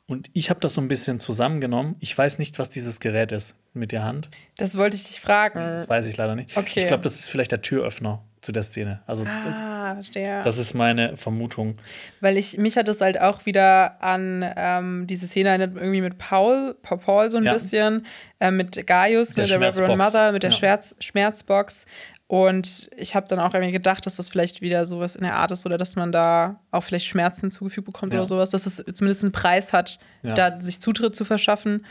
Und 0.07 0.29
ich 0.33 0.49
habe 0.49 0.59
das 0.59 0.73
so 0.73 0.81
ein 0.81 0.89
bisschen 0.89 1.21
zusammengenommen. 1.21 1.95
Ich 2.01 2.17
weiß 2.17 2.37
nicht, 2.37 2.59
was 2.59 2.69
dieses 2.69 2.99
Gerät 2.99 3.31
ist 3.31 3.55
mit 3.73 3.93
der 3.93 4.03
Hand. 4.03 4.29
Das 4.57 4.75
wollte 4.75 4.97
ich 4.97 5.05
dich 5.05 5.21
fragen. 5.21 5.59
Das 5.59 5.87
weiß 5.87 6.05
ich 6.07 6.17
leider 6.17 6.35
nicht. 6.35 6.57
Okay. 6.57 6.81
Ich 6.81 6.87
glaube, 6.87 7.03
das 7.03 7.17
ist 7.17 7.29
vielleicht 7.29 7.53
der 7.53 7.61
Türöffner 7.61 8.21
zu 8.41 8.51
der 8.51 8.63
Szene. 8.63 9.01
Also 9.07 9.23
Ah, 9.25 9.93
verstehe. 9.93 10.41
das 10.43 10.57
ist 10.57 10.73
meine 10.73 11.15
Vermutung. 11.17 11.75
Weil 12.21 12.37
ich, 12.37 12.57
mich 12.57 12.75
hat 12.77 12.87
das 12.87 13.01
halt 13.01 13.19
auch 13.21 13.45
wieder 13.45 14.01
an 14.03 14.43
ähm, 14.55 15.05
diese 15.07 15.27
Szene 15.27 15.49
erinnert, 15.49 15.75
irgendwie 15.75 16.01
mit 16.01 16.17
Paul, 16.17 16.75
Paul, 16.81 16.97
Paul 16.97 17.29
so 17.31 17.37
ein 17.37 17.43
Ja. 17.43 17.53
bisschen, 17.53 18.05
äh, 18.39 18.51
mit 18.51 18.85
Gaius, 18.87 19.33
Der 19.33 19.43
ne, 19.45 19.49
der 19.59 19.69
Reverend. 19.69 19.97
Mother, 19.97 20.31
mit 20.31 20.43
der 20.43 20.49
Ja. 20.51 20.55
Schmerz, 20.57 20.95
Schmerzbox. 20.99 21.85
Und 22.27 22.89
ich 22.95 23.13
habe 23.13 23.27
dann 23.27 23.39
auch 23.39 23.53
irgendwie 23.53 23.73
gedacht, 23.73 24.05
dass 24.05 24.15
das 24.15 24.29
vielleicht 24.29 24.61
wieder 24.61 24.85
sowas 24.85 25.17
in 25.17 25.23
der 25.23 25.35
Art 25.35 25.51
ist 25.51 25.65
oder 25.65 25.77
dass 25.77 25.97
man 25.97 26.13
da 26.13 26.61
auch 26.71 26.81
vielleicht 26.81 27.05
Schmerzen 27.05 27.51
zugefügt 27.51 27.85
bekommt 27.85 28.13
Ja. 28.13 28.19
oder 28.19 28.25
sowas, 28.25 28.49
dass 28.51 28.65
es 28.65 28.77
zumindest 28.93 29.23
einen 29.23 29.33
Preis 29.33 29.73
hat, 29.73 29.99
da 30.23 30.57
sich 30.61 30.79
Zutritt 30.79 31.13
zu 31.15 31.25
verschaffen. 31.25 31.85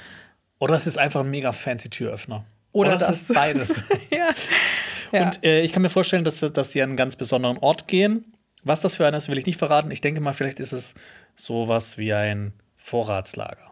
Oder 0.58 0.74
es 0.76 0.86
ist 0.86 0.98
einfach 0.98 1.20
ein 1.20 1.30
mega 1.30 1.52
fancy 1.52 1.90
Türöffner. 1.90 2.44
Oder 2.72 2.94
es 2.94 3.00
das. 3.00 3.22
ist 3.22 3.34
beides. 3.34 3.82
ja. 4.10 4.30
ja. 5.12 5.26
Und 5.26 5.44
äh, 5.44 5.60
ich 5.60 5.72
kann 5.72 5.82
mir 5.82 5.88
vorstellen, 5.88 6.24
dass, 6.24 6.40
dass 6.40 6.68
die 6.70 6.82
an 6.82 6.90
einen 6.90 6.96
ganz 6.96 7.16
besonderen 7.16 7.58
Ort 7.58 7.88
gehen. 7.88 8.32
Was 8.62 8.80
das 8.80 8.96
für 8.96 9.06
einer 9.06 9.16
ist, 9.16 9.28
will 9.28 9.38
ich 9.38 9.46
nicht 9.46 9.58
verraten. 9.58 9.90
Ich 9.90 10.00
denke 10.00 10.20
mal, 10.20 10.34
vielleicht 10.34 10.60
ist 10.60 10.72
es 10.72 10.94
sowas 11.34 11.96
wie 11.98 12.12
ein 12.12 12.52
Vorratslager. 12.76 13.70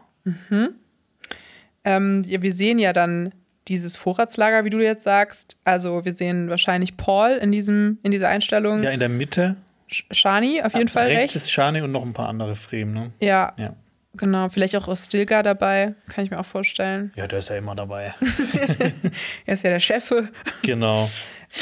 Ähm, 1.83 2.23
ja, 2.27 2.41
wir 2.41 2.51
sehen 2.51 2.79
ja 2.79 2.91
dann 2.91 3.33
dieses 3.67 3.95
Vorratslager, 3.95 4.65
wie 4.65 4.71
du 4.71 4.79
jetzt 4.79 5.03
sagst. 5.03 5.59
Also 5.63 6.03
wir 6.03 6.13
sehen 6.13 6.49
wahrscheinlich 6.49 6.97
Paul 6.97 7.31
in, 7.41 7.51
diesem, 7.51 7.99
in 8.03 8.11
dieser 8.11 8.29
Einstellung. 8.29 8.83
Ja, 8.83 8.89
in 8.89 8.99
der 8.99 9.09
Mitte. 9.09 9.55
Shani 9.87 10.61
auf 10.63 10.73
jeden 10.73 10.87
Fall 10.87 11.07
rechts. 11.07 11.35
rechts. 11.35 11.35
ist 11.35 11.51
Shani 11.51 11.81
und 11.81 11.91
noch 11.91 12.03
ein 12.03 12.13
paar 12.13 12.29
andere 12.29 12.55
Fremen. 12.55 12.93
Ne? 12.93 13.11
Ja, 13.19 13.53
Ja. 13.57 13.75
Genau. 14.15 14.49
Vielleicht 14.49 14.75
auch 14.75 14.95
Stilgar 14.97 15.43
dabei, 15.43 15.95
kann 16.07 16.23
ich 16.25 16.31
mir 16.31 16.39
auch 16.39 16.45
vorstellen. 16.45 17.11
ja, 17.15 17.27
der 17.27 17.39
ist 17.39 17.49
ja 17.49 17.57
immer 17.57 17.75
dabei. 17.75 18.13
Er 19.45 19.53
ist 19.53 19.63
ja 19.63 19.69
der 19.71 19.79
Chefe. 19.79 20.29
genau. 20.63 21.09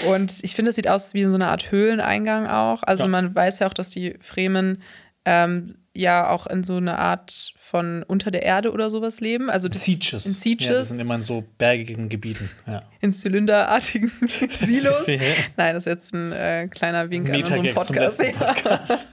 Und 0.07 0.43
ich 0.43 0.53
finde, 0.55 0.69
es 0.69 0.75
sieht 0.75 0.87
aus 0.87 1.13
wie 1.13 1.23
so 1.23 1.35
eine 1.35 1.47
Art 1.47 1.71
Höhleneingang 1.71 2.47
auch. 2.47 2.83
Also 2.83 3.03
Ja. 3.03 3.09
man 3.09 3.33
weiß 3.33 3.59
ja 3.59 3.67
auch, 3.67 3.73
dass 3.73 3.89
die 3.89 4.15
Fremen 4.19 4.81
ähm, 5.25 5.75
ja 5.97 6.29
auch 6.29 6.47
in 6.47 6.63
so 6.63 6.77
einer 6.77 6.99
Art 6.99 7.53
von 7.57 8.03
unter 8.03 8.31
der 8.31 8.43
Erde 8.43 8.71
oder 8.71 8.89
sowas 8.89 9.19
leben. 9.19 9.49
Also 9.49 9.67
das, 9.67 9.83
Sieges. 9.83 10.25
in 10.25 10.31
Ja, 10.31 10.35
das 10.35 10.41
Sieges, 10.41 10.87
sind 10.89 10.99
immer 10.99 11.15
in 11.15 11.21
so 11.21 11.43
bergigen 11.57 12.09
Gebieten. 12.09 12.49
Ja. 12.65 12.83
in 13.01 13.13
zylinderartigen 13.13 14.11
Silos. 14.59 15.07
Nein, 15.07 15.73
das 15.73 15.85
ist 15.85 15.85
jetzt 15.85 16.13
ein 16.13 16.31
äh, 16.31 16.67
kleiner 16.69 17.11
Wink 17.11 17.29
an 17.29 17.35
unserem 17.35 17.73
Podcast. 17.73 18.23
Podcast. 18.37 19.07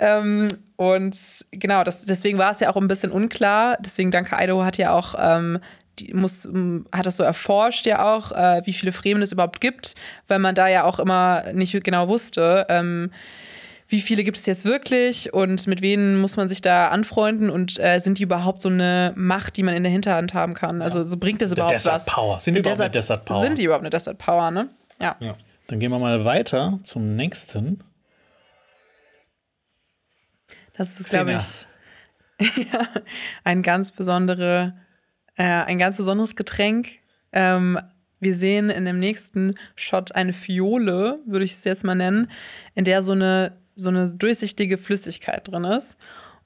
ähm, 0.00 0.48
und 0.76 1.46
genau, 1.50 1.84
das, 1.84 2.04
deswegen 2.04 2.38
war 2.38 2.50
es 2.50 2.60
ja 2.60 2.70
auch 2.70 2.76
ein 2.76 2.88
bisschen 2.88 3.10
unklar. 3.10 3.78
Deswegen 3.80 4.10
danke 4.10 4.36
Idaho 4.38 4.64
hat 4.64 4.76
ja 4.76 4.92
auch 4.92 5.14
ähm, 5.18 5.58
die 5.98 6.14
muss, 6.14 6.48
hat 6.92 7.06
das 7.06 7.16
so 7.16 7.24
erforscht 7.24 7.86
ja 7.86 8.04
auch, 8.04 8.32
äh, 8.32 8.62
wie 8.64 8.72
viele 8.72 8.92
Fremen 8.92 9.22
es 9.22 9.32
überhaupt 9.32 9.60
gibt, 9.60 9.94
weil 10.28 10.38
man 10.38 10.54
da 10.54 10.68
ja 10.68 10.84
auch 10.84 10.98
immer 11.00 11.52
nicht 11.52 11.82
genau 11.82 12.08
wusste, 12.08 12.66
ähm, 12.68 13.10
wie 13.88 14.00
viele 14.02 14.22
gibt 14.22 14.36
es 14.36 14.46
jetzt 14.46 14.64
wirklich 14.66 15.32
und 15.32 15.66
mit 15.66 15.80
wem 15.80 16.20
muss 16.20 16.36
man 16.36 16.48
sich 16.48 16.60
da 16.60 16.88
anfreunden 16.88 17.48
und 17.48 17.78
äh, 17.78 17.98
sind 17.98 18.18
die 18.18 18.22
überhaupt 18.22 18.60
so 18.60 18.68
eine 18.68 19.14
Macht, 19.16 19.56
die 19.56 19.62
man 19.62 19.74
in 19.74 19.82
der 19.82 19.90
Hinterhand 19.90 20.34
haben 20.34 20.54
kann? 20.54 20.82
Also 20.82 21.04
so 21.04 21.16
bringt 21.16 21.40
das 21.40 21.52
überhaupt 21.52 21.72
Desert 21.72 21.94
was? 21.94 22.04
Power. 22.04 22.40
Sind 22.40 22.54
die 22.54 22.60
überhaupt 22.60 22.80
eine 22.80 22.90
Desert 22.90 23.24
Power? 23.24 23.40
Sind 23.40 23.58
die 23.58 23.64
überhaupt 23.64 23.82
eine 23.82 23.90
Desert 23.90 24.18
Power, 24.18 24.50
ne? 24.50 24.68
Ja. 25.00 25.16
Ja. 25.20 25.36
Dann 25.68 25.80
gehen 25.80 25.90
wir 25.90 25.98
mal 25.98 26.24
weiter 26.24 26.78
zum 26.84 27.16
nächsten. 27.16 27.82
Das 30.74 31.00
ist, 31.00 31.10
glaube 31.10 31.32
ich, 31.32 31.66
ja, 32.72 32.88
ein 33.42 33.62
ganz 33.62 33.90
besondere, 33.90 34.74
äh, 35.36 35.44
ein 35.44 35.78
ganz 35.78 35.96
besonderes 35.96 36.36
Getränk. 36.36 37.00
Ähm, 37.32 37.78
wir 38.20 38.34
sehen 38.34 38.70
in 38.70 38.84
dem 38.84 38.98
nächsten 38.98 39.54
Shot 39.76 40.12
eine 40.12 40.32
Fiole, 40.32 41.20
würde 41.26 41.44
ich 41.44 41.52
es 41.52 41.64
jetzt 41.64 41.84
mal 41.84 41.94
nennen, 41.94 42.30
in 42.74 42.84
der 42.84 43.02
so 43.02 43.12
eine, 43.12 43.56
so 43.78 43.88
eine 43.88 44.10
durchsichtige 44.12 44.76
Flüssigkeit 44.76 45.48
drin 45.48 45.64
ist. 45.64 45.96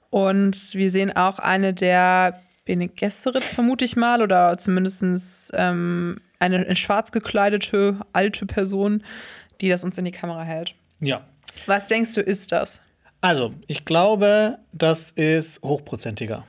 Und 0.09 0.73
wir 0.73 0.91
sehen 0.91 1.15
auch 1.15 1.39
eine 1.39 1.73
der 1.73 2.39
Bene 2.65 2.87
Gesserit, 2.87 3.43
vermute 3.43 3.83
ich 3.83 3.95
mal, 3.95 4.21
oder 4.21 4.57
zumindest 4.57 5.51
ähm, 5.53 6.21
eine 6.39 6.63
in 6.63 6.75
schwarz 6.75 7.11
gekleidete 7.11 7.97
alte 8.13 8.45
Person, 8.45 9.03
die 9.59 9.69
das 9.69 9.83
uns 9.83 9.97
in 9.97 10.05
die 10.05 10.11
Kamera 10.11 10.43
hält. 10.43 10.75
Ja. 11.01 11.21
Was 11.65 11.87
denkst 11.87 12.13
du, 12.13 12.21
ist 12.21 12.51
das? 12.51 12.79
Also, 13.21 13.53
ich 13.67 13.85
glaube, 13.85 14.59
das 14.71 15.11
ist 15.11 15.61
hochprozentiger. 15.63 16.45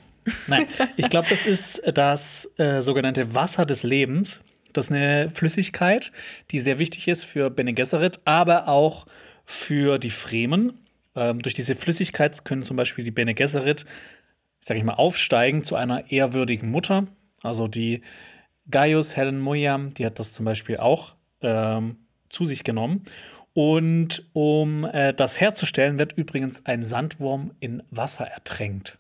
Nein, 0.47 0.67
ich 0.97 1.09
glaube, 1.09 1.29
das 1.31 1.47
ist 1.47 1.83
das 1.95 2.49
äh, 2.59 2.83
sogenannte 2.83 3.35
Wasser 3.35 3.65
des 3.65 3.83
Lebens. 3.83 4.41
Das 4.73 4.87
ist 4.87 4.93
eine 4.93 5.31
Flüssigkeit, 5.33 6.13
die 6.51 6.61
sehr 6.61 6.79
wichtig 6.79 7.09
ist 7.09 7.25
für 7.25 7.49
Bene 7.49 7.73
Gesserit, 7.73 8.21
aber 8.25 8.69
auch 8.69 9.07
für 9.45 9.99
die 9.99 10.11
Fremen. 10.11 10.79
Ähm, 11.15 11.41
durch 11.41 11.55
diese 11.55 11.75
Flüssigkeit 11.75 12.45
können 12.45 12.63
zum 12.63 12.77
Beispiel 12.77 13.05
die 13.05 13.11
Bene 13.11 13.35
Gesserit, 13.35 13.85
sag 14.61 14.77
ich 14.77 14.85
mal, 14.85 14.95
aufsteigen 14.95 15.65
zu 15.65 15.77
einer 15.77 16.11
ehrwürdigen 16.11 16.71
Mutter. 16.71 17.07
Also 17.43 17.69
die 17.69 18.03
Gaius 18.71 19.17
Helen 19.17 19.41
Moyam, 19.41 19.95
die 19.95 20.07
hat 20.07 20.19
das 20.19 20.33
zum 20.33 20.47
Beispiel 20.47 20.79
auch 20.79 21.15
ähm, 21.43 21.97
zu 22.29 22.45
sich 22.45 22.65
genommen. 22.65 23.05
Und 23.53 24.29
um 24.33 24.85
äh, 24.85 25.15
das 25.15 25.41
herzustellen, 25.41 25.99
wird 25.99 26.13
übrigens 26.15 26.67
ein 26.67 26.83
Sandwurm 26.83 27.53
in 27.61 27.83
Wasser 27.91 28.27
ertränkt. 28.27 28.99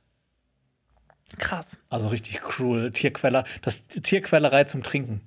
Krass. 1.39 1.78
Also 1.91 2.09
richtig 2.09 2.41
cruel. 2.43 2.93
Tierquäler, 2.93 3.45
das 3.62 3.85
Tierquälerei 3.85 4.64
zum 4.64 4.82
Trinken. 4.82 5.20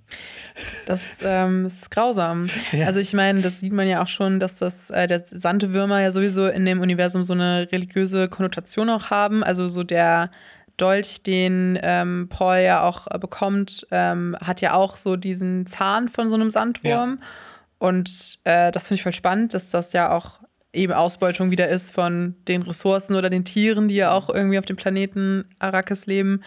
Das 0.86 1.22
ähm, 1.24 1.66
ist 1.66 1.91
grausam. 1.91 2.49
Ja. 2.72 2.88
Also 2.88 2.99
ich 2.99 3.14
meine, 3.14 3.41
das 3.41 3.60
sieht 3.60 3.74
man 3.74 3.88
ja 3.88 4.01
auch 4.01 4.08
schon, 4.08 4.39
dass 4.39 4.58
das 4.58 4.89
äh, 4.89 5.08
der 5.08 5.24
Sandwürmer 5.26 6.01
ja 6.01 6.12
sowieso 6.12 6.47
in 6.47 6.66
dem 6.66 6.82
Universum 6.82 7.24
so 7.24 7.34
eine 7.34 7.68
religiöse 7.72 8.28
Konnotation 8.28 8.89
auch 8.89 9.10
haben. 9.10 9.43
Also 9.43 9.68
so 9.68 9.84
der 9.84 10.32
Dolch, 10.78 11.24
den 11.24 11.80
ähm, 11.82 12.28
Paul 12.30 12.58
ja 12.58 12.84
auch 12.84 13.08
äh, 13.10 13.18
bekommt, 13.18 13.88
ähm, 13.91 14.38
hat 14.39 14.62
ja 14.62 14.74
auch 14.74 14.95
so 14.95 15.16
diesen 15.16 15.66
Zahn 15.66 16.08
von 16.08 16.30
so 16.30 16.36
einem 16.36 16.49
Sandwurm. 16.49 17.20
Ja. 17.20 17.28
Und 17.80 18.39
äh, 18.43 18.72
das 18.72 18.88
finde 18.88 18.95
ich 18.95 19.03
voll 19.03 19.12
spannend, 19.14 19.53
dass 19.53 19.70
das 19.70 19.93
ja 19.93 20.12
auch 20.12 20.39
eben 20.74 20.93
Ausbeutung 20.93 21.51
wieder 21.51 21.68
ist 21.68 21.93
von 21.93 22.36
den 22.47 22.61
Ressourcen 22.61 23.15
oder 23.15 23.30
den 23.30 23.45
Tieren, 23.45 23.88
die 23.88 23.95
ja 23.95 24.11
auch 24.11 24.30
irgendwie 24.30 24.59
auf 24.59 24.65
dem 24.65 24.76
Planeten 24.76 25.45
Arrakis 25.59 26.05
leben. 26.05 26.41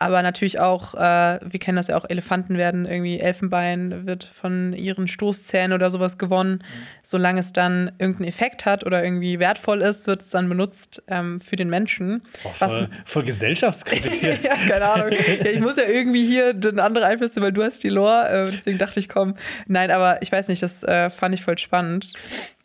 Aber 0.00 0.22
natürlich 0.22 0.60
auch, 0.60 0.94
äh, 0.94 1.40
wir 1.42 1.58
kennen 1.58 1.74
das 1.74 1.88
ja 1.88 1.96
auch, 1.96 2.04
Elefanten 2.08 2.56
werden 2.56 2.86
irgendwie, 2.86 3.18
Elfenbein 3.18 4.06
wird 4.06 4.22
von 4.22 4.72
ihren 4.72 5.08
Stoßzähnen 5.08 5.72
oder 5.72 5.90
sowas 5.90 6.18
gewonnen. 6.18 6.62
Mhm. 6.62 6.82
Solange 7.02 7.40
es 7.40 7.52
dann 7.52 7.90
irgendeinen 7.98 8.28
Effekt 8.28 8.64
hat 8.64 8.86
oder 8.86 9.02
irgendwie 9.02 9.40
wertvoll 9.40 9.80
ist, 9.80 10.06
wird 10.06 10.22
es 10.22 10.30
dann 10.30 10.48
benutzt 10.48 11.02
ähm, 11.08 11.40
für 11.40 11.56
den 11.56 11.68
Menschen. 11.68 12.22
Oh, 12.44 12.52
voll, 12.52 12.88
voll 13.04 13.24
gesellschaftskritisch 13.24 14.20
hier. 14.20 14.38
ja, 14.42 14.54
keine 14.68 14.84
Ahnung. 14.88 15.10
Ja, 15.10 15.50
ich 15.50 15.60
muss 15.60 15.76
ja 15.76 15.84
irgendwie 15.84 16.24
hier 16.24 16.54
den 16.54 16.78
anderen 16.78 17.08
Einflüsse, 17.08 17.40
weil 17.40 17.52
du 17.52 17.64
hast 17.64 17.82
die 17.82 17.88
Lore. 17.88 18.28
Äh, 18.28 18.50
deswegen 18.52 18.78
dachte 18.78 19.00
ich, 19.00 19.08
komm. 19.08 19.34
Nein, 19.66 19.90
aber 19.90 20.22
ich 20.22 20.30
weiß 20.30 20.46
nicht, 20.46 20.62
das 20.62 20.84
äh, 20.84 21.10
fand 21.10 21.34
ich 21.34 21.42
voll 21.42 21.58
spannend. 21.58 22.12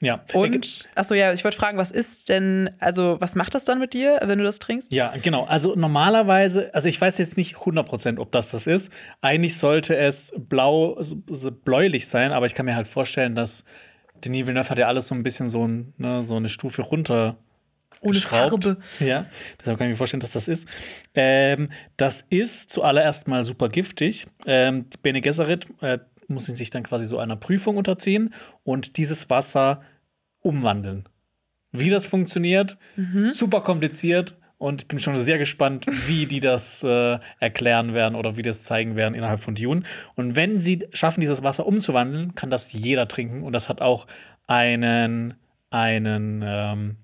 Ja. 0.03 0.21
Und, 0.33 0.89
achso, 0.95 1.13
ja, 1.15 1.31
ich 1.31 1.45
wollte 1.45 1.55
fragen, 1.55 1.77
was 1.77 1.89
ist 1.89 2.27
denn, 2.27 2.69
also 2.79 3.15
was 3.21 3.35
macht 3.35 3.55
das 3.55 3.63
dann 3.63 3.79
mit 3.79 3.93
dir, 3.93 4.19
wenn 4.23 4.37
du 4.37 4.43
das 4.43 4.59
trinkst? 4.59 4.91
Ja, 4.91 5.13
genau. 5.15 5.45
Also 5.45 5.75
normalerweise, 5.75 6.73
also 6.73 6.89
ich 6.89 6.99
weiß 6.99 7.17
jetzt 7.19 7.37
nicht 7.37 7.55
100%, 7.55 8.19
ob 8.19 8.29
das 8.33 8.51
das 8.51 8.67
ist. 8.67 8.91
Eigentlich 9.21 9.57
sollte 9.57 9.95
es 9.95 10.33
blau, 10.37 10.97
so 10.99 11.51
bläulich 11.51 12.07
sein, 12.09 12.33
aber 12.33 12.47
ich 12.47 12.53
kann 12.53 12.65
mir 12.65 12.75
halt 12.75 12.89
vorstellen, 12.89 13.33
dass 13.33 13.63
Denis 14.25 14.45
Villeneuve 14.45 14.69
hat 14.69 14.77
ja 14.77 14.87
alles 14.87 15.07
so 15.07 15.15
ein 15.15 15.23
bisschen 15.23 15.47
so, 15.47 15.65
ein, 15.65 15.93
ne, 15.97 16.23
so 16.23 16.35
eine 16.35 16.49
Stufe 16.49 16.81
runter. 16.81 17.37
Ohne 18.01 18.19
Farbe. 18.19 18.77
Ja, 18.99 19.27
deshalb 19.57 19.77
kann 19.77 19.87
ich 19.87 19.93
mir 19.93 19.97
vorstellen, 19.97 20.19
dass 20.19 20.31
das 20.31 20.49
ist. 20.49 20.67
Ähm, 21.15 21.69
das 21.95 22.25
ist 22.29 22.69
zuallererst 22.69 23.29
mal 23.29 23.45
super 23.45 23.69
giftig. 23.69 24.27
Ähm, 24.45 24.87
Bene 25.01 25.21
Gesserit 25.21 25.67
äh, 25.79 25.99
muss 26.27 26.45
sich 26.45 26.69
dann 26.69 26.83
quasi 26.83 27.05
so 27.05 27.17
einer 27.19 27.35
Prüfung 27.35 27.77
unterziehen 27.77 28.33
und 28.63 28.97
dieses 28.97 29.29
Wasser 29.29 29.81
umwandeln. 30.43 31.09
Wie 31.71 31.89
das 31.89 32.05
funktioniert, 32.05 32.77
mhm. 32.95 33.31
super 33.31 33.61
kompliziert 33.61 34.35
und 34.63 34.83
ich 34.83 34.87
bin 34.87 34.99
schon 34.99 35.19
sehr 35.19 35.37
gespannt, 35.37 35.87
wie 36.07 36.25
die 36.25 36.39
das 36.39 36.83
äh, 36.83 37.19
erklären 37.39 37.93
werden 37.93 38.15
oder 38.15 38.37
wie 38.37 38.43
das 38.43 38.61
zeigen 38.61 38.95
werden 38.95 39.13
innerhalb 39.13 39.41
von 39.41 39.55
Dune. 39.55 39.83
Und 40.15 40.37
wenn 40.37 40.59
sie 40.59 40.87
schaffen, 40.93 41.19
dieses 41.19 41.43
Wasser 41.43 41.65
umzuwandeln, 41.65 42.33
kann 42.35 42.49
das 42.49 42.71
jeder 42.71 43.09
trinken 43.09 43.43
und 43.43 43.51
das 43.51 43.67
hat 43.67 43.81
auch 43.81 44.07
einen, 44.47 45.33
einen, 45.69 46.43
ähm, 46.45 46.95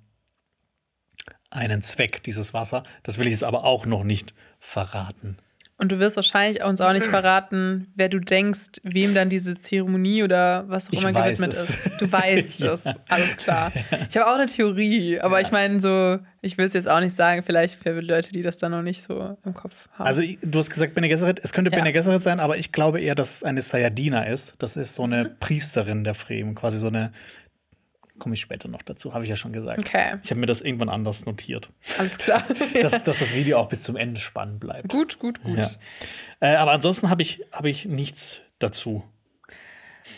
einen 1.49 1.81
Zweck, 1.81 2.23
dieses 2.23 2.53
Wasser. 2.53 2.83
Das 3.03 3.17
will 3.17 3.27
ich 3.27 3.33
jetzt 3.33 3.43
aber 3.43 3.65
auch 3.65 3.85
noch 3.85 4.05
nicht 4.05 4.33
verraten. 4.59 5.35
Und 5.79 5.93
du 5.93 5.99
wirst 5.99 6.17
wahrscheinlich 6.17 6.61
uns 6.61 6.81
auch 6.81 6.91
nicht 6.91 7.05
verraten, 7.07 7.87
wer 7.95 8.09
du 8.09 8.19
denkst, 8.19 8.81
wem 8.83 9.13
dann 9.13 9.29
diese 9.29 9.57
Zeremonie 9.57 10.23
oder 10.23 10.65
was 10.67 10.89
auch 10.89 11.01
immer 11.01 11.13
gewidmet 11.13 11.53
es. 11.53 11.69
ist. 11.69 12.01
Du 12.01 12.11
weißt 12.11 12.59
ja. 12.59 12.73
es, 12.73 12.83
alles 13.07 13.37
klar. 13.37 13.71
Ich 14.09 14.17
habe 14.17 14.29
auch 14.29 14.35
eine 14.35 14.47
Theorie, 14.47 15.19
aber 15.19 15.39
ja. 15.39 15.45
ich 15.45 15.51
meine 15.51 15.79
so, 15.79 16.19
ich 16.41 16.57
will 16.57 16.65
es 16.65 16.73
jetzt 16.73 16.87
auch 16.87 16.99
nicht 16.99 17.15
sagen, 17.15 17.43
vielleicht 17.43 17.75
für 17.81 17.99
Leute, 18.01 18.31
die 18.31 18.41
das 18.41 18.57
dann 18.57 18.71
noch 18.71 18.81
nicht 18.81 19.01
so 19.01 19.37
im 19.45 19.53
Kopf 19.53 19.87
haben. 19.93 20.05
Also 20.05 20.21
du 20.41 20.59
hast 20.59 20.69
gesagt 20.69 20.95
Bene 20.95 21.07
Gesserit, 21.07 21.39
es 21.43 21.53
könnte 21.53 21.71
ja. 21.71 21.77
Bene 21.77 21.93
Gesserit 21.93 22.23
sein, 22.23 22.39
aber 22.39 22.57
ich 22.57 22.71
glaube 22.71 22.99
eher, 22.99 23.15
dass 23.15 23.37
es 23.37 23.43
eine 23.43 23.61
Sayadina 23.61 24.23
ist. 24.23 24.55
Das 24.59 24.75
ist 24.75 24.95
so 24.95 25.03
eine 25.03 25.25
mhm. 25.25 25.39
Priesterin 25.39 26.03
der 26.03 26.13
Fremen, 26.13 26.55
quasi 26.55 26.77
so 26.77 26.87
eine 26.87 27.11
Komme 28.19 28.35
ich 28.35 28.41
später 28.41 28.67
noch 28.67 28.81
dazu, 28.81 29.13
habe 29.13 29.23
ich 29.23 29.29
ja 29.29 29.35
schon 29.35 29.53
gesagt. 29.53 29.79
Okay. 29.79 30.17
Ich 30.23 30.29
habe 30.29 30.39
mir 30.39 30.45
das 30.45 30.61
irgendwann 30.61 30.89
anders 30.89 31.25
notiert. 31.25 31.69
Alles 31.97 32.17
klar. 32.17 32.43
dass, 32.81 33.03
dass, 33.03 33.19
das 33.19 33.33
Video 33.33 33.57
auch 33.57 33.69
bis 33.69 33.83
zum 33.83 33.95
Ende 33.95 34.19
spannend 34.19 34.59
bleibt. 34.59 34.89
Gut, 34.89 35.19
gut, 35.19 35.41
gut. 35.43 35.57
Ja. 35.57 35.67
Äh, 36.41 36.55
aber 36.55 36.71
ansonsten 36.71 37.09
habe 37.09 37.21
ich, 37.21 37.41
hab 37.51 37.65
ich 37.65 37.85
nichts 37.85 38.41
dazu. 38.59 39.03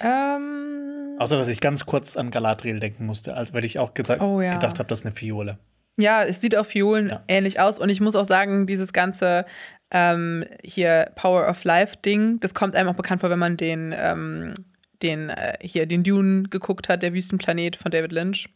Ähm. 0.01 1.15
Außer, 1.19 1.37
dass 1.37 1.47
ich 1.47 1.61
ganz 1.61 1.85
kurz 1.85 2.17
an 2.17 2.31
Galadriel 2.31 2.79
denken 2.79 3.05
musste, 3.05 3.35
als 3.35 3.53
weil 3.53 3.63
ich 3.63 3.77
auch 3.77 3.91
oh, 4.19 4.41
ja. 4.41 4.51
gedacht 4.51 4.79
habe, 4.79 4.89
das 4.89 4.99
ist 4.99 5.05
eine 5.05 5.13
Fiole. 5.13 5.59
Ja, 5.97 6.23
es 6.23 6.41
sieht 6.41 6.57
auf 6.57 6.67
Fiolen 6.67 7.09
ja. 7.09 7.23
ähnlich 7.27 7.59
aus. 7.59 7.77
Und 7.77 7.89
ich 7.89 8.01
muss 8.01 8.15
auch 8.15 8.25
sagen, 8.25 8.65
dieses 8.65 8.93
ganze 8.93 9.45
ähm, 9.91 10.45
hier 10.63 11.11
Power 11.15 11.47
of 11.47 11.63
Life-Ding, 11.63 12.39
das 12.39 12.53
kommt 12.53 12.75
einem 12.75 12.89
auch 12.89 12.95
bekannt 12.95 13.21
vor, 13.21 13.29
wenn 13.29 13.39
man 13.39 13.57
den 13.57 13.93
ähm, 13.95 14.53
den 15.03 15.29
äh, 15.29 15.57
hier 15.61 15.85
den 15.85 16.03
Dune 16.03 16.43
geguckt 16.43 16.89
hat, 16.89 17.03
der 17.03 17.13
Wüstenplanet 17.13 17.75
von 17.75 17.91
David 17.91 18.11
Lynch, 18.11 18.49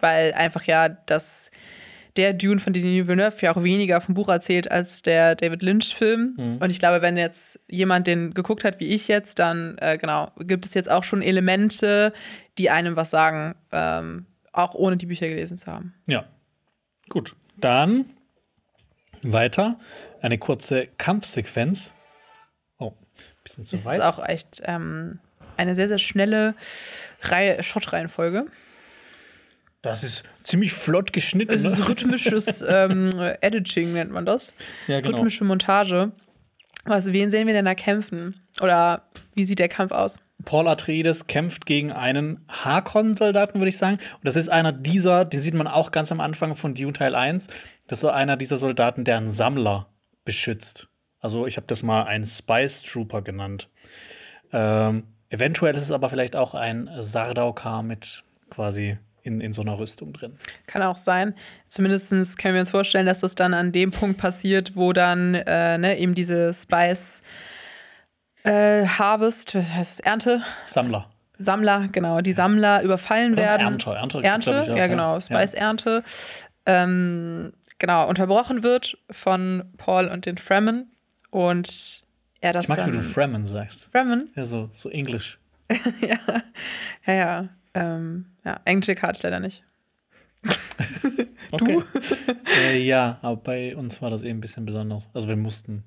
weil 0.00 0.32
einfach 0.32 0.64
ja 0.64 0.88
das 0.88 1.50
der 2.16 2.34
Dune 2.34 2.60
von 2.60 2.72
Denis 2.72 3.06
Villeneuve 3.06 3.36
ja 3.40 3.54
auch 3.54 3.62
weniger 3.62 4.00
vom 4.00 4.14
Buch 4.14 4.28
erzählt 4.28 4.70
als 4.70 5.02
der 5.02 5.36
David 5.36 5.62
Lynch-Film. 5.62 6.34
Mhm. 6.36 6.56
Und 6.58 6.70
ich 6.70 6.78
glaube, 6.78 7.02
wenn 7.02 7.16
jetzt 7.16 7.60
jemand 7.68 8.06
den 8.06 8.34
geguckt 8.34 8.64
hat, 8.64 8.80
wie 8.80 8.88
ich 8.88 9.08
jetzt, 9.08 9.38
dann 9.38 9.76
äh, 9.78 9.96
genau 9.98 10.32
gibt 10.38 10.66
es 10.66 10.74
jetzt 10.74 10.90
auch 10.90 11.04
schon 11.04 11.22
Elemente, 11.22 12.12
die 12.58 12.70
einem 12.70 12.96
was 12.96 13.10
sagen, 13.10 13.54
ähm, 13.72 14.26
auch 14.52 14.74
ohne 14.74 14.96
die 14.96 15.06
Bücher 15.06 15.28
gelesen 15.28 15.56
zu 15.56 15.70
haben. 15.70 15.94
Ja, 16.06 16.24
gut. 17.08 17.36
Dann 17.56 18.10
weiter 19.22 19.78
eine 20.20 20.38
kurze 20.38 20.88
Kampfsequenz. 20.98 21.94
Oh, 22.78 22.92
bisschen 23.44 23.66
zu 23.66 23.76
ist 23.76 23.84
weit. 23.84 23.98
Ist 23.98 24.04
auch 24.04 24.26
echt 24.26 24.62
ähm, 24.64 25.20
eine 25.60 25.74
sehr, 25.74 25.88
sehr 25.88 25.98
schnelle 25.98 26.54
Reihe, 27.20 27.62
Shot-Reihenfolge. 27.62 28.46
Das 29.82 30.02
ist 30.02 30.24
ziemlich 30.42 30.72
flott 30.72 31.12
geschnitten. 31.12 31.52
Es 31.52 31.64
ist 31.64 31.78
ne? 31.78 31.88
rhythmisches 31.88 32.62
ähm, 32.68 33.10
Editing, 33.40 33.92
nennt 33.92 34.10
man 34.10 34.24
das. 34.24 34.54
Ja, 34.86 35.00
genau. 35.00 35.16
Rhythmische 35.16 35.44
Montage. 35.44 36.12
Was, 36.84 37.12
wen 37.12 37.30
sehen 37.30 37.46
wir 37.46 37.54
denn 37.54 37.66
da 37.66 37.74
kämpfen? 37.74 38.40
Oder 38.62 39.02
wie 39.34 39.44
sieht 39.44 39.58
der 39.58 39.68
Kampf 39.68 39.92
aus? 39.92 40.18
Paul 40.46 40.66
Atreides 40.66 41.26
kämpft 41.26 41.66
gegen 41.66 41.92
einen 41.92 42.46
Harkon-Soldaten, 42.48 43.58
würde 43.58 43.68
ich 43.68 43.76
sagen. 43.76 43.98
Und 44.14 44.24
das 44.24 44.36
ist 44.36 44.48
einer 44.48 44.72
dieser, 44.72 45.26
den 45.26 45.40
sieht 45.40 45.54
man 45.54 45.66
auch 45.66 45.92
ganz 45.92 46.10
am 46.10 46.20
Anfang 46.20 46.54
von 46.56 46.74
Dune 46.74 46.94
Teil 46.94 47.14
1. 47.14 47.48
Das 47.86 47.98
ist 47.98 48.00
so 48.00 48.08
einer 48.08 48.38
dieser 48.38 48.56
Soldaten, 48.56 49.04
der 49.04 49.18
einen 49.18 49.28
Sammler 49.28 49.88
beschützt. 50.24 50.88
Also 51.18 51.46
ich 51.46 51.58
habe 51.58 51.66
das 51.66 51.82
mal 51.82 52.04
einen 52.04 52.26
Spice 52.26 52.82
Trooper 52.82 53.20
genannt. 53.20 53.68
Ähm, 54.52 55.04
Eventuell 55.30 55.74
ist 55.76 55.82
es 55.82 55.92
aber 55.92 56.10
vielleicht 56.10 56.36
auch 56.36 56.54
ein 56.54 56.90
Sardaukar 56.98 57.82
mit 57.82 58.24
quasi 58.50 58.98
in, 59.22 59.40
in 59.40 59.52
so 59.52 59.62
einer 59.62 59.78
Rüstung 59.78 60.12
drin. 60.12 60.36
Kann 60.66 60.82
auch 60.82 60.98
sein. 60.98 61.34
Zumindest 61.66 62.10
können 62.38 62.54
wir 62.54 62.60
uns 62.60 62.70
vorstellen, 62.70 63.06
dass 63.06 63.20
das 63.20 63.34
dann 63.34 63.54
an 63.54 63.72
dem 63.72 63.90
Punkt 63.90 64.18
passiert, 64.18 64.76
wo 64.76 64.92
dann 64.92 65.34
äh, 65.34 65.78
ne, 65.78 65.98
eben 65.98 66.14
diese 66.14 66.52
Spice 66.52 67.22
äh, 68.42 68.86
Harvest, 68.86 69.54
was 69.54 69.72
heißt 69.72 69.92
es, 69.92 70.00
Ernte? 70.00 70.42
Sammler. 70.66 71.10
Sammler, 71.38 71.88
genau. 71.92 72.20
Die 72.20 72.32
Sammler 72.32 72.82
überfallen 72.82 73.34
Oder 73.34 73.42
werden. 73.42 73.66
Ernte, 73.66 73.90
Ernte. 73.94 74.22
Ernte, 74.22 74.74
ja, 74.76 74.86
genau. 74.86 75.20
Spice-Ernte. 75.20 76.02
Ähm, 76.66 77.52
genau, 77.78 78.08
unterbrochen 78.08 78.62
wird 78.62 78.98
von 79.10 79.64
Paul 79.78 80.08
und 80.08 80.26
den 80.26 80.38
Fremen. 80.38 80.90
Und 81.30 81.99
er 82.40 82.52
das 82.52 82.64
ich 82.64 82.68
mag, 82.68 82.86
wie 82.86 82.92
du 82.92 83.00
Fremen 83.00 83.44
sagst. 83.44 83.88
Fremen? 83.92 84.30
Ja, 84.34 84.44
so, 84.44 84.68
so 84.72 84.88
Englisch. 84.90 85.38
ja, 86.00 86.18
ja, 87.06 87.14
ja. 87.14 87.48
Ähm, 87.74 88.26
ja, 88.44 88.60
Englische 88.64 88.94
Karte 88.94 89.20
leider 89.22 89.40
nicht. 89.40 89.64
Du? 91.58 91.82
Äh, 92.56 92.78
ja, 92.78 93.18
aber 93.22 93.36
bei 93.36 93.74
uns 93.74 94.00
war 94.00 94.08
das 94.10 94.22
eben 94.22 94.38
ein 94.38 94.40
bisschen 94.40 94.64
besonders. 94.66 95.08
Also 95.12 95.26
wir 95.26 95.34
mussten 95.34 95.82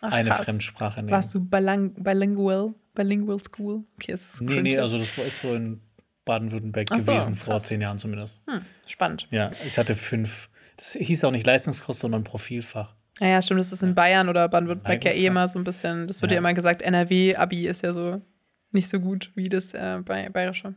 Ach, 0.00 0.12
eine 0.12 0.30
krass. 0.30 0.46
Fremdsprache 0.46 1.00
nehmen. 1.00 1.10
Warst 1.10 1.34
du 1.34 1.44
bilang 1.44 1.92
bilingual? 1.92 2.74
Bilingual 2.94 3.38
School? 3.38 3.84
Okay, 3.96 4.12
ist 4.12 4.40
Nee, 4.40 4.62
nee, 4.62 4.78
also 4.78 4.96
das 4.96 5.18
war 5.18 5.26
ist 5.26 5.42
so 5.42 5.54
in 5.54 5.80
Baden-Württemberg 6.24 6.88
so, 6.88 7.12
gewesen, 7.12 7.34
vor 7.34 7.54
krass. 7.54 7.64
zehn 7.64 7.80
Jahren 7.82 7.98
zumindest. 7.98 8.42
hm, 8.48 8.62
spannend. 8.86 9.28
Ja, 9.30 9.50
ich 9.66 9.76
hatte 9.76 9.94
fünf. 9.94 10.48
Das 10.76 10.92
hieß 10.92 11.24
auch 11.24 11.30
nicht 11.32 11.46
Leistungskurs, 11.46 11.98
sondern 12.00 12.24
Profilfach. 12.24 12.94
Ja, 13.20 13.28
ja, 13.28 13.42
stimmt, 13.42 13.60
das 13.60 13.72
ist 13.72 13.82
in 13.82 13.94
Bayern 13.94 14.28
oder 14.28 14.48
Baden-Württemberg 14.48 15.04
ja 15.04 15.12
eh 15.12 15.26
immer 15.26 15.46
so 15.46 15.58
ein 15.58 15.64
bisschen, 15.64 16.06
das 16.08 16.20
wird 16.20 16.32
ja, 16.32 16.36
Ja. 16.36 16.38
immer 16.40 16.52
gesagt, 16.54 16.82
NRW-Abi 16.82 17.66
ist 17.68 17.82
ja 17.82 17.92
so 17.92 18.20
nicht 18.72 18.88
so 18.88 18.98
gut 18.98 19.30
wie 19.36 19.48
das 19.48 19.72
äh, 19.72 19.98
Bay- 20.04 20.28
Bayerische. 20.30 20.74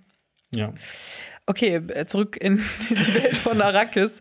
Ja. 0.53 0.71
Okay, 1.47 1.75
äh, 1.93 2.05
zurück 2.05 2.37
in 2.39 2.57
die 2.89 3.13
Welt 3.15 3.35
von 3.35 3.59
Arrakis. 3.61 4.19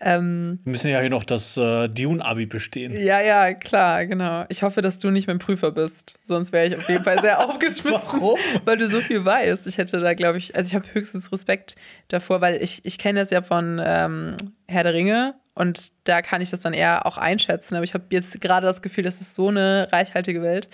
Ähm, 0.00 0.58
Wir 0.64 0.72
müssen 0.72 0.88
ja 0.90 1.00
hier 1.00 1.08
noch 1.10 1.24
das 1.24 1.56
äh, 1.56 1.88
Dune-Abi 1.88 2.46
bestehen. 2.46 2.92
ja, 2.92 3.20
ja, 3.20 3.54
klar, 3.54 4.04
genau. 4.06 4.44
Ich 4.50 4.62
hoffe, 4.62 4.82
dass 4.82 4.98
du 4.98 5.10
nicht 5.10 5.26
mein 5.26 5.38
Prüfer 5.38 5.70
bist. 5.70 6.18
Sonst 6.24 6.52
wäre 6.52 6.66
ich 6.66 6.76
auf 6.76 6.88
jeden 6.88 7.02
Fall 7.04 7.20
sehr 7.22 7.38
aufgeschmissen. 7.48 7.92
Warum? 8.20 8.38
Weil 8.64 8.76
du 8.76 8.86
so 8.88 9.00
viel 9.00 9.24
weißt. 9.24 9.66
Ich 9.68 9.78
hätte 9.78 9.98
da, 9.98 10.14
glaube 10.14 10.38
ich, 10.38 10.54
also 10.54 10.68
ich 10.68 10.74
habe 10.74 10.86
höchstens 10.92 11.32
Respekt 11.32 11.76
davor, 12.08 12.40
weil 12.40 12.62
ich, 12.62 12.84
ich 12.84 12.98
kenne 12.98 13.20
das 13.20 13.30
ja 13.30 13.40
von 13.42 13.80
ähm, 13.82 14.36
Herr 14.68 14.82
der 14.82 14.94
Ringe 14.94 15.34
und 15.54 15.92
da 16.04 16.20
kann 16.22 16.40
ich 16.40 16.50
das 16.50 16.60
dann 16.60 16.74
eher 16.74 17.06
auch 17.06 17.16
einschätzen. 17.18 17.74
Aber 17.76 17.84
ich 17.84 17.94
habe 17.94 18.04
jetzt 18.10 18.40
gerade 18.40 18.66
das 18.66 18.82
Gefühl, 18.82 19.04
das 19.04 19.20
ist 19.20 19.34
so 19.34 19.48
eine 19.48 19.88
reichhaltige 19.92 20.42
Welt 20.42 20.68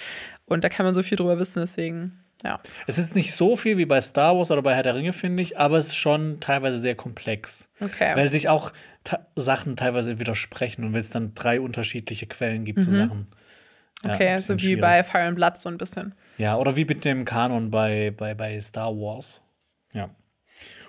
und 0.47 0.65
da 0.65 0.69
kann 0.69 0.85
man 0.87 0.95
so 0.95 1.03
viel 1.03 1.17
drüber 1.17 1.39
wissen. 1.39 1.61
Deswegen, 1.61 2.19
ja. 2.43 2.61
Es 2.87 2.99
ist 2.99 3.15
nicht 3.15 3.35
so 3.35 3.57
viel 3.57 3.77
wie 3.77 3.85
bei 3.87 4.01
Star 4.01 4.37
Wars 4.37 4.51
oder 4.51 4.63
bei 4.63 4.75
Herr 4.75 4.83
der 4.83 4.95
Ringe, 4.95 5.13
finde 5.13 5.43
ich, 5.43 5.59
aber 5.59 5.79
es 5.79 5.89
ist 5.89 5.97
schon 5.97 6.41
teilweise 6.41 6.79
sehr 6.79 6.95
komplex. 6.95 7.71
Okay. 7.81 8.17
Weil 8.17 8.31
sich 8.31 8.49
auch 8.49 8.73
Sachen 9.37 9.77
teilweise 9.77 10.19
widersprechen 10.19 10.85
und 10.85 10.93
wenn 10.95 11.01
es 11.01 11.11
dann 11.11 11.35
drei 11.35 11.61
unterschiedliche 11.61 12.27
Quellen 12.27 12.65
gibt 12.65 12.83
zu 12.83 12.93
Sachen. 12.93 13.29
Ja, 13.31 13.37
Mhm. 14.03 14.15
Okay, 14.15 14.39
so 14.41 14.55
wie 14.55 14.59
schwierig. 14.61 14.81
bei 14.81 15.03
Fire 15.03 15.25
and 15.25 15.37
Blood 15.37 15.59
so 15.59 15.69
ein 15.69 15.77
bisschen. 15.77 16.15
Ja, 16.39 16.57
oder 16.57 16.75
wie 16.75 16.87
mit 16.87 17.05
dem 17.05 17.27
Kanon 17.27 17.71
bei, 17.71 18.15
bei, 18.17 18.33
bei 18.35 18.59
Star 18.61 18.91
Wars. 18.95 19.43
Ja. 19.93 20.09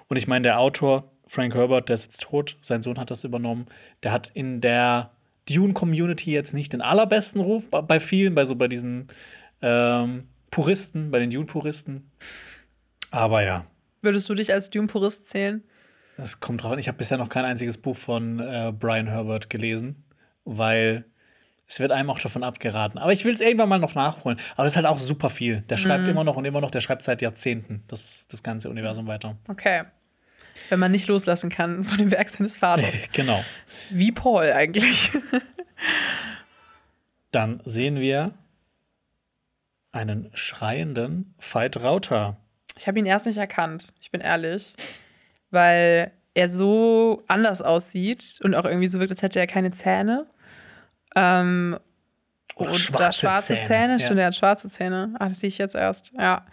Und 0.08 0.16
ich 0.16 0.28
meine, 0.28 0.44
der 0.44 0.60
Autor, 0.60 1.12
Frank 1.32 1.56
Herbert, 1.56 1.88
der 1.88 1.94
ist 1.94 2.04
jetzt 2.04 2.24
tot, 2.24 2.58
sein 2.60 2.82
Sohn 2.82 3.00
hat 3.00 3.10
das 3.10 3.24
übernommen, 3.24 3.68
der 4.04 4.12
hat 4.12 4.30
in 4.34 4.60
der 4.60 5.12
Dune-Community 5.48 6.30
jetzt 6.30 6.54
nicht 6.54 6.74
den 6.74 6.82
allerbesten 6.82 7.40
Ruf, 7.40 7.70
bei, 7.70 8.02
vielen, 8.02 8.36
bei 8.36 8.44
so 8.44 8.56
bei 8.56 8.68
diesen 8.68 9.08
ähm, 9.62 10.28
Puristen, 10.50 11.10
bei 11.10 11.20
den 11.20 11.30
Dune-Puristen. 11.30 12.12
Aber 13.12 13.44
ja, 13.44 13.66
Würdest 14.02 14.28
du 14.28 14.34
dich 14.34 14.52
als 14.52 14.72
Dune-Purist 14.72 15.30
zählen? 15.30 15.64
es 16.18 16.42
kommt 16.42 16.64
drauf 16.64 16.74
an. 16.74 16.80
Ich 16.80 16.90
habe 16.90 16.98
bisher 16.98 17.18
noch 17.18 17.30
kein 17.30 17.46
einziges 17.46 17.78
Buch 17.78 17.96
von 17.96 18.40
äh, 18.42 18.74
Brian 18.78 19.08
Herbert 19.08 19.50
gelesen, 19.50 20.04
weil 20.44 21.06
es 21.66 21.80
wird 21.80 21.94
einem 21.94 22.10
auch 22.10 22.20
davon 22.20 22.44
abgeraten. 22.44 23.00
Aber 23.00 23.14
ich 23.14 23.24
will 23.24 23.34
es 23.34 23.40
irgendwann 23.40 23.70
mal 23.70 23.80
noch 23.80 23.96
nachholen. 23.96 24.38
Aber 24.56 24.66
das 24.66 24.74
ist 24.74 24.76
halt 24.76 24.86
auch 24.86 25.00
super 25.00 25.30
viel. 25.30 25.62
Der 25.62 25.78
schreibt 25.78 26.10
immer 26.10 26.26
noch 26.26 26.36
und 26.36 26.44
immer 26.44 26.60
noch, 26.60 26.72
der 26.72 26.82
schreibt 26.82 27.04
seit 27.04 27.22
Jahrzehnten 27.22 27.86
das, 27.88 28.28
das 28.28 28.44
ganze 28.44 28.70
Universum 28.70 29.08
weiter. 29.08 29.38
Okay. 29.48 29.84
Wenn 30.70 30.80
man 30.80 30.92
nicht 30.92 31.08
loslassen 31.08 31.50
kann 31.50 31.84
von 31.84 31.98
dem 31.98 32.12
Werk 32.12 32.30
seines 32.30 32.58
Vaters. 32.58 32.94
genau. 33.12 33.44
Wie 33.90 34.12
Paul 34.12 34.52
eigentlich. 34.52 35.12
Dann 37.32 37.62
sehen 37.66 38.00
wir 38.00 38.34
einen 39.92 40.30
schreienden 40.34 41.34
Veit 41.40 41.78
Rauter. 41.78 42.38
Ich 42.78 42.88
habe 42.88 43.00
ihn 43.00 43.06
erst 43.06 43.26
nicht 43.26 43.38
erkannt, 43.38 43.94
ich 44.00 44.12
bin 44.12 44.22
ehrlich. 44.22 44.74
Weil 45.50 46.12
er 46.34 46.50
so 46.50 47.24
anders 47.28 47.62
aussieht 47.62 48.40
und 48.44 48.56
auch 48.56 48.66
irgendwie 48.66 48.88
so 48.88 49.00
wirkt, 49.00 49.12
als 49.12 49.22
hätte 49.22 49.40
er 49.40 49.48
keine 49.48 49.72
Zähne. 49.72 50.26
Ähm, 51.16 51.78
Oder 52.56 52.70
und 52.70 52.76
schwarze 52.78 53.20
schwarze 53.20 53.54
Zähne, 53.56 53.66
Zähne, 53.66 54.00
stimmt, 54.00 54.18
ja. 54.18 54.24
er 54.24 54.28
hat 54.28 54.36
schwarze 54.36 54.70
Zähne. 54.70 55.14
Ah, 55.20 55.28
das 55.28 55.40
sehe 55.40 55.50
ich 55.50 55.58
jetzt 55.58 55.76
erst, 55.76 56.14
ja. 56.18 56.46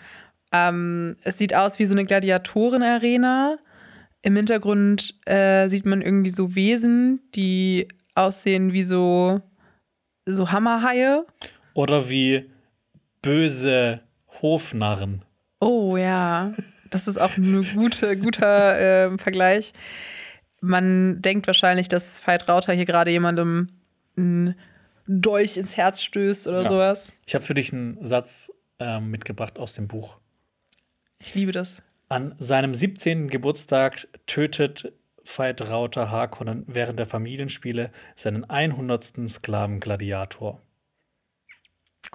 Ähm, 0.51 1.17
es 1.23 1.39
sieht 1.39 1.55
aus 1.55 1.79
wie 1.79 1.85
so 1.85 1.95
eine 1.95 2.05
Gladiatoren-Arena. 2.07 3.59
Im 4.29 4.37
Hintergrund 4.37 5.15
äh, 5.25 5.69
sieht 5.71 5.87
man 5.87 6.03
irgendwie 6.03 6.29
so 6.29 6.55
Wesen, 6.55 7.19
die 7.35 7.89
aussehen 8.15 8.75
wie 8.75 8.83
so, 8.83 9.41
so 10.27 10.53
Hammerhaie. 10.53 11.25
Oder 11.73 12.11
wie 12.11 12.45
böse 13.23 14.01
Hofnarren. 14.43 15.25
Oh 15.61 15.97
ja, 15.97 16.53
das 16.91 17.09
ist 17.09 17.17
auch 17.17 17.39
ein 17.39 17.67
gute, 17.75 18.19
guter 18.19 18.79
äh, 19.15 19.17
Vergleich. 19.17 19.73
Man 20.61 21.23
denkt 21.23 21.47
wahrscheinlich, 21.47 21.89
dass 21.89 22.27
Veit 22.27 22.51
Rauter 22.51 22.75
hier 22.75 22.85
gerade 22.85 23.11
jemandem 23.11 23.69
einen 24.19 24.57
Dolch 25.07 25.57
ins 25.57 25.79
Herz 25.79 26.03
stößt 26.03 26.49
oder 26.49 26.65
Ja. 26.65 26.69
sowas. 26.69 27.15
Ich 27.25 27.35
habe 27.35 27.47
für 27.47 27.55
dich 27.55 27.73
einen 27.73 27.97
Satz 28.05 28.53
ähm, 28.79 29.11
mitgebracht 29.11 29.59
aus 29.59 29.73
dem 29.73 29.89
Buch. 29.89 30.19
Ich 31.19 31.35
liebe 31.35 31.53
das. 31.53 31.83
An 32.09 32.35
seinem 32.39 32.75
17. 32.75 33.29
Geburtstag 33.29 34.09
tötet 34.27 34.93
Veit 35.25 35.61
Rauter 35.69 36.11
Harkonnen 36.11 36.65
während 36.67 36.99
der 36.99 37.05
Familienspiele 37.07 37.91
seinen 38.17 38.49
100. 38.49 39.29
Sklavengladiator. 39.29 40.63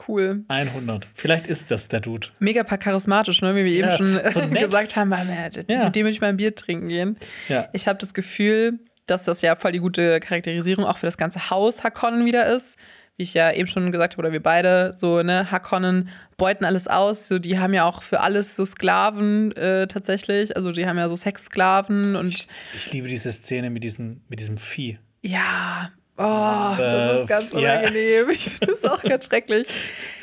Cool. 0.08 0.44
100. 0.48 1.06
Vielleicht 1.14 1.46
ist 1.46 1.70
das 1.70 1.88
der 1.90 2.00
Dude. 2.00 2.28
Mega 2.40 2.64
charismatisch, 2.64 3.44
ne? 3.44 3.54
wie 3.56 3.66
wir 3.66 3.72
eben 3.72 3.88
Ja, 3.88 3.98
schon 3.98 4.20
so 4.32 4.40
nett. 4.48 4.64
gesagt 4.64 4.96
haben. 4.96 5.12
äh, 5.12 5.50
Ja. 5.68 5.86
Mit 5.86 5.96
dem 5.96 6.06
will 6.06 6.12
ich 6.12 6.22
mal 6.22 6.28
ein 6.30 6.38
Bier 6.38 6.56
trinken 6.56 6.88
gehen. 6.88 7.18
Ja. 7.48 7.70
Ich 7.74 7.88
habe 7.88 8.00
das 8.00 8.16
Gefühl, 8.16 8.80
dass 9.06 9.26
das 9.26 9.42
ja 9.44 9.56
voll 9.56 9.74
die 9.74 9.80
gute 9.80 10.20
Charakterisierung 10.20 10.86
auch 10.86 10.98
für 10.98 11.06
das 11.06 11.18
ganze 11.18 11.52
Haus 11.52 11.84
Hakonnen 11.84 12.26
wieder 12.26 12.48
ist. 12.48 12.80
Wie 13.18 13.24
ich 13.24 13.36
ja 13.36 13.52
eben 13.52 13.68
schon 13.68 13.92
gesagt 13.92 14.14
habe, 14.14 14.22
oder 14.22 14.32
wir 14.32 14.42
beide, 14.42 14.92
so, 14.96 15.22
ne, 15.22 15.52
Hakonnen 15.52 16.10
beuten 16.36 16.66
alles 16.66 16.88
aus. 16.88 17.28
So, 17.28 17.38
die 17.38 17.60
haben 17.60 17.74
ja 17.76 17.86
auch 17.86 18.02
für 18.02 18.22
alles 18.22 18.56
so 18.56 18.66
Sklaven 18.66 19.52
äh, 19.56 19.86
tatsächlich. 19.88 20.56
Also 20.58 20.72
die 20.72 20.88
haben 20.88 20.98
ja 20.98 21.08
so 21.08 21.16
Sexsklaven 21.16 22.16
und 22.16 22.48
Ich 22.74 22.92
liebe 22.92 23.08
diese 23.08 23.32
Szene 23.32 23.70
mit 23.70 23.84
diesem, 23.84 24.22
mit 24.30 24.40
diesem 24.40 24.58
Vieh. 24.58 24.98
ja, 25.22 25.92
oh, 26.18 26.76
das 26.80 27.20
ist 27.20 27.28
ganz 27.28 27.54
Äh, 27.54 27.62
ja. 27.62 27.80
unangenehm. 27.80 28.30
Ich 28.32 28.46
finde 28.50 28.66
das 28.68 28.84
auch 28.86 29.04
ganz 29.04 29.26
schrecklich. 29.28 29.68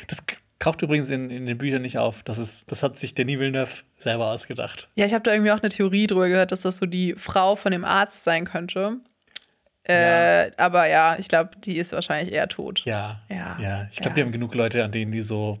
Das 0.07 0.25
k- 0.25 0.35
taucht 0.59 0.81
übrigens 0.81 1.09
in, 1.09 1.29
in 1.29 1.45
den 1.45 1.57
Büchern 1.57 1.81
nicht 1.83 1.97
auf. 1.97 2.23
Das, 2.23 2.37
ist, 2.37 2.69
das 2.73 2.83
hat 2.83 2.97
sich 2.97 3.13
Denis 3.15 3.39
Villeneuve 3.39 3.83
selber 3.99 4.27
ausgedacht. 4.31 4.89
Ja, 4.95 5.05
ich 5.05 5.13
habe 5.13 5.23
da 5.23 5.31
irgendwie 5.31 5.51
auch 5.51 5.61
eine 5.61 5.69
Theorie 5.69 6.07
drüber 6.07 6.27
gehört, 6.27 6.51
dass 6.51 6.59
das 6.61 6.77
so 6.77 6.85
die 6.85 7.15
Frau 7.17 7.55
von 7.55 7.71
dem 7.71 7.85
Arzt 7.85 8.25
sein 8.25 8.43
könnte. 8.43 8.97
Äh, 9.83 10.51
Aber 10.57 10.87
ja, 10.87 11.17
ich 11.17 11.27
glaube, 11.27 11.51
die 11.63 11.77
ist 11.77 11.91
wahrscheinlich 11.91 12.33
eher 12.33 12.47
tot. 12.47 12.83
Ja. 12.85 13.21
Ja. 13.29 13.57
ja. 13.59 13.87
Ich 13.91 13.97
glaube, 13.97 14.09
Ja. 14.09 14.15
die 14.15 14.21
haben 14.21 14.31
genug 14.31 14.53
Leute, 14.53 14.83
an 14.83 14.91
denen 14.91 15.11
die 15.11 15.21
so 15.21 15.59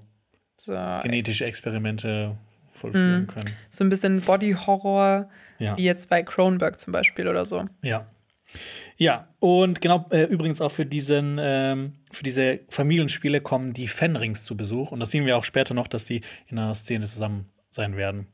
So, 0.57 0.73
genetische 1.01 1.45
Experimente 1.45 2.37
vollführen 2.71 3.27
können. 3.27 3.53
so 3.69 3.83
ein 3.83 3.89
bisschen 3.89 4.21
Body-Horror, 4.21 5.27
Ja. 5.59 5.75
wie 5.77 5.83
jetzt 5.83 6.09
bei 6.09 6.21
Cronenberg 6.23 6.79
zum 6.79 6.93
Beispiel 6.93 7.27
oder 7.27 7.45
so. 7.45 7.65
Ja. 7.81 8.05
Ja, 8.97 9.27
und 9.39 9.81
genau, 9.81 10.05
äh, 10.11 10.23
übrigens 10.25 10.61
auch 10.61 10.71
für 10.71 10.85
diesen, 10.85 11.39
ähm, 11.41 11.93
für 12.11 12.23
diese 12.23 12.59
Familienspiele 12.69 13.41
kommen 13.41 13.73
die 13.73 13.87
Fenrings 13.87 14.43
zu 14.45 14.55
Besuch. 14.55 14.91
Und 14.91 14.99
das 14.99 15.09
sehen 15.09 15.25
wir 15.25 15.37
auch 15.37 15.43
später 15.45 15.73
noch, 15.73 15.87
dass 15.87 16.05
die 16.05 16.21
in 16.47 16.59
einer 16.59 16.75
Szene 16.75 17.05
zusammen 17.05 17.49
sein 17.71 17.95
werden. 17.95 18.27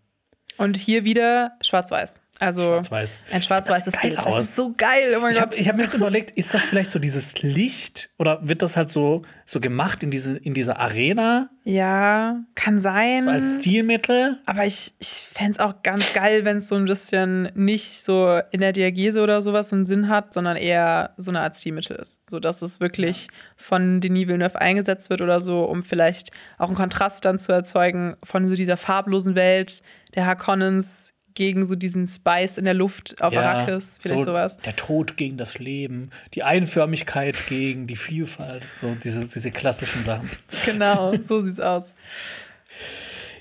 Und 0.58 0.76
hier 0.76 1.04
wieder 1.06 1.52
schwarz-weiß. 1.62 2.20
Also 2.40 2.62
Schwarz-Weiß. 2.62 3.20
ein 3.32 3.42
schwarz-weißes 3.42 3.94
Das 3.94 4.02
Bild. 4.02 4.18
Das 4.18 4.26
aus. 4.28 4.42
ist 4.42 4.56
so 4.56 4.74
geil. 4.78 5.16
Oh 5.18 5.22
mein 5.22 5.34
Ich 5.34 5.42
habe 5.42 5.56
hab 5.56 5.76
mir 5.76 5.84
jetzt 5.84 5.94
überlegt, 5.94 6.38
ist 6.38 6.54
das 6.54 6.64
vielleicht 6.64 6.92
so 6.92 7.00
dieses 7.00 7.42
Licht 7.42 8.10
oder 8.18 8.40
wird 8.48 8.62
das 8.62 8.78
halt 8.78 8.92
so, 8.92 9.24
so 9.46 9.60
gemacht 9.60 10.04
in, 10.04 10.12
diese, 10.12 10.38
in 10.38 10.54
dieser 10.54 10.80
Arena 10.80 11.50
ja, 11.64 12.44
kann 12.56 12.80
sein. 12.80 13.26
so 13.26 13.30
als 13.30 13.56
Stilmittel? 13.56 14.40
Aber 14.46 14.66
ich, 14.66 14.94
ich 15.00 15.10
fände 15.10 15.54
es 15.54 15.60
auch 15.60 15.84
ganz 15.84 16.14
geil, 16.14 16.46
wenn 16.46 16.58
es 16.58 16.70
so 16.70 16.76
ein 16.76 16.86
bisschen 16.86 17.50
nicht 17.56 18.04
so 18.04 18.40
in 18.52 18.62
der 18.62 18.72
Diagese 18.72 19.22
oder 19.22 19.42
sowas 19.42 19.74
einen 19.74 19.86
Sinn 19.86 20.08
hat, 20.08 20.34
sondern 20.34 20.56
eher 20.56 21.14
so 21.18 21.30
eine 21.32 21.42
Art 21.42 21.58
Stilmittel 21.58 21.98
ist. 21.98 22.30
So 22.30 22.40
dass 22.40 22.62
es 22.62 22.80
wirklich 22.80 23.28
von 23.58 24.00
Denis 24.00 24.28
Villeneuve 24.28 24.62
eingesetzt 24.62 25.10
wird 25.10 25.22
oder 25.22 25.42
so, 25.42 25.66
um 25.66 25.84
vielleicht 25.84 26.32
auch 26.58 26.68
einen 26.68 26.78
Kontrast 26.78 27.26
dann 27.26 27.38
zu 27.38 27.52
erzeugen 27.52 28.16
von 28.24 28.48
so 28.48 28.56
dieser 28.56 28.78
farblosen 28.78 29.36
Welt 29.36 29.82
der 30.16 30.26
Harkonnens 30.26 31.16
gegen 31.38 31.66
so 31.66 31.76
diesen 31.76 32.08
Spice 32.08 32.58
in 32.58 32.66
der 32.66 32.74
Luft 32.74 33.22
auf 33.22 33.38
Arrakis. 33.38 34.00
Vielleicht 34.02 34.22
so 34.22 34.26
sowas. 34.26 34.58
Der 34.58 34.76
Tod 34.76 35.18
gegen 35.18 35.38
das 35.38 35.60
Leben, 35.60 36.10
die 36.34 36.42
Einförmigkeit 36.42 37.38
gegen 37.48 37.86
die 37.86 37.96
Vielfalt, 37.96 38.64
so 38.74 38.96
diese, 38.96 39.28
diese 39.28 39.52
klassischen 39.52 40.04
Sachen. 40.04 40.30
Genau, 40.66 41.16
so 41.22 41.42
sieht's 41.42 41.60
aus. 41.60 41.94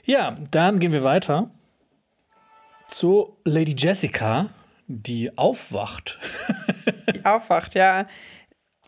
Ja, 0.05 0.37
dann 0.51 0.79
gehen 0.79 0.93
wir 0.93 1.03
weiter 1.03 1.51
zu 2.87 3.39
Lady 3.45 3.75
Jessica, 3.77 4.51
die 4.87 5.37
aufwacht. 5.37 6.19
Die 7.15 7.25
aufwacht, 7.25 7.75
ja. 7.75 8.07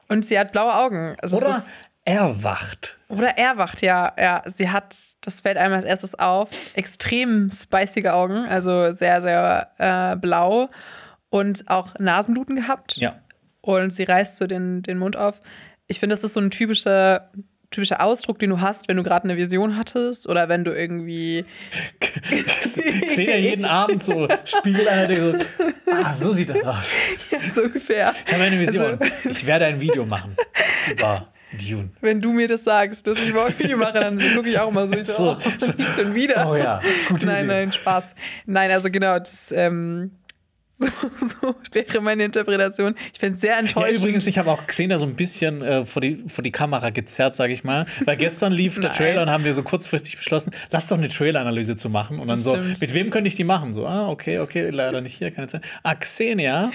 Und 0.09 0.27
sie 0.27 0.39
hat 0.39 0.53
blaue 0.53 0.75
Augen. 0.75 1.17
Also 1.21 1.39
Oder 1.39 1.57
ist, 1.57 1.89
erwacht. 2.09 2.97
Oder 3.09 3.37
er 3.37 3.59
wacht, 3.59 3.83
ja. 3.83 4.15
ja. 4.19 4.43
Sie 4.47 4.71
hat, 4.71 4.97
das 5.21 5.41
fällt 5.41 5.59
einem 5.59 5.75
als 5.75 5.85
erstes 5.85 6.19
auf, 6.19 6.49
extrem 6.75 7.51
spicige 7.51 8.15
Augen, 8.15 8.47
also 8.47 8.93
sehr, 8.93 9.21
sehr 9.21 9.71
äh, 9.77 10.17
blau. 10.17 10.71
und 11.29 11.69
auch 11.69 11.99
Nasenbluten 11.99 12.57
gehabt. 12.57 12.97
Ja. 12.97 13.17
Und 13.61 13.91
sie 13.91 14.05
reißt 14.05 14.39
so 14.39 14.47
den, 14.47 14.83
den 14.83 14.97
Mund 14.97 15.17
auf. 15.17 15.43
Ich 15.87 16.01
finde, 16.01 16.15
das 16.15 16.25
ist 16.25 16.33
so 16.33 16.41
ein 16.41 16.51
typischer, 16.51 17.31
typischer 17.71 18.03
Ausdruck, 18.03 18.39
den 18.39 18.49
du 18.49 18.61
hast, 18.63 18.89
wenn 18.89 18.97
du 18.97 19.03
gerade 19.03 19.25
eine 19.25 19.37
Vision 19.37 19.77
hattest 19.77 20.27
oder 20.27 20.49
wenn 20.49 20.65
du 20.65 20.73
irgendwie. 20.73 21.45
ich 22.31 23.11
sehe 23.11 23.29
ja 23.29 23.37
jeden 23.37 23.67
Abend 23.67 24.03
so 24.03 24.27
Spiegel 24.45 24.85
der 24.85 25.33
so, 25.33 25.39
ah, 25.93 26.15
so 26.15 26.33
sieht 26.33 26.49
das 26.49 26.65
aus. 26.65 26.91
Ja, 27.31 27.51
so 27.51 27.63
ungefähr. 27.65 28.15
Ich 28.27 28.33
habe 28.33 28.45
eine 28.45 28.59
Vision. 28.59 28.99
Also, 28.99 29.31
ich 29.31 29.45
werde 29.45 29.67
ein 29.67 29.81
Video 29.81 30.07
machen 30.07 30.35
über 30.91 31.29
Dune. 31.53 31.91
Wenn 32.01 32.21
du 32.21 32.33
mir 32.33 32.49
das 32.49 32.65
sagst, 32.65 33.07
dass 33.07 33.23
ich 33.23 33.33
morgen 33.33 33.59
Video 33.59 33.79
mache, 33.79 34.01
dann 34.01 34.19
gucke 34.35 34.51
ich 34.51 34.59
auch 34.59 34.71
mal 34.71 34.89
so, 34.89 34.95
ich 34.95 35.07
so, 35.07 35.15
so, 35.15 35.39
oh, 35.39 35.51
so. 35.59 35.73
schon 35.97 36.15
wieder. 36.15 36.51
Oh 36.51 36.57
ja, 36.57 36.81
gute 37.09 37.27
Nein, 37.27 37.45
Idee. 37.45 37.55
nein, 37.55 37.73
Spaß. 37.73 38.15
Nein, 38.47 38.71
also 38.71 38.91
genau, 38.91 39.19
das, 39.19 39.53
ähm, 39.53 40.13
so, 40.79 40.87
so 41.41 41.55
wäre 41.73 42.01
meine 42.01 42.25
Interpretation. 42.25 42.95
Ich 43.13 43.19
finde 43.19 43.35
es 43.35 43.41
sehr 43.41 43.59
enttäuschend. 43.59 43.95
Ja, 43.95 43.99
übrigens, 43.99 44.27
ich 44.29 44.39
habe 44.39 44.51
auch 44.51 44.65
gesehen, 44.67 44.91
da 44.91 44.99
so 44.99 45.07
ein 45.07 45.15
bisschen 45.15 45.61
äh, 45.61 45.85
vor, 45.85 46.01
die, 46.01 46.25
vor 46.29 46.45
die 46.45 46.53
Kamera 46.53 46.91
gezerrt, 46.91 47.35
sage 47.35 47.53
ich 47.53 47.65
mal. 47.65 47.87
Weil 48.05 48.17
gestern 48.17 48.53
lief 48.53 48.79
der 48.79 48.93
Trailer 48.93 49.23
und 49.23 49.31
haben 49.31 49.45
wir 49.45 49.55
so 49.55 49.65
kurzfristig 49.65 50.17
beschlossen, 50.17 50.53
lass 50.71 50.87
doch 50.87 50.97
eine 50.97 51.09
Trailer-Analyse 51.09 51.75
zu 51.75 51.89
machen. 51.89 52.21
Und 52.21 52.31
dann 52.31 52.39
so, 52.39 52.57
mit 52.57 52.95
wem 52.95 53.11
könnte 53.11 53.27
ich 53.27 53.35
die 53.35 53.45
machen? 53.45 53.75
So, 53.75 53.87
ah, 53.89 54.09
okay, 54.09 54.39
okay, 54.39 54.71
leider 54.71 55.01
nicht 55.01 55.15
hier, 55.15 55.33
keine 55.33 55.49
Zeit. 55.49 55.63
Ah, 55.83 55.97
Xenia. 55.97 56.71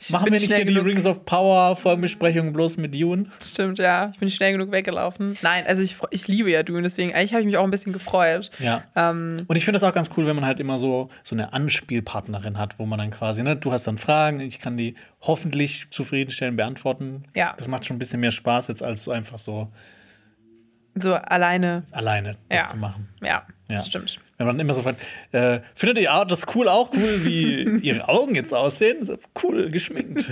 Ich 0.00 0.10
Machen 0.10 0.26
wir 0.26 0.38
nicht 0.38 0.46
hier 0.46 0.64
die 0.64 0.78
Rings 0.78 1.06
of 1.06 1.24
Power 1.24 1.74
Folgenbesprechung 1.74 2.52
bloß 2.52 2.76
mit 2.76 2.94
Dune? 2.94 3.26
Stimmt, 3.40 3.80
ja. 3.80 4.10
Ich 4.12 4.20
bin 4.20 4.30
schnell 4.30 4.52
genug 4.52 4.70
weggelaufen. 4.70 5.36
Nein, 5.42 5.64
also 5.66 5.82
ich, 5.82 5.96
ich 6.10 6.28
liebe 6.28 6.52
ja 6.52 6.62
Dune, 6.62 6.82
deswegen 6.82 7.12
eigentlich 7.12 7.32
habe 7.32 7.40
ich 7.40 7.46
mich 7.46 7.56
auch 7.56 7.64
ein 7.64 7.72
bisschen 7.72 7.92
gefreut. 7.92 8.50
Ja. 8.60 8.84
Ähm, 8.94 9.44
und 9.48 9.56
ich 9.56 9.64
finde 9.64 9.80
das 9.80 9.88
auch 9.88 9.92
ganz 9.92 10.10
cool, 10.16 10.24
wenn 10.26 10.36
man 10.36 10.46
halt 10.46 10.60
immer 10.60 10.78
so, 10.78 11.08
so 11.24 11.34
eine 11.34 11.52
Anspielpartnerin 11.52 12.58
hat, 12.58 12.78
wo 12.78 12.86
man 12.86 13.00
dann 13.00 13.10
quasi, 13.10 13.42
ne, 13.42 13.56
du 13.56 13.72
hast 13.72 13.88
dann 13.88 13.98
Fragen, 13.98 14.38
ich 14.38 14.60
kann 14.60 14.76
die 14.76 14.94
hoffentlich 15.20 15.90
zufriedenstellend 15.90 16.56
beantworten. 16.56 17.24
Ja. 17.34 17.54
Das 17.58 17.66
macht 17.66 17.84
schon 17.84 17.96
ein 17.96 17.98
bisschen 17.98 18.20
mehr 18.20 18.30
Spaß, 18.30 18.68
jetzt 18.68 18.84
als 18.84 19.02
so 19.02 19.10
einfach 19.10 19.38
so. 19.38 19.72
So 20.94 21.14
alleine. 21.14 21.82
Alleine 21.90 22.36
das 22.48 22.60
ja. 22.60 22.66
zu 22.66 22.76
machen. 22.76 23.08
Ja, 23.20 23.28
ja, 23.28 23.44
das 23.68 23.88
stimmt. 23.88 24.20
Wenn 24.38 24.46
man 24.46 24.58
immer 24.60 24.72
so 24.72 24.82
fragt, 24.82 25.00
äh, 25.32 25.60
findet 25.74 25.98
ihr 25.98 26.24
das 26.28 26.46
cool 26.54 26.68
auch 26.68 26.90
cool, 26.94 27.24
wie 27.24 27.62
ihre 27.82 28.08
Augen 28.08 28.36
jetzt 28.36 28.54
aussehen? 28.54 28.98
Cool, 29.42 29.68
geschminkt. 29.70 30.30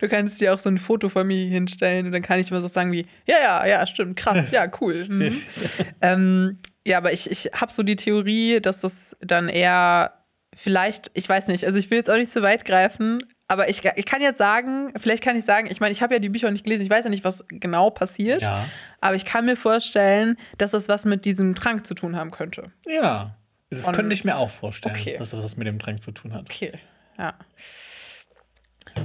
Du 0.00 0.08
kannst 0.08 0.40
dir 0.40 0.52
auch 0.52 0.58
so 0.58 0.68
ein 0.68 0.78
Foto 0.78 1.08
von 1.08 1.26
mir 1.28 1.46
hinstellen 1.46 2.06
und 2.06 2.12
dann 2.12 2.22
kann 2.22 2.40
ich 2.40 2.50
immer 2.50 2.60
so 2.60 2.66
sagen 2.66 2.90
wie, 2.90 3.06
ja, 3.26 3.36
ja, 3.40 3.66
ja, 3.66 3.86
stimmt, 3.86 4.16
krass, 4.16 4.50
ja, 4.50 4.66
cool. 4.80 4.96
Mhm. 5.16 5.32
ähm, 6.02 6.58
ja, 6.84 6.98
aber 6.98 7.12
ich, 7.12 7.30
ich 7.30 7.50
habe 7.54 7.72
so 7.72 7.82
die 7.82 7.96
Theorie, 7.96 8.60
dass 8.60 8.80
das 8.80 9.16
dann 9.20 9.48
eher 9.48 10.12
vielleicht, 10.54 11.10
ich 11.14 11.28
weiß 11.28 11.48
nicht, 11.48 11.64
also 11.64 11.78
ich 11.78 11.90
will 11.90 11.98
jetzt 11.98 12.10
auch 12.10 12.16
nicht 12.16 12.30
zu 12.30 12.42
weit 12.42 12.64
greifen, 12.64 13.22
aber 13.48 13.68
ich, 13.68 13.82
ich 13.94 14.06
kann 14.06 14.22
jetzt 14.22 14.38
sagen, 14.38 14.92
vielleicht 14.96 15.22
kann 15.22 15.36
ich 15.36 15.44
sagen, 15.44 15.68
ich 15.70 15.80
meine, 15.80 15.92
ich 15.92 16.02
habe 16.02 16.14
ja 16.14 16.18
die 16.18 16.28
Bücher 16.28 16.50
nicht 16.50 16.64
gelesen, 16.64 16.82
ich 16.82 16.90
weiß 16.90 17.04
ja 17.04 17.10
nicht, 17.10 17.24
was 17.24 17.44
genau 17.48 17.90
passiert, 17.90 18.42
ja. 18.42 18.64
Aber 19.06 19.14
ich 19.14 19.24
kann 19.24 19.44
mir 19.44 19.56
vorstellen, 19.56 20.36
dass 20.58 20.72
das 20.72 20.88
was 20.88 21.04
mit 21.04 21.24
diesem 21.24 21.54
Trank 21.54 21.86
zu 21.86 21.94
tun 21.94 22.16
haben 22.16 22.32
könnte. 22.32 22.72
Ja, 22.86 23.36
das 23.70 23.86
Und, 23.86 23.94
könnte 23.94 24.14
ich 24.14 24.24
mir 24.24 24.36
auch 24.36 24.50
vorstellen, 24.50 24.96
okay. 24.96 25.16
dass 25.16 25.30
das 25.30 25.42
was 25.42 25.56
mit 25.56 25.66
dem 25.66 25.78
Trank 25.78 26.02
zu 26.02 26.10
tun 26.10 26.34
hat. 26.34 26.50
Okay, 26.50 26.72
ja. 27.16 27.34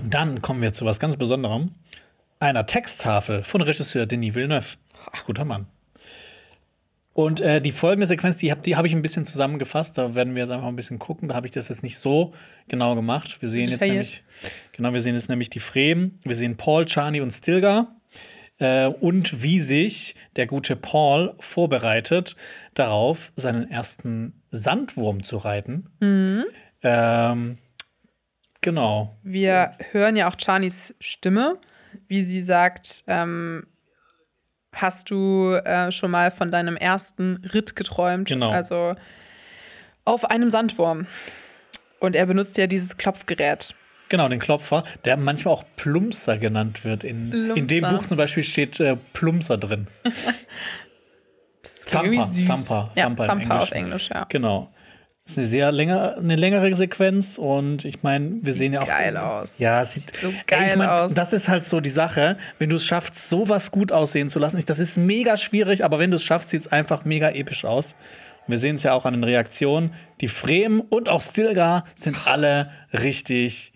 Dann 0.03 0.41
kommen 0.41 0.61
wir 0.61 0.73
zu 0.73 0.86
was 0.86 0.99
ganz 0.99 1.18
Besonderem. 1.18 1.76
Einer 2.40 2.65
Texttafel 2.65 3.44
von 3.44 3.61
Regisseur 3.61 4.07
Denis 4.07 4.34
Villeneuve. 4.34 4.78
Guter 5.26 5.45
Mann. 5.45 5.68
Und 7.14 7.41
äh, 7.41 7.61
die 7.61 7.72
folgende 7.72 8.07
Sequenz, 8.07 8.38
die 8.38 8.52
habe 8.52 8.76
hab 8.76 8.86
ich 8.86 8.94
ein 8.94 9.02
bisschen 9.02 9.26
zusammengefasst. 9.26 9.98
Da 9.98 10.15
werden 10.15 10.34
wir 10.34 10.41
jetzt 10.41 10.52
einfach 10.52 10.68
ein 10.68 10.76
bisschen 10.76 10.98
gucken. 10.98 11.28
Da 11.28 11.36
habe 11.36 11.45
ich 11.45 11.52
das 11.52 11.69
jetzt 11.69 11.84
nicht 11.84 11.99
so 11.99 12.34
genau 12.68 12.95
gemacht. 12.95 13.41
Wir 13.41 13.49
sehen 13.49 13.69
jetzt 13.69 13.82
nämlich, 13.82 14.23
genau, 14.72 14.94
wir 14.94 15.02
sehen 15.02 15.14
jetzt 15.14 15.30
nämlich 15.30 15.49
die 15.49 15.60
Fremen. 15.60 16.19
Wir 16.23 16.36
sehen 16.36 16.57
Paul, 16.57 16.86
Chani 16.86 17.22
und 17.22 17.32
Stilgar. 17.32 17.95
Äh, 18.62 18.86
und 18.86 19.42
wie 19.42 19.60
sich 19.60 20.16
der 20.36 20.46
gute 20.46 20.76
Paul 20.76 21.34
vorbereitet 21.40 22.36
darauf, 22.76 23.34
seinen 23.36 23.70
ersten 23.72 24.44
Sandwurm 24.52 25.24
zu 25.24 25.38
reiten. 25.38 25.90
Mhm. 26.00 26.46
Ähm, 26.84 27.58
genau. 28.62 29.18
Wir 29.24 29.72
hören 29.92 30.16
ja 30.16 30.30
auch 30.30 30.36
Chanis 30.38 30.94
Stimme, 31.00 31.58
wie 32.08 32.22
sie 32.22 32.44
sagt, 32.44 33.04
ähm, 33.08 33.66
hast 34.74 35.10
du 35.10 35.54
äh, 35.54 35.92
schon 35.92 36.12
mal 36.12 36.30
von 36.30 36.52
deinem 36.52 36.78
ersten 36.78 37.38
Ritt 37.38 37.76
geträumt. 37.76 38.28
Genau. 38.28 38.52
Also 38.52 38.94
auf 40.06 40.26
einem 40.26 40.52
Sandwurm. 40.52 41.08
Und 42.00 42.16
er 42.16 42.28
benutzt 42.28 42.60
ja 42.60 42.68
dieses 42.68 42.96
Klopfgerät. 42.98 43.74
Genau, 44.12 44.28
den 44.28 44.40
Klopfer, 44.40 44.84
der 45.06 45.16
manchmal 45.16 45.54
auch 45.54 45.64
Plumpser 45.78 46.38
genannt 46.38 46.84
wird. 46.84 47.06
In, 47.06 47.32
in 47.56 47.66
dem 47.66 47.88
Buch 47.88 48.06
zum 48.06 48.18
Beispiel 48.18 48.44
steht 48.44 48.78
äh, 48.82 48.98
Plumpser 49.14 49.58
drin. 49.58 49.88
das 51.64 51.86
Thumper, 51.86 52.26
süß. 52.26 52.46
Thumper, 52.46 52.92
ja, 52.94 53.06
Thumper, 53.06 53.28
Thumper 53.28 53.42
Englisch. 53.42 53.64
auf 53.64 53.72
Englisch, 53.72 54.10
ja. 54.10 54.26
Genau. 54.28 54.70
Das 55.24 55.32
ist 55.32 55.38
eine 55.38 55.48
sehr 55.48 55.72
länger, 55.72 56.18
eine 56.18 56.36
längere 56.36 56.76
Sequenz 56.76 57.38
und 57.38 57.86
ich 57.86 58.04
meine, 58.04 58.32
wir 58.32 58.52
sieht 58.52 58.56
sehen 58.56 58.74
ja 58.74 58.82
auch. 58.82 58.88
geil 58.88 59.16
aus. 59.16 59.60
Ja, 59.60 59.82
es 59.82 59.94
sieht, 59.94 60.14
so 60.14 60.34
geil 60.46 60.62
ey, 60.62 60.72
ich 60.72 60.76
mein, 60.76 60.90
aus. 60.90 61.14
Das 61.14 61.32
ist 61.32 61.48
halt 61.48 61.66
so 61.66 61.80
die 61.80 61.90
Sache, 61.90 62.38
wenn 62.60 62.70
du 62.70 62.76
es 62.76 62.86
schaffst, 62.86 63.30
sowas 63.30 63.72
gut 63.72 63.94
aussehen 63.94 64.28
zu 64.28 64.40
lassen. 64.40 64.62
Das 64.66 64.80
ist 64.80 64.98
mega 64.98 65.38
schwierig, 65.38 65.86
aber 65.86 66.00
wenn 66.00 66.12
du 66.12 66.18
es 66.18 66.24
schaffst, 66.26 66.50
sieht 66.50 66.60
es 66.60 66.68
einfach 66.68 67.06
mega 67.06 67.30
episch 67.30 67.64
aus. 67.64 67.96
Wir 68.46 68.58
sehen 68.58 68.76
es 68.76 68.84
ja 68.84 68.92
auch 68.92 69.06
an 69.06 69.14
den 69.14 69.24
Reaktionen. 69.24 69.94
Die 70.20 70.28
Fremen 70.28 70.82
und 70.82 71.08
auch 71.08 71.22
Stilgar 71.22 71.86
sind 71.96 72.28
alle 72.28 72.72
richtig 72.92 73.72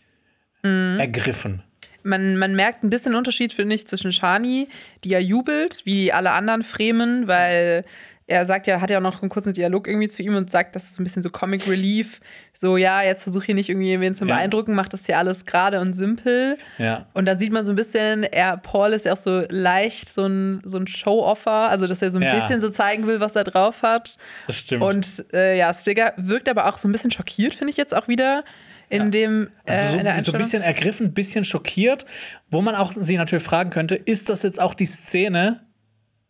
mhm. 0.65 0.99
ergriffen. 0.99 1.63
Man, 2.03 2.37
man 2.37 2.55
merkt 2.55 2.83
ein 2.83 2.89
bisschen 2.89 3.15
Unterschied, 3.15 3.51
finde 3.51 3.73
ich, 3.73 3.87
zwischen 3.87 4.11
Shani, 4.11 4.67
die 5.03 5.09
ja 5.09 5.19
jubelt, 5.19 5.81
wie 5.85 6.11
alle 6.11 6.31
anderen 6.31 6.61
Fremen, 6.61 7.27
weil 7.27 7.83
er 8.27 8.45
sagt 8.47 8.65
ja, 8.65 8.81
hat 8.81 8.89
ja 8.89 8.97
auch 8.97 9.03
noch 9.03 9.21
einen 9.21 9.29
kurzen 9.29 9.53
Dialog 9.53 9.87
irgendwie 9.87 10.07
zu 10.07 10.23
ihm 10.23 10.35
und 10.35 10.49
sagt, 10.49 10.75
das 10.75 10.85
ist 10.85 10.99
ein 10.99 11.03
bisschen 11.03 11.21
so 11.21 11.29
Comic 11.29 11.67
Relief. 11.67 12.21
So, 12.53 12.75
ja, 12.75 13.03
jetzt 13.03 13.21
versuche 13.21 13.45
hier 13.45 13.55
nicht 13.55 13.69
irgendwie 13.69 13.99
wen 13.99 14.15
zu 14.15 14.25
beeindrucken, 14.25 14.73
macht 14.73 14.93
das 14.93 15.05
hier 15.05 15.19
alles 15.19 15.45
gerade 15.45 15.79
und 15.79 15.93
simpel. 15.93 16.57
Ja. 16.79 17.05
Und 17.13 17.25
dann 17.25 17.37
sieht 17.37 17.51
man 17.51 17.63
so 17.63 17.71
ein 17.71 17.75
bisschen, 17.75 18.23
er, 18.23 18.57
Paul 18.57 18.93
ist 18.93 19.05
ja 19.05 19.13
auch 19.13 19.17
so 19.17 19.43
leicht 19.49 20.09
so 20.09 20.25
ein, 20.25 20.61
so 20.65 20.79
ein 20.79 20.87
Show-Offer, 20.87 21.69
also 21.69 21.85
dass 21.85 22.01
er 22.01 22.09
so 22.09 22.17
ein 22.17 22.23
ja. 22.23 22.33
bisschen 22.33 22.61
so 22.61 22.69
zeigen 22.69 23.05
will, 23.05 23.19
was 23.19 23.35
er 23.35 23.43
drauf 23.43 23.83
hat. 23.83 24.17
Das 24.47 24.55
stimmt. 24.55 24.81
Und 24.81 25.25
äh, 25.33 25.55
ja, 25.57 25.71
Stigger 25.71 26.13
wirkt 26.17 26.49
aber 26.49 26.67
auch 26.67 26.77
so 26.77 26.87
ein 26.87 26.91
bisschen 26.91 27.11
schockiert, 27.11 27.53
finde 27.53 27.69
ich 27.71 27.77
jetzt 27.77 27.93
auch 27.93 28.07
wieder 28.07 28.43
in 28.89 29.03
ja. 29.03 29.09
dem 29.09 29.49
äh, 29.65 29.71
also 29.71 29.97
so, 30.17 30.23
so, 30.23 30.31
ein 30.33 30.37
bisschen 30.37 30.61
ergriffen, 30.61 31.07
ein 31.07 31.13
bisschen 31.13 31.43
schockiert, 31.43 32.05
wo 32.49 32.61
man 32.61 32.75
auch 32.75 32.93
sie 32.95 33.17
natürlich 33.17 33.43
fragen 33.43 33.69
könnte, 33.69 33.95
ist 33.95 34.29
das 34.29 34.43
jetzt 34.43 34.61
auch 34.61 34.73
die 34.73 34.85
Szene, 34.85 35.64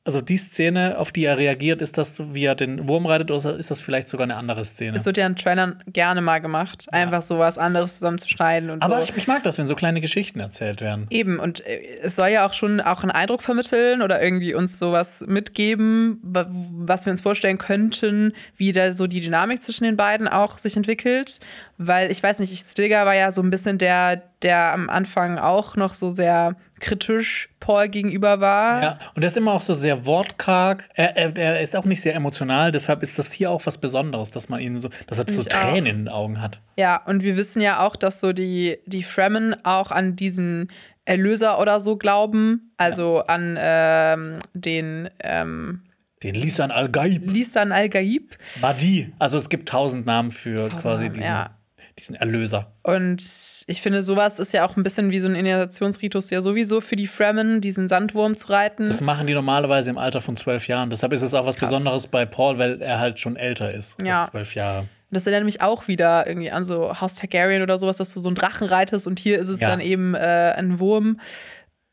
also 0.05 0.21
die 0.21 0.37
Szene, 0.37 0.99
auf 0.99 1.11
die 1.11 1.25
er 1.25 1.39
reagiert, 1.39 1.81
ist 1.81 1.97
das, 1.97 2.21
wie 2.33 2.45
er 2.45 2.53
den 2.53 2.87
Wurm 2.87 3.07
reitet, 3.07 3.31
oder 3.31 3.55
ist 3.55 3.71
das 3.71 3.81
vielleicht 3.81 4.07
sogar 4.07 4.25
eine 4.25 4.35
andere 4.35 4.63
Szene? 4.63 4.95
Es 4.95 5.05
wird 5.05 5.17
ja 5.17 5.25
in 5.25 5.35
Trailern 5.35 5.81
gerne 5.87 6.21
mal 6.21 6.39
gemacht, 6.39 6.85
einfach 6.93 7.23
so 7.23 7.39
was 7.39 7.57
anderes 7.57 7.95
zusammenzuschneiden 7.95 8.69
und 8.69 8.83
Aber 8.83 9.01
so. 9.01 9.09
ich, 9.09 9.17
ich, 9.17 9.27
mag 9.27 9.41
das, 9.41 9.57
wenn 9.57 9.65
so 9.65 9.73
kleine 9.73 10.01
Geschichten 10.01 10.39
erzählt 10.39 10.79
werden. 10.79 11.07
Eben, 11.09 11.39
und 11.39 11.65
äh, 11.65 11.81
es 12.03 12.15
soll 12.15 12.29
ja 12.29 12.45
auch 12.45 12.53
schon 12.53 12.81
auch 12.81 13.01
einen 13.01 13.11
Eindruck 13.11 13.41
vermitteln 13.41 14.03
oder 14.03 14.21
irgendwie 14.21 14.53
uns 14.53 14.77
sowas 14.77 15.25
mitgeben, 15.27 16.19
was 16.21 17.07
wir 17.07 17.11
uns 17.11 17.21
vorstellen 17.21 17.57
könnten, 17.57 18.33
wie 18.57 18.71
da 18.73 18.91
so 18.91 19.07
die 19.07 19.21
Dynamik 19.21 19.63
zwischen 19.63 19.85
den 19.85 19.97
beiden 19.97 20.27
auch 20.27 20.59
sich 20.59 20.77
entwickelt. 20.77 21.39
Weil 21.79 22.11
ich 22.11 22.21
weiß 22.21 22.39
nicht, 22.39 22.55
Stilgar 22.63 23.07
war 23.07 23.15
ja 23.15 23.31
so 23.31 23.41
ein 23.41 23.49
bisschen 23.49 23.79
der, 23.79 24.21
der 24.43 24.71
am 24.71 24.87
Anfang 24.87 25.39
auch 25.39 25.75
noch 25.75 25.95
so 25.95 26.11
sehr 26.11 26.55
kritisch 26.79 27.49
Paul 27.59 27.87
gegenüber 27.87 28.39
war. 28.39 28.83
Ja, 28.83 28.99
und 29.15 29.23
er 29.23 29.27
ist 29.27 29.37
immer 29.37 29.53
auch 29.53 29.61
so 29.61 29.73
sehr 29.73 30.05
wortkarg. 30.05 30.89
Er, 30.93 31.15
er, 31.15 31.35
er, 31.35 31.61
ist 31.61 31.75
auch 31.75 31.85
nicht 31.85 32.01
sehr 32.01 32.15
emotional, 32.15 32.71
deshalb 32.71 33.01
ist 33.03 33.17
das 33.17 33.31
hier 33.31 33.51
auch 33.51 33.65
was 33.65 33.77
Besonderes, 33.77 34.31
dass 34.31 34.49
man 34.49 34.59
ihn 34.59 34.79
so, 34.79 34.89
dass 35.07 35.17
er 35.17 35.25
so 35.31 35.43
Tränen 35.43 35.65
auch. 35.65 35.77
in 35.77 35.85
den 35.85 36.09
Augen 36.09 36.41
hat. 36.41 36.61
Ja, 36.77 37.01
und 37.05 37.23
wir 37.23 37.37
wissen 37.37 37.61
ja 37.61 37.85
auch, 37.85 37.95
dass 37.95 38.21
so 38.21 38.33
die, 38.33 38.77
die 38.85 39.03
Fremen 39.03 39.55
auch 39.65 39.91
an 39.91 40.15
diesen 40.15 40.67
Erlöser 41.05 41.59
oder 41.59 41.79
so 41.79 41.97
glauben, 41.97 42.73
also 42.77 43.17
ja. 43.17 43.33
an 43.33 43.57
ähm, 43.59 44.39
den 44.53 45.09
ähm, 45.23 45.83
den 46.23 46.33
Lisan 46.33 46.71
al-Gaib. 46.71 47.29
Lisan 47.29 47.71
al-Gaib. 47.71 48.35
Badi. 48.59 49.13
Also 49.19 49.37
es 49.37 49.49
gibt 49.49 49.69
tausend 49.69 50.07
Namen 50.07 50.31
für 50.31 50.57
tausend 50.57 50.81
quasi 50.81 51.03
Namen, 51.03 51.13
diesen. 51.13 51.29
Ja 51.29 51.55
diesen 51.99 52.15
Erlöser. 52.15 52.73
Und 52.83 53.23
ich 53.67 53.81
finde, 53.81 54.03
sowas 54.03 54.39
ist 54.39 54.53
ja 54.53 54.65
auch 54.65 54.75
ein 54.75 54.83
bisschen 54.83 55.11
wie 55.11 55.19
so 55.19 55.29
ein 55.29 55.35
Initiationsritus 55.35 56.29
ja 56.29 56.41
sowieso 56.41 56.81
für 56.81 56.95
die 56.95 57.07
Fremen, 57.07 57.61
diesen 57.61 57.87
Sandwurm 57.87 58.35
zu 58.35 58.49
reiten. 58.49 58.87
Das 58.87 59.01
machen 59.01 59.27
die 59.27 59.33
normalerweise 59.33 59.89
im 59.89 59.97
Alter 59.97 60.19
von 60.21 60.35
zwölf 60.35 60.67
Jahren. 60.67 60.89
Deshalb 60.89 61.13
ist 61.13 61.21
es 61.21 61.33
auch 61.33 61.45
was 61.45 61.55
Krass. 61.55 61.69
Besonderes 61.69 62.07
bei 62.07 62.25
Paul, 62.25 62.57
weil 62.57 62.81
er 62.81 62.99
halt 62.99 63.19
schon 63.19 63.37
älter 63.37 63.71
ist 63.71 64.01
ja. 64.03 64.23
als 64.23 64.31
zwölf 64.31 64.55
Jahre. 64.55 64.87
Das 65.11 65.25
erinnert 65.25 65.45
mich 65.45 65.61
auch 65.61 65.87
wieder 65.87 66.27
irgendwie 66.27 66.51
an 66.51 66.65
so 66.65 66.99
Haus 66.99 67.15
Targaryen 67.15 67.61
oder 67.61 67.77
sowas, 67.77 67.97
dass 67.97 68.13
du 68.13 68.19
so 68.19 68.27
einen 68.27 68.35
Drachen 68.35 68.67
reitest 68.67 69.07
und 69.07 69.19
hier 69.19 69.39
ist 69.39 69.49
es 69.49 69.59
ja. 69.59 69.67
dann 69.67 69.79
eben 69.79 70.15
äh, 70.15 70.53
ein 70.57 70.79
Wurm. 70.79 71.19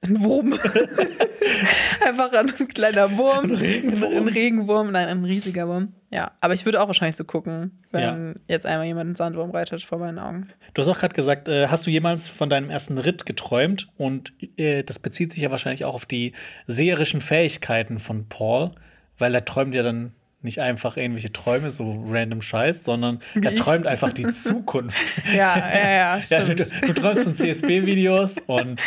Ein 0.04 0.20
Wurm. 0.20 0.52
Einfach 2.06 2.32
ein 2.32 2.68
kleiner 2.68 3.16
Wurm. 3.16 3.44
Ein 3.44 3.54
Regenwurm. 3.54 4.12
Ein 4.12 4.28
Regenwurm, 4.28 4.90
nein, 4.90 5.08
ein 5.08 5.24
riesiger 5.24 5.68
Wurm. 5.68 5.92
Ja, 6.10 6.32
aber 6.40 6.54
ich 6.54 6.64
würde 6.64 6.80
auch 6.80 6.88
wahrscheinlich 6.88 7.14
so 7.14 7.24
gucken, 7.24 7.76
wenn 7.92 8.02
ja. 8.02 8.34
jetzt 8.48 8.66
einmal 8.66 8.86
jemand 8.86 9.06
einen 9.06 9.14
Sandwurm 9.14 9.52
reitet 9.52 9.82
vor 9.82 9.98
meinen 9.98 10.18
Augen. 10.18 10.48
Du 10.74 10.82
hast 10.82 10.88
auch 10.88 10.98
gerade 10.98 11.14
gesagt, 11.14 11.48
äh, 11.48 11.68
hast 11.68 11.86
du 11.86 11.90
jemals 11.90 12.26
von 12.26 12.50
deinem 12.50 12.68
ersten 12.68 12.98
Ritt 12.98 13.26
geträumt? 13.26 13.88
Und 13.96 14.32
äh, 14.58 14.82
das 14.82 14.98
bezieht 14.98 15.32
sich 15.32 15.42
ja 15.42 15.52
wahrscheinlich 15.52 15.84
auch 15.84 15.94
auf 15.94 16.06
die 16.06 16.32
seherischen 16.66 17.20
Fähigkeiten 17.20 18.00
von 18.00 18.28
Paul, 18.28 18.72
weil 19.18 19.32
er 19.34 19.44
träumt 19.44 19.74
ja 19.74 19.84
dann 19.84 20.14
nicht 20.40 20.60
einfach 20.60 20.96
irgendwelche 20.96 21.32
Träume, 21.32 21.70
so 21.70 22.04
random 22.08 22.42
Scheiß, 22.42 22.82
sondern 22.82 23.20
er 23.40 23.54
träumt 23.54 23.86
einfach 23.86 24.12
die 24.12 24.26
Zukunft. 24.32 25.14
ja, 25.32 25.56
ja, 25.56 25.90
ja. 25.90 26.18
ja 26.28 26.44
du, 26.44 26.54
du, 26.56 26.92
träumst 26.92 27.22
von 27.22 27.34
CSB-Videos 27.34 28.38
und 28.46 28.82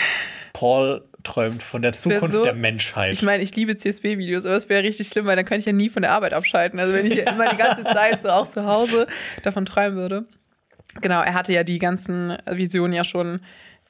Paul 0.56 1.03
träumt 1.23 1.61
von 1.61 1.82
der 1.82 1.91
Zukunft 1.91 2.30
so, 2.30 2.41
der 2.41 2.53
Menschheit. 2.53 3.11
Ich 3.11 3.22
meine, 3.22 3.44
ich 3.44 3.53
liebe 3.57 3.76
CSB-Videos, 3.76 4.45
aber 4.45 4.56
es 4.56 4.69
wäre 4.69 4.84
richtig 4.84 5.10
schlimm, 5.10 5.26
weil 5.26 5.36
dann 5.36 5.44
könnte 5.44 5.60
ich 5.60 5.65
ja 5.65 5.73
nie 5.73 5.90
von 5.90 6.02
der 6.02 6.14
Arbeit 6.14 6.34
abschalten. 6.34 6.80
Also 6.80 6.94
wenn 6.94 7.06
ich 7.06 7.15
ja. 7.15 7.30
immer 7.34 7.49
die 7.49 7.57
ganze 7.57 7.84
Zeit 7.84 8.22
so 8.22 8.30
auch 8.30 8.48
zu 8.48 8.65
Hause 8.65 9.06
davon 9.44 9.65
träumen 9.65 9.98
würde. 9.98 10.26
Genau, 11.02 11.22
er 11.22 11.34
hatte 11.34 11.52
ja 11.52 11.65
die 11.65 11.77
ganzen 11.77 12.38
Visionen 12.49 12.94
ja 12.94 13.03
schon 13.03 13.41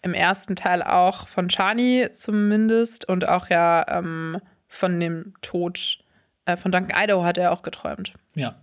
im 0.02 0.16
ersten 0.16 0.56
Teil 0.56 0.82
auch 0.82 1.28
von 1.28 1.50
Chani 1.50 2.08
zumindest 2.12 3.08
und 3.08 3.28
auch 3.28 3.52
ja 3.52 3.86
ähm, 3.88 4.40
von 4.68 5.00
dem 5.00 5.36
Tod 5.42 6.00
äh, 6.46 6.58
von 6.58 6.72
Duncan 6.72 7.00
Idaho 7.00 7.24
hat 7.24 7.38
er 7.38 7.52
auch 7.52 7.62
geträumt. 7.62 8.14
Ja. 8.34 8.56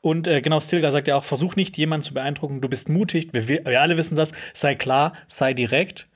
Und 0.00 0.26
äh, 0.28 0.40
genau, 0.40 0.60
Stilgar 0.60 0.92
sagt 0.92 1.08
ja 1.08 1.16
auch, 1.16 1.24
versuch 1.24 1.56
nicht, 1.56 1.76
jemanden 1.76 2.04
zu 2.04 2.14
beeindrucken, 2.14 2.62
du 2.62 2.70
bist 2.70 2.88
mutig, 2.88 3.34
wir, 3.34 3.48
wir 3.48 3.82
alle 3.82 3.98
wissen 3.98 4.16
das, 4.16 4.32
sei 4.54 4.74
klar, 4.74 5.12
sei 5.26 5.52
direkt. 5.52 6.08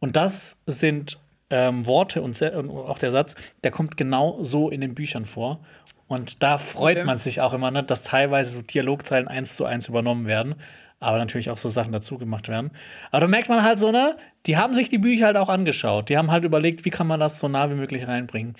Und 0.00 0.16
das 0.16 0.58
sind 0.66 1.18
ähm, 1.50 1.86
Worte 1.86 2.22
und, 2.22 2.40
und, 2.40 2.70
auch 2.70 2.98
der 2.98 3.12
Satz, 3.12 3.34
der 3.64 3.70
kommt 3.70 3.96
genau 3.96 4.42
so 4.42 4.70
in 4.70 4.80
den 4.80 4.94
Büchern 4.94 5.24
vor. 5.24 5.60
Und 6.08 6.42
da 6.42 6.58
freut 6.58 6.96
okay. 6.96 7.06
man 7.06 7.18
sich 7.18 7.40
auch 7.40 7.52
immer, 7.52 7.70
ne, 7.70 7.84
dass 7.84 8.02
teilweise 8.02 8.50
so 8.50 8.62
Dialogzeilen 8.62 9.28
eins 9.28 9.56
zu 9.56 9.64
eins 9.64 9.88
übernommen 9.88 10.26
werden 10.26 10.56
aber 11.00 11.16
natürlich 11.16 11.48
auch 11.48 11.56
so 11.56 11.70
Sachen 11.70 11.92
dazu 11.92 12.18
gemacht 12.18 12.48
werden. 12.48 12.70
Aber 13.10 13.22
da 13.22 13.26
merkt 13.26 13.48
man 13.48 13.64
halt 13.64 13.78
so, 13.78 13.90
ne, 13.90 14.16
die 14.46 14.58
haben 14.58 14.74
sich 14.74 14.90
die 14.90 14.98
Bücher 14.98 15.26
halt 15.26 15.36
auch 15.36 15.48
angeschaut. 15.48 16.10
Die 16.10 16.18
haben 16.18 16.30
halt 16.30 16.44
überlegt, 16.44 16.84
wie 16.84 16.90
kann 16.90 17.06
man 17.06 17.18
das 17.18 17.40
so 17.40 17.48
nah 17.48 17.70
wie 17.70 17.74
möglich 17.74 18.06
reinbringen. 18.06 18.54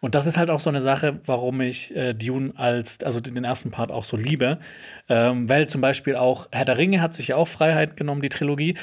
Und 0.00 0.14
das 0.14 0.26
ist 0.26 0.36
halt 0.36 0.50
auch 0.50 0.60
so 0.60 0.68
eine 0.68 0.82
Sache, 0.82 1.20
warum 1.24 1.62
ich 1.62 1.96
äh, 1.96 2.12
Dune 2.12 2.52
als, 2.56 3.02
also 3.02 3.20
den 3.20 3.42
ersten 3.44 3.70
Part 3.70 3.90
auch 3.90 4.04
so 4.04 4.16
liebe. 4.16 4.58
Ähm, 5.08 5.48
weil 5.48 5.68
zum 5.68 5.80
Beispiel 5.80 6.16
auch 6.16 6.48
Herr 6.52 6.66
der 6.66 6.76
Ringe 6.76 7.00
hat 7.00 7.14
sich 7.14 7.28
ja 7.28 7.36
auch 7.36 7.48
Freiheit 7.48 7.96
genommen, 7.96 8.20
die 8.20 8.28
Trilogie. 8.28 8.76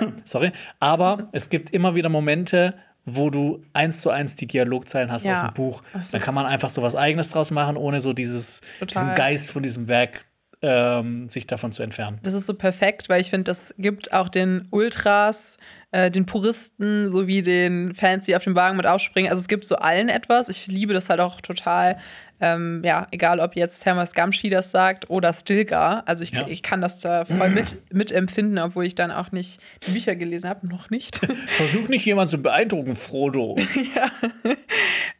Sorry. 0.24 0.52
Aber 0.80 1.28
es 1.32 1.50
gibt 1.50 1.70
immer 1.70 1.94
wieder 1.94 2.08
Momente, 2.08 2.74
wo 3.04 3.30
du 3.30 3.62
eins 3.72 4.02
zu 4.02 4.10
eins 4.10 4.36
die 4.36 4.46
Dialogzeilen 4.46 5.10
hast 5.10 5.24
ja, 5.24 5.32
aus 5.32 5.40
dem 5.40 5.54
Buch. 5.54 5.82
Dann 6.12 6.20
kann 6.20 6.34
man 6.34 6.46
einfach 6.46 6.68
so 6.68 6.82
was 6.82 6.94
Eigenes 6.94 7.30
draus 7.30 7.50
machen, 7.50 7.76
ohne 7.76 8.00
so 8.00 8.12
dieses, 8.12 8.60
diesen 8.88 9.14
Geist 9.14 9.50
von 9.50 9.62
diesem 9.62 9.88
Werk 9.88 10.26
ähm, 10.60 11.28
sich 11.28 11.46
davon 11.46 11.72
zu 11.72 11.82
entfernen. 11.82 12.18
Das 12.22 12.34
ist 12.34 12.46
so 12.46 12.54
perfekt, 12.54 13.08
weil 13.08 13.20
ich 13.20 13.30
finde, 13.30 13.44
das 13.44 13.74
gibt 13.78 14.12
auch 14.12 14.28
den 14.28 14.66
Ultras, 14.70 15.56
äh, 15.92 16.10
den 16.10 16.26
Puristen 16.26 17.12
sowie 17.12 17.42
den 17.42 17.94
Fans, 17.94 18.26
die 18.26 18.34
auf 18.34 18.44
dem 18.44 18.54
Wagen 18.54 18.76
mit 18.76 18.86
aufspringen. 18.86 19.30
Also 19.30 19.40
es 19.40 19.48
gibt 19.48 19.64
so 19.64 19.76
allen 19.76 20.08
etwas. 20.08 20.48
Ich 20.48 20.66
liebe 20.66 20.92
das 20.92 21.08
halt 21.08 21.20
auch 21.20 21.40
total. 21.40 21.96
Ähm, 22.40 22.82
ja, 22.84 23.08
egal 23.10 23.40
ob 23.40 23.56
jetzt 23.56 23.84
Hermas 23.84 24.14
Gamschi 24.14 24.48
das 24.48 24.70
sagt 24.70 25.10
oder 25.10 25.32
Stilgar. 25.32 26.02
Also 26.06 26.22
ich, 26.22 26.30
ja. 26.30 26.46
ich 26.46 26.62
kann 26.62 26.80
das 26.80 27.00
da 27.00 27.24
voll 27.24 27.50
mit, 27.50 27.76
mitempfinden, 27.92 28.58
obwohl 28.58 28.84
ich 28.84 28.94
dann 28.94 29.10
auch 29.10 29.32
nicht 29.32 29.60
die 29.86 29.90
Bücher 29.90 30.14
gelesen 30.14 30.48
habe. 30.48 30.66
Noch 30.68 30.90
nicht. 30.90 31.16
Versuch 31.48 31.88
nicht 31.88 32.04
jemanden 32.04 32.30
zu 32.30 32.42
beeindrucken, 32.42 32.94
Frodo. 32.96 33.56
ja. 33.94 34.10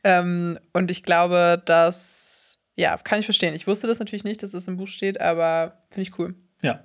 ähm, 0.04 0.58
und 0.72 0.90
ich 0.90 1.02
glaube, 1.02 1.60
dass 1.64 2.60
ja, 2.78 2.96
kann 2.96 3.18
ich 3.18 3.24
verstehen. 3.24 3.54
Ich 3.54 3.66
wusste 3.66 3.88
das 3.88 3.98
natürlich 3.98 4.22
nicht, 4.22 4.42
dass 4.44 4.52
das 4.52 4.68
im 4.68 4.76
Buch 4.76 4.86
steht, 4.86 5.20
aber 5.20 5.82
finde 5.90 6.08
ich 6.08 6.18
cool. 6.18 6.36
Ja. 6.62 6.84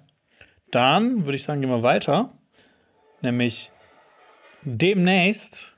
Dann 0.72 1.26
würde 1.26 1.36
ich 1.36 1.44
sagen, 1.44 1.62
gehen 1.62 1.70
wir 1.70 1.84
weiter. 1.84 2.34
Nämlich 3.22 3.72
demnächst, 4.64 5.78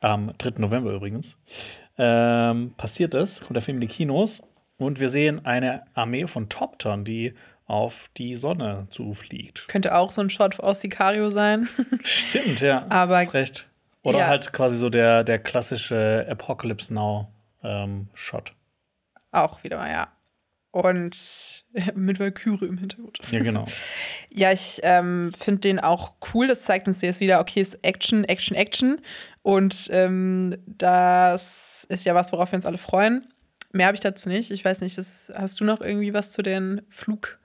am 0.00 0.32
3. 0.36 0.54
November 0.58 0.92
übrigens, 0.92 1.38
ähm, 1.98 2.74
passiert 2.76 3.14
es, 3.14 3.40
kommt 3.40 3.56
der 3.56 3.62
Film 3.62 3.78
in 3.78 3.82
die 3.82 3.86
Kinos 3.86 4.42
und 4.78 5.00
wir 5.00 5.08
sehen 5.08 5.44
eine 5.44 5.82
Armee 5.94 6.26
von 6.26 6.48
Top-Ton, 6.48 7.04
die 7.04 7.34
auf 7.66 8.10
die 8.16 8.36
Sonne 8.36 8.86
zufliegt. 8.90 9.66
Könnte 9.68 9.94
auch 9.94 10.12
so 10.12 10.20
ein 10.20 10.30
Shot 10.30 10.60
aus 10.60 10.80
Sicario 10.80 11.30
sein. 11.30 11.68
Stimmt, 12.02 12.60
ja. 12.60 12.86
Aber 12.88 13.18
hast 13.18 13.34
recht. 13.34 13.68
Oder 14.02 14.20
ja. 14.20 14.26
halt 14.28 14.52
quasi 14.52 14.76
so 14.76 14.88
der, 14.88 15.24
der 15.24 15.40
klassische 15.40 16.26
Apocalypse 16.30 16.94
Now-Shot. 16.94 18.50
Ähm, 18.50 18.56
auch 19.32 19.64
wieder, 19.64 19.90
ja. 19.90 20.08
Und 20.76 21.64
mit 21.94 22.20
Valkyrie 22.20 22.66
im 22.66 22.76
Hintergrund. 22.76 23.18
Ja, 23.30 23.42
genau. 23.42 23.64
ja, 24.28 24.52
ich 24.52 24.80
ähm, 24.82 25.32
finde 25.38 25.60
den 25.60 25.80
auch 25.80 26.12
cool. 26.34 26.48
Das 26.48 26.64
zeigt 26.64 26.86
uns 26.86 27.00
jetzt 27.00 27.20
wieder, 27.20 27.40
okay, 27.40 27.62
es 27.62 27.72
ist 27.72 27.82
Action, 27.82 28.24
Action, 28.24 28.54
Action. 28.54 29.00
Und 29.40 29.88
ähm, 29.90 30.58
das 30.66 31.86
ist 31.88 32.04
ja 32.04 32.14
was, 32.14 32.30
worauf 32.30 32.52
wir 32.52 32.56
uns 32.56 32.66
alle 32.66 32.76
freuen. 32.76 33.26
Mehr 33.72 33.86
habe 33.86 33.94
ich 33.94 34.02
dazu 34.02 34.28
nicht. 34.28 34.50
Ich 34.50 34.62
weiß 34.66 34.82
nicht, 34.82 34.98
das, 34.98 35.32
hast 35.34 35.58
du 35.60 35.64
noch 35.64 35.80
irgendwie 35.80 36.12
was 36.12 36.32
zu 36.32 36.42
den 36.42 36.82
Flug? 36.90 37.38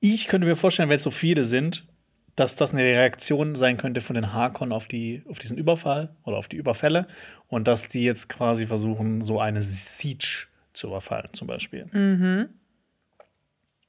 Ich 0.00 0.26
könnte 0.26 0.48
mir 0.48 0.56
vorstellen, 0.56 0.88
wenn 0.88 0.96
es 0.96 1.04
so 1.04 1.12
viele 1.12 1.44
sind, 1.44 1.86
dass 2.34 2.56
das 2.56 2.72
eine 2.72 2.82
Reaktion 2.82 3.54
sein 3.54 3.76
könnte 3.76 4.00
von 4.00 4.14
den 4.14 4.32
Harkon 4.32 4.72
auf, 4.72 4.88
die, 4.88 5.22
auf 5.28 5.38
diesen 5.38 5.56
Überfall 5.56 6.16
oder 6.24 6.36
auf 6.36 6.48
die 6.48 6.56
Überfälle 6.56 7.06
und 7.46 7.68
dass 7.68 7.86
die 7.86 8.02
jetzt 8.02 8.28
quasi 8.28 8.66
versuchen, 8.66 9.22
so 9.22 9.38
eine 9.38 9.62
Siege 9.62 10.48
zu 10.72 10.88
überfallen, 10.88 11.28
zum 11.32 11.46
Beispiel. 11.46 11.86
Mhm. 11.92 12.48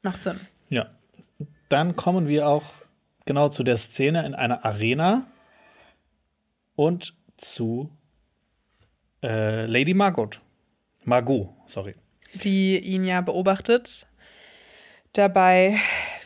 Macht 0.04 0.22
Sinn. 0.22 0.40
Ja. 0.70 0.90
Dann 1.70 1.96
kommen 1.96 2.28
wir 2.28 2.48
auch 2.48 2.64
genau 3.26 3.50
zu 3.50 3.64
der 3.64 3.78
Szene 3.78 4.26
in 4.26 4.36
einer 4.36 4.64
Arena 4.64 5.26
und 6.76 7.16
zu 7.38 7.90
äh, 9.24 9.66
Lady 9.66 9.94
Margot. 9.94 10.40
Margot, 11.06 11.50
sorry. 11.66 11.96
Die 12.34 12.78
ihn 12.78 13.06
ja 13.06 13.22
beobachtet. 13.22 14.08
Dabei. 15.14 15.78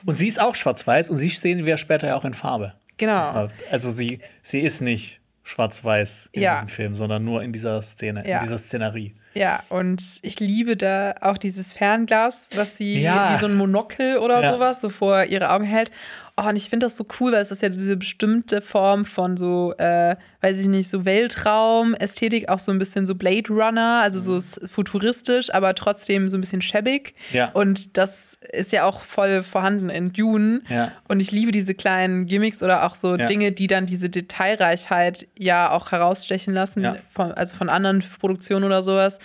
Und 0.06 0.16
sie 0.16 0.28
ist 0.28 0.40
auch 0.40 0.56
schwarz-weiß 0.56 1.10
und 1.10 1.18
sie 1.18 1.30
sehen 1.30 1.66
wir 1.66 1.78
später 1.78 2.08
ja 2.08 2.16
auch 2.16 2.26
in 2.26 2.34
Farbe. 2.34 2.74
Genau. 2.98 3.20
Deshalb, 3.20 3.54
also 3.70 3.92
sie, 3.92 4.20
sie 4.42 4.62
ist 4.62 4.82
nicht 4.82 5.22
schwarz-weiß 5.44 6.30
in 6.32 6.42
ja. 6.42 6.54
diesem 6.56 6.70
Film, 6.70 6.96
sondern 6.96 7.24
nur 7.24 7.44
in 7.44 7.54
dieser 7.54 7.82
Szene, 7.82 8.28
ja. 8.28 8.38
in 8.38 8.44
dieser 8.44 8.58
Szenerie. 8.58 9.16
Ja, 9.38 9.64
und 9.70 10.02
ich 10.22 10.40
liebe 10.40 10.76
da 10.76 11.16
auch 11.22 11.38
dieses 11.38 11.72
Fernglas, 11.72 12.50
was 12.56 12.78
sie 12.78 13.02
ja. 13.02 13.34
wie 13.34 13.38
so 13.38 13.46
ein 13.46 13.56
Monokel 13.56 14.18
oder 14.18 14.42
ja. 14.42 14.54
sowas 14.54 14.82
so 14.82 14.90
vor 14.90 15.24
ihre 15.26 15.52
Augen 15.52 15.66
hält. 15.66 15.92
Oh, 16.40 16.48
und 16.48 16.56
ich 16.56 16.70
finde 16.70 16.86
das 16.86 16.96
so 16.96 17.06
cool, 17.20 17.32
weil 17.32 17.42
es 17.42 17.50
ist 17.50 17.64
ja 17.64 17.70
diese 17.70 17.98
bestimmte 17.98 18.62
Form 18.62 19.06
von 19.06 19.38
so, 19.38 19.74
äh, 19.80 20.16
weiß 20.42 20.60
ich 20.60 20.68
nicht, 20.68 20.88
so 20.88 21.04
Weltraum-Ästhetik, 21.04 22.48
auch 22.50 22.60
so 22.60 22.72
ein 22.72 22.78
bisschen 22.78 23.08
so 23.08 23.16
Blade 23.16 23.50
Runner, 23.50 24.02
also 24.04 24.20
so 24.20 24.34
mhm. 24.34 24.68
futuristisch, 24.68 25.52
aber 25.52 25.74
trotzdem 25.74 26.30
so 26.30 26.38
ein 26.38 26.42
bisschen 26.42 26.62
schäbig. 26.62 27.16
Ja. 27.34 27.50
Und 27.54 27.98
das 27.98 28.38
ist 28.52 28.72
ja 28.72 28.84
auch 28.84 29.02
voll 29.02 29.42
vorhanden 29.42 29.90
in 29.90 30.14
Dune. 30.14 30.62
Ja. 30.70 30.92
Und 31.08 31.22
ich 31.22 31.32
liebe 31.32 31.52
diese 31.52 31.74
kleinen 31.74 32.28
Gimmicks 32.28 32.62
oder 32.62 32.86
auch 32.86 32.94
so 32.94 33.16
ja. 33.16 33.26
Dinge, 33.26 33.52
die 33.52 33.66
dann 33.66 33.88
diese 33.88 34.12
Detailreichheit 34.12 35.28
ja 35.40 35.72
auch 35.72 35.92
herausstechen 35.92 36.54
lassen, 36.54 36.84
ja. 36.84 36.98
von, 37.10 37.32
also 37.32 37.56
von 37.56 37.68
anderen 37.68 38.04
Produktionen 38.20 38.64
oder 38.64 38.84
sowas. 38.84 39.18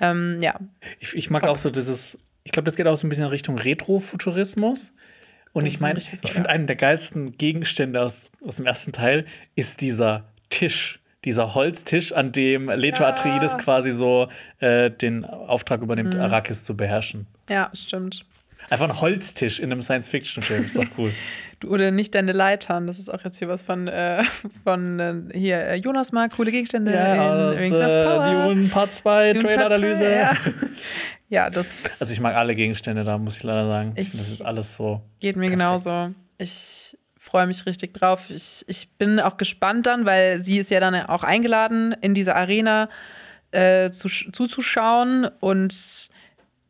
Ähm, 0.00 0.42
ja. 0.42 0.54
Ich, 1.00 1.14
ich 1.16 1.30
mag 1.30 1.44
Top. 1.44 1.52
auch 1.52 1.58
so 1.58 1.70
dieses, 1.70 2.18
ich 2.44 2.52
glaube, 2.52 2.64
das 2.64 2.76
geht 2.76 2.86
auch 2.86 2.96
so 2.96 3.06
ein 3.06 3.08
bisschen 3.08 3.24
in 3.24 3.30
Richtung 3.30 3.56
Retrofuturismus. 3.56 4.92
Und 5.52 5.64
das 5.64 5.74
ich 5.74 5.80
meine, 5.80 5.98
ich 5.98 6.32
finde, 6.32 6.50
einen 6.50 6.66
der 6.66 6.76
geilsten 6.76 7.36
Gegenstände 7.36 8.00
aus, 8.02 8.30
aus 8.46 8.56
dem 8.56 8.66
ersten 8.66 8.92
Teil 8.92 9.24
ist 9.54 9.80
dieser 9.80 10.24
Tisch, 10.50 11.00
dieser 11.24 11.54
Holztisch, 11.54 12.12
an 12.12 12.32
dem 12.32 12.68
Leto 12.68 13.02
ja. 13.02 13.10
Atreides 13.10 13.58
quasi 13.58 13.90
so 13.90 14.28
äh, 14.60 14.90
den 14.90 15.24
Auftrag 15.24 15.82
übernimmt, 15.82 16.14
mhm. 16.14 16.20
Arrakis 16.20 16.64
zu 16.64 16.76
beherrschen. 16.76 17.26
Ja, 17.48 17.70
stimmt. 17.74 18.24
Einfach 18.70 18.88
ein 18.88 19.00
Holztisch 19.00 19.60
in 19.60 19.72
einem 19.72 19.80
Science-Fiction-Film, 19.80 20.64
ist 20.64 20.76
doch 20.76 20.84
cool. 20.98 21.12
Oder 21.66 21.90
nicht 21.90 22.14
deine 22.14 22.32
Leitern, 22.32 22.86
das 22.86 22.98
ist 22.98 23.08
auch 23.08 23.24
jetzt 23.24 23.38
hier 23.38 23.48
was 23.48 23.62
von, 23.62 23.88
äh, 23.88 24.22
von 24.62 25.00
äh, 25.00 25.14
hier, 25.36 25.58
äh, 25.58 25.74
Jonas 25.76 26.12
mag 26.12 26.30
coole 26.32 26.52
Gegenstände 26.52 26.92
ja, 26.92 27.50
in 27.52 27.58
Rings 27.58 27.76
of 27.76 27.82
äh, 27.82 28.04
Power. 28.04 28.54
Die 28.54 28.68
Part 28.68 28.94
2, 28.94 29.32
Trade-Analyse. 29.34 30.12
Ja. 30.12 30.32
ja, 31.28 31.50
das. 31.50 31.84
Also 32.00 32.12
ich 32.12 32.20
mag 32.20 32.34
alle 32.34 32.54
Gegenstände, 32.54 33.04
da 33.04 33.18
muss 33.18 33.36
ich 33.36 33.42
leider 33.42 33.70
sagen. 33.70 33.92
Ich, 33.96 34.10
das 34.12 34.28
ist 34.28 34.42
alles 34.42 34.76
so. 34.76 35.02
Geht 35.20 35.36
mir 35.36 35.50
perfekt. 35.50 35.58
genauso. 35.58 36.14
Ich 36.38 36.96
freue 37.18 37.46
mich 37.46 37.66
richtig 37.66 37.92
drauf. 37.92 38.30
Ich, 38.30 38.64
ich 38.66 38.88
bin 38.96 39.20
auch 39.20 39.36
gespannt 39.36 39.86
dann, 39.86 40.06
weil 40.06 40.38
sie 40.38 40.58
ist 40.58 40.70
ja 40.70 40.80
dann 40.80 40.94
auch 40.94 41.24
eingeladen, 41.24 41.94
in 42.00 42.14
dieser 42.14 42.36
Arena 42.36 42.88
äh, 43.50 43.90
zu, 43.90 44.08
zuzuschauen 44.08 45.28
und 45.40 45.74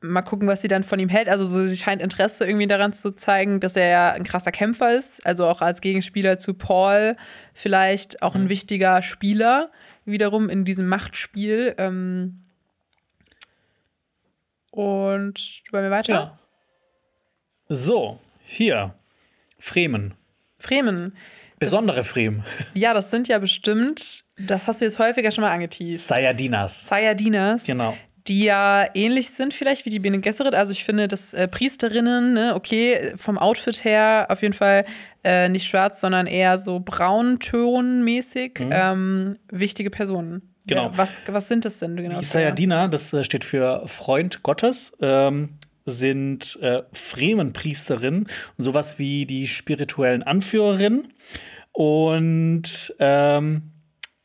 mal 0.00 0.22
gucken, 0.22 0.48
was 0.48 0.62
sie 0.62 0.68
dann 0.68 0.84
von 0.84 0.98
ihm 0.98 1.08
hält. 1.08 1.28
Also 1.28 1.44
so, 1.44 1.62
sie 1.62 1.76
scheint 1.76 2.02
Interesse 2.02 2.44
irgendwie 2.44 2.66
daran 2.66 2.92
zu 2.92 3.12
zeigen, 3.12 3.60
dass 3.60 3.76
er 3.76 3.88
ja 3.88 4.12
ein 4.12 4.24
krasser 4.24 4.52
Kämpfer 4.52 4.96
ist. 4.96 5.24
Also 5.24 5.46
auch 5.46 5.60
als 5.60 5.80
Gegenspieler 5.80 6.38
zu 6.38 6.54
Paul 6.54 7.16
vielleicht 7.52 8.22
auch 8.22 8.34
ein 8.34 8.48
wichtiger 8.48 9.02
Spieler 9.02 9.70
wiederum 10.04 10.48
in 10.48 10.64
diesem 10.64 10.88
Machtspiel. 10.88 11.74
Ähm 11.78 12.44
und 14.70 15.62
wollen 15.72 15.84
wir 15.84 15.90
weiter? 15.90 16.12
Ja. 16.12 16.38
So, 17.68 18.18
hier. 18.44 18.94
Fremen. 19.58 20.14
Fremen. 20.58 21.16
Besondere 21.58 22.04
Fremen. 22.04 22.44
Ja, 22.74 22.94
das 22.94 23.10
sind 23.10 23.26
ja 23.28 23.38
bestimmt, 23.38 24.24
das 24.38 24.68
hast 24.68 24.80
du 24.80 24.84
jetzt 24.84 24.98
häufiger 24.98 25.30
schon 25.30 25.42
mal 25.42 25.50
angeteased. 25.50 26.06
Sayadinas. 26.08 26.86
Sayadinas. 26.86 27.64
Genau. 27.64 27.96
die 28.28 28.44
ja 28.44 28.86
ähnlich 28.94 29.30
sind 29.30 29.54
vielleicht 29.54 29.84
wie 29.86 29.90
die 29.90 29.98
Bene 29.98 30.20
Gesserit. 30.20 30.54
Also 30.54 30.70
ich 30.72 30.84
finde, 30.84 31.08
dass 31.08 31.34
äh, 31.34 31.48
Priesterinnen, 31.48 32.34
ne, 32.34 32.54
okay, 32.54 33.12
vom 33.16 33.38
Outfit 33.38 33.84
her 33.84 34.26
auf 34.28 34.42
jeden 34.42 34.54
Fall 34.54 34.84
äh, 35.24 35.48
nicht 35.48 35.66
schwarz, 35.66 36.00
sondern 36.00 36.26
eher 36.26 36.58
so 36.58 36.78
brauntonmäßig 36.80 38.60
ähm, 38.60 39.38
wichtige 39.50 39.90
Personen. 39.90 40.54
Genau. 40.68 40.90
Ja, 40.90 40.96
was, 40.96 41.20
was 41.26 41.48
sind 41.48 41.64
das 41.64 41.78
denn 41.78 41.96
genau? 41.96 42.20
Die 42.20 42.24
Sayadina, 42.24 42.88
das 42.88 43.12
äh, 43.12 43.24
steht 43.24 43.44
für 43.44 43.82
Freund 43.86 44.42
Gottes, 44.42 44.92
ähm, 45.00 45.58
sind 45.84 46.58
äh, 46.60 46.82
Fremenpriesterinnen, 46.92 48.28
sowas 48.56 48.98
wie 48.98 49.26
die 49.26 49.46
spirituellen 49.48 50.22
Anführerinnen. 50.22 51.12
Und 51.72 52.94
ähm, 52.98 53.72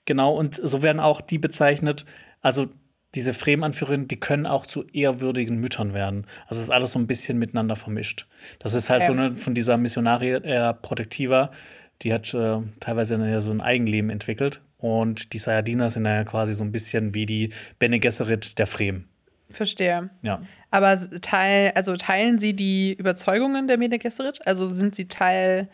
genau, 0.06 0.36
und 0.36 0.60
so 0.62 0.82
werden 0.82 1.00
auch 1.00 1.22
die 1.22 1.38
bezeichnet, 1.38 2.06
also 2.42 2.68
diese 3.16 3.34
Fremenanführerinnen, 3.34 4.08
die 4.08 4.20
können 4.20 4.46
auch 4.46 4.66
zu 4.66 4.86
ehrwürdigen 4.88 5.58
Müttern 5.60 5.94
werden. 5.94 6.26
Also 6.48 6.60
es 6.60 6.66
ist 6.68 6.72
alles 6.72 6.92
so 6.92 7.00
ein 7.00 7.08
bisschen 7.08 7.38
miteinander 7.38 7.76
vermischt. 7.76 8.28
Das 8.60 8.74
ist 8.74 8.90
halt 8.90 9.02
Ja. 9.02 9.08
so 9.08 9.14
eine 9.14 9.36
von 9.36 9.54
dieser 9.54 9.78
Missionaria 9.78 10.74
Protectiva, 10.74 11.52
die 12.02 12.12
hat 12.12 12.34
äh, 12.34 12.58
teilweise 12.80 13.16
ja 13.18 13.40
so 13.40 13.52
ein 13.52 13.62
Eigenleben 13.62 14.10
entwickelt. 14.10 14.62
Und 14.84 15.32
die 15.32 15.38
Sayadina 15.38 15.90
sind 15.90 16.06
ja 16.06 16.26
quasi 16.26 16.54
so 16.54 16.62
ein 16.64 16.74
bisschen 16.74 17.14
wie 17.14 17.26
die 17.26 17.54
Bene 17.80 18.00
Gesserit 18.00 18.60
der 18.60 18.68
Fremen. 18.68 19.08
Verstehe. 19.50 20.10
Ja. 20.24 20.42
Aber 20.72 21.00
teil, 21.22 21.72
also 21.76 21.96
teilen 21.96 22.38
sie 22.38 22.54
die 22.54 22.94
Überzeugungen 22.94 23.68
der 23.68 23.78
Bene 23.78 23.98
Gesserit? 23.98 24.46
Also 24.46 24.68
sind 24.68 24.94
sie 24.94 25.08
Teil, 25.08 25.70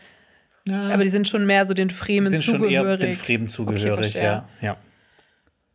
aber 0.69 1.03
die 1.03 1.09
sind 1.09 1.27
schon 1.27 1.47
mehr 1.47 1.65
so 1.65 1.73
den 1.73 1.89
Fremen 1.89 2.29
sind 2.29 2.43
schon 2.43 2.55
eher 2.69 2.81
zugehörig. 2.81 2.99
den 2.99 3.13
Fremen 3.15 3.47
zugehörig, 3.47 4.11
verstehe. 4.11 4.23
ja. 4.23 4.49
ja. 4.61 4.77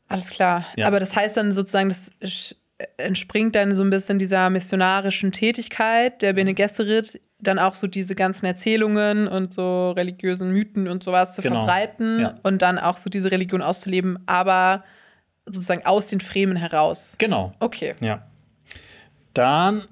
Alles 0.06 0.30
klar. 0.30 0.64
Ja. 0.76 0.86
Aber 0.86 1.00
das 1.00 1.16
heißt 1.16 1.36
dann 1.36 1.50
sozusagen, 1.50 1.88
das 1.88 2.12
sch- 2.22 2.54
entspringt 2.96 3.54
dann 3.54 3.72
so 3.74 3.84
ein 3.84 3.90
bisschen 3.90 4.18
dieser 4.18 4.50
missionarischen 4.50 5.30
Tätigkeit 5.32 6.22
der 6.22 6.32
Mhm. 6.32 6.36
Bene 6.36 6.54
Gesserit, 6.54 7.20
dann 7.38 7.58
auch 7.58 7.74
so 7.76 7.86
diese 7.86 8.14
ganzen 8.14 8.46
Erzählungen 8.46 9.28
und 9.28 9.52
so 9.52 9.92
religiösen 9.92 10.50
Mythen 10.50 10.88
und 10.88 11.02
sowas 11.04 11.34
zu 11.34 11.42
Genau. 11.42 11.64
verbreiten 11.64 12.20
Ja. 12.20 12.38
und 12.42 12.62
dann 12.62 12.78
auch 12.78 12.96
so 12.96 13.08
diese 13.10 13.30
Religion 13.30 13.62
auszuleben, 13.62 14.18
aber 14.26 14.82
sozusagen 15.46 15.86
aus 15.86 16.08
den 16.08 16.20
Fremen 16.20 16.56
heraus. 16.56 17.14
Genau. 17.18 17.52
Okay. 17.60 17.94
Ja. 18.00 18.26
Dann 19.34 19.82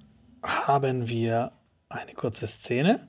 haben 0.43 1.09
wir 1.09 1.53
eine 1.89 2.13
kurze 2.15 2.47
Szene. 2.47 3.09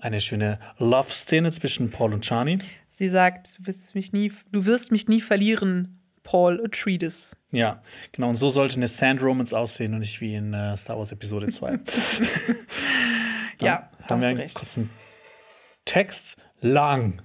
Eine 0.00 0.20
schöne 0.20 0.58
Love-Szene 0.78 1.50
zwischen 1.52 1.90
Paul 1.90 2.12
und 2.12 2.24
Chani. 2.26 2.58
Sie 2.86 3.08
sagt, 3.08 3.58
du 3.58 3.66
wirst 3.66 3.94
mich 3.94 4.12
nie, 4.12 4.30
du 4.52 4.66
wirst 4.66 4.92
mich 4.92 5.08
nie 5.08 5.20
verlieren, 5.22 6.00
Paul 6.24 6.60
Atreides. 6.64 7.36
Ja, 7.52 7.80
genau. 8.10 8.30
Und 8.30 8.36
so 8.36 8.50
sollte 8.50 8.76
eine 8.76 8.88
Sand 8.88 9.22
Romance 9.22 9.54
aussehen 9.54 9.94
und 9.94 10.00
nicht 10.00 10.20
wie 10.20 10.34
in 10.34 10.52
äh, 10.52 10.76
Star 10.76 10.96
Wars 10.98 11.12
Episode 11.12 11.48
2. 11.48 11.78
Ja, 13.60 13.88
haben 14.08 14.20
wir 14.20 14.28
einen 14.28 14.38
recht. 14.40 14.56
kurzen 14.56 14.90
Text. 15.84 16.36
Lang. 16.60 17.22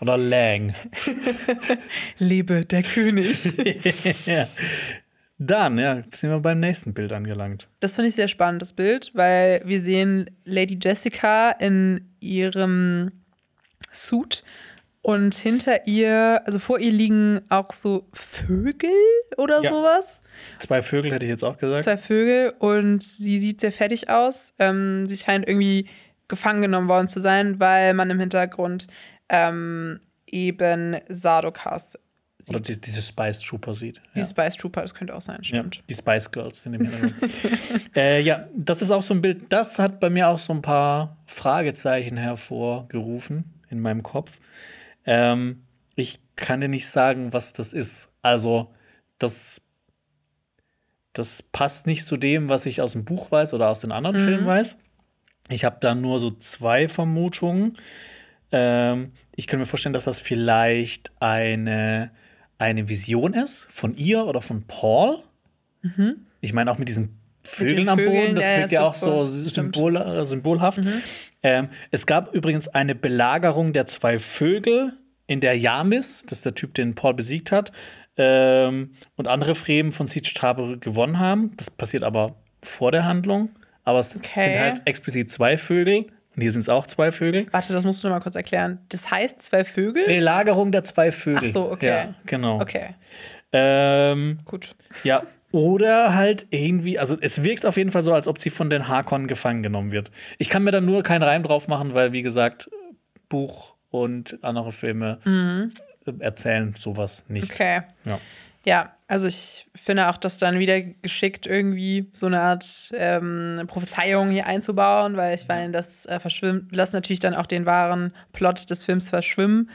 Oder 0.00 0.16
Lang. 0.16 0.74
Lebe 2.18 2.64
der 2.64 2.82
König. 2.84 3.44
ja. 4.26 4.46
Dann, 5.40 5.78
ja, 5.78 6.02
sind 6.12 6.30
wir 6.30 6.40
beim 6.40 6.60
nächsten 6.60 6.94
Bild 6.94 7.12
angelangt. 7.12 7.68
Das 7.80 7.94
finde 7.94 8.08
ich 8.08 8.14
sehr 8.14 8.28
spannend, 8.28 8.60
das 8.62 8.72
Bild, 8.72 9.10
weil 9.14 9.62
wir 9.64 9.80
sehen 9.80 10.30
Lady 10.44 10.78
Jessica 10.80 11.50
in 11.50 12.12
ihrem 12.20 13.12
Suit 13.92 14.44
und 15.08 15.34
hinter 15.36 15.86
ihr, 15.86 16.42
also 16.44 16.58
vor 16.58 16.78
ihr 16.80 16.90
liegen 16.92 17.40
auch 17.48 17.72
so 17.72 18.06
Vögel 18.12 18.90
oder 19.38 19.62
Ja. 19.62 19.70
sowas. 19.70 20.20
Zwei 20.58 20.82
Vögel 20.82 21.10
hätte 21.12 21.24
ich 21.24 21.30
jetzt 21.30 21.44
auch 21.44 21.56
gesagt. 21.56 21.84
Zwei 21.84 21.96
Vögel 21.96 22.52
und 22.58 23.02
sie 23.02 23.38
sieht 23.38 23.62
sehr 23.62 23.72
fertig 23.72 24.10
aus. 24.10 24.52
Ähm, 24.58 25.06
sie 25.06 25.16
scheint 25.16 25.48
irgendwie 25.48 25.88
gefangen 26.28 26.60
genommen 26.60 26.88
worden 26.88 27.08
zu 27.08 27.20
sein, 27.20 27.58
weil 27.58 27.94
man 27.94 28.10
im 28.10 28.20
Hintergrund 28.20 28.86
ähm, 29.30 30.00
eben 30.26 30.98
Sardokas 31.08 31.98
sieht. 32.36 32.50
Oder 32.54 32.60
die, 32.60 32.78
diese 32.78 33.00
Spice 33.00 33.40
Trooper 33.40 33.72
sieht. 33.72 34.02
die 34.14 34.18
ja. 34.20 34.26
Spice 34.26 34.56
Trooper, 34.56 34.82
das 34.82 34.94
könnte 34.94 35.14
auch 35.14 35.22
sein, 35.22 35.38
Ja, 35.40 35.44
stimmt. 35.44 35.82
die 35.88 35.94
Spice 35.94 36.30
Girls 36.30 36.62
sind 36.64 36.74
im 36.74 36.84
Hintergrund. 36.84 37.14
äh, 37.96 38.20
ja, 38.20 38.46
das 38.54 38.82
ist 38.82 38.90
auch 38.90 39.00
so 39.00 39.14
ein 39.14 39.22
Bild, 39.22 39.46
das 39.48 39.78
hat 39.78 40.00
bei 40.00 40.10
mir 40.10 40.28
auch 40.28 40.38
so 40.38 40.52
ein 40.52 40.60
paar 40.60 41.16
Fragezeichen 41.24 42.18
hervorgerufen 42.18 43.44
in 43.70 43.80
meinem 43.80 44.02
Kopf. 44.02 44.38
Ähm, 45.08 45.62
ich 45.94 46.20
kann 46.36 46.60
dir 46.60 46.68
nicht 46.68 46.86
sagen, 46.86 47.32
was 47.32 47.54
das 47.54 47.72
ist. 47.72 48.10
Also, 48.20 48.74
das, 49.18 49.62
das 51.14 51.42
passt 51.42 51.86
nicht 51.86 52.04
zu 52.04 52.18
dem, 52.18 52.50
was 52.50 52.66
ich 52.66 52.82
aus 52.82 52.92
dem 52.92 53.06
Buch 53.06 53.30
weiß 53.30 53.54
oder 53.54 53.70
aus 53.70 53.80
den 53.80 53.90
anderen 53.90 54.18
Filmen 54.18 54.46
weiß. 54.46 54.78
Ich 55.48 55.64
habe 55.64 55.78
da 55.80 55.94
nur 55.94 56.20
so 56.20 56.30
zwei 56.30 56.88
Vermutungen. 56.88 57.78
Ähm, 58.52 59.12
ich 59.34 59.46
kann 59.46 59.58
mir 59.58 59.66
vorstellen, 59.66 59.94
dass 59.94 60.04
das 60.04 60.20
vielleicht 60.20 61.10
eine, 61.20 62.10
eine 62.58 62.90
Vision 62.90 63.32
ist 63.32 63.66
von 63.70 63.96
ihr 63.96 64.26
oder 64.26 64.42
von 64.42 64.64
Paul. 64.64 65.22
Ich 66.42 66.52
meine, 66.52 66.70
auch 66.70 66.78
mit 66.78 66.88
diesen 66.88 67.17
Vögeln 67.48 67.88
am 67.88 67.98
Vögeln, 67.98 68.16
Boden, 68.22 68.34
das 68.36 68.44
ja, 68.44 68.50
ja, 68.52 68.58
wirkt 68.58 68.72
ja 68.72 68.82
auch 68.84 68.94
so 68.94 69.24
symbol, 69.24 69.96
äh, 69.96 70.26
symbolhaft. 70.26 70.80
Ähm, 71.42 71.68
es 71.90 72.06
gab 72.06 72.34
übrigens 72.34 72.68
eine 72.68 72.94
Belagerung 72.94 73.72
der 73.72 73.86
zwei 73.86 74.18
Vögel 74.18 74.92
in 75.26 75.40
der 75.40 75.56
Yamis, 75.58 76.22
das 76.26 76.38
ist 76.38 76.44
der 76.46 76.54
Typ, 76.54 76.74
den 76.74 76.94
Paul 76.94 77.14
besiegt 77.14 77.52
hat, 77.52 77.72
ähm, 78.16 78.92
und 79.16 79.28
andere 79.28 79.54
Fremen 79.54 79.92
von 79.92 80.06
Siege 80.06 80.32
Tabor 80.34 80.76
gewonnen 80.78 81.18
haben. 81.18 81.52
Das 81.56 81.70
passiert 81.70 82.02
aber 82.02 82.34
vor 82.62 82.90
der 82.92 83.04
Handlung. 83.04 83.50
Aber 83.84 84.00
es 84.00 84.16
Okay. 84.16 84.42
sind 84.42 84.58
halt 84.58 84.82
explizit 84.84 85.30
zwei 85.30 85.56
Vögel. 85.56 86.06
Und 86.34 86.42
hier 86.42 86.52
sind 86.52 86.60
es 86.60 86.68
auch 86.68 86.86
zwei 86.86 87.10
Vögel. 87.10 87.46
Warte, 87.52 87.72
das 87.72 87.84
musst 87.84 88.02
du 88.04 88.08
mal 88.08 88.20
kurz 88.20 88.34
erklären. 88.36 88.78
Das 88.90 89.10
heißt 89.10 89.40
zwei 89.42 89.64
Vögel? 89.64 90.04
Belagerung 90.06 90.70
der 90.72 90.84
zwei 90.84 91.10
Vögel. 91.10 91.48
Ach 91.48 91.52
so, 91.52 91.70
okay. 91.72 91.86
Ja, 91.88 92.14
genau. 92.26 92.60
Okay, 92.60 92.90
Ähm, 93.52 94.38
gut. 94.44 94.74
ja, 95.04 95.22
oder 95.52 96.14
halt 96.14 96.46
irgendwie, 96.50 96.98
also 96.98 97.16
es 97.20 97.42
wirkt 97.42 97.64
auf 97.64 97.76
jeden 97.76 97.90
Fall 97.90 98.02
so, 98.02 98.12
als 98.12 98.28
ob 98.28 98.38
sie 98.38 98.50
von 98.50 98.70
den 98.70 98.88
Harkonnen 98.88 99.28
gefangen 99.28 99.62
genommen 99.62 99.92
wird. 99.92 100.10
Ich 100.38 100.48
kann 100.48 100.62
mir 100.64 100.72
da 100.72 100.80
nur 100.80 101.02
keinen 101.02 101.22
Reim 101.22 101.42
drauf 101.42 101.68
machen, 101.68 101.94
weil, 101.94 102.12
wie 102.12 102.22
gesagt, 102.22 102.70
Buch 103.28 103.74
und 103.90 104.38
andere 104.42 104.72
Filme 104.72 105.18
äh, 106.06 106.12
erzählen 106.20 106.74
sowas 106.76 107.24
nicht. 107.28 107.48
Mhm. 107.48 107.54
Okay. 107.54 107.82
Ja. 108.04 108.20
Ja, 108.64 108.92
also 109.06 109.26
ich 109.26 109.66
finde 109.74 110.08
auch, 110.10 110.18
dass 110.18 110.36
dann 110.36 110.58
wieder 110.58 110.82
geschickt 110.82 111.46
irgendwie 111.46 112.10
so 112.12 112.26
eine 112.26 112.40
Art 112.40 112.92
ähm, 112.92 113.64
Prophezeiung 113.66 114.28
hier 114.28 114.44
einzubauen, 114.46 115.16
weil 115.16 115.34
ich 115.34 115.48
meine, 115.48 115.72
das 115.72 116.04
äh, 116.04 116.20
verschwimmt, 116.20 116.74
lässt 116.76 116.92
natürlich 116.92 117.20
dann 117.20 117.34
auch 117.34 117.46
den 117.46 117.64
wahren 117.64 118.12
Plot 118.34 118.68
des 118.68 118.84
Films 118.84 119.08
verschwimmen. 119.08 119.70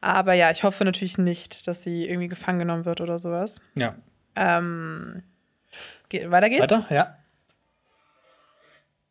Aber 0.00 0.32
ja, 0.32 0.50
ich 0.50 0.64
hoffe 0.64 0.84
natürlich 0.84 1.18
nicht, 1.18 1.68
dass 1.68 1.82
sie 1.82 2.08
irgendwie 2.08 2.26
gefangen 2.28 2.58
genommen 2.58 2.84
wird 2.86 3.00
oder 3.00 3.18
sowas. 3.18 3.60
ja. 3.76 3.94
Ge 4.34 6.30
weiter 6.30 6.48
geht's? 6.48 6.62
Weiter? 6.62 6.86
Ja. 6.90 7.16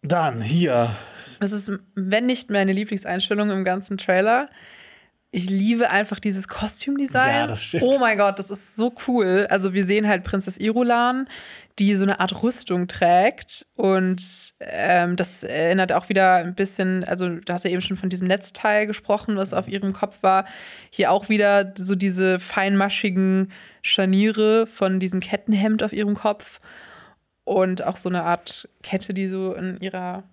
Dann 0.02 0.42
hier. 0.42 0.96
Das 1.40 1.52
ist, 1.52 1.72
wenn 1.96 2.26
nicht 2.26 2.50
meine 2.50 2.74
Lieblingseinstellung 2.74 3.50
im 3.52 3.64
ganzen 3.64 3.98
Trailer. 3.98 4.50
Ich 5.30 5.50
liebe 5.50 5.90
einfach 5.90 6.20
dieses 6.20 6.48
Kostümdesign. 6.48 7.36
Ja, 7.36 7.48
das 7.48 7.62
stimmt. 7.62 7.84
Oh 7.84 8.00
mein 8.00 8.18
Gott, 8.18 8.40
das 8.40 8.50
ist 8.50 8.78
so 8.78 8.96
cool. 9.08 9.46
Also 9.50 9.74
wir 9.74 9.84
sehen 9.84 10.08
halt 10.08 10.24
Prinzess 10.24 10.58
Irulan, 10.58 11.28
die 11.80 11.96
so 11.96 12.06
eine 12.06 12.22
Art 12.22 12.42
Rüstung 12.42 12.88
trägt. 12.88 13.66
Und 13.76 14.24
ähm, 14.62 15.18
das 15.18 15.44
erinnert 15.44 15.92
auch 15.92 16.08
wieder 16.08 16.36
ein 16.36 16.56
bisschen, 16.56 17.04
also 17.04 17.28
du 17.28 17.54
hast 17.54 17.66
ja 17.66 17.72
eben 17.72 17.82
schon 17.82 17.98
von 17.98 18.10
diesem 18.10 18.28
Netzteil 18.28 18.88
gesprochen, 18.88 19.36
was 19.36 19.54
auf 19.54 19.68
ihrem 19.68 19.92
Kopf 19.92 20.24
war. 20.24 20.46
Hier 20.90 21.12
auch 21.12 21.28
wieder 21.28 21.74
so 21.78 21.94
diese 21.94 22.40
feinmaschigen 22.40 23.52
Scharniere 23.88 24.68
von 24.68 25.00
diesem 25.00 25.20
Kettenhemd 25.20 25.82
auf 25.84 25.94
ihrem 25.94 26.16
Kopf. 26.16 26.60
Und 27.44 27.84
auch 27.84 27.96
so 27.96 28.10
eine 28.10 28.24
Art 28.24 28.68
Kette, 28.84 29.14
die 29.14 29.28
so 29.30 29.54
in 29.54 29.80
ihrer 29.80 30.24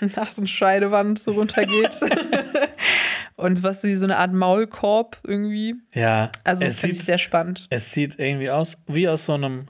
Nasenscheidewand 0.00 1.18
so 1.18 1.32
runtergeht. 1.32 1.94
und 3.36 3.62
was 3.62 3.80
so 3.80 3.88
wie 3.88 3.94
so 3.94 4.06
eine 4.06 4.16
Art 4.18 4.32
Maulkorb 4.32 5.18
irgendwie. 5.24 5.76
Ja. 5.94 6.30
Also 6.44 6.64
das 6.64 6.74
es 6.74 6.80
finde 6.80 6.94
ich 6.94 7.00
sieht, 7.00 7.06
sehr 7.06 7.18
spannend. 7.18 7.66
es 7.70 7.92
sieht 7.92 8.18
irgendwie 8.18 8.50
aus 8.50 8.78
wie 8.86 9.08
aus 9.08 9.24
so 9.26 9.34
einem 9.34 9.68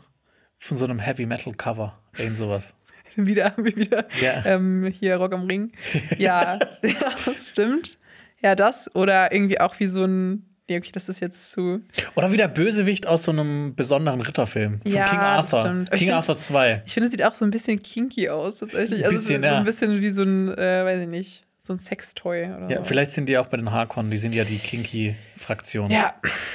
von 0.58 0.76
so 0.76 0.84
einem 0.86 0.98
Heavy 0.98 1.26
Metal 1.26 1.52
Cover. 1.54 1.98
Irgend 2.16 2.38
sowas. 2.38 2.74
wieder, 3.16 3.52
wieder 3.58 4.06
Ja. 4.20 4.44
ähm, 4.46 4.86
hier 4.86 5.16
Rock 5.16 5.34
am 5.34 5.44
Ring. 5.46 5.72
Ja, 6.16 6.58
ja, 6.82 7.12
das 7.26 7.50
stimmt. 7.50 7.98
Ja, 8.40 8.54
das 8.54 8.94
oder 8.94 9.32
irgendwie 9.32 9.60
auch 9.60 9.78
wie 9.78 9.86
so 9.86 10.04
ein. 10.04 10.44
Nee, 10.68 10.76
okay, 10.78 10.90
das 10.92 11.08
ist 11.08 11.20
jetzt 11.20 11.50
zu. 11.52 11.80
Oder 12.14 12.30
wie 12.30 12.36
der 12.36 12.48
Bösewicht 12.48 13.06
aus 13.06 13.22
so 13.22 13.30
einem 13.32 13.74
besonderen 13.74 14.20
Ritterfilm. 14.20 14.80
Von 14.82 14.90
Ja, 14.92 15.04
King 15.06 15.18
das 15.18 15.54
Arthur. 15.54 15.84
King 15.86 15.98
find- 15.98 16.12
Arthur 16.12 16.36
2. 16.36 16.82
Ich 16.86 16.92
finde, 16.94 17.06
es 17.06 17.10
sieht 17.12 17.24
auch 17.24 17.34
so 17.34 17.44
ein 17.46 17.50
bisschen 17.50 17.80
kinky 17.82 18.28
aus, 18.28 18.56
tatsächlich. 18.56 19.00
Ein 19.00 19.06
Also 19.06 19.16
bisschen, 19.16 19.42
so, 19.42 19.48
so 19.48 19.52
ja. 19.54 19.58
ein 19.58 19.64
bisschen 19.64 20.02
wie 20.02 20.10
so 20.10 20.22
ein, 20.24 20.48
äh, 20.58 20.84
weiß 20.84 21.00
ich 21.00 21.08
nicht, 21.08 21.44
so 21.60 21.72
ein 21.72 21.78
Sextoy 21.78 22.44
oder 22.44 22.68
Ja, 22.70 22.78
so. 22.78 22.84
vielleicht 22.84 23.12
sind 23.12 23.28
die 23.30 23.38
auch 23.38 23.48
bei 23.48 23.56
den 23.56 23.70
Harkon, 23.72 24.10
die 24.10 24.16
sind 24.18 24.34
ja 24.34 24.44
die 24.44 24.58
Kinky-Fraktion. 24.58 25.90
Ja, 25.90 26.14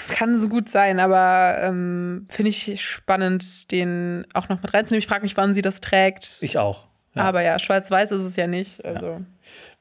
kann 0.10 0.38
so 0.38 0.48
gut 0.48 0.70
sein, 0.70 1.00
aber 1.00 1.58
ähm, 1.62 2.28
finde 2.30 2.50
ich 2.50 2.82
spannend, 2.88 3.72
den 3.72 4.26
auch 4.34 4.50
noch 4.50 4.62
mit 4.62 4.74
reinzunehmen. 4.74 5.00
Ich 5.00 5.08
frage 5.08 5.24
mich, 5.24 5.36
wann 5.38 5.54
sie 5.54 5.62
das 5.62 5.82
trägt. 5.82 6.38
Ich 6.42 6.58
auch. 6.58 6.88
Ja. 7.16 7.24
Aber 7.24 7.42
ja, 7.42 7.58
schwarz-weiß 7.60 8.12
ist 8.12 8.24
es 8.24 8.36
ja 8.36 8.48
nicht, 8.48 8.84
also 8.86 9.22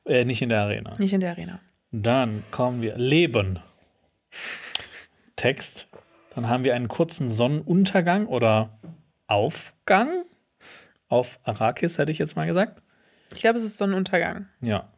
Äh, 0.07 0.25
nicht 0.25 0.43
in 0.43 0.49
der 0.49 0.63
Arena. 0.63 0.95
nicht 0.99 1.13
in 1.13 1.21
der 1.21 1.31
Arena. 1.31 1.61
Dann 1.93 2.43
kommen 2.51 2.81
wir 2.83 2.97
Leben. 2.97 3.59
Text. 5.37 5.89
Dann 6.35 6.49
haben 6.49 6.65
wir 6.65 6.75
einen 6.75 6.89
kurzen 6.89 7.31
Sonnenuntergang 7.31 8.27
oder 8.27 8.79
Aufgang 9.27 10.25
auf 11.09 11.39
Arrakis, 11.45 11.99
hätte 11.99 12.13
ich 12.13 12.19
jetzt 12.19 12.37
mal 12.37 12.47
gesagt. 12.47 12.81
Ich 13.35 13.41
glaube, 13.41 13.59
es 13.59 13.65
ist 13.65 13.79
Sonnenuntergang. 13.79 14.47
Ja. 14.61 14.89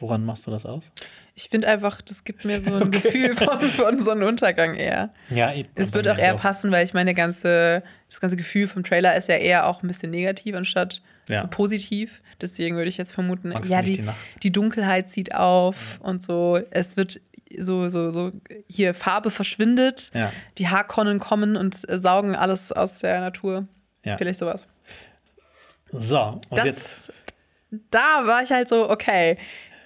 Woran 0.00 0.24
machst 0.24 0.46
du 0.46 0.50
das 0.50 0.66
aus? 0.66 0.92
Ich 1.36 1.48
finde 1.48 1.68
einfach, 1.68 2.00
das 2.00 2.24
gibt 2.24 2.44
mir 2.44 2.60
so 2.60 2.74
ein 2.80 2.90
Gefühl 2.90 3.36
von, 3.36 3.60
von 3.60 3.98
Sonnenuntergang 3.98 4.74
eher. 4.74 5.12
Ja, 5.30 5.52
eben. 5.52 5.68
Es 5.76 5.92
wird 5.92 6.08
auch 6.08 6.18
eher 6.18 6.34
passen, 6.34 6.72
weil 6.72 6.84
ich 6.84 6.94
meine, 6.94 7.14
ganze, 7.14 7.84
das 8.08 8.20
ganze 8.20 8.36
Gefühl 8.36 8.66
vom 8.66 8.82
Trailer 8.82 9.16
ist 9.16 9.28
ja 9.28 9.36
eher 9.36 9.66
auch 9.66 9.82
ein 9.82 9.88
bisschen 9.88 10.10
negativ 10.10 10.56
anstatt 10.56 11.00
Ja. 11.28 11.40
so 11.40 11.46
positiv. 11.46 12.22
Deswegen 12.40 12.76
würde 12.76 12.88
ich 12.88 12.96
jetzt 12.96 13.12
vermuten, 13.12 13.50
Magst 13.50 13.70
ja, 13.70 13.82
die, 13.82 13.92
die 13.92 14.10
die 14.42 14.52
Dunkelheit 14.52 15.08
zieht 15.08 15.34
auf 15.34 16.00
und 16.02 16.22
so. 16.22 16.58
Es 16.70 16.96
wird 16.96 17.20
so, 17.60 17.88
so, 17.88 18.10
so, 18.10 18.32
hier 18.68 18.94
Farbe 18.94 19.30
verschwindet, 19.30 20.10
Ja. 20.14 20.32
die 20.58 20.68
Haarkonnen 20.68 21.18
kommen 21.18 21.56
und 21.56 21.88
äh, 21.88 21.98
saugen 21.98 22.34
alles 22.36 22.72
aus 22.72 23.00
der 23.00 23.20
Natur. 23.20 23.66
Ja. 24.04 24.16
Vielleicht 24.16 24.38
sowas. 24.38 24.68
So, 25.90 26.20
und 26.20 26.58
Das, 26.58 26.66
jetzt. 26.66 27.12
da 27.90 28.26
war 28.26 28.42
ich 28.42 28.50
halt 28.50 28.68
so, 28.68 28.90
okay, 28.90 29.38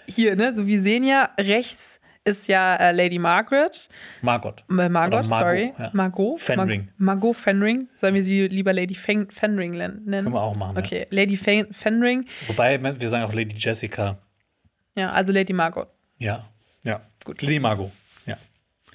hier, 0.07 0.37
ne, 0.37 0.53
so 0.53 0.67
wie 0.67 0.79
sehen 0.79 1.05
ja, 1.05 1.31
rechts 1.39 2.01
ist 2.25 2.47
ja 2.49 2.77
äh, 2.77 2.93
Lady 2.93 3.19
Margaret. 3.19 3.89
Margot. 4.21 4.63
Äh, 4.71 4.89
Margot, 4.89 5.25
sorry. 5.27 5.73
ja. 5.79 5.91
Margot. 5.95 6.39
Fenring. 6.39 6.89
Mar 6.99 7.15
Margot 7.17 7.35
Fenring. 7.37 7.89
Sollen 7.95 8.15
wir 8.15 8.23
sie 8.23 8.49
lieber 8.49 8.73
Lady 8.75 8.95
Fen 8.95 9.31
Fenring 9.31 9.71
nennen? 9.73 10.05
Können 10.05 10.33
wir 10.33 10.43
auch 10.43 10.55
machen. 10.55 10.77
Ja. 10.77 10.83
Okay, 10.83 11.07
Lady 11.11 11.37
Fen 11.37 11.73
Fenring. 11.73 12.27
Wobei, 12.47 12.81
wir 12.83 13.09
sagen 13.09 13.25
auch 13.25 13.33
Lady 13.33 13.55
Jessica. 13.57 14.19
Ja, 14.95 15.13
also 15.13 15.33
Lady 15.33 15.53
Margot. 15.55 15.89
Ja. 16.19 16.45
Gut. 17.29 17.43
Lady 17.43 17.61
Margot. 17.61 17.93
Ja. 18.25 18.39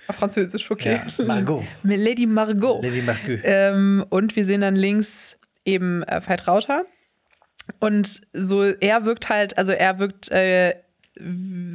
Auf 0.08 0.16
Französisch, 0.16 0.72
okay. 0.72 1.00
Ja. 1.20 1.26
Margot. 1.26 1.64
Lady 1.84 2.26
Margot. 2.26 2.84
Lady 2.84 3.04
Margot. 3.04 3.40
Ähm, 3.44 4.04
und 4.10 4.36
wir 4.36 4.44
sehen 4.44 4.62
dann 4.62 4.76
links 4.76 5.38
eben 5.66 6.02
äh, 6.02 6.20
Veit 6.26 6.48
Rauter. 6.48 6.84
Und 7.80 8.22
so, 8.34 8.64
er 8.64 9.06
wirkt 9.06 9.30
halt, 9.30 9.56
also 9.60 9.72
er 9.72 10.00
wirkt 10.00 10.32
äh, 10.32 10.74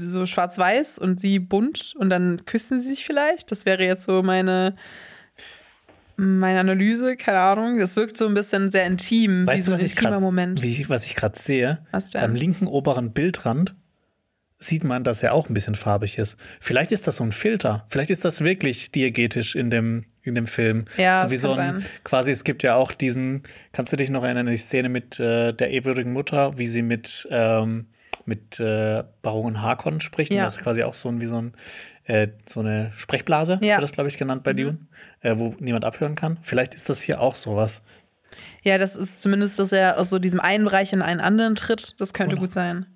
so 0.00 0.26
schwarz-weiß 0.26 0.98
und 0.98 1.20
sie 1.20 1.38
bunt 1.38 1.94
und 1.96 2.10
dann 2.10 2.44
küssen 2.44 2.80
sie 2.80 2.88
sich 2.88 3.04
vielleicht. 3.04 3.52
Das 3.52 3.64
wäre 3.64 3.84
jetzt 3.84 4.02
so 4.02 4.24
meine, 4.24 4.74
meine 6.16 6.58
Analyse, 6.58 7.14
keine 7.14 7.38
Ahnung. 7.38 7.78
Das 7.78 7.94
wirkt 7.94 8.16
so 8.16 8.26
ein 8.26 8.34
bisschen 8.34 8.72
sehr 8.72 8.84
intim, 8.84 9.44
wie 9.44 9.46
Weißt 9.46 9.66
so 9.66 9.70
ein 9.70 9.74
was 9.74 9.82
ich 9.84 9.92
intimer 9.92 10.10
gerade 10.10 10.22
Moment. 10.24 10.88
was 10.88 11.04
ich 11.04 11.14
gerade 11.14 11.38
sehe? 11.38 11.86
Was 11.92 12.10
denn? 12.10 12.20
Beim 12.22 12.34
linken 12.34 12.66
oberen 12.66 13.12
Bildrand 13.12 13.76
sieht 14.58 14.82
man, 14.84 15.04
dass 15.04 15.22
er 15.22 15.32
auch 15.34 15.48
ein 15.48 15.54
bisschen 15.54 15.76
farbig 15.76 16.18
ist. 16.18 16.36
Vielleicht 16.60 16.90
ist 16.92 17.06
das 17.06 17.16
so 17.16 17.24
ein 17.24 17.30
Filter. 17.32 17.86
Vielleicht 17.88 18.10
ist 18.10 18.24
das 18.24 18.42
wirklich 18.42 18.90
diegetisch 18.90 19.54
in 19.54 19.70
dem, 19.70 20.04
in 20.22 20.34
dem 20.34 20.46
Film. 20.48 20.86
Ja, 20.96 21.22
so 21.22 21.30
wie 21.32 21.36
so 21.36 21.50
ein, 21.50 21.54
sein. 21.80 21.84
quasi, 22.02 22.32
es 22.32 22.42
gibt 22.42 22.62
ja 22.64 22.74
auch 22.74 22.92
diesen, 22.92 23.44
kannst 23.72 23.92
du 23.92 23.96
dich 23.96 24.10
noch 24.10 24.24
erinnern, 24.24 24.46
die 24.46 24.56
Szene 24.56 24.88
mit 24.88 25.20
äh, 25.20 25.52
der 25.52 25.70
ehrwürdigen 25.70 26.12
Mutter, 26.12 26.58
wie 26.58 26.66
sie 26.66 26.82
mit, 26.82 27.28
ähm, 27.30 27.86
mit 28.24 28.58
äh, 28.58 29.04
Baron 29.22 29.62
Harkonnen 29.62 30.00
spricht. 30.00 30.32
Ja. 30.32 30.38
Und 30.42 30.46
das 30.46 30.56
ist 30.56 30.62
quasi 30.62 30.82
auch 30.82 30.94
so 30.94 31.08
ein, 31.08 31.20
wie 31.20 31.26
so 31.26 31.40
ein, 31.40 31.52
äh, 32.04 32.26
so 32.46 32.58
eine 32.60 32.90
Sprechblase, 32.96 33.60
Ja. 33.62 33.76
wird 33.76 33.82
das, 33.84 33.92
glaube 33.92 34.08
ich, 34.08 34.18
genannt 34.18 34.40
Mhm. 34.40 34.44
bei 34.44 34.52
Dune, 34.54 34.78
äh, 35.20 35.34
wo 35.36 35.54
niemand 35.60 35.84
abhören 35.84 36.16
kann. 36.16 36.36
Vielleicht 36.42 36.74
ist 36.74 36.88
das 36.88 37.00
hier 37.00 37.20
auch 37.20 37.36
sowas. 37.36 37.82
Ja, 38.64 38.76
das 38.76 38.96
ist 38.96 39.22
zumindest, 39.22 39.58
dass 39.60 39.70
er 39.70 39.98
aus 40.00 40.10
so 40.10 40.18
diesem 40.18 40.40
einen 40.40 40.64
Bereich 40.64 40.92
in 40.92 41.00
einen 41.00 41.20
anderen 41.20 41.54
tritt. 41.54 41.94
Das 41.98 42.12
könnte 42.12 42.34
Oder? 42.34 42.40
gut 42.42 42.52
sein. 42.52 42.86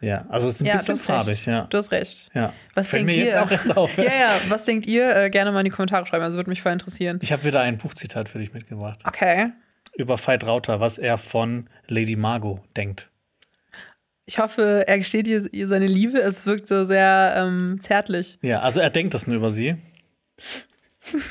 Ja, 0.00 0.26
also 0.28 0.48
es 0.48 0.56
ist 0.56 0.60
ein 0.62 0.66
ja, 0.66 0.74
bisschen 0.74 0.96
farbig, 0.96 1.28
recht. 1.28 1.46
ja. 1.46 1.66
Du 1.68 1.76
hast 1.76 1.90
recht. 1.90 2.30
Ja. 2.32 2.52
Was 2.74 2.90
Fällt 2.90 3.00
denkt 3.00 3.12
mir 3.12 3.18
ihr? 3.18 3.24
jetzt 3.24 3.36
auch 3.36 3.50
erst 3.50 3.76
auf. 3.76 3.96
ja, 3.98 4.04
ja, 4.04 4.40
was 4.48 4.64
denkt 4.64 4.86
ihr? 4.86 5.14
Äh, 5.14 5.30
gerne 5.30 5.50
mal 5.50 5.60
in 5.60 5.64
die 5.64 5.70
Kommentare 5.70 6.06
schreiben, 6.06 6.22
also 6.22 6.36
würde 6.36 6.50
mich 6.50 6.62
voll 6.62 6.72
interessieren. 6.72 7.18
Ich 7.20 7.32
habe 7.32 7.44
wieder 7.44 7.60
ein 7.60 7.78
Buchzitat 7.78 8.28
für 8.28 8.38
dich 8.38 8.52
mitgebracht. 8.52 9.00
Okay. 9.04 9.50
Über 9.96 10.16
Veit 10.16 10.46
Rauter, 10.46 10.78
was 10.78 10.98
er 10.98 11.18
von 11.18 11.68
Lady 11.88 12.14
Margot 12.14 12.60
denkt. 12.76 13.10
Ich 14.26 14.38
hoffe, 14.38 14.84
er 14.86 14.98
gesteht 14.98 15.26
ihr, 15.26 15.52
ihr 15.52 15.68
seine 15.68 15.86
Liebe. 15.86 16.20
Es 16.20 16.46
wirkt 16.46 16.68
so 16.68 16.84
sehr 16.84 17.34
ähm, 17.36 17.80
zärtlich. 17.80 18.38
Ja, 18.42 18.60
also 18.60 18.78
er 18.78 18.90
denkt 18.90 19.14
das 19.14 19.26
nur 19.26 19.36
über 19.36 19.50
sie. 19.50 19.76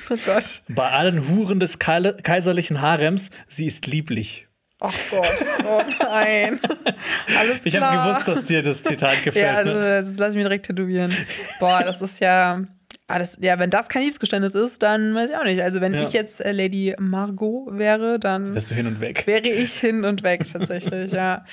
Oh 0.09 0.15
Gott. 0.25 0.63
Bei 0.69 0.89
allen 0.89 1.29
Huren 1.29 1.59
des 1.59 1.77
kaiserlichen 1.77 2.81
Harems, 2.81 3.29
sie 3.45 3.67
ist 3.67 3.85
lieblich. 3.85 4.46
Oh 4.79 4.89
Gott. 5.09 5.25
Oh 5.65 5.81
nein. 6.03 6.59
Alles 7.37 7.65
Ich 7.65 7.73
klar. 7.73 7.91
habe 7.91 8.09
gewusst, 8.09 8.27
dass 8.27 8.45
dir 8.45 8.61
das 8.61 8.83
Zitat 8.83 9.15
gefällt. 9.23 9.45
Ja, 9.45 9.55
also, 9.55 9.73
ne? 9.73 9.95
das 9.95 10.17
lasse 10.17 10.31
ich 10.31 10.37
mir 10.37 10.43
direkt 10.43 10.67
tätowieren. 10.67 11.11
Boah, 11.59 11.83
das 11.83 12.01
ist 12.01 12.19
ja. 12.19 12.61
Ah, 13.09 13.19
das, 13.19 13.37
ja, 13.39 13.57
wenn 13.57 13.69
das 13.69 13.87
kein 13.87 14.01
Liebesgeständnis 14.03 14.53
ist, 14.53 14.83
dann 14.83 15.15
weiß 15.15 15.29
ich 15.29 15.35
auch 15.37 15.45
nicht. 15.45 15.61
Also, 15.61 15.79
wenn 15.81 15.93
Ja. 15.93 16.03
ich 16.03 16.11
jetzt 16.11 16.41
äh, 16.41 16.51
Lady 16.51 16.93
Margot 16.99 17.77
wäre, 17.77 18.19
dann 18.19 18.51
Bist 18.51 18.69
du 18.69 18.75
hin 18.75 18.85
und 18.85 18.99
weg. 18.99 19.25
wäre 19.25 19.47
ich 19.47 19.73
hin 19.79 20.03
und 20.05 20.23
weg, 20.23 20.43
tatsächlich, 20.51 21.11
ja. 21.13 21.45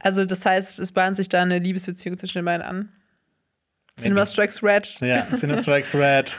Also, 0.00 0.24
das 0.24 0.44
heißt, 0.46 0.80
es 0.80 0.92
bahnt 0.92 1.16
sich 1.18 1.28
da 1.28 1.42
eine 1.42 1.58
Liebesbeziehung 1.58 2.16
zwischen 2.16 2.38
den 2.38 2.46
beiden 2.46 2.62
an. 2.66 2.88
Cinema 3.98 4.24
Strikes 4.26 4.62
Red. 4.62 4.96
Ja, 5.00 5.26
Cinema 5.38 5.58
Strikes 5.60 5.94
Red. 5.94 6.34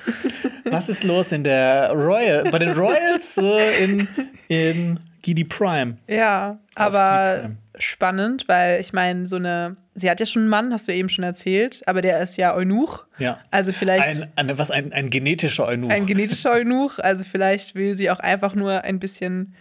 Was 0.65 0.89
ist 0.89 1.03
los 1.03 1.31
in 1.31 1.43
der 1.43 1.91
Royal, 1.91 2.49
bei 2.51 2.59
den 2.59 2.71
Royals 2.73 3.37
äh, 3.37 3.83
in, 3.83 4.07
in 4.47 4.99
Gidi 5.21 5.43
Prime? 5.43 5.97
Ja, 6.07 6.59
aber 6.75 7.39
Prime. 7.41 7.57
spannend, 7.77 8.47
weil 8.47 8.79
ich 8.79 8.93
meine, 8.93 9.27
so 9.27 9.35
eine. 9.37 9.77
Sie 9.95 10.09
hat 10.09 10.19
ja 10.19 10.25
schon 10.25 10.43
einen 10.43 10.49
Mann, 10.49 10.71
hast 10.71 10.87
du 10.87 10.93
eben 10.93 11.09
schon 11.09 11.23
erzählt, 11.23 11.81
aber 11.87 12.01
der 12.01 12.21
ist 12.21 12.37
ja 12.37 12.53
Eunuch. 12.55 13.05
Ja. 13.17 13.39
Also 13.51 13.71
vielleicht. 13.71 14.21
Ein, 14.21 14.31
ein, 14.49 14.57
was, 14.57 14.69
ein, 14.71 14.93
ein 14.93 15.09
genetischer 15.09 15.65
Eunuch. 15.65 15.89
ein 15.89 16.05
genetischer 16.05 16.51
Eunuch, 16.51 16.99
also 16.99 17.23
vielleicht 17.23 17.75
will 17.75 17.95
sie 17.95 18.11
auch 18.11 18.19
einfach 18.19 18.53
nur 18.53 18.83
ein 18.83 18.99
bisschen 18.99 19.55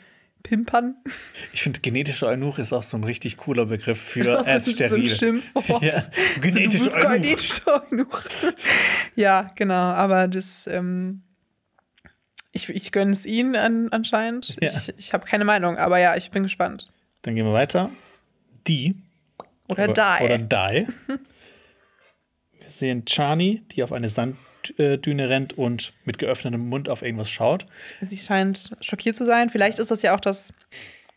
pimpern. 0.47 0.95
Ich 1.53 1.63
finde, 1.63 1.81
genetischer 1.81 2.29
Eunuch 2.29 2.59
ist 2.59 2.73
auch 2.73 2.83
so 2.83 2.97
ein 2.97 3.05
richtig 3.05 3.37
cooler 3.37 3.67
Begriff 3.67 4.01
für 4.01 4.25
Das 4.25 4.47
erst 4.47 4.69
ist 4.69 4.79
so 4.79 4.85
ein 4.85 5.07
steril. 5.07 5.17
Schimpfwort. 5.17 5.83
Ja, 5.83 6.03
genetischer 6.41 6.85
so, 6.85 6.93
Eunuch. 6.93 7.23
Genetischer 7.23 7.83
Eunuch. 7.91 8.23
ja, 9.17 9.51
genau, 9.57 9.75
aber 9.75 10.29
das, 10.29 10.67
ähm, 10.69 11.23
ich, 12.57 12.69
ich 12.71 12.91
gönne 12.91 13.13
es 13.13 13.25
ihnen 13.27 13.55
an, 13.55 13.89
anscheinend. 13.93 14.57
Ja. 14.61 14.71
Ich, 14.71 14.95
ich 14.99 15.13
habe 15.13 15.25
keine 15.27 15.45
Meinung, 15.45 15.77
aber 15.79 15.99
ja, 15.99 16.17
ich 16.17 16.31
bin 16.31 16.43
gespannt. 16.43 16.89
Dann 17.23 17.35
gehen 17.37 17.45
wir 17.47 17.53
weiter. 17.53 17.91
Die. 18.67 18.97
Oder 19.69 19.89
Die. 19.89 20.25
Oder 20.25 20.39
Die. 20.39 20.87
Wir 22.59 22.69
sehen 22.71 23.05
Chani, 23.05 23.63
die 23.73 23.83
auf 23.83 23.93
eine 23.93 24.09
Sanddüne 24.09 25.29
rennt 25.29 25.57
und 25.57 25.93
mit 26.05 26.19
geöffnetem 26.19 26.69
Mund 26.69 26.89
auf 26.89 27.03
irgendwas 27.03 27.31
schaut. 27.31 27.67
Sie 28.01 28.17
scheint 28.17 28.71
schockiert 28.81 29.15
zu 29.15 29.25
sein. 29.25 29.51
Vielleicht 29.51 29.79
ist 29.79 29.91
das 29.91 30.03
ja 30.03 30.15
auch 30.15 30.21
das 30.21 30.53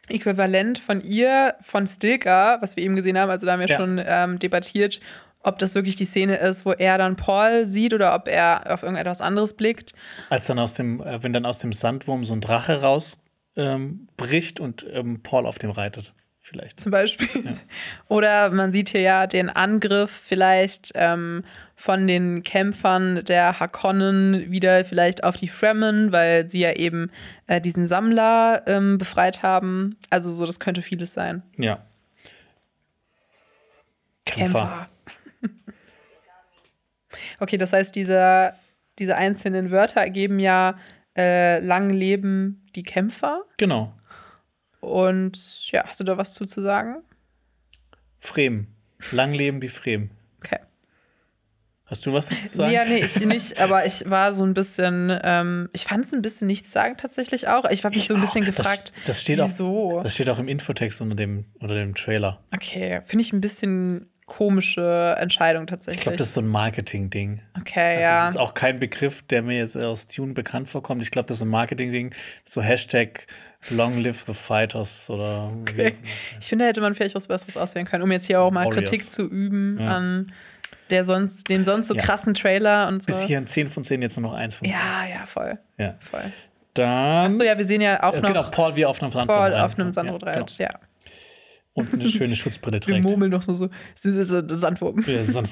Äquivalent 0.10 0.80
von 0.80 1.02
ihr, 1.02 1.56
von 1.62 1.86
Stilker, 1.88 2.58
was 2.62 2.76
wir 2.76 2.84
eben 2.84 2.96
gesehen 2.96 3.18
haben. 3.18 3.30
Also 3.30 3.46
da 3.46 3.54
haben 3.54 3.60
wir 3.60 3.68
Ja. 3.68 3.78
schon 3.78 4.02
ähm, 4.04 4.40
debattiert, 4.40 5.00
ob 5.42 5.60
das 5.60 5.76
wirklich 5.76 5.96
die 5.96 6.06
Szene 6.06 6.38
ist, 6.38 6.66
wo 6.66 6.72
er 6.72 6.98
dann 6.98 7.16
Paul 7.16 7.66
sieht 7.66 7.94
oder 7.94 8.14
ob 8.16 8.28
er 8.28 8.74
auf 8.74 8.84
irgendetwas 8.84 9.22
anderes 9.22 9.56
blickt. 9.56 9.94
Als 10.30 10.48
dann 10.48 10.60
aus 10.60 10.74
dem, 10.74 11.02
äh, 11.02 11.24
wenn 11.24 11.34
dann 11.34 11.46
aus 11.46 11.60
dem 11.60 11.74
Sandwurm 11.74 12.26
so 12.26 12.34
ein 12.34 12.42
Drache 12.42 12.82
rausbricht 12.82 14.60
ähm, 14.60 14.66
und 14.66 14.86
ähm, 14.92 15.22
Paul 15.24 15.46
auf 15.46 15.60
dem 15.60 15.72
reitet. 15.72 16.14
Vielleicht. 16.42 16.80
zum 16.80 16.92
Beispiel. 16.92 17.60
Oder 18.08 18.50
man 18.50 18.72
sieht 18.72 18.90
hier 18.90 19.02
ja 19.02 19.28
den 19.28 19.50
Angriff 19.52 20.10
vielleicht 20.10 20.92
ähm, 20.96 21.44
von 21.76 22.08
den 22.08 22.42
Kämpfern 22.42 23.24
der 23.24 23.60
Hakonnen 23.60 24.50
wieder 24.50 24.84
vielleicht 24.84 25.24
auf 25.24 25.36
die 25.36 25.48
Fremen, 25.48 26.12
weil 26.12 26.50
sie 26.50 26.62
ja 26.62 26.74
eben 26.74 27.12
äh, 27.46 27.62
diesen 27.62 27.86
Sammler 27.86 28.64
ähm, 28.66 28.98
befreit 28.98 29.44
haben. 29.44 29.98
Also 30.10 30.32
so, 30.32 30.44
das 30.44 30.60
könnte 30.60 30.82
vieles 30.82 31.14
sein. 31.14 31.44
Ja. 31.58 31.84
Kämpfer. 34.26 34.60
Kämpfer. 34.60 34.90
okay, 37.40 37.58
das 37.58 37.74
heißt, 37.74 37.96
diese, 37.96 38.54
diese 39.00 39.16
einzelnen 39.16 39.72
Wörter 39.72 40.02
ergeben 40.02 40.40
ja 40.40 40.78
äh, 41.18 41.60
lang 41.60 41.90
leben 41.90 42.66
die 42.76 42.84
Kämpfer. 42.84 43.44
Genau. 43.58 43.94
Und 44.80 45.72
ja, 45.72 45.84
hast 45.86 46.00
du 46.00 46.04
da 46.04 46.18
was 46.18 46.34
zu, 46.34 46.46
zu 46.46 46.62
sagen? 46.62 47.04
Frem. 48.20 48.68
Lang 49.12 49.34
leben 49.34 49.62
die 49.62 49.68
Frem. 49.68 50.12
Okay. 50.38 50.60
Hast 51.86 52.06
du 52.06 52.14
was 52.14 52.28
dazu 52.28 52.48
zu 52.48 52.58
sagen? 52.58 52.72
Ja, 52.72 52.86
nee, 52.86 53.00
ich 53.00 53.20
nicht, 53.20 53.60
aber 53.60 53.86
ich 53.86 54.10
war 54.10 54.34
so 54.34 54.44
ein 54.44 54.54
bisschen, 54.54 55.18
ähm, 55.24 55.70
ich 55.74 55.86
fand 55.86 56.06
es 56.06 56.14
ein 56.14 56.22
bisschen 56.22 56.48
nichts 56.48 56.72
sagen 56.72 56.98
tatsächlich 56.98 57.48
auch. 57.48 57.66
Ich 57.66 57.84
habe 57.84 57.96
mich 57.96 58.08
so 58.08 58.14
ein 58.14 58.22
bisschen 58.22 58.46
das, 58.46 58.56
gefragt, 58.56 58.94
das 59.06 59.22
steht 59.22 59.40
wieso? 59.40 59.98
Auch, 59.98 60.04
das 60.04 60.14
steht 60.14 60.30
auch 60.30 60.40
im 60.40 60.48
Infotext 60.48 61.02
unter 61.02 61.16
dem, 61.16 61.46
unter 61.60 61.76
dem 61.76 61.96
Trailer. 61.96 62.44
Okay, 62.54 63.02
finde 63.06 63.24
ich 63.24 63.34
ein 63.34 63.42
bisschen 63.42 64.10
komische 64.30 65.18
Entscheidung 65.20 65.68
tatsächlich. 65.68 65.98
Ich 65.98 66.04
glaube, 66.04 66.18
das 66.18 66.30
ist 66.30 66.34
so 66.36 66.42
ein 66.42 66.48
Marketing-Ding. 66.48 67.42
Okay, 67.60 67.96
also 67.96 68.02
ja. 68.02 68.22
Das 68.22 68.30
ist 68.36 68.38
auch 68.38 68.54
kein 68.54 68.80
Begriff, 68.80 69.24
der 69.24 69.42
mir 69.42 69.58
jetzt 69.58 69.76
aus 69.76 70.06
Tune 70.06 70.34
bekannt 70.34 70.70
vorkommt. 70.70 71.02
Ich 71.02 71.12
glaube, 71.12 71.28
das 71.28 71.38
ist 71.38 71.42
ein 71.44 71.50
Marketing-Ding. 71.50 72.16
So 72.46 72.62
Hashtag 72.62 73.28
Long 73.72 73.98
Live 73.98 74.22
the 74.22 74.34
Fighters 74.34 75.10
oder. 75.10 75.52
Okay. 75.62 75.96
Ich 76.40 76.48
finde, 76.48 76.64
da 76.64 76.70
hätte 76.70 76.80
man 76.80 76.96
vielleicht 76.96 77.16
was 77.16 77.28
Besseres 77.28 77.58
auswählen 77.58 77.86
können, 77.86 78.04
um 78.04 78.12
jetzt 78.12 78.28
hier 78.28 78.40
auch 78.40 78.52
mal 78.52 78.66
Warriors. 78.66 78.90
Kritik 78.90 79.12
zu 79.12 79.24
üben 79.24 79.80
Ja. 79.82 79.98
an 79.98 80.32
der 80.90 81.04
sonst, 81.04 81.50
dem 81.50 81.64
sonst 81.64 81.88
so 81.88 81.96
Ja. 81.96 82.02
krassen 82.02 82.34
Trailer 82.34 82.88
und 82.88 83.04
so. 83.04 83.08
Bis 83.08 83.22
hier 83.24 83.38
ein 83.38 83.48
10 83.48 83.70
von 83.70 83.84
10, 83.84 84.02
jetzt 84.02 84.18
nur 84.18 84.32
noch 84.32 84.38
1 84.38 84.56
von 84.56 84.68
10. 84.68 84.78
Ja, 84.78 85.06
ja, 85.20 85.26
voll. 85.26 85.60
Ja. 85.78 85.96
voll. 86.00 86.32
Dann. 86.76 87.32
Achso, 87.32 87.44
ja, 87.44 87.58
wir 87.58 87.66
sehen 87.66 87.82
ja 87.82 88.02
auch 88.04 88.14
es 88.14 88.22
noch 88.22 88.30
geht 88.30 88.38
auch 88.38 88.52
Paul 88.52 88.76
wie 88.76 88.86
auf 88.86 89.02
einem 89.02 89.12
Sandro 89.12 89.36
Paul 89.36 89.54
auf 89.56 89.78
einem 89.78 89.92
Sandro 89.92 90.18
ja, 90.26 90.34
genau. 90.34 90.46
ja. 90.58 90.70
Und 91.80 91.94
eine 91.94 92.10
schöne 92.10 92.36
Schutzbrille 92.36 92.76
Wir 92.76 92.82
trägt. 92.82 93.04
murmeln 93.04 93.32
noch 93.32 93.42
so, 93.42 93.54
so, 93.54 93.70
so, 93.96 94.24
so 94.24 94.56
Sandwurm. 94.56 95.04
Ja, 95.08 95.24
Sandro. 95.24 95.52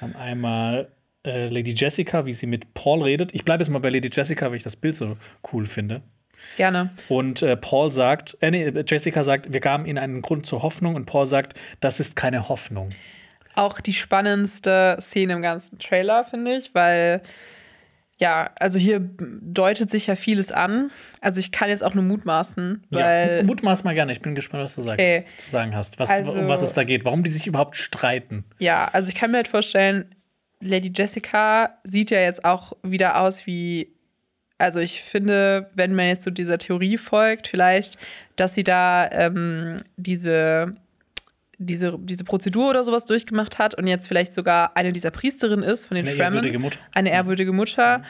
Dann 0.00 0.14
einmal 0.16 0.88
äh, 1.26 1.48
Lady 1.48 1.74
Jessica, 1.76 2.24
wie 2.26 2.32
sie 2.32 2.46
mit 2.46 2.74
Paul 2.74 3.02
redet. 3.02 3.34
Ich 3.34 3.44
bleibe 3.44 3.62
jetzt 3.62 3.70
mal 3.70 3.80
bei 3.80 3.90
Lady 3.90 4.10
Jessica, 4.12 4.46
weil 4.48 4.56
ich 4.56 4.62
das 4.62 4.76
Bild 4.76 4.94
so 4.94 5.16
cool 5.52 5.66
finde. 5.66 6.02
Gerne. 6.56 6.90
Und 7.08 7.42
äh, 7.42 7.56
Paul 7.56 7.90
sagt, 7.90 8.36
äh, 8.40 8.50
nee, 8.50 8.72
Jessica 8.86 9.24
sagt, 9.24 9.52
wir 9.52 9.60
gaben 9.60 9.86
ihnen 9.86 9.98
einen 9.98 10.22
Grund 10.22 10.46
zur 10.46 10.62
Hoffnung 10.62 10.94
und 10.94 11.06
Paul 11.06 11.26
sagt, 11.26 11.58
das 11.80 11.98
ist 11.98 12.14
keine 12.14 12.48
Hoffnung. 12.48 12.90
Auch 13.54 13.80
die 13.80 13.92
spannendste 13.92 14.96
Szene 15.00 15.32
im 15.32 15.42
ganzen 15.42 15.80
Trailer, 15.80 16.24
finde 16.24 16.56
ich, 16.58 16.74
weil 16.76 17.22
ja, 18.20 18.50
also 18.58 18.78
hier 18.78 18.98
deutet 19.00 19.90
sich 19.90 20.08
ja 20.08 20.16
vieles 20.16 20.50
an. 20.50 20.90
Also 21.20 21.38
ich 21.40 21.52
kann 21.52 21.68
jetzt 21.68 21.82
auch 21.84 21.94
nur 21.94 22.04
mutmaßen, 22.04 22.84
weil 22.90 23.36
ja, 23.38 23.42
mutmaß 23.44 23.84
mal 23.84 23.94
gerne, 23.94 24.12
ich 24.12 24.20
bin 24.20 24.34
gespannt, 24.34 24.64
was 24.64 24.74
du 24.74 24.82
sagst, 24.82 24.98
Okay. 24.98 25.24
zu 25.36 25.48
sagen 25.50 25.74
hast, 25.76 25.98
was, 26.00 26.10
Also- 26.10 26.38
um 26.38 26.48
was 26.48 26.62
es 26.62 26.74
da 26.74 26.84
geht, 26.84 27.04
warum 27.04 27.22
die 27.22 27.30
sich 27.30 27.46
überhaupt 27.46 27.76
streiten. 27.76 28.44
Ja, 28.58 28.88
also 28.92 29.08
ich 29.08 29.14
kann 29.14 29.30
mir 29.30 29.36
halt 29.38 29.48
vorstellen, 29.48 30.14
Lady 30.60 30.90
Jessica 30.94 31.78
sieht 31.84 32.10
ja 32.10 32.20
jetzt 32.20 32.44
auch 32.44 32.72
wieder 32.82 33.20
aus 33.20 33.46
wie. 33.46 33.94
Also 34.60 34.80
ich 34.80 35.00
finde, 35.02 35.70
wenn 35.76 35.94
man 35.94 36.08
jetzt 36.08 36.24
so 36.24 36.32
dieser 36.32 36.58
Theorie 36.58 36.98
folgt, 36.98 37.46
vielleicht, 37.46 37.96
dass 38.34 38.54
sie 38.54 38.64
da 38.64 39.08
ähm, 39.12 39.76
diese, 39.96 40.74
diese, 41.58 41.98
diese 41.98 42.24
Prozedur 42.24 42.70
oder 42.70 42.84
sowas 42.84 43.04
durchgemacht 43.04 43.58
hat 43.58 43.74
und 43.74 43.86
jetzt 43.86 44.06
vielleicht 44.06 44.32
sogar 44.32 44.76
eine 44.76 44.92
dieser 44.92 45.10
Priesterinnen 45.10 45.64
ist 45.64 45.86
von 45.86 45.96
den 45.96 46.06
Eine 46.06 46.14
Fremen. 46.14 46.34
ehrwürdige 46.34 46.58
Mutter. 46.58 46.80
Eine 46.94 47.10
ehrwürdige 47.10 47.52
Mutter. 47.52 48.02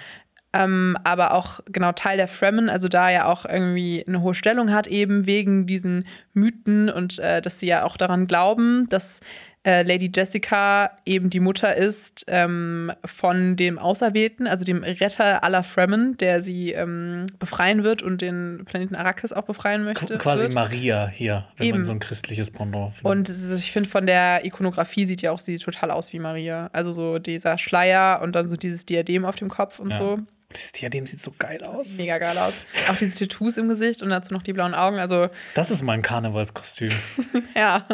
Ähm, 0.55 0.97
aber 1.05 1.35
auch 1.35 1.61
genau 1.66 1.93
Teil 1.93 2.16
der 2.16 2.29
Fremen, 2.29 2.70
also 2.70 2.89
da 2.89 3.11
ja 3.11 3.27
auch 3.27 3.45
irgendwie 3.45 4.03
eine 4.09 4.23
hohe 4.23 4.33
Stellung 4.35 4.73
hat, 4.73 4.87
eben 4.87 5.27
wegen 5.27 5.66
diesen 5.66 6.07
Mythen 6.33 6.89
und 6.89 7.19
äh, 7.19 7.43
dass 7.43 7.59
sie 7.59 7.66
ja 7.66 7.85
auch 7.85 7.99
daran 7.99 8.27
glauben, 8.27 8.87
dass 8.89 9.20
äh, 9.69 9.82
Lady 9.82 10.11
Jessica 10.15 10.90
eben 11.05 11.28
die 11.28 11.40
Mutter 11.40 11.74
ist 11.77 12.24
ähm, 12.28 12.90
von 13.05 13.55
dem 13.57 13.78
Auserwählten, 13.78 14.47
also 14.47 14.65
dem 14.65 14.82
Retter 14.82 15.45
aller 15.45 15.62
Fremen, 15.62 16.16
der 16.16 16.40
sie 16.40 16.73
ähm, 16.73 17.27
befreien 17.39 17.85
wird 17.85 18.01
und 18.01 18.23
den 18.23 18.65
Planeten 18.65 18.95
Arrakis 18.95 19.35
auch 19.35 19.45
befreien 19.45 19.85
möchte. 19.85 20.16
Quasi 20.16 20.45
wird. 20.45 20.55
Maria 20.55 21.07
hier, 21.09 21.47
wenn 21.59 21.66
Eben. 21.66 21.77
man 21.78 21.85
so 21.85 21.93
ein 21.93 21.99
christliches 22.01 22.51
Pendant 22.51 22.95
findet. 22.95 23.05
Und 23.11 23.28
ich 23.59 23.70
finde, 23.70 23.90
von 23.90 24.07
der 24.07 24.47
Ikonografie 24.47 25.05
sieht 25.05 25.20
ja 25.20 25.32
auch 25.32 25.39
sie 25.39 25.57
total 25.59 25.90
aus 25.90 26.15
wie 26.15 26.19
Maria. 26.19 26.70
Also 26.73 26.90
so 26.93 27.19
dieser 27.19 27.59
Schleier 27.59 28.20
und 28.23 28.32
dann 28.35 28.49
so 28.49 28.57
dieses 28.57 28.86
Diadem 28.86 29.27
auf 29.27 29.36
dem 29.36 29.49
Kopf 29.51 29.78
und 29.81 29.90
Ja. 29.90 29.99
so. 29.99 30.19
Das 30.51 30.73
Diadem 30.73 31.07
sieht 31.07 31.20
so 31.20 31.35
geil 31.39 31.62
aus. 31.62 31.99
Mega 31.99 32.16
geil 32.16 32.39
aus. 32.39 32.65
Auch 32.89 32.97
diese 32.97 33.19
Tattoos 33.19 33.59
im 33.59 33.69
Gesicht 33.69 34.03
und 34.03 34.09
dazu 34.09 34.32
noch 34.32 34.43
die 34.43 34.55
blauen 34.55 34.73
Augen. 34.73 34.99
Also, 34.99 35.28
Das 35.55 35.70
ist 35.70 35.82
mein 35.82 36.01
Karnevalskostüm. 36.01 36.90
ja. 37.55 37.86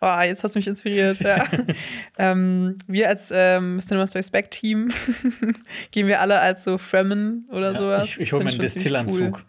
Boah, 0.00 0.22
jetzt 0.22 0.42
hast 0.42 0.54
du 0.54 0.58
mich 0.58 0.66
inspiriert. 0.66 1.20
Ja. 1.20 1.46
ähm, 2.18 2.78
wir 2.86 3.08
als 3.08 3.30
ähm, 3.34 3.78
Cinema 3.80 4.06
Strikes 4.06 4.30
Back 4.30 4.50
Team 4.50 4.90
gehen 5.90 6.06
wir 6.06 6.20
alle 6.20 6.40
als 6.40 6.64
so 6.64 6.78
Fremen 6.78 7.46
oder 7.52 7.74
sowas. 7.74 8.06
ich 8.06 8.20
ich 8.20 8.32
hole 8.32 8.44
meinen 8.44 8.58
Destillanzug. 8.58 9.36
cool. 9.36 9.44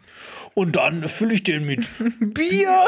Und 0.53 0.75
dann 0.75 1.07
fülle 1.07 1.33
ich 1.33 1.43
den 1.43 1.65
mit 1.65 1.87
Bier. 2.19 2.83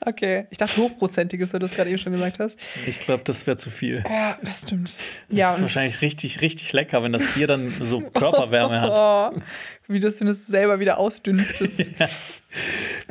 Okay, 0.00 0.46
ich 0.48 0.56
dachte 0.56 0.80
hochprozentiges, 0.80 1.52
weil 1.52 1.60
du 1.60 1.66
es 1.66 1.72
gerade 1.72 1.90
eben 1.90 1.98
schon 1.98 2.12
gesagt 2.12 2.38
hast. 2.38 2.58
Ich 2.86 3.00
glaube, 3.00 3.22
das 3.24 3.46
wäre 3.46 3.58
zu 3.58 3.68
viel. 3.68 4.02
Ja, 4.08 4.38
das 4.42 4.62
stimmt. 4.62 4.84
Das 4.84 4.98
ja, 5.28 5.52
ist 5.52 5.60
wahrscheinlich 5.60 6.00
richtig, 6.00 6.40
richtig 6.40 6.72
lecker, 6.72 7.02
wenn 7.02 7.12
das 7.12 7.26
Bier 7.34 7.46
dann 7.46 7.70
so 7.82 8.00
Körperwärme 8.00 8.80
hat. 8.80 9.42
Wie 9.90 10.00
das, 10.00 10.20
wenn 10.20 10.26
du 10.26 10.32
es 10.32 10.46
selber 10.46 10.80
wieder 10.80 10.98
ausdünstest. 10.98 11.90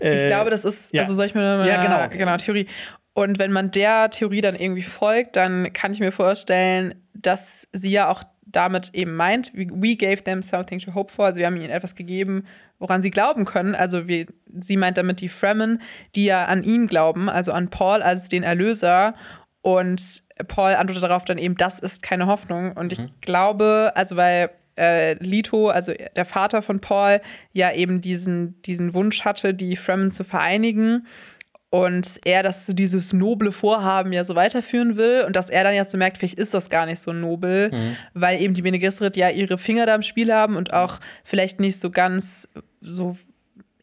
Ich 0.01 0.05
Äh, 0.05 0.27
glaube, 0.27 0.49
das 0.49 0.63
ist, 0.63 0.93
ja. 0.93 1.01
also 1.01 1.13
soll 1.13 1.25
ich 1.25 1.35
mir 1.35 1.41
mal, 1.41 1.67
Ja, 1.67 1.81
genau. 1.83 2.07
genau, 2.17 2.37
Theorie. 2.37 2.67
Und 3.13 3.37
wenn 3.37 3.51
man 3.51 3.69
der 3.71 4.09
Theorie 4.09 4.39
dann 4.41 4.55
irgendwie 4.55 4.81
folgt, 4.81 5.35
dann 5.35 5.73
kann 5.73 5.91
ich 5.91 5.99
mir 5.99 6.11
vorstellen, 6.13 6.95
dass 7.13 7.67
sie 7.73 7.91
ja 7.91 8.07
auch 8.09 8.23
damit 8.45 8.93
eben 8.93 9.13
meint, 9.15 9.51
we 9.53 9.95
gave 9.95 10.23
them 10.23 10.41
something 10.41 10.79
to 10.79 10.93
hope 10.95 11.11
for, 11.11 11.25
also 11.25 11.39
wir 11.39 11.45
haben 11.47 11.57
ihnen 11.57 11.69
etwas 11.69 11.95
gegeben, 11.95 12.45
woran 12.79 13.01
sie 13.01 13.11
glauben 13.11 13.43
können. 13.45 13.75
Also 13.75 14.07
wir, 14.07 14.25
sie 14.59 14.77
meint 14.77 14.97
damit 14.97 15.19
die 15.19 15.29
Fremen, 15.29 15.81
die 16.15 16.25
ja 16.25 16.45
an 16.45 16.63
ihn 16.63 16.87
glauben, 16.87 17.29
also 17.29 17.51
an 17.51 17.69
Paul 17.69 18.01
als 18.01 18.29
den 18.29 18.43
Erlöser. 18.43 19.15
Und 19.61 20.23
Paul 20.47 20.73
antwortet 20.75 21.03
darauf 21.03 21.25
dann 21.25 21.37
eben, 21.37 21.55
das 21.57 21.79
ist 21.79 22.01
keine 22.01 22.25
Hoffnung. 22.27 22.71
Und 22.71 22.93
ich 22.93 23.01
glaube, 23.21 23.91
also 23.95 24.15
weil 24.15 24.51
äh, 24.77 25.13
Lito, 25.23 25.69
also 25.69 25.93
der 26.15 26.25
Vater 26.25 26.61
von 26.61 26.79
Paul, 26.79 27.21
ja 27.53 27.73
eben 27.73 28.01
diesen, 28.01 28.61
diesen 28.63 28.93
Wunsch 28.93 29.25
hatte, 29.25 29.53
die 29.53 29.75
Fremen 29.75 30.11
zu 30.11 30.23
vereinigen 30.23 31.05
und 31.71 32.19
er 32.25 32.41
das 32.41 32.65
so 32.65 32.73
dieses 32.73 33.13
noble 33.13 33.51
Vorhaben 33.51 34.11
ja 34.11 34.23
so 34.23 34.35
weiterführen 34.35 34.97
will 34.97 35.23
und 35.25 35.35
dass 35.35 35.49
er 35.51 35.63
dann 35.63 35.75
jetzt 35.75 35.91
so 35.91 35.97
merkt, 35.97 36.17
vielleicht 36.17 36.39
ist 36.39 36.53
das 36.53 36.69
gar 36.69 36.85
nicht 36.87 36.99
so 36.99 37.13
nobel, 37.13 37.69
weil 38.13 38.41
eben 38.41 38.55
die 38.55 38.63
Bene 38.63 38.79
Gesserit 38.79 39.15
ja 39.17 39.29
ihre 39.29 39.57
Finger 39.57 39.85
da 39.85 39.93
im 39.93 40.01
Spiel 40.01 40.33
haben 40.33 40.55
und 40.55 40.73
auch 40.73 40.99
vielleicht 41.23 41.59
nicht 41.59 41.79
so 41.79 41.91
ganz 41.91 42.49
so 42.81 43.15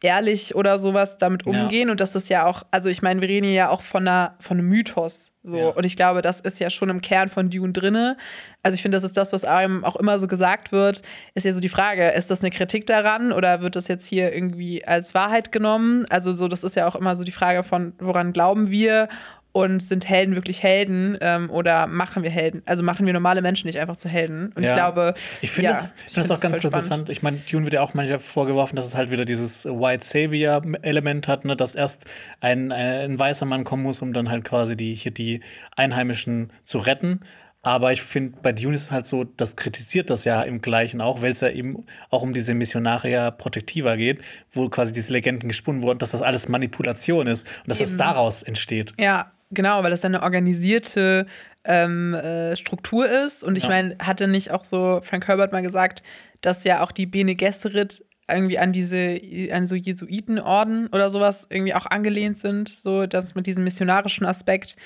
ehrlich 0.06 0.54
oder 0.54 0.78
sowas 0.78 1.18
damit 1.18 1.44
Ja. 1.46 1.52
umgehen 1.62 1.90
und 1.90 2.00
das 2.00 2.14
ist 2.14 2.28
ja 2.28 2.46
auch, 2.46 2.62
also 2.70 2.88
ich 2.88 3.02
meine, 3.02 3.20
wir 3.20 3.28
reden 3.28 3.52
ja 3.52 3.68
auch 3.68 3.82
von 3.82 4.06
einer 4.06 4.36
von 4.40 4.58
einem 4.58 4.68
Mythos 4.68 5.34
so 5.42 5.58
Ja. 5.58 5.68
und 5.70 5.84
ich 5.84 5.96
glaube, 5.96 6.22
das 6.22 6.40
ist 6.40 6.60
ja 6.60 6.70
schon 6.70 6.88
im 6.90 7.00
Kern 7.00 7.28
von 7.28 7.50
Dune 7.50 7.72
drinne. 7.72 8.16
Also 8.62 8.74
ich 8.76 8.82
finde, 8.82 8.96
das 8.96 9.04
ist 9.04 9.16
das, 9.16 9.32
was 9.32 9.44
einem 9.44 9.84
auch 9.84 9.94
immer 9.96 10.18
so 10.18 10.26
gesagt 10.26 10.72
wird, 10.72 11.02
ist 11.34 11.44
ja 11.44 11.52
so 11.52 11.60
die 11.60 11.68
Frage, 11.68 12.08
ist 12.10 12.30
das 12.30 12.40
eine 12.42 12.50
Kritik 12.50 12.86
daran 12.86 13.30
oder 13.32 13.60
wird 13.62 13.76
das 13.76 13.86
jetzt 13.88 14.06
hier 14.06 14.32
irgendwie 14.32 14.84
als 14.84 15.14
Wahrheit 15.14 15.52
genommen? 15.52 16.04
Also 16.10 16.32
so, 16.32 16.48
das 16.48 16.64
ist 16.64 16.74
ja 16.76 16.86
auch 16.88 16.96
immer 16.96 17.14
so 17.14 17.22
die 17.24 17.30
Frage 17.32 17.62
von, 17.62 17.92
woran 18.00 18.32
glauben 18.32 18.70
wir 18.70 19.08
und 19.56 19.80
sind 19.80 20.06
Helden 20.08 20.34
wirklich 20.34 20.62
Helden 20.62 21.16
ähm, 21.22 21.50
oder 21.50 21.86
machen 21.86 22.22
wir 22.22 22.30
Helden? 22.30 22.62
Also 22.66 22.82
machen 22.82 23.06
wir 23.06 23.12
normale 23.14 23.40
Menschen 23.40 23.66
nicht 23.68 23.78
einfach 23.78 23.96
zu 23.96 24.08
Helden? 24.08 24.52
Und 24.54 24.62
Ja. 24.62 24.68
ich 24.70 24.74
glaube, 24.74 25.14
Ich 25.40 25.50
finde 25.50 25.70
ja, 25.70 25.78
es 25.78 25.94
ich 26.06 26.12
find 26.12 26.24
das 26.28 26.30
auch 26.30 26.40
find 26.40 26.52
ganz 26.52 26.62
voll 26.62 26.70
spannend. 26.70 26.84
interessant. 26.84 27.08
Ich 27.10 27.22
meine, 27.22 27.38
Dune 27.50 27.64
wird 27.64 27.72
ja 27.74 27.80
auch 27.80 27.94
manchmal 27.94 28.18
vorgeworfen, 28.18 28.76
dass 28.76 28.86
es 28.86 28.94
halt 28.94 29.10
wieder 29.10 29.24
dieses 29.24 29.64
White 29.64 30.04
Savior-Element 30.04 31.26
hat, 31.28 31.44
ne? 31.46 31.56
dass 31.56 31.74
erst 31.74 32.04
ein, 32.40 32.70
ein 32.70 33.18
weißer 33.18 33.46
Mann 33.46 33.64
kommen 33.64 33.82
muss, 33.82 34.02
um 34.02 34.12
dann 34.12 34.28
halt 34.30 34.44
quasi 34.44 34.76
die, 34.76 34.94
hier 34.94 35.12
die 35.12 35.40
Einheimischen 35.74 36.52
zu 36.62 36.78
retten. 36.78 37.20
Aber 37.62 37.90
ich 37.92 38.02
finde, 38.02 38.38
bei 38.42 38.52
Dune 38.52 38.76
ist 38.76 38.82
es 38.82 38.90
halt 38.92 39.06
so, 39.06 39.24
das 39.24 39.56
kritisiert 39.56 40.08
das 40.08 40.22
ja 40.24 40.40
im 40.42 40.60
Gleichen 40.60 41.00
auch, 41.00 41.20
weil 41.20 41.32
es 41.32 41.40
ja 41.40 41.48
eben 41.48 41.84
auch 42.10 42.22
um 42.22 42.32
diese 42.32 42.54
Missionaria 42.54 43.32
Protectiva 43.32 43.96
geht, 43.96 44.20
wo 44.52 44.68
quasi 44.68 44.92
diese 44.92 45.12
Legenden 45.12 45.48
gesponnen 45.48 45.82
wurden, 45.82 45.98
dass 45.98 46.12
das 46.12 46.22
alles 46.22 46.48
Manipulation 46.48 47.26
ist 47.26 47.44
und 47.62 47.68
dass 47.70 47.78
das 47.78 47.90
Eben. 47.90 47.98
daraus 47.98 48.44
entsteht. 48.44 48.92
Ja, 49.00 49.32
genau, 49.50 49.82
weil 49.82 49.90
das 49.90 50.04
eine 50.04 50.22
organisierte 50.22 51.26
ähm, 51.64 52.14
äh, 52.14 52.56
Struktur 52.56 53.08
ist. 53.08 53.42
Und 53.42 53.56
ich 53.58 53.64
Ja. 53.64 53.70
meine, 53.70 53.96
hatte 53.98 54.28
nicht 54.28 54.50
auch 54.50 54.64
so 54.64 55.00
Frank 55.02 55.26
Herbert 55.28 55.52
mal 55.52 55.62
gesagt, 55.62 56.02
dass 56.40 56.64
ja 56.64 56.82
auch 56.82 56.92
die 56.92 57.06
Bene 57.06 57.34
Gesserit 57.34 58.04
irgendwie 58.28 58.58
an 58.58 58.72
diese, 58.72 59.20
an 59.52 59.64
so 59.64 59.74
Jesuitenorden 59.76 60.88
oder 60.88 61.10
sowas 61.10 61.46
irgendwie 61.48 61.74
auch 61.74 61.86
angelehnt 61.86 62.36
sind, 62.38 62.68
so 62.68 63.06
dass 63.06 63.34
mit 63.34 63.46
diesem 63.46 63.64
missionarischen 63.64 64.26
Aspekt, 64.26 64.76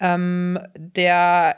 ähm, 0.00 0.58
der 0.76 1.56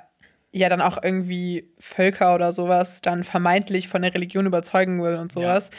ja 0.50 0.68
dann 0.68 0.80
auch 0.80 1.00
irgendwie 1.02 1.68
Völker 1.78 2.34
oder 2.34 2.52
sowas 2.52 3.02
dann 3.02 3.22
vermeintlich 3.22 3.86
von 3.88 4.02
der 4.02 4.14
Religion 4.14 4.46
überzeugen 4.46 5.02
will 5.02 5.14
und 5.16 5.30
sowas. 5.30 5.70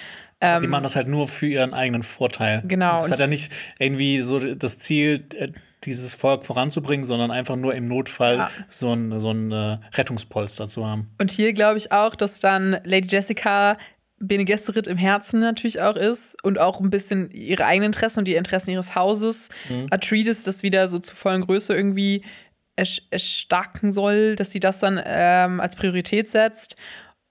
Die 0.42 0.68
machen 0.68 0.84
das 0.84 0.96
halt 0.96 1.10
nur 1.10 1.28
für 1.28 1.48
ihren 1.48 1.74
eigenen 1.74 2.04
Vorteil. 2.04 2.60
Ähm, 2.62 2.68
Genau, 2.70 3.00
Das 3.00 3.12
hat 3.12 3.20
ja 3.20 3.28
nicht 3.28 3.52
irgendwie 3.78 4.22
so 4.22 4.40
das 4.56 4.78
Ziel, 4.78 5.26
äh, 5.36 5.50
dieses 5.86 6.14
Volk 6.14 6.46
voranzubringen, 6.46 7.04
sondern 7.04 7.32
einfach 7.32 7.56
nur 7.56 7.74
im 7.74 7.88
Notfall 7.88 8.38
Ja. 8.38 8.50
so 8.68 8.94
ein, 8.94 9.20
so 9.20 9.32
ein 9.32 9.52
äh, 9.52 9.78
Rettungspolster 9.94 10.68
zu 10.68 10.86
haben. 10.86 11.10
Und 11.20 11.32
hier 11.32 11.54
glaube 11.54 11.78
ich 11.78 11.92
auch, 11.92 12.16
dass 12.16 12.40
dann 12.40 12.78
Lady 12.84 13.08
Jessica 13.08 13.78
Bene 14.22 14.44
Gesserit 14.44 14.88
im 14.88 14.98
Herzen 14.98 15.40
natürlich 15.40 15.80
auch 15.82 15.96
ist 15.96 16.44
und 16.44 16.60
auch 16.60 16.82
ein 16.82 16.90
bisschen 16.90 17.32
ihre 17.32 17.66
eigenen 17.66 17.88
Interessen 17.88 18.20
und 18.20 18.28
die 18.28 18.36
Interessen 18.36 18.72
ihres 18.72 18.94
Hauses. 18.94 19.48
Mhm. 19.70 19.88
Atreides 19.92 20.44
das 20.44 20.62
wieder 20.62 20.90
so 20.90 21.00
zu 21.00 21.16
vollen 21.16 21.42
Größe 21.42 21.74
irgendwie 21.74 22.24
erstarken 22.76 23.92
soll, 23.92 24.36
dass 24.36 24.52
sie 24.52 24.60
das 24.60 24.80
dann 24.80 25.02
ähm, 25.04 25.60
als 25.60 25.76
Priorität 25.76 26.30
setzt. 26.30 26.76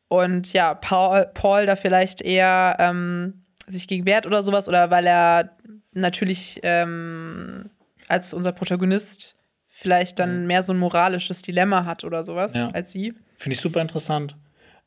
Und 0.09 0.53
ja, 0.55 0.75
Paul, 0.75 1.27
Paul 1.35 1.67
da 1.67 1.77
vielleicht 1.77 2.23
eher 2.23 2.77
ähm, 2.79 3.45
sich 3.67 3.87
gegen 3.87 4.07
wehrt 4.07 4.27
oder 4.27 4.43
sowas, 4.43 4.69
oder 4.69 4.91
weil 4.91 5.07
er 5.07 5.57
natürlich 5.93 6.61
ähm, 6.63 7.71
als 8.09 8.33
unser 8.33 8.53
Protagonist 8.53 9.37
vielleicht 9.67 10.19
dann 10.19 10.43
mhm. 10.43 10.47
mehr 10.47 10.63
so 10.63 10.73
ein 10.73 10.79
moralisches 10.79 11.43
Dilemma 11.43 11.85
hat 11.85 12.05
oder 12.05 12.25
sowas 12.25 12.55
ja. 12.55 12.69
als 12.69 12.91
sie. 12.91 13.15
Finde 13.37 13.55
ich 13.55 13.61
super 13.61 13.81
interessant. 13.81 14.37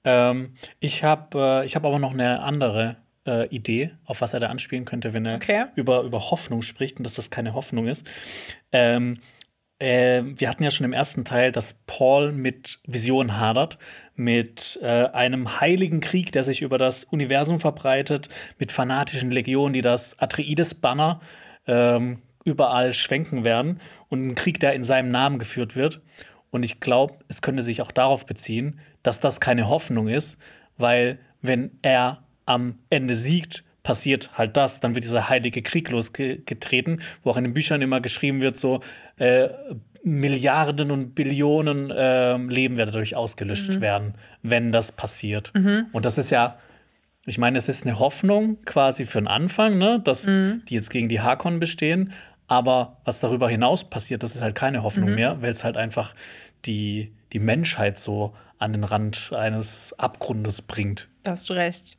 Ähm, 0.04 0.56
ich 0.80 1.04
habe 1.04 1.64
äh, 1.66 1.70
hab 1.70 1.86
aber 1.86 2.00
noch 2.00 2.14
eine 2.14 2.42
andere 2.42 2.98
äh, 3.26 3.48
Idee, 3.50 3.92
auf 4.06 4.22
was 4.22 4.34
er 4.34 4.40
da 4.40 4.48
anspielen 4.48 4.86
könnte, 4.86 5.14
wenn 5.14 5.26
er 5.26 5.36
okay. 5.36 5.66
über, 5.76 6.02
über 6.02 6.32
Hoffnung 6.32 6.62
spricht 6.62 6.98
und 6.98 7.04
dass 7.04 7.14
das 7.14 7.30
keine 7.30 7.54
Hoffnung 7.54 7.88
ist. 7.88 8.06
Ähm, 8.72 9.20
äh, 9.80 10.24
wir 10.24 10.50
hatten 10.50 10.64
ja 10.64 10.72
schon 10.72 10.86
im 10.86 10.94
ersten 10.94 11.26
Teil, 11.26 11.52
dass 11.52 11.74
Paul 11.86 12.32
mit 12.32 12.80
Visionen 12.86 13.40
hadert, 13.40 13.78
mit 14.16 14.80
äh, 14.82 15.06
einem 15.08 15.60
heiligen 15.60 16.02
Krieg, 16.02 16.32
der 16.32 16.44
sich 16.44 16.62
über 16.62 16.78
das 16.78 17.04
Universum 17.06 17.60
verbreitet, 17.60 18.30
mit 18.60 18.72
fanatischen 18.72 19.32
Legionen, 19.32 19.74
die 19.74 19.82
das 19.82 20.20
Atreides-Banner 20.20 21.22
ähm, 21.68 22.22
überall 22.44 22.94
schwenken 22.94 23.44
werden 23.44 23.80
und 24.10 24.28
ein 24.28 24.36
Krieg, 24.36 24.60
der 24.60 24.74
in 24.74 24.84
seinem 24.84 25.12
Namen 25.12 25.40
geführt 25.40 25.76
wird. 25.76 26.02
Und 26.50 26.64
ich 26.64 26.80
glaube, 26.80 27.16
es 27.28 27.42
könnte 27.42 27.64
sich 27.64 27.82
auch 27.82 27.92
darauf 27.92 28.26
beziehen, 28.26 28.80
dass 29.04 29.20
das 29.20 29.40
keine 29.40 29.70
Hoffnung 29.70 30.08
ist, 30.08 30.38
weil 30.78 31.20
wenn 31.42 31.72
er 31.82 32.24
am 32.46 32.80
Ende 32.90 33.16
siegt, 33.16 33.64
passiert 33.84 34.38
halt 34.38 34.58
das, 34.58 34.80
dann 34.80 34.94
wird 34.96 35.06
dieser 35.06 35.30
heilige 35.30 35.62
Krieg 35.62 35.90
losgetreten, 35.90 37.02
wo 37.24 37.32
auch 37.32 37.38
in 37.38 37.46
den 37.46 37.54
Büchern 37.54 37.82
immer 37.82 38.00
geschrieben 38.00 38.42
wird, 38.42 38.58
so 38.58 38.82
äh, 39.18 39.50
Milliarden 40.04 40.92
und 40.92 41.14
Billionen 41.16 41.90
äh, 41.92 42.38
Leben 42.38 42.78
werden 42.78 42.92
dadurch 42.92 43.16
ausgelöscht 43.16 43.76
mhm. 43.76 43.82
werden, 43.82 44.14
wenn 44.42 44.72
das 44.72 44.92
passiert. 44.92 45.52
Mhm. 45.56 45.88
Und 45.92 46.06
das 46.06 46.18
ist 46.18 46.32
ja, 46.32 46.58
ich 47.26 47.38
meine, 47.38 47.58
es 47.58 47.70
ist 47.70 47.86
eine 47.86 48.00
Hoffnung 48.00 48.58
quasi 48.66 49.06
für 49.06 49.20
den 49.20 49.28
Anfang, 49.28 49.78
ne, 49.78 50.00
dass 50.04 50.26
mhm. 50.26 50.64
die 50.68 50.76
jetzt 50.76 50.90
gegen 50.90 51.08
die 51.08 51.22
Hakon 51.22 51.60
bestehen, 51.60 52.14
aber 52.52 52.98
was 53.06 53.22
darüber 53.22 53.48
hinaus 53.48 53.86
passiert, 53.86 54.24
das 54.24 54.36
ist 54.36 54.42
halt 54.42 54.56
keine 54.56 54.84
Hoffnung 54.84 55.12
mhm. 55.12 55.16
mehr, 55.16 55.42
weil 55.42 55.52
es 55.52 55.64
halt 55.64 55.78
einfach 55.78 56.14
die, 56.66 57.14
die 57.32 57.40
Menschheit 57.40 57.98
so 57.98 58.36
an 58.60 58.74
den 58.74 58.84
Rand 58.84 59.32
eines 59.32 59.96
Abgrundes 59.98 60.62
bringt. 60.62 61.08
Da 61.24 61.32
hast 61.32 61.50
du 61.50 61.54
recht. 61.54 61.98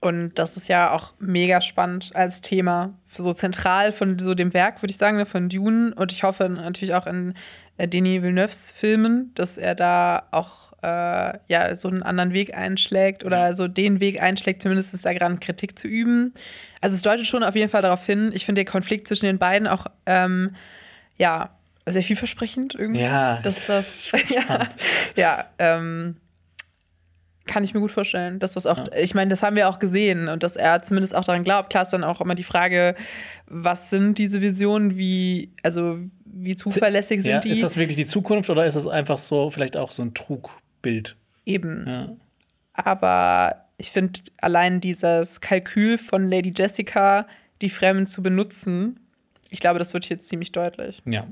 Und 0.00 0.38
das 0.38 0.56
ist 0.56 0.68
ja 0.68 0.92
auch 0.92 1.12
mega 1.18 1.60
spannend 1.60 2.16
als 2.16 2.40
Thema, 2.40 2.94
so 3.04 3.34
zentral 3.34 3.92
von 3.92 4.18
so 4.18 4.32
dem 4.32 4.54
Werk, 4.54 4.80
würde 4.80 4.90
ich 4.90 4.96
sagen, 4.96 5.18
ne, 5.18 5.26
von 5.26 5.50
Dune. 5.50 5.94
Und 5.94 6.12
ich 6.12 6.22
hoffe 6.22 6.48
natürlich 6.48 6.94
auch 6.94 7.06
in 7.06 7.34
äh, 7.76 7.86
Denis 7.86 8.22
Villeneuves 8.22 8.70
Filmen, 8.70 9.32
dass 9.34 9.58
er 9.58 9.74
da 9.74 10.28
auch 10.30 10.69
äh, 10.82 11.38
ja, 11.48 11.74
so 11.74 11.88
einen 11.88 12.02
anderen 12.02 12.32
Weg 12.32 12.54
einschlägt 12.54 13.24
oder 13.24 13.54
so 13.54 13.68
den 13.68 14.00
Weg 14.00 14.20
einschlägt, 14.22 14.62
zumindest 14.62 15.04
da 15.04 15.12
gerade 15.12 15.36
Kritik 15.36 15.78
zu 15.78 15.88
üben. 15.88 16.32
Also 16.80 16.96
es 16.96 17.02
deutet 17.02 17.26
schon 17.26 17.42
auf 17.42 17.54
jeden 17.54 17.68
Fall 17.68 17.82
darauf 17.82 18.04
hin, 18.06 18.30
ich 18.34 18.44
finde 18.44 18.64
den 18.64 18.70
Konflikt 18.70 19.06
zwischen 19.08 19.26
den 19.26 19.38
beiden 19.38 19.68
auch 19.68 19.86
ähm, 20.06 20.54
ja, 21.16 21.50
sehr 21.86 22.02
vielversprechend 22.02 22.74
irgendwie. 22.74 23.02
Ja, 23.02 23.40
dass 23.42 23.66
das, 23.66 24.12
ja, 24.28 24.68
ja 25.16 25.44
ähm, 25.58 26.16
kann 27.46 27.64
ich 27.64 27.74
mir 27.74 27.80
gut 27.80 27.90
vorstellen, 27.90 28.38
dass 28.38 28.52
das 28.52 28.66
auch, 28.66 28.78
ja. 28.78 28.84
ich 28.96 29.14
meine, 29.14 29.28
das 29.28 29.42
haben 29.42 29.56
wir 29.56 29.68
auch 29.68 29.78
gesehen 29.78 30.28
und 30.28 30.42
dass 30.42 30.56
er 30.56 30.82
zumindest 30.82 31.16
auch 31.16 31.24
daran 31.24 31.42
glaubt. 31.42 31.70
Klar 31.70 31.82
ist 31.82 31.90
dann 31.90 32.04
auch 32.04 32.20
immer 32.20 32.34
die 32.34 32.44
Frage, 32.44 32.94
was 33.46 33.90
sind 33.90 34.18
diese 34.18 34.40
Visionen, 34.40 34.96
wie, 34.96 35.52
also 35.62 35.98
wie 36.24 36.54
zuverlässig 36.54 37.22
sind 37.22 37.32
ja, 37.32 37.40
die? 37.40 37.50
Ist 37.50 37.62
das 37.62 37.76
wirklich 37.76 37.96
die 37.96 38.04
Zukunft 38.04 38.50
oder 38.50 38.64
ist 38.64 38.74
das 38.74 38.86
einfach 38.86 39.18
so, 39.18 39.50
vielleicht 39.50 39.76
auch 39.76 39.90
so 39.90 40.02
ein 40.02 40.14
Trugbild? 40.80 41.16
Eben. 41.46 41.84
Ja. 41.86 42.08
Aber 42.72 43.66
ich 43.78 43.90
finde 43.90 44.20
allein 44.38 44.80
dieses 44.80 45.40
Kalkül 45.40 45.98
von 45.98 46.28
Lady 46.28 46.52
Jessica, 46.56 47.26
die 47.62 47.70
Fremden 47.70 48.06
zu 48.06 48.22
benutzen, 48.22 49.00
ich 49.50 49.60
glaube, 49.60 49.78
das 49.78 49.94
wird 49.94 50.04
hier 50.04 50.18
ziemlich 50.18 50.52
deutlich. 50.52 51.02
Ja. 51.08 51.26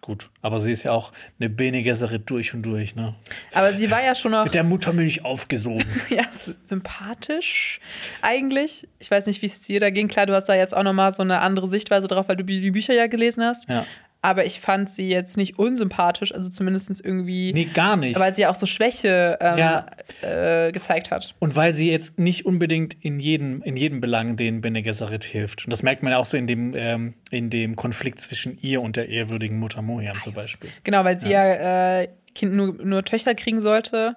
Gut, 0.00 0.30
aber 0.42 0.60
sie 0.60 0.70
ist 0.70 0.84
ja 0.84 0.92
auch 0.92 1.12
eine 1.40 1.50
Bene 1.50 1.82
Gesserit 1.82 2.30
durch 2.30 2.54
und 2.54 2.62
durch, 2.62 2.94
ne? 2.94 3.16
Aber 3.52 3.72
sie 3.72 3.90
war 3.90 4.00
ja 4.00 4.14
schon 4.14 4.30
noch. 4.30 4.44
Mit 4.44 4.54
der 4.54 4.62
Muttermilch 4.62 5.24
aufgesogen. 5.24 5.84
ja, 6.08 6.22
sympathisch 6.62 7.80
eigentlich. 8.22 8.86
Ich 9.00 9.10
weiß 9.10 9.26
nicht, 9.26 9.42
wie 9.42 9.46
es 9.46 9.60
dir 9.62 9.80
da 9.80 9.90
ging. 9.90 10.06
Klar, 10.06 10.26
du 10.26 10.34
hast 10.34 10.44
da 10.44 10.54
jetzt 10.54 10.74
auch 10.74 10.84
nochmal 10.84 11.10
so 11.12 11.24
eine 11.24 11.40
andere 11.40 11.66
Sichtweise 11.66 12.06
drauf, 12.06 12.28
weil 12.28 12.36
du 12.36 12.44
die 12.44 12.70
Bücher 12.70 12.94
ja 12.94 13.08
gelesen 13.08 13.42
hast. 13.42 13.68
Ja 13.68 13.84
aber 14.20 14.44
ich 14.44 14.58
fand 14.58 14.90
sie 14.90 15.08
jetzt 15.08 15.36
nicht 15.36 15.58
unsympathisch, 15.58 16.34
also 16.34 16.50
zumindest 16.50 17.04
irgendwie. 17.04 17.52
Nee, 17.52 17.66
gar 17.66 17.96
nicht. 17.96 18.18
Weil 18.18 18.34
sie 18.34 18.46
auch 18.46 18.56
so 18.56 18.66
Schwäche 18.66 19.38
ähm, 19.40 19.58
ja. 19.58 19.86
äh, 20.22 20.72
gezeigt 20.72 21.10
hat. 21.10 21.34
Und 21.38 21.54
weil 21.54 21.74
sie 21.74 21.90
jetzt 21.90 22.18
nicht 22.18 22.44
unbedingt 22.44 22.96
in 23.00 23.20
jedem, 23.20 23.62
in 23.62 23.76
jedem 23.76 24.00
Belang 24.00 24.36
den 24.36 24.60
Bene 24.60 24.82
Gesserit 24.82 25.24
hilft. 25.24 25.66
Und 25.66 25.70
das 25.70 25.84
merkt 25.84 26.02
man 26.02 26.12
ja 26.12 26.18
auch 26.18 26.26
so 26.26 26.36
in 26.36 26.48
dem, 26.48 26.74
ähm, 26.74 27.14
in 27.30 27.48
dem 27.48 27.76
Konflikt 27.76 28.18
zwischen 28.20 28.58
ihr 28.60 28.82
und 28.82 28.96
der 28.96 29.08
ehrwürdigen 29.08 29.58
Mutter 29.58 29.82
Mohiam 29.82 30.16
ah, 30.16 30.20
zum 30.20 30.34
Beispiel. 30.34 30.70
Genau, 30.82 31.04
weil 31.04 31.20
sie 31.20 31.30
ja, 31.30 31.46
ja 31.46 32.00
äh, 32.00 32.08
kind 32.34 32.54
nur, 32.54 32.74
nur 32.74 33.04
Töchter 33.04 33.36
kriegen 33.36 33.60
sollte 33.60 34.16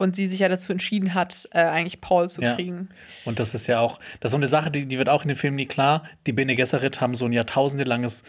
und 0.00 0.16
sie 0.16 0.26
sich 0.26 0.38
ja 0.38 0.48
dazu 0.48 0.72
entschieden 0.72 1.12
hat, 1.12 1.46
äh, 1.50 1.60
eigentlich 1.60 2.00
Paul 2.00 2.26
zu 2.28 2.40
ja. 2.40 2.54
kriegen. 2.54 2.88
Und 3.26 3.38
das 3.38 3.54
ist 3.54 3.66
ja 3.66 3.80
auch, 3.80 3.98
das 4.20 4.30
ist 4.30 4.32
so 4.32 4.38
eine 4.38 4.48
Sache, 4.48 4.70
die, 4.70 4.86
die 4.86 4.96
wird 4.96 5.10
auch 5.10 5.22
in 5.22 5.28
dem 5.28 5.36
Film 5.36 5.56
nie 5.56 5.66
klar. 5.66 6.04
Die 6.26 6.32
Bene 6.32 6.54
Gesserit 6.54 7.02
haben 7.02 7.14
so 7.14 7.26
ein 7.26 7.32
jahrtausendelanges 7.32 8.22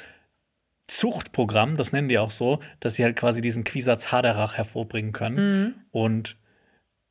Zuchtprogramm, 0.91 1.77
das 1.77 1.93
nennen 1.93 2.09
die 2.09 2.19
auch 2.19 2.31
so, 2.31 2.59
dass 2.81 2.95
sie 2.95 3.03
halt 3.05 3.15
quasi 3.15 3.39
diesen 3.39 3.63
Quisatz 3.63 4.11
Haderach 4.11 4.57
hervorbringen 4.57 5.13
können. 5.13 5.35
Mhm. 5.61 5.73
Und 5.91 6.37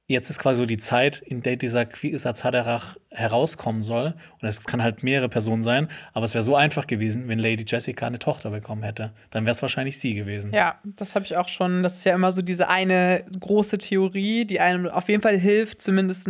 jetzt 0.07 0.28
ist 0.28 0.39
quasi 0.39 0.59
so 0.59 0.66
die 0.66 0.77
Zeit, 0.77 1.19
in 1.20 1.43
der 1.43 1.57
dieser 1.57 1.86
Quisatz 1.86 2.44
Haderach 2.44 2.98
herauskommen 3.11 3.81
soll. 3.81 4.15
Und 4.39 4.48
es 4.48 4.65
kann 4.65 4.82
halt 4.82 5.02
mehrere 5.02 5.31
Personen 5.31 5.62
sein, 5.62 5.89
aber 6.12 6.27
es 6.27 6.35
wäre 6.35 6.44
so 6.44 6.57
einfach 6.57 6.86
gewesen, 6.86 7.27
wenn 7.28 7.39
Lady 7.39 7.65
Jessica 7.66 8.07
eine 8.07 8.19
Tochter 8.19 8.51
bekommen 8.51 8.82
hätte. 8.82 9.12
Dann 9.31 9.44
wäre 9.44 9.52
es 9.52 9.62
wahrscheinlich 9.62 9.98
sie 9.98 10.12
gewesen. 10.12 10.52
Ja, 10.52 10.78
das 10.85 11.15
habe 11.15 11.24
ich 11.24 11.39
auch 11.39 11.48
schon. 11.48 11.82
Das 11.82 11.94
ist 11.94 12.05
ja 12.05 12.15
immer 12.15 12.32
so 12.32 12.43
diese 12.43 12.69
eine 12.69 13.24
große 13.40 13.78
Theorie, 13.78 14.44
die 14.44 14.61
einem 14.61 14.89
auf 14.89 15.09
jeden 15.09 15.23
Fall 15.23 15.39
hilft, 15.39 15.81
zumindest 15.81 16.28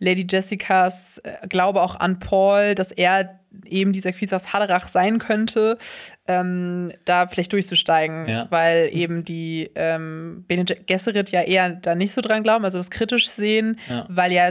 Lady 0.00 0.26
Jessicas 0.28 1.18
äh, 1.18 1.46
Glaube 1.48 1.80
auch 1.80 1.94
an 1.94 2.18
Paul, 2.18 2.74
dass 2.74 2.90
er 2.90 3.38
eben 3.64 3.92
dieser 3.92 4.12
Quizas 4.12 4.52
Haderach 4.52 4.88
sein 4.88 5.18
könnte, 5.18 5.78
ähm, 6.26 6.92
da 7.04 7.26
vielleicht 7.26 7.52
durchzusteigen, 7.52 8.28
ja. 8.28 8.46
weil 8.50 8.88
eben 8.92 9.24
die 9.24 9.70
ähm, 9.74 10.44
Bene 10.48 10.64
Gesserit 10.64 11.30
ja 11.30 11.42
eher 11.42 11.70
da 11.70 11.94
nicht 11.94 12.12
so 12.12 12.20
dran 12.20 12.42
glauben, 12.42 12.64
also 12.64 12.78
das 12.78 12.90
kritisch 12.90 13.28
sehen, 13.28 13.78
ja. 13.88 14.06
weil 14.08 14.32
ja, 14.32 14.50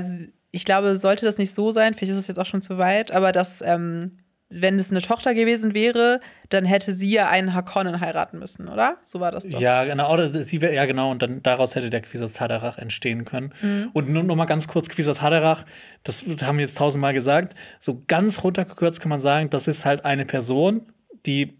ich 0.51 0.65
glaube, 0.65 0.97
sollte 0.97 1.25
das 1.25 1.37
nicht 1.37 1.53
so 1.53 1.71
sein, 1.71 1.93
vielleicht 1.93 2.11
ist 2.11 2.19
es 2.19 2.27
jetzt 2.27 2.39
auch 2.39 2.45
schon 2.45 2.61
zu 2.61 2.77
weit, 2.77 3.11
aber 3.11 3.31
dass 3.31 3.61
ähm, 3.61 4.17
wenn 4.53 4.77
es 4.79 4.91
eine 4.91 5.01
Tochter 5.01 5.33
gewesen 5.33 5.73
wäre, 5.73 6.19
dann 6.49 6.65
hätte 6.65 6.93
sie 6.93 7.11
ja 7.11 7.29
einen 7.29 7.53
Hakonnen 7.53 7.99
heiraten 7.99 8.39
müssen, 8.39 8.67
oder? 8.67 8.97
So 9.03 9.19
war 9.19 9.31
das 9.31 9.47
doch. 9.47 9.59
Ja, 9.59 9.85
genau. 9.85 10.11
Oder 10.13 10.29
sie 10.29 10.61
wär, 10.61 10.73
ja, 10.73 10.85
genau. 10.85 11.11
Und 11.11 11.21
dann 11.21 11.41
daraus 11.43 11.75
hätte 11.75 11.89
der 11.89 12.01
Quisatz 12.01 12.39
Haderach 12.39 12.77
entstehen 12.77 13.25
können. 13.25 13.53
Mhm. 13.61 13.89
Und 13.93 14.09
nur 14.09 14.23
noch 14.23 14.35
mal 14.35 14.45
ganz 14.45 14.67
kurz: 14.67 14.89
Quisatz 14.89 15.21
Haderach, 15.21 15.65
das 16.03 16.23
haben 16.41 16.57
wir 16.57 16.65
jetzt 16.65 16.77
tausendmal 16.77 17.13
gesagt. 17.13 17.55
So 17.79 18.03
ganz 18.07 18.43
runtergekürzt 18.43 18.99
kann 19.01 19.09
man 19.09 19.19
sagen, 19.19 19.49
das 19.49 19.67
ist 19.67 19.85
halt 19.85 20.05
eine 20.05 20.25
Person, 20.25 20.91
die 21.25 21.57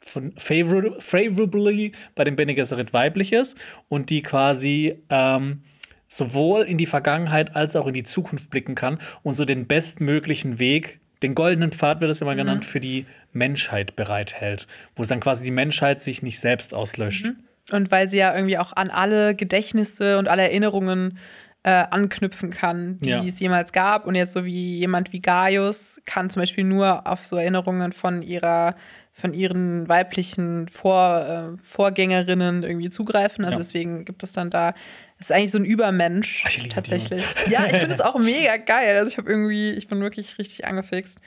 von 0.00 0.32
favor 0.36 1.00
favorably 1.00 1.92
bei 2.14 2.24
dem 2.24 2.36
Bene 2.36 2.54
Gesserit 2.54 2.92
weiblich 2.92 3.32
ist 3.32 3.56
und 3.88 4.10
die 4.10 4.22
quasi 4.22 5.02
ähm, 5.08 5.62
sowohl 6.08 6.62
in 6.62 6.78
die 6.78 6.86
Vergangenheit 6.86 7.56
als 7.56 7.76
auch 7.76 7.86
in 7.86 7.94
die 7.94 8.02
Zukunft 8.02 8.50
blicken 8.50 8.74
kann 8.74 8.98
und 9.22 9.34
so 9.34 9.44
den 9.44 9.66
bestmöglichen 9.66 10.58
Weg 10.58 11.00
den 11.24 11.34
goldenen 11.34 11.72
Pfad 11.72 12.00
wird 12.00 12.10
es 12.10 12.20
immer 12.20 12.34
mhm. 12.34 12.38
genannt, 12.38 12.64
für 12.64 12.80
die 12.80 13.06
Menschheit 13.32 13.96
bereithält, 13.96 14.66
wo 14.94 15.04
dann 15.04 15.20
quasi 15.20 15.44
die 15.44 15.50
Menschheit 15.50 16.00
sich 16.00 16.22
nicht 16.22 16.38
selbst 16.38 16.74
auslöscht. 16.74 17.26
Mhm. 17.26 17.36
Und 17.72 17.90
weil 17.90 18.08
sie 18.08 18.18
ja 18.18 18.34
irgendwie 18.34 18.58
auch 18.58 18.74
an 18.74 18.90
alle 18.90 19.34
Gedächtnisse 19.34 20.18
und 20.18 20.28
alle 20.28 20.42
Erinnerungen 20.42 21.18
äh, 21.62 21.70
anknüpfen 21.70 22.50
kann, 22.50 22.98
die 22.98 23.08
ja. 23.08 23.24
es 23.24 23.40
jemals 23.40 23.72
gab. 23.72 24.06
Und 24.06 24.14
jetzt 24.16 24.34
so 24.34 24.44
wie 24.44 24.78
jemand 24.78 25.14
wie 25.14 25.20
Gaius 25.20 26.00
kann 26.04 26.28
zum 26.28 26.42
Beispiel 26.42 26.64
nur 26.64 27.06
auf 27.06 27.26
so 27.26 27.36
Erinnerungen 27.36 27.92
von 27.92 28.20
ihrer 28.20 28.76
von 29.16 29.32
ihren 29.32 29.88
weiblichen 29.88 30.68
Vor, 30.68 31.54
äh, 31.54 31.58
Vorgängerinnen 31.62 32.64
irgendwie 32.64 32.90
zugreifen. 32.90 33.44
Also 33.44 33.58
ja. 33.58 33.62
deswegen 33.62 34.04
gibt 34.04 34.24
es 34.24 34.32
dann 34.32 34.50
da 34.50 34.74
ist 35.20 35.30
eigentlich 35.30 35.52
so 35.52 35.58
ein 35.58 35.64
Übermensch 35.64 36.44
Ach, 36.46 36.68
tatsächlich. 36.68 37.24
Ja, 37.48 37.64
ich 37.66 37.76
finde 37.76 37.94
es 37.94 38.00
auch 38.00 38.18
mega 38.18 38.56
geil. 38.56 38.96
Also 38.96 39.08
ich 39.08 39.16
habe 39.16 39.30
irgendwie, 39.30 39.70
ich 39.70 39.86
bin 39.86 40.00
wirklich 40.00 40.38
richtig 40.38 40.66
angefixt. 40.66 41.20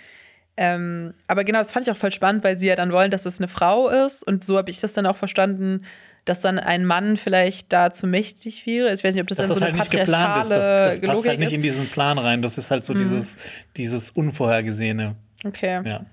Ähm, 0.57 1.13
aber 1.27 1.45
genau, 1.45 1.59
das 1.59 1.71
fand 1.71 1.87
ich 1.87 1.91
auch 1.91 1.97
voll 1.97 2.11
spannend, 2.11 2.43
weil 2.43 2.57
sie 2.57 2.67
ja 2.67 2.75
dann 2.75 2.91
wollen, 2.91 3.09
dass 3.09 3.25
es 3.25 3.39
eine 3.39 3.47
Frau 3.47 3.87
ist. 3.87 4.21
Und 4.21 4.43
so 4.43 4.57
habe 4.57 4.69
ich 4.69 4.81
das 4.81 4.91
dann 4.91 5.05
auch 5.05 5.15
verstanden, 5.15 5.85
dass 6.25 6.41
dann 6.41 6.59
ein 6.59 6.85
Mann 6.85 7.15
vielleicht 7.15 7.71
da 7.71 7.93
zu 7.93 8.05
mächtig 8.05 8.65
wäre. 8.65 8.91
Ich 8.91 9.03
weiß 9.03 9.15
nicht, 9.15 9.21
ob 9.21 9.27
das, 9.27 9.37
Dass 9.37 9.47
dann 9.47 9.53
das 9.53 9.59
so 9.59 9.63
halt 9.63 9.73
eine 9.73 9.81
nicht 9.81 9.91
geplant 9.91 10.41
ist. 10.41 10.49
Das, 10.51 10.67
das 10.67 11.01
passt 11.01 11.27
halt 11.27 11.39
nicht 11.39 11.47
ist. 11.47 11.51
Mhm. 11.53 11.55
in 11.57 11.61
diesen 11.61 11.87
Plan 11.87 12.17
rein. 12.17 12.41
Das 12.41 12.57
ist 12.57 12.69
halt 12.69 12.83
so 12.83 12.93
dieses, 12.93 13.37
dieses 13.77 14.09
Unvorhergesehene. 14.09 15.15
Okay. 15.45 15.81
Ja. 15.85 16.05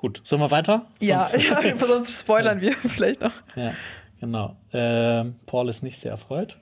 Gut, 0.00 0.22
sollen 0.24 0.40
wir 0.40 0.50
weiter? 0.50 0.86
Ja, 1.02 1.20
Sonst- 1.26 1.44
ja, 1.62 1.76
sonst 1.76 2.20
spoilern 2.20 2.62
wir 2.62 2.72
vielleicht 2.78 3.20
noch. 3.20 3.34
Ja, 3.54 3.74
genau. 4.18 4.56
Ähm, 4.72 5.36
Paul 5.44 5.68
ist 5.68 5.82
nicht 5.82 5.98
sehr 5.98 6.12
erfreut. 6.12 6.58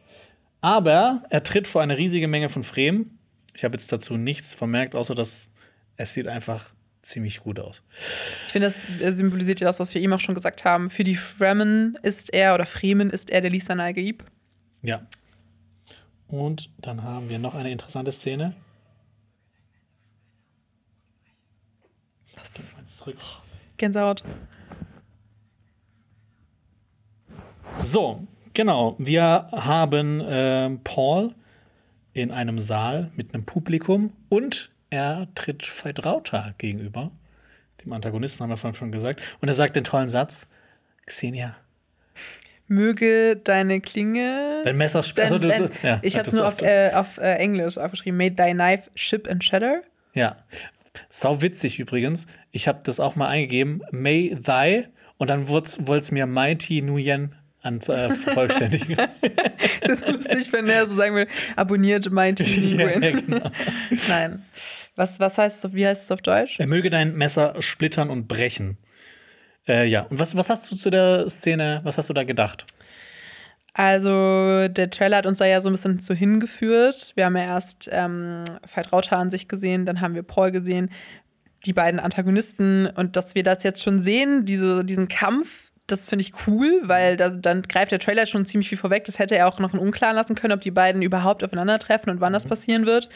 Aber 0.60 1.22
er 1.30 1.44
tritt 1.44 1.68
vor 1.68 1.80
eine 1.80 1.96
riesige 1.96 2.26
Menge 2.26 2.48
von 2.48 2.64
Fremen. 2.64 3.16
Ich 3.54 3.62
habe 3.62 3.74
jetzt 3.76 3.92
dazu 3.92 4.16
nichts 4.16 4.54
vermerkt, 4.54 4.96
außer 4.96 5.14
dass 5.14 5.50
es 5.96 6.14
sieht 6.14 6.26
einfach 6.26 6.70
ziemlich 7.02 7.38
gut 7.38 7.60
aus. 7.60 7.84
Ich 8.46 8.52
finde, 8.52 8.66
das 8.66 8.82
symbolisiert 9.16 9.60
ja 9.60 9.68
das, 9.68 9.78
was 9.78 9.94
wir 9.94 10.02
eben 10.02 10.12
auch 10.12 10.18
schon 10.20 10.34
gesagt 10.34 10.64
haben. 10.64 10.90
Für 10.90 11.04
die 11.04 11.14
Fremen 11.14 11.96
ist 12.02 12.34
er, 12.34 12.56
oder 12.56 12.66
Fremen 12.66 13.08
ist 13.08 13.30
er 13.30 13.40
der 13.40 13.50
Lisan 13.52 13.78
al-Gaib. 13.78 14.24
Ja. 14.82 15.02
Und 16.26 16.70
dann 16.78 17.04
haben 17.04 17.28
wir 17.28 17.38
noch 17.38 17.54
eine 17.54 17.70
interessante 17.70 18.10
Szene. 18.10 18.54
Zurück. 23.08 23.18
Gänsehaut. 23.76 24.22
So, 27.82 28.26
genau. 28.54 28.96
Wir 28.98 29.48
haben 29.52 30.22
ähm, 30.26 30.80
Paul 30.84 31.34
in 32.12 32.30
einem 32.30 32.58
Saal 32.58 33.10
mit 33.14 33.32
einem 33.32 33.44
Publikum 33.44 34.12
und 34.28 34.70
er 34.90 35.28
tritt 35.34 35.64
Feidrauta 35.64 36.54
gegenüber. 36.58 37.10
Dem 37.84 37.92
Antagonisten 37.92 38.42
haben 38.42 38.50
wir 38.50 38.56
vorhin 38.56 38.76
schon 38.76 38.92
gesagt. 38.92 39.22
Und 39.40 39.48
er 39.48 39.54
sagt 39.54 39.76
den 39.76 39.84
tollen 39.84 40.08
Satz: 40.08 40.48
Xenia, 41.06 41.56
Möge 42.66 43.36
deine 43.36 43.80
Klinge. 43.80 44.62
dein 44.64 44.76
Messer 44.76 44.98
also, 44.98 45.38
du, 45.38 45.48
ja, 45.48 46.00
ich 46.02 46.18
habe 46.18 46.28
es 46.28 46.34
nur 46.34 46.46
auf, 46.46 46.60
äh, 46.60 46.90
auf 46.92 47.16
äh, 47.18 47.34
Englisch 47.34 47.78
aufgeschrieben. 47.78 48.18
Made 48.18 48.34
thy 48.34 48.52
knife 48.52 48.90
ship 48.94 49.26
and 49.30 49.42
shatter. 49.42 49.82
Ja. 50.12 50.36
Sau 51.10 51.40
witzig 51.42 51.78
übrigens. 51.78 52.26
Ich 52.50 52.68
habe 52.68 52.80
das 52.84 53.00
auch 53.00 53.16
mal 53.16 53.28
eingegeben. 53.28 53.82
May 53.90 54.36
thy. 54.42 54.86
Und 55.16 55.30
dann 55.30 55.48
wollte 55.48 55.78
es 55.98 56.10
mir 56.12 56.26
Mighty 56.26 56.80
Nguyen 56.82 57.34
an 57.62 57.78
äh, 57.80 58.10
vervollständigen. 58.10 58.96
Das 59.82 60.00
ist 60.00 60.08
lustig, 60.12 60.52
wenn 60.52 60.68
er 60.68 60.86
so 60.86 60.94
sagen 60.94 61.14
will, 61.14 61.26
abonniert 61.56 62.10
mein 62.10 62.36
Team. 62.36 62.78
ja, 62.78 62.98
genau. 62.98 63.50
Nein. 64.08 64.44
Was, 64.96 65.18
was 65.18 65.38
heißt 65.38 65.58
es, 65.58 65.64
auf- 65.64 65.72
wie 65.74 65.86
heißt 65.86 66.04
es 66.04 66.10
auf 66.12 66.20
Deutsch? 66.20 66.60
Er 66.60 66.66
möge 66.66 66.90
dein 66.90 67.14
Messer 67.16 67.54
splittern 67.60 68.10
und 68.10 68.28
brechen. 68.28 68.76
Äh, 69.66 69.86
ja. 69.86 70.02
Und 70.02 70.18
was, 70.18 70.36
was 70.36 70.50
hast 70.50 70.70
du 70.70 70.76
zu 70.76 70.90
der 70.90 71.28
Szene, 71.28 71.80
was 71.84 71.96
hast 71.98 72.08
du 72.10 72.12
da 72.12 72.22
gedacht? 72.24 72.66
Also, 73.74 74.68
der 74.68 74.90
Trailer 74.90 75.18
hat 75.18 75.26
uns 75.26 75.38
da 75.38 75.46
ja 75.46 75.60
so 75.60 75.68
ein 75.68 75.72
bisschen 75.72 76.00
zu 76.00 76.14
hingeführt. 76.14 77.12
Wir 77.14 77.26
haben 77.26 77.36
ja 77.36 77.44
erst 77.44 77.88
ähm, 77.92 78.44
Veit 78.74 78.92
Rauter 78.92 79.18
an 79.18 79.30
sich 79.30 79.46
gesehen, 79.46 79.86
dann 79.86 80.00
haben 80.00 80.14
wir 80.14 80.22
Paul 80.22 80.50
gesehen, 80.50 80.90
die 81.64 81.72
beiden 81.72 82.00
Antagonisten. 82.00 82.86
Und 82.86 83.16
dass 83.16 83.34
wir 83.34 83.42
das 83.42 83.62
jetzt 83.62 83.82
schon 83.82 84.00
sehen, 84.00 84.44
diese, 84.44 84.84
diesen 84.84 85.08
Kampf, 85.08 85.67
das 85.88 86.08
finde 86.08 86.22
ich 86.22 86.32
cool, 86.46 86.82
weil 86.84 87.16
da, 87.16 87.30
dann 87.30 87.62
greift 87.62 87.92
der 87.92 87.98
Trailer 87.98 88.26
schon 88.26 88.46
ziemlich 88.46 88.68
viel 88.68 88.78
vorweg. 88.78 89.04
Das 89.04 89.18
hätte 89.18 89.36
er 89.36 89.48
auch 89.48 89.58
noch 89.58 89.74
in 89.74 89.80
Unklaren 89.80 90.14
lassen 90.14 90.34
können, 90.34 90.52
ob 90.52 90.60
die 90.60 90.70
beiden 90.70 91.02
überhaupt 91.02 91.42
aufeinandertreffen 91.42 92.10
und 92.10 92.20
wann 92.20 92.32
das 92.32 92.46
passieren 92.46 92.86
wird. 92.86 93.08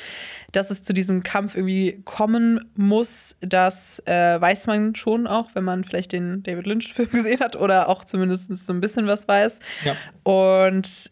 Dass 0.53 0.71
es 0.71 0.83
zu 0.83 0.93
diesem 0.93 1.23
Kampf 1.23 1.55
irgendwie 1.55 2.03
kommen 2.05 2.65
muss, 2.75 3.37
das 3.41 4.03
äh, 4.07 4.41
weiß 4.41 4.67
man 4.67 4.95
schon 4.95 5.27
auch, 5.27 5.51
wenn 5.55 5.65
man 5.65 5.85
vielleicht 5.85 6.13
den 6.13 6.43
David 6.43 6.67
Lynch-Film 6.67 7.11
gesehen 7.13 7.41
hat 7.41 7.57
oder 7.57 7.89
auch 7.89 8.05
zumindest 8.05 8.55
so 8.57 8.73
ein 8.73 8.81
bisschen 8.81 9.07
was 9.07 9.29
weiß. 9.29 9.61
Ja. 9.85 9.97
Und 10.25 11.11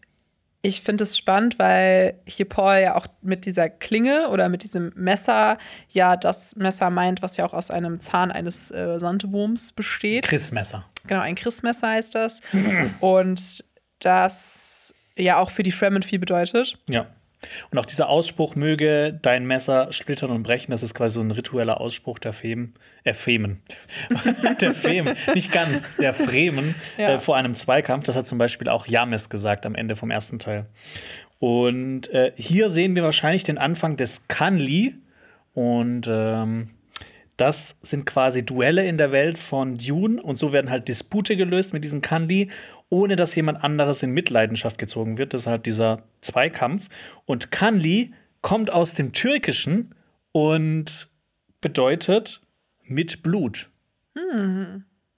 ich 0.63 0.81
finde 0.81 1.03
es 1.03 1.17
spannend, 1.17 1.57
weil 1.57 2.19
hier 2.25 2.47
Paul 2.47 2.75
ja 2.75 2.95
auch 2.95 3.07
mit 3.21 3.45
dieser 3.45 3.69
Klinge 3.69 4.29
oder 4.29 4.47
mit 4.47 4.63
diesem 4.63 4.91
Messer 4.95 5.57
ja 5.89 6.15
das 6.15 6.55
Messer 6.55 6.89
meint, 6.89 7.21
was 7.21 7.37
ja 7.37 7.45
auch 7.45 7.53
aus 7.53 7.71
einem 7.71 7.99
Zahn 7.99 8.31
eines 8.31 8.69
äh, 8.71 8.99
Sandwurms 8.99 9.71
besteht. 9.71 10.25
Chris 10.25 10.51
Messer. 10.51 10.85
Genau, 11.07 11.21
ein 11.21 11.35
Christmesser 11.35 11.89
heißt 11.89 12.13
das. 12.13 12.41
Und 12.99 13.63
das 13.99 14.93
ja 15.17 15.37
auch 15.37 15.49
für 15.49 15.63
die 15.63 15.71
Fremen 15.71 16.03
viel 16.03 16.19
bedeutet. 16.19 16.77
Ja. 16.87 17.07
Und 17.71 17.79
auch 17.79 17.85
dieser 17.85 18.09
Ausspruch, 18.09 18.55
möge 18.55 19.17
dein 19.21 19.45
Messer 19.45 19.91
splittern 19.91 20.29
und 20.31 20.43
brechen, 20.43 20.71
das 20.71 20.83
ist 20.83 20.93
quasi 20.93 21.15
so 21.15 21.21
ein 21.21 21.31
ritueller 21.31 21.81
Ausspruch 21.81 22.19
der 22.19 22.33
Femen, 22.33 22.73
äh, 23.03 23.13
Femen. 23.13 23.61
der 24.61 24.73
Femen, 24.73 25.15
nicht 25.33 25.51
ganz, 25.51 25.95
der 25.95 26.13
Fremen 26.13 26.75
Ja. 26.97 27.15
äh, 27.15 27.19
vor 27.19 27.35
einem 27.35 27.55
Zweikampf. 27.55 28.05
Das 28.05 28.15
hat 28.15 28.27
zum 28.27 28.37
Beispiel 28.37 28.69
auch 28.69 28.85
James 28.87 29.29
gesagt 29.29 29.65
am 29.65 29.75
Ende 29.75 29.95
vom 29.95 30.11
ersten 30.11 30.39
Teil. 30.39 30.67
Und 31.39 32.09
äh, 32.09 32.31
hier 32.35 32.69
sehen 32.69 32.95
wir 32.95 33.03
wahrscheinlich 33.03 33.43
den 33.43 33.57
Anfang 33.57 33.97
des 33.97 34.27
Kanli. 34.27 34.95
Und 35.53 36.07
ähm, 36.07 36.69
das 37.37 37.75
sind 37.81 38.05
quasi 38.05 38.45
Duelle 38.45 38.85
in 38.85 38.99
der 38.99 39.11
Welt 39.11 39.39
von 39.39 39.79
Dune. 39.79 40.21
Und 40.21 40.35
so 40.35 40.53
werden 40.53 40.69
halt 40.69 40.87
Dispute 40.87 41.35
gelöst 41.35 41.73
mit 41.73 41.83
diesen 41.83 42.01
Kanli, 42.01 42.51
ohne 42.91 43.15
dass 43.15 43.33
jemand 43.33 43.63
anderes 43.63 44.03
in 44.03 44.11
Mitleidenschaft 44.11 44.77
gezogen 44.77 45.17
wird. 45.17 45.33
Halt 45.47 45.65
dieser 45.65 46.03
Zweikampf. 46.19 46.89
Und 47.25 47.49
Kanli 47.49 48.13
kommt 48.41 48.69
aus 48.69 48.95
dem 48.95 49.13
Türkischen 49.13 49.95
und 50.33 51.09
bedeutet 51.61 52.41
mit 52.83 53.23
Blut. 53.23 53.69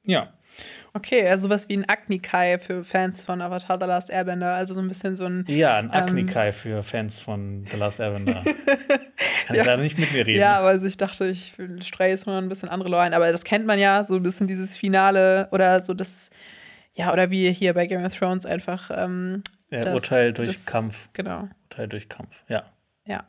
Ja. 0.03 0.33
Okay, 0.93 1.27
also 1.27 1.47
sowas 1.47 1.67
wie 1.67 1.77
ein 1.77 1.89
Agnikai 1.89 2.59
für 2.59 2.83
Fans 2.83 3.23
von 3.23 3.41
Avatar 3.41 3.79
The 3.79 3.87
Last 3.87 4.11
Airbender. 4.11 4.53
Also 4.53 4.75
so 4.75 4.79
ein 4.79 4.87
bisschen 4.87 5.15
so 5.15 5.25
ein. 5.25 5.43
Ja, 5.47 5.77
ein 5.77 5.89
Agnikai 5.89 6.51
für 6.51 6.83
Fans 6.83 7.19
von 7.19 7.65
The 7.65 7.77
Last 7.77 7.99
Airbender. 7.99 8.43
Kann 8.43 9.55
ich 9.55 9.57
Ja, 9.57 9.63
leider 9.63 9.81
nicht 9.81 9.97
mit 9.97 10.11
mir 10.13 10.27
reden. 10.27 10.39
Ja, 10.39 10.59
aber 10.59 10.67
also 10.67 10.85
ich 10.85 10.97
dachte, 10.97 11.25
ich 11.25 11.53
streue 11.79 12.09
jetzt 12.09 12.27
mal 12.27 12.37
ein 12.37 12.49
bisschen 12.49 12.69
andere 12.69 12.89
Leute 12.89 13.01
ein. 13.01 13.13
Aber 13.15 13.31
das 13.31 13.43
kennt 13.43 13.65
man 13.65 13.79
ja, 13.79 14.03
so 14.03 14.17
ein 14.17 14.21
bisschen 14.21 14.45
dieses 14.45 14.77
Finale 14.77 15.47
oder 15.51 15.81
so 15.81 15.95
das. 15.95 16.29
Ja, 16.95 17.11
oder 17.11 17.29
wie 17.31 17.51
hier 17.51 17.73
bei 17.73 17.85
Game 17.87 18.03
of 18.05 18.15
Thrones 18.15 18.45
einfach. 18.45 18.91
Ähm, 18.93 19.43
Äh, 19.69 19.81
das- 19.81 19.93
Urteil 19.95 20.33
durch 20.33 20.47
das- 20.49 20.65
Kampf. 20.67 21.09
Genau, 21.13 21.49
Urteil 21.69 21.87
durch 21.87 22.07
Kampf. 22.09 22.43
Ja. 22.47 22.63
ja. 23.05 23.23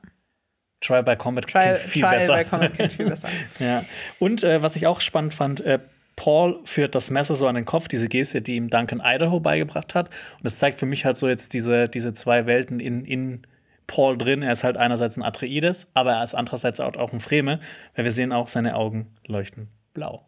Trial 0.80 1.02
by 1.02 1.16
Combat 1.16 1.46
Trial, 1.46 1.74
klingt 1.74 1.78
viel 1.78 2.02
Trial 2.02 2.18
besser. 2.18 2.36
by 2.36 2.44
Combat 2.44 2.74
klingt 2.74 2.92
viel 2.92 3.08
besser. 3.08 3.28
Ja. 3.58 3.84
Und 4.18 4.44
äh, 4.44 4.62
was 4.62 4.76
ich 4.76 4.86
auch 4.86 5.00
spannend 5.00 5.32
fand, 5.32 5.60
äh, 5.62 5.78
Paul 6.16 6.60
führt 6.64 6.94
das 6.94 7.10
Messer 7.10 7.34
so 7.34 7.48
an 7.48 7.54
den 7.54 7.64
Kopf, 7.64 7.88
diese 7.88 8.06
Geste, 8.08 8.42
die 8.42 8.56
ihm 8.56 8.68
Duncan 8.70 9.00
Idaho 9.04 9.40
beigebracht 9.40 9.94
hat. 9.94 10.08
Und 10.36 10.44
das 10.44 10.58
zeigt 10.58 10.78
für 10.78 10.86
mich 10.86 11.04
halt 11.06 11.16
so 11.16 11.26
jetzt 11.28 11.54
diese, 11.54 11.88
diese 11.88 12.12
zwei 12.12 12.46
Welten 12.46 12.78
in, 12.80 13.04
in 13.04 13.46
Paul 13.86 14.16
drin. 14.18 14.42
Er 14.42 14.52
ist 14.52 14.62
halt 14.62 14.76
einerseits 14.76 15.16
ein 15.16 15.22
Atreides, 15.24 15.88
aber 15.94 16.12
er 16.12 16.22
ist 16.24 16.34
andererseits 16.34 16.78
auch, 16.80 16.94
auch 16.96 17.12
ein 17.12 17.20
Freme, 17.20 17.58
weil 17.96 18.04
wir 18.04 18.12
sehen 18.12 18.32
auch, 18.32 18.46
seine 18.48 18.76
Augen 18.76 19.12
leuchten 19.26 19.68
blau. 19.94 20.24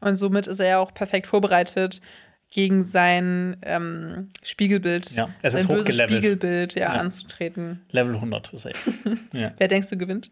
Und 0.00 0.14
somit 0.14 0.46
ist 0.46 0.60
er 0.60 0.68
ja 0.68 0.78
auch 0.78 0.94
perfekt 0.94 1.26
vorbereitet 1.26 2.00
gegen 2.50 2.84
sein 2.84 3.56
ähm, 3.62 4.30
Spiegelbild, 4.42 5.10
Ja, 5.12 5.28
es 5.42 5.52
sein 5.52 5.62
ist 5.62 5.68
böses 5.68 5.86
hochgelevelt. 5.86 6.10
Spiegelbild 6.24 6.74
ja, 6.74 6.94
Ja. 6.94 7.00
anzutreten. 7.00 7.84
Level 7.90 8.14
100 8.14 8.52
ist 8.52 8.64
er 8.64 8.70
jetzt. 8.72 8.92
ja. 9.32 9.52
Wer 9.58 9.68
denkst 9.68 9.88
du 9.90 9.96
gewinnt? 9.96 10.30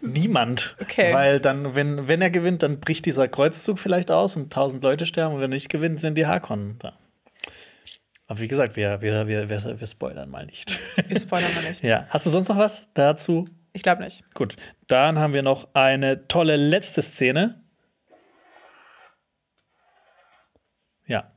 Niemand. 0.00 0.76
Okay. 0.80 1.12
Weil 1.12 1.40
dann, 1.40 1.74
wenn, 1.74 2.08
wenn 2.08 2.20
er 2.20 2.30
gewinnt, 2.30 2.62
dann 2.62 2.78
bricht 2.80 3.06
dieser 3.06 3.26
Kreuzzug 3.28 3.78
vielleicht 3.78 4.10
aus 4.10 4.36
und 4.36 4.52
tausend 4.52 4.82
Leute 4.82 5.06
sterben. 5.06 5.34
Und 5.34 5.40
wenn 5.40 5.50
er 5.50 5.54
nicht 5.54 5.70
gewinnt, 5.70 6.00
sind 6.00 6.16
die 6.16 6.26
Harkonnen 6.26 6.78
da. 6.78 6.98
Aber 8.26 8.40
wie 8.40 8.48
gesagt, 8.48 8.76
wir, 8.76 9.00
wir, 9.00 9.26
wir, 9.28 9.48
wir, 9.48 9.80
wir 9.80 9.86
spoilern 9.86 10.30
mal 10.30 10.46
nicht. 10.46 10.78
Wir 11.08 11.20
spoilern 11.20 11.54
mal 11.54 11.68
nicht. 11.68 11.82
ja. 11.82 12.06
Hast 12.10 12.26
du 12.26 12.30
sonst 12.30 12.48
noch 12.48 12.58
was 12.58 12.88
dazu? 12.94 13.46
Ich 13.74 13.82
glaube 13.82 14.02
nicht. 14.04 14.24
Gut. 14.34 14.56
Dann 14.86 15.18
haben 15.18 15.34
wir 15.34 15.42
noch 15.42 15.68
eine 15.74 16.26
tolle 16.28 16.56
letzte 16.56 17.02
Szene. 17.02 17.60
Ja. 21.06 21.32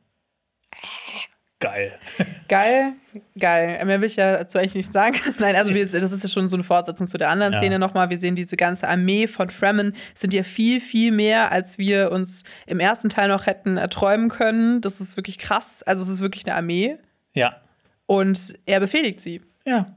Geil. 1.60 2.00
Geil, 2.48 2.94
geil. 3.38 3.84
Mehr 3.84 4.00
will 4.00 4.08
ich 4.08 4.16
ja 4.16 4.38
dazu 4.38 4.58
eigentlich 4.58 4.76
nicht 4.76 4.94
sagen. 4.94 5.18
Nein, 5.40 5.56
also 5.58 5.74
wir, 5.74 5.86
das 5.86 6.12
ist 6.12 6.24
ja 6.24 6.30
schon 6.30 6.48
so 6.48 6.56
eine 6.56 6.64
Fortsetzung 6.64 7.08
zu 7.08 7.18
der 7.18 7.30
anderen 7.30 7.54
Ja. 7.54 7.60
Szene 7.60 7.80
nochmal. 7.80 8.10
Wir 8.10 8.18
sehen 8.20 8.36
diese 8.36 8.56
ganze 8.56 8.88
Armee 8.88 9.28
von 9.28 9.50
Fremen. 9.50 9.96
Sind 10.14 10.34
ja 10.34 10.44
viel, 10.44 10.80
viel 10.80 11.12
mehr, 11.12 11.52
als 11.52 11.78
wir 11.78 12.12
uns 12.12 12.44
im 12.68 12.80
ersten 12.80 13.10
Teil 13.10 13.28
noch 13.28 13.48
hätten 13.48 13.76
erträumen 13.78 14.30
können. 14.30 14.80
Das 14.80 15.02
ist 15.02 15.18
wirklich 15.18 15.40
krass. 15.40 15.84
Also 15.84 16.04
es 16.04 16.08
ist 16.08 16.22
wirklich 16.22 16.46
eine 16.46 16.56
Armee. 16.56 17.00
Ja. 17.34 17.60
Und 18.06 18.54
er 18.66 18.80
befehligt 18.80 19.20
sie. 19.20 19.42
Ja. 19.66 19.88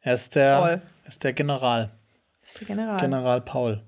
Er 0.00 0.14
ist 0.14 0.34
der, 0.34 0.58
Paul. 0.58 0.82
Ist 1.08 1.24
der 1.24 1.32
General. 1.32 1.90
Das 2.40 2.50
ist 2.50 2.60
der 2.60 2.66
General. 2.68 3.00
General 3.00 3.40
Paul. 3.40 3.82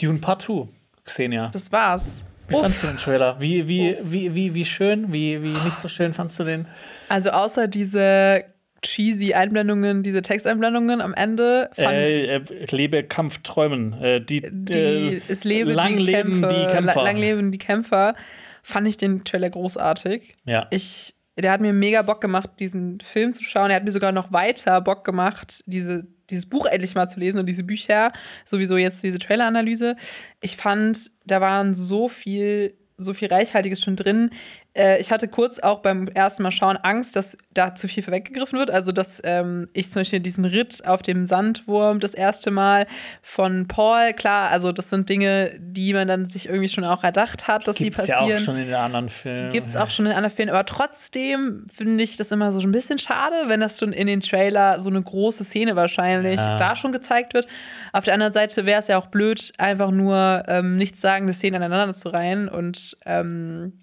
Dune 0.00 0.18
Part 0.18 0.42
2, 0.42 0.68
Xenia. 1.04 1.48
Das 1.48 1.70
war's. 1.72 2.24
Wie 2.48 2.54
fandst 2.54 2.82
du 2.82 2.88
den 2.88 2.98
Trailer? 2.98 3.40
Wie, 3.40 3.68
wie, 3.68 3.96
wie, 4.02 4.34
wie, 4.34 4.54
wie 4.54 4.64
schön, 4.64 5.12
wie, 5.12 5.42
wie 5.42 5.48
nicht 5.48 5.76
so 5.76 5.88
schön 5.88 6.12
fandst 6.12 6.38
du 6.38 6.44
den? 6.44 6.66
Also 7.08 7.30
außer 7.30 7.68
diese 7.68 8.44
cheesy 8.82 9.32
Einblendungen, 9.32 10.02
diese 10.02 10.22
Texteinblendungen 10.22 11.00
am 11.00 11.14
Ende. 11.14 11.70
Äh, 11.76 12.36
äh, 12.36 12.42
lebe 12.70 13.02
Kampfträumen. 13.02 13.94
Äh, 13.94 14.20
die, 14.20 14.46
die, 14.50 14.78
äh, 14.78 15.20
es 15.28 15.44
lebe 15.44 15.72
lang 15.72 15.96
die 15.96 16.02
leben 16.02 16.40
Kämpfe, 16.42 16.48
die 16.48 16.72
Kämpfer. 16.72 17.02
Lang 17.02 17.16
leben 17.16 17.52
die 17.52 17.58
Kämpfer. 17.58 18.14
Fand 18.62 18.86
ich 18.88 18.96
den 18.96 19.24
Trailer 19.24 19.50
großartig. 19.50 20.36
Ja. 20.44 20.66
Ich, 20.70 21.14
der 21.36 21.50
hat 21.50 21.60
mir 21.60 21.72
mega 21.72 22.02
Bock 22.02 22.20
gemacht, 22.20 22.50
diesen 22.60 23.00
Film 23.00 23.32
zu 23.32 23.42
schauen. 23.42 23.70
Er 23.70 23.76
hat 23.76 23.84
mir 23.84 23.90
sogar 23.90 24.12
noch 24.12 24.32
weiter 24.32 24.80
Bock 24.80 25.04
gemacht, 25.04 25.64
diese, 25.66 26.06
dieses 26.30 26.48
Buch 26.48 26.66
endlich 26.66 26.94
mal 26.94 27.08
zu 27.08 27.18
lesen 27.18 27.38
und 27.38 27.46
diese 27.46 27.64
Bücher, 27.64 28.12
sowieso 28.44 28.76
jetzt 28.76 29.02
diese 29.02 29.18
Trailer-Analyse. 29.18 29.96
Ich 30.40 30.56
fand, 30.56 31.10
da 31.26 31.40
waren 31.40 31.74
so 31.74 32.08
viel, 32.08 32.76
so 32.96 33.14
viel 33.14 33.28
Reichhaltiges 33.28 33.80
schon 33.80 33.96
drin. 33.96 34.30
Äh, 34.76 35.00
ich 35.00 35.10
hatte 35.10 35.28
kurz 35.28 35.58
auch 35.60 35.80
beim 35.80 36.08
ersten 36.08 36.42
Mal 36.42 36.50
schauen 36.50 36.76
Angst, 36.76 37.14
dass 37.16 37.38
da 37.52 37.74
zu 37.74 37.86
viel 37.88 38.02
vorweggegriffen 38.02 38.58
wird. 38.58 38.70
Also, 38.70 38.90
dass 38.92 39.20
ähm, 39.24 39.68
ich 39.72 39.90
zum 39.90 40.00
Beispiel 40.00 40.20
diesen 40.20 40.44
Ritt 40.44 40.84
auf 40.86 41.02
dem 41.02 41.26
Sandwurm 41.26 42.00
das 42.00 42.14
erste 42.14 42.50
Mal 42.50 42.86
von 43.22 43.68
Paul, 43.68 44.12
klar, 44.14 44.50
also 44.50 44.72
das 44.72 44.90
sind 44.90 45.08
Dinge, 45.08 45.52
die 45.60 45.92
man 45.94 46.08
dann 46.08 46.24
sich 46.28 46.48
irgendwie 46.48 46.68
schon 46.68 46.84
auch 46.84 47.04
erdacht 47.04 47.46
hat, 47.46 47.68
dass 47.68 47.76
Gibt's 47.76 48.04
die 48.04 48.10
passieren. 48.12 48.28
ja 48.28 48.36
auch 48.36 48.40
schon 48.40 48.56
in 48.56 48.66
den 48.66 48.74
anderen 48.74 49.08
Filmen. 49.08 49.50
Gibt 49.50 49.68
es 49.68 49.76
auch 49.76 49.90
schon 49.90 50.06
in 50.06 50.12
anderen 50.12 50.34
Filmen, 50.34 50.50
aber 50.50 50.64
trotzdem 50.64 51.66
finde 51.72 52.02
ich 52.02 52.16
das 52.16 52.32
immer 52.32 52.52
so 52.52 52.60
ein 52.60 52.72
bisschen 52.72 52.98
schade, 52.98 53.34
wenn 53.46 53.60
das 53.60 53.78
schon 53.78 53.92
in 53.92 54.06
den 54.06 54.20
Trailer 54.20 54.80
so 54.80 54.90
eine 54.90 55.00
große 55.02 55.44
Szene 55.44 55.76
wahrscheinlich 55.76 56.40
Ja. 56.40 56.56
da 56.56 56.74
schon 56.74 56.90
gezeigt 56.92 57.34
wird. 57.34 57.46
Auf 57.92 58.04
der 58.04 58.14
anderen 58.14 58.32
Seite 58.32 58.66
wäre 58.66 58.80
es 58.80 58.88
ja 58.88 58.98
auch 58.98 59.06
blöd, 59.06 59.52
einfach 59.58 59.90
nur 59.92 60.42
ähm, 60.48 60.76
nichtssagende 60.76 61.32
Szenen 61.32 61.62
aneinander 61.62 61.94
zu 61.94 62.08
reihen 62.08 62.48
und 62.48 62.96
ähm, 63.06 63.74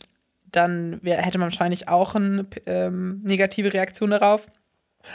dann 0.51 0.99
wär, 1.03 1.17
hätte 1.17 1.37
man 1.37 1.47
wahrscheinlich 1.47 1.87
auch 1.87 2.15
eine 2.15 2.45
ähm, 2.65 3.21
negative 3.23 3.73
Reaktion 3.73 4.11
darauf. 4.11 4.47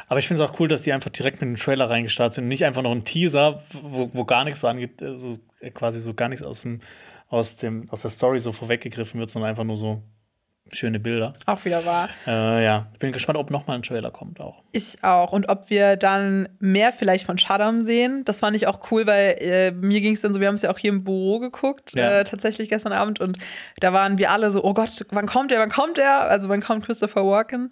Aber 0.09 0.19
ich 0.19 0.27
finde 0.27 0.43
es 0.43 0.51
auch 0.51 0.59
cool, 0.59 0.69
dass 0.69 0.83
die 0.83 0.93
einfach 0.93 1.11
direkt 1.11 1.41
mit 1.41 1.49
dem 1.49 1.57
Trailer 1.57 1.89
reingestartet 1.89 2.35
sind. 2.35 2.49
Nicht 2.49 2.65
einfach 2.65 2.83
noch 2.83 2.93
ein 2.93 3.05
Teaser, 3.05 3.63
wo, 3.83 4.11
wo 4.13 4.25
gar 4.25 4.45
nichts 4.45 4.61
so 4.61 4.69
angeht, 4.69 5.01
äh, 5.01 5.19
so, 5.19 5.39
äh, 5.61 5.71
quasi 5.71 6.01
so 6.01 6.15
gar 6.15 6.29
nichts 6.29 6.45
aus, 6.45 6.63
dem, 6.63 6.81
aus, 7.29 7.57
dem, 7.57 7.89
aus 7.91 8.03
der 8.03 8.11
Story 8.11 8.41
so 8.41 8.53
vorweggegriffen 8.53 9.21
wird, 9.21 9.31
sondern 9.31 9.51
einfach 9.51 9.65
nur 9.65 9.77
so 9.77 10.03
schöne 10.73 10.99
Bilder. 11.01 11.33
Auch 11.47 11.65
wieder 11.65 11.85
wahr. 11.87 12.09
Äh, 12.27 12.65
ja, 12.65 12.87
ich 12.93 12.99
bin 12.99 13.13
gespannt, 13.13 13.39
ob 13.39 13.51
noch 13.51 13.67
mal 13.67 13.75
ein 13.75 13.83
Trailer 13.83 14.11
kommt 14.11 14.41
auch. 14.41 14.63
Ich 14.73 15.03
auch. 15.03 15.33
Und 15.33 15.49
ob 15.49 15.71
wir 15.71 15.97
dann 15.97 16.49
mehr 16.59 16.93
vielleicht 16.93 17.25
von 17.27 17.39
Shaddam 17.39 17.85
sehen. 17.85 18.25
Das 18.25 18.41
fand 18.41 18.57
ich 18.57 18.67
auch 18.67 18.81
cool, 18.91 19.07
weil 19.07 19.37
äh, 19.41 19.71
mir 19.71 20.01
ging 20.01 20.15
es 20.15 20.21
dann 20.23 20.35
so, 20.35 20.41
wir 20.41 20.49
haben 20.49 20.55
es 20.57 20.63
ja 20.63 20.71
auch 20.71 20.79
hier 20.79 20.91
im 20.91 21.05
Büro 21.05 21.39
geguckt, 21.39 21.95
Ja. 21.95 22.19
äh, 22.21 22.25
tatsächlich 22.25 22.69
gestern 22.69 22.93
Abend. 22.93 23.21
Und 23.21 23.39
da 23.81 23.93
waren 23.93 24.19
wir 24.19 24.31
alle 24.31 24.51
so, 24.51 24.63
oh 24.65 24.75
Gott, 24.75 25.05
wann 25.11 25.27
kommt 25.27 25.53
er, 25.53 25.61
wann 25.61 25.71
kommt 25.71 25.99
er? 25.99 26.23
Also 26.29 26.49
wann 26.49 26.61
kommt 26.63 26.85
Christopher 26.85 27.25
Walken? 27.25 27.71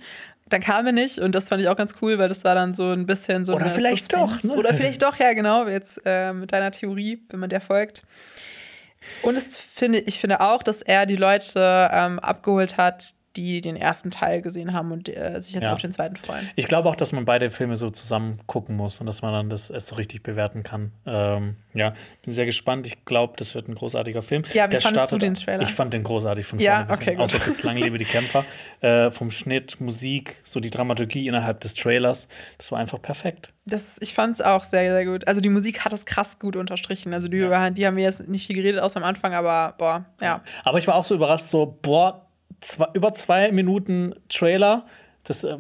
Dann 0.51 0.61
kam 0.61 0.85
er 0.87 0.93
nicht 0.93 1.21
und 1.21 1.35
das 1.35 1.49
fand 1.49 1.63
ich 1.63 1.69
auch 1.69 1.77
ganz 1.77 1.95
cool, 2.03 2.19
weil 2.19 2.29
das 2.29 2.45
war 2.45 2.55
dann 2.55 2.75
so 2.75 2.91
ein 2.91 3.07
bisschen 3.07 3.47
so 3.47 3.55
Oder 3.55 3.67
vielleicht 3.67 4.11
Suspense. 4.13 4.47
doch, 4.47 4.55
ne? 4.55 4.59
Oder 4.61 4.75
vielleicht 4.75 5.03
doch, 5.03 5.17
ja 5.19 5.33
genau, 5.33 5.67
jetzt 5.67 6.03
äh, 6.05 6.35
mit 6.35 6.53
deiner 6.53 6.71
Theorie, 6.71 7.23
wenn 7.31 7.41
man 7.41 7.49
der 7.49 7.63
folgt. 7.63 8.03
Und 9.23 9.37
es 9.37 9.57
finde, 9.57 10.01
ich 10.01 10.19
finde 10.19 10.41
auch, 10.41 10.63
dass 10.63 10.83
er 10.83 11.07
die 11.07 11.17
Leute 11.17 11.91
ähm, 11.93 12.19
abgeholt 12.19 12.77
hat, 12.77 13.15
die 13.37 13.61
den 13.61 13.77
ersten 13.77 14.11
Teil 14.11 14.43
gesehen 14.43 14.73
haben 14.73 14.93
und 14.93 15.09
äh, 15.09 15.39
sich 15.41 15.53
jetzt 15.53 15.65
Ja. 15.65 15.73
auf 15.73 15.81
den 15.81 15.93
zweiten 15.93 16.17
freuen. 16.17 16.49
Ich 16.57 16.67
glaube 16.67 16.89
auch, 16.89 16.97
dass 16.97 17.13
man 17.13 17.25
beide 17.25 17.51
Filme 17.51 17.77
so 17.77 17.91
zusammen 17.91 18.39
gucken 18.47 18.77
muss 18.77 19.01
und 19.01 19.07
dass 19.07 19.23
man 19.23 19.33
dann 19.33 19.51
das 19.51 19.71
erst 19.71 19.89
so 19.89 19.97
richtig 19.97 20.23
bewerten 20.23 20.63
kann. 20.63 20.93
Ähm, 21.07 21.57
ja, 21.75 21.95
bin 22.25 22.33
sehr 22.33 22.45
gespannt. 22.47 22.87
Ich 22.87 23.05
glaube, 23.05 23.35
das 23.37 23.55
wird 23.55 23.69
ein 23.69 23.75
großartiger 23.75 24.23
Film. 24.23 24.45
Ja, 24.53 24.67
wie 24.67 24.71
Der 24.71 24.81
fandest 24.81 25.07
du 25.07 25.17
startet- 25.17 25.23
den 25.23 25.35
Trailer? 25.35 25.63
Ich 25.63 25.73
fand 25.73 25.93
den 25.95 26.05
großartig 26.05 26.47
von 26.47 26.59
Ja, 26.61 26.77
vorne 26.87 26.87
bis 26.89 26.99
okay. 27.01 27.17
Außer 27.17 27.39
das 27.39 27.63
Lang 27.63 27.77
lebe 27.77 27.99
die 27.99 28.05
Kämpfer. 28.05 28.45
Äh, 28.81 29.11
vom 29.11 29.31
Schnitt, 29.31 29.81
Musik, 29.81 30.37
so 30.45 30.61
die 30.61 30.69
Dramaturgie 30.69 31.27
innerhalb 31.27 31.61
des 31.63 31.73
Trailers. 31.75 32.29
Das 32.59 32.71
war 32.71 32.79
einfach 32.81 33.01
perfekt. 33.01 33.53
Das, 33.65 33.97
ich 34.03 34.13
fand 34.13 34.35
es 34.35 34.43
auch 34.43 34.63
sehr, 34.63 34.93
sehr 34.93 35.07
gut. 35.07 35.27
Also 35.27 35.41
die 35.41 35.49
Musik 35.49 35.87
hat 35.87 35.93
es 35.95 36.05
krass 36.05 36.39
gut 36.39 36.55
unterstrichen. 36.55 37.15
Also 37.15 37.29
die, 37.29 37.39
über, 37.39 37.71
die 37.71 37.87
haben 37.87 37.97
wir 37.97 38.05
jetzt 38.05 38.29
nicht 38.29 38.47
viel 38.47 38.57
geredet, 38.57 38.83
außer 38.83 38.99
am 38.99 39.05
Anfang, 39.05 39.33
aber 39.33 39.75
boah, 39.79 40.05
ja. 40.21 40.43
Aber 40.65 40.79
ich 40.79 40.87
war 40.87 40.97
auch 40.97 41.05
so 41.05 41.15
überrascht, 41.15 41.47
so, 41.47 41.79
boah, 41.81 42.24
zwei, 42.61 42.87
über 42.95 43.13
zwei 43.15 43.53
Minuten 43.53 44.15
Trailer. 44.29 44.87
Das 45.25 45.45
äh, 45.45 45.57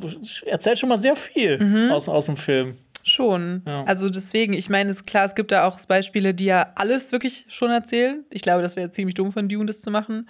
erzählt 0.46 0.78
schon 0.78 0.88
mal 0.88 0.98
sehr 0.98 1.16
viel 1.16 1.58
Mhm. 1.58 1.90
aus, 1.92 2.08
aus 2.08 2.26
dem 2.26 2.36
Film. 2.36 2.76
Schon. 3.06 3.62
Ja. 3.66 3.84
Also 3.84 4.08
deswegen, 4.08 4.54
ich 4.54 4.70
meine, 4.70 4.90
es 4.90 4.96
ist 4.96 5.06
klar, 5.06 5.24
es 5.26 5.34
gibt 5.34 5.52
da 5.52 5.64
auch 5.64 5.78
Beispiele, 5.86 6.32
die 6.34 6.46
ja 6.46 6.72
alles 6.74 7.12
wirklich 7.12 7.44
schon 7.48 7.70
erzählen. 7.70 8.24
Ich 8.30 8.40
glaube, 8.42 8.62
das 8.62 8.76
wäre 8.76 8.90
ziemlich 8.90 9.14
dumm 9.14 9.30
von 9.32 9.48
Dune, 9.48 9.66
das 9.66 9.80
zu 9.80 9.90
machen. 9.90 10.28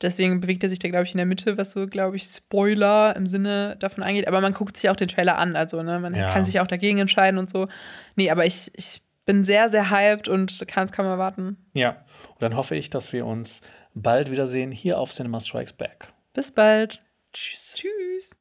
Deswegen 0.00 0.40
bewegt 0.40 0.62
er 0.62 0.68
sich 0.68 0.78
da, 0.78 0.88
glaube 0.88 1.04
ich, 1.04 1.12
in 1.12 1.16
der 1.18 1.26
Mitte, 1.26 1.58
was 1.58 1.72
so, 1.72 1.86
glaube 1.86 2.16
ich, 2.16 2.22
Spoiler 2.24 3.14
im 3.16 3.26
Sinne 3.26 3.76
davon 3.80 4.04
angeht. 4.04 4.28
Aber 4.28 4.40
man 4.40 4.54
guckt 4.54 4.76
sich 4.76 4.88
auch 4.88 4.96
den 4.96 5.08
Trailer 5.08 5.38
an. 5.38 5.56
Also, 5.56 5.82
ne, 5.82 5.98
man 5.98 6.14
Ja. 6.14 6.32
kann 6.32 6.44
sich 6.44 6.60
auch 6.60 6.66
dagegen 6.68 6.98
entscheiden 6.98 7.36
und 7.38 7.50
so. 7.50 7.66
Nee, 8.14 8.30
aber 8.30 8.46
ich, 8.46 8.70
ich 8.74 9.02
bin 9.26 9.42
sehr, 9.44 9.68
sehr 9.68 9.90
hyped 9.90 10.28
und 10.28 10.66
kann 10.68 10.84
es 10.86 10.92
kaum 10.92 11.04
erwarten. 11.06 11.56
Ja. 11.74 11.90
Und 12.30 12.40
dann 12.42 12.56
hoffe 12.56 12.76
ich, 12.76 12.90
dass 12.90 13.12
wir 13.12 13.26
uns 13.26 13.60
bald 14.02 14.30
wiedersehen 14.30 14.72
hier 14.72 14.98
auf 14.98 15.10
Cinema 15.10 15.40
Strikes 15.40 15.72
Back. 15.72 16.12
Bis 16.32 16.50
bald. 16.50 17.02
Tschüss. 17.32 17.74
Tschüss. 17.76 18.36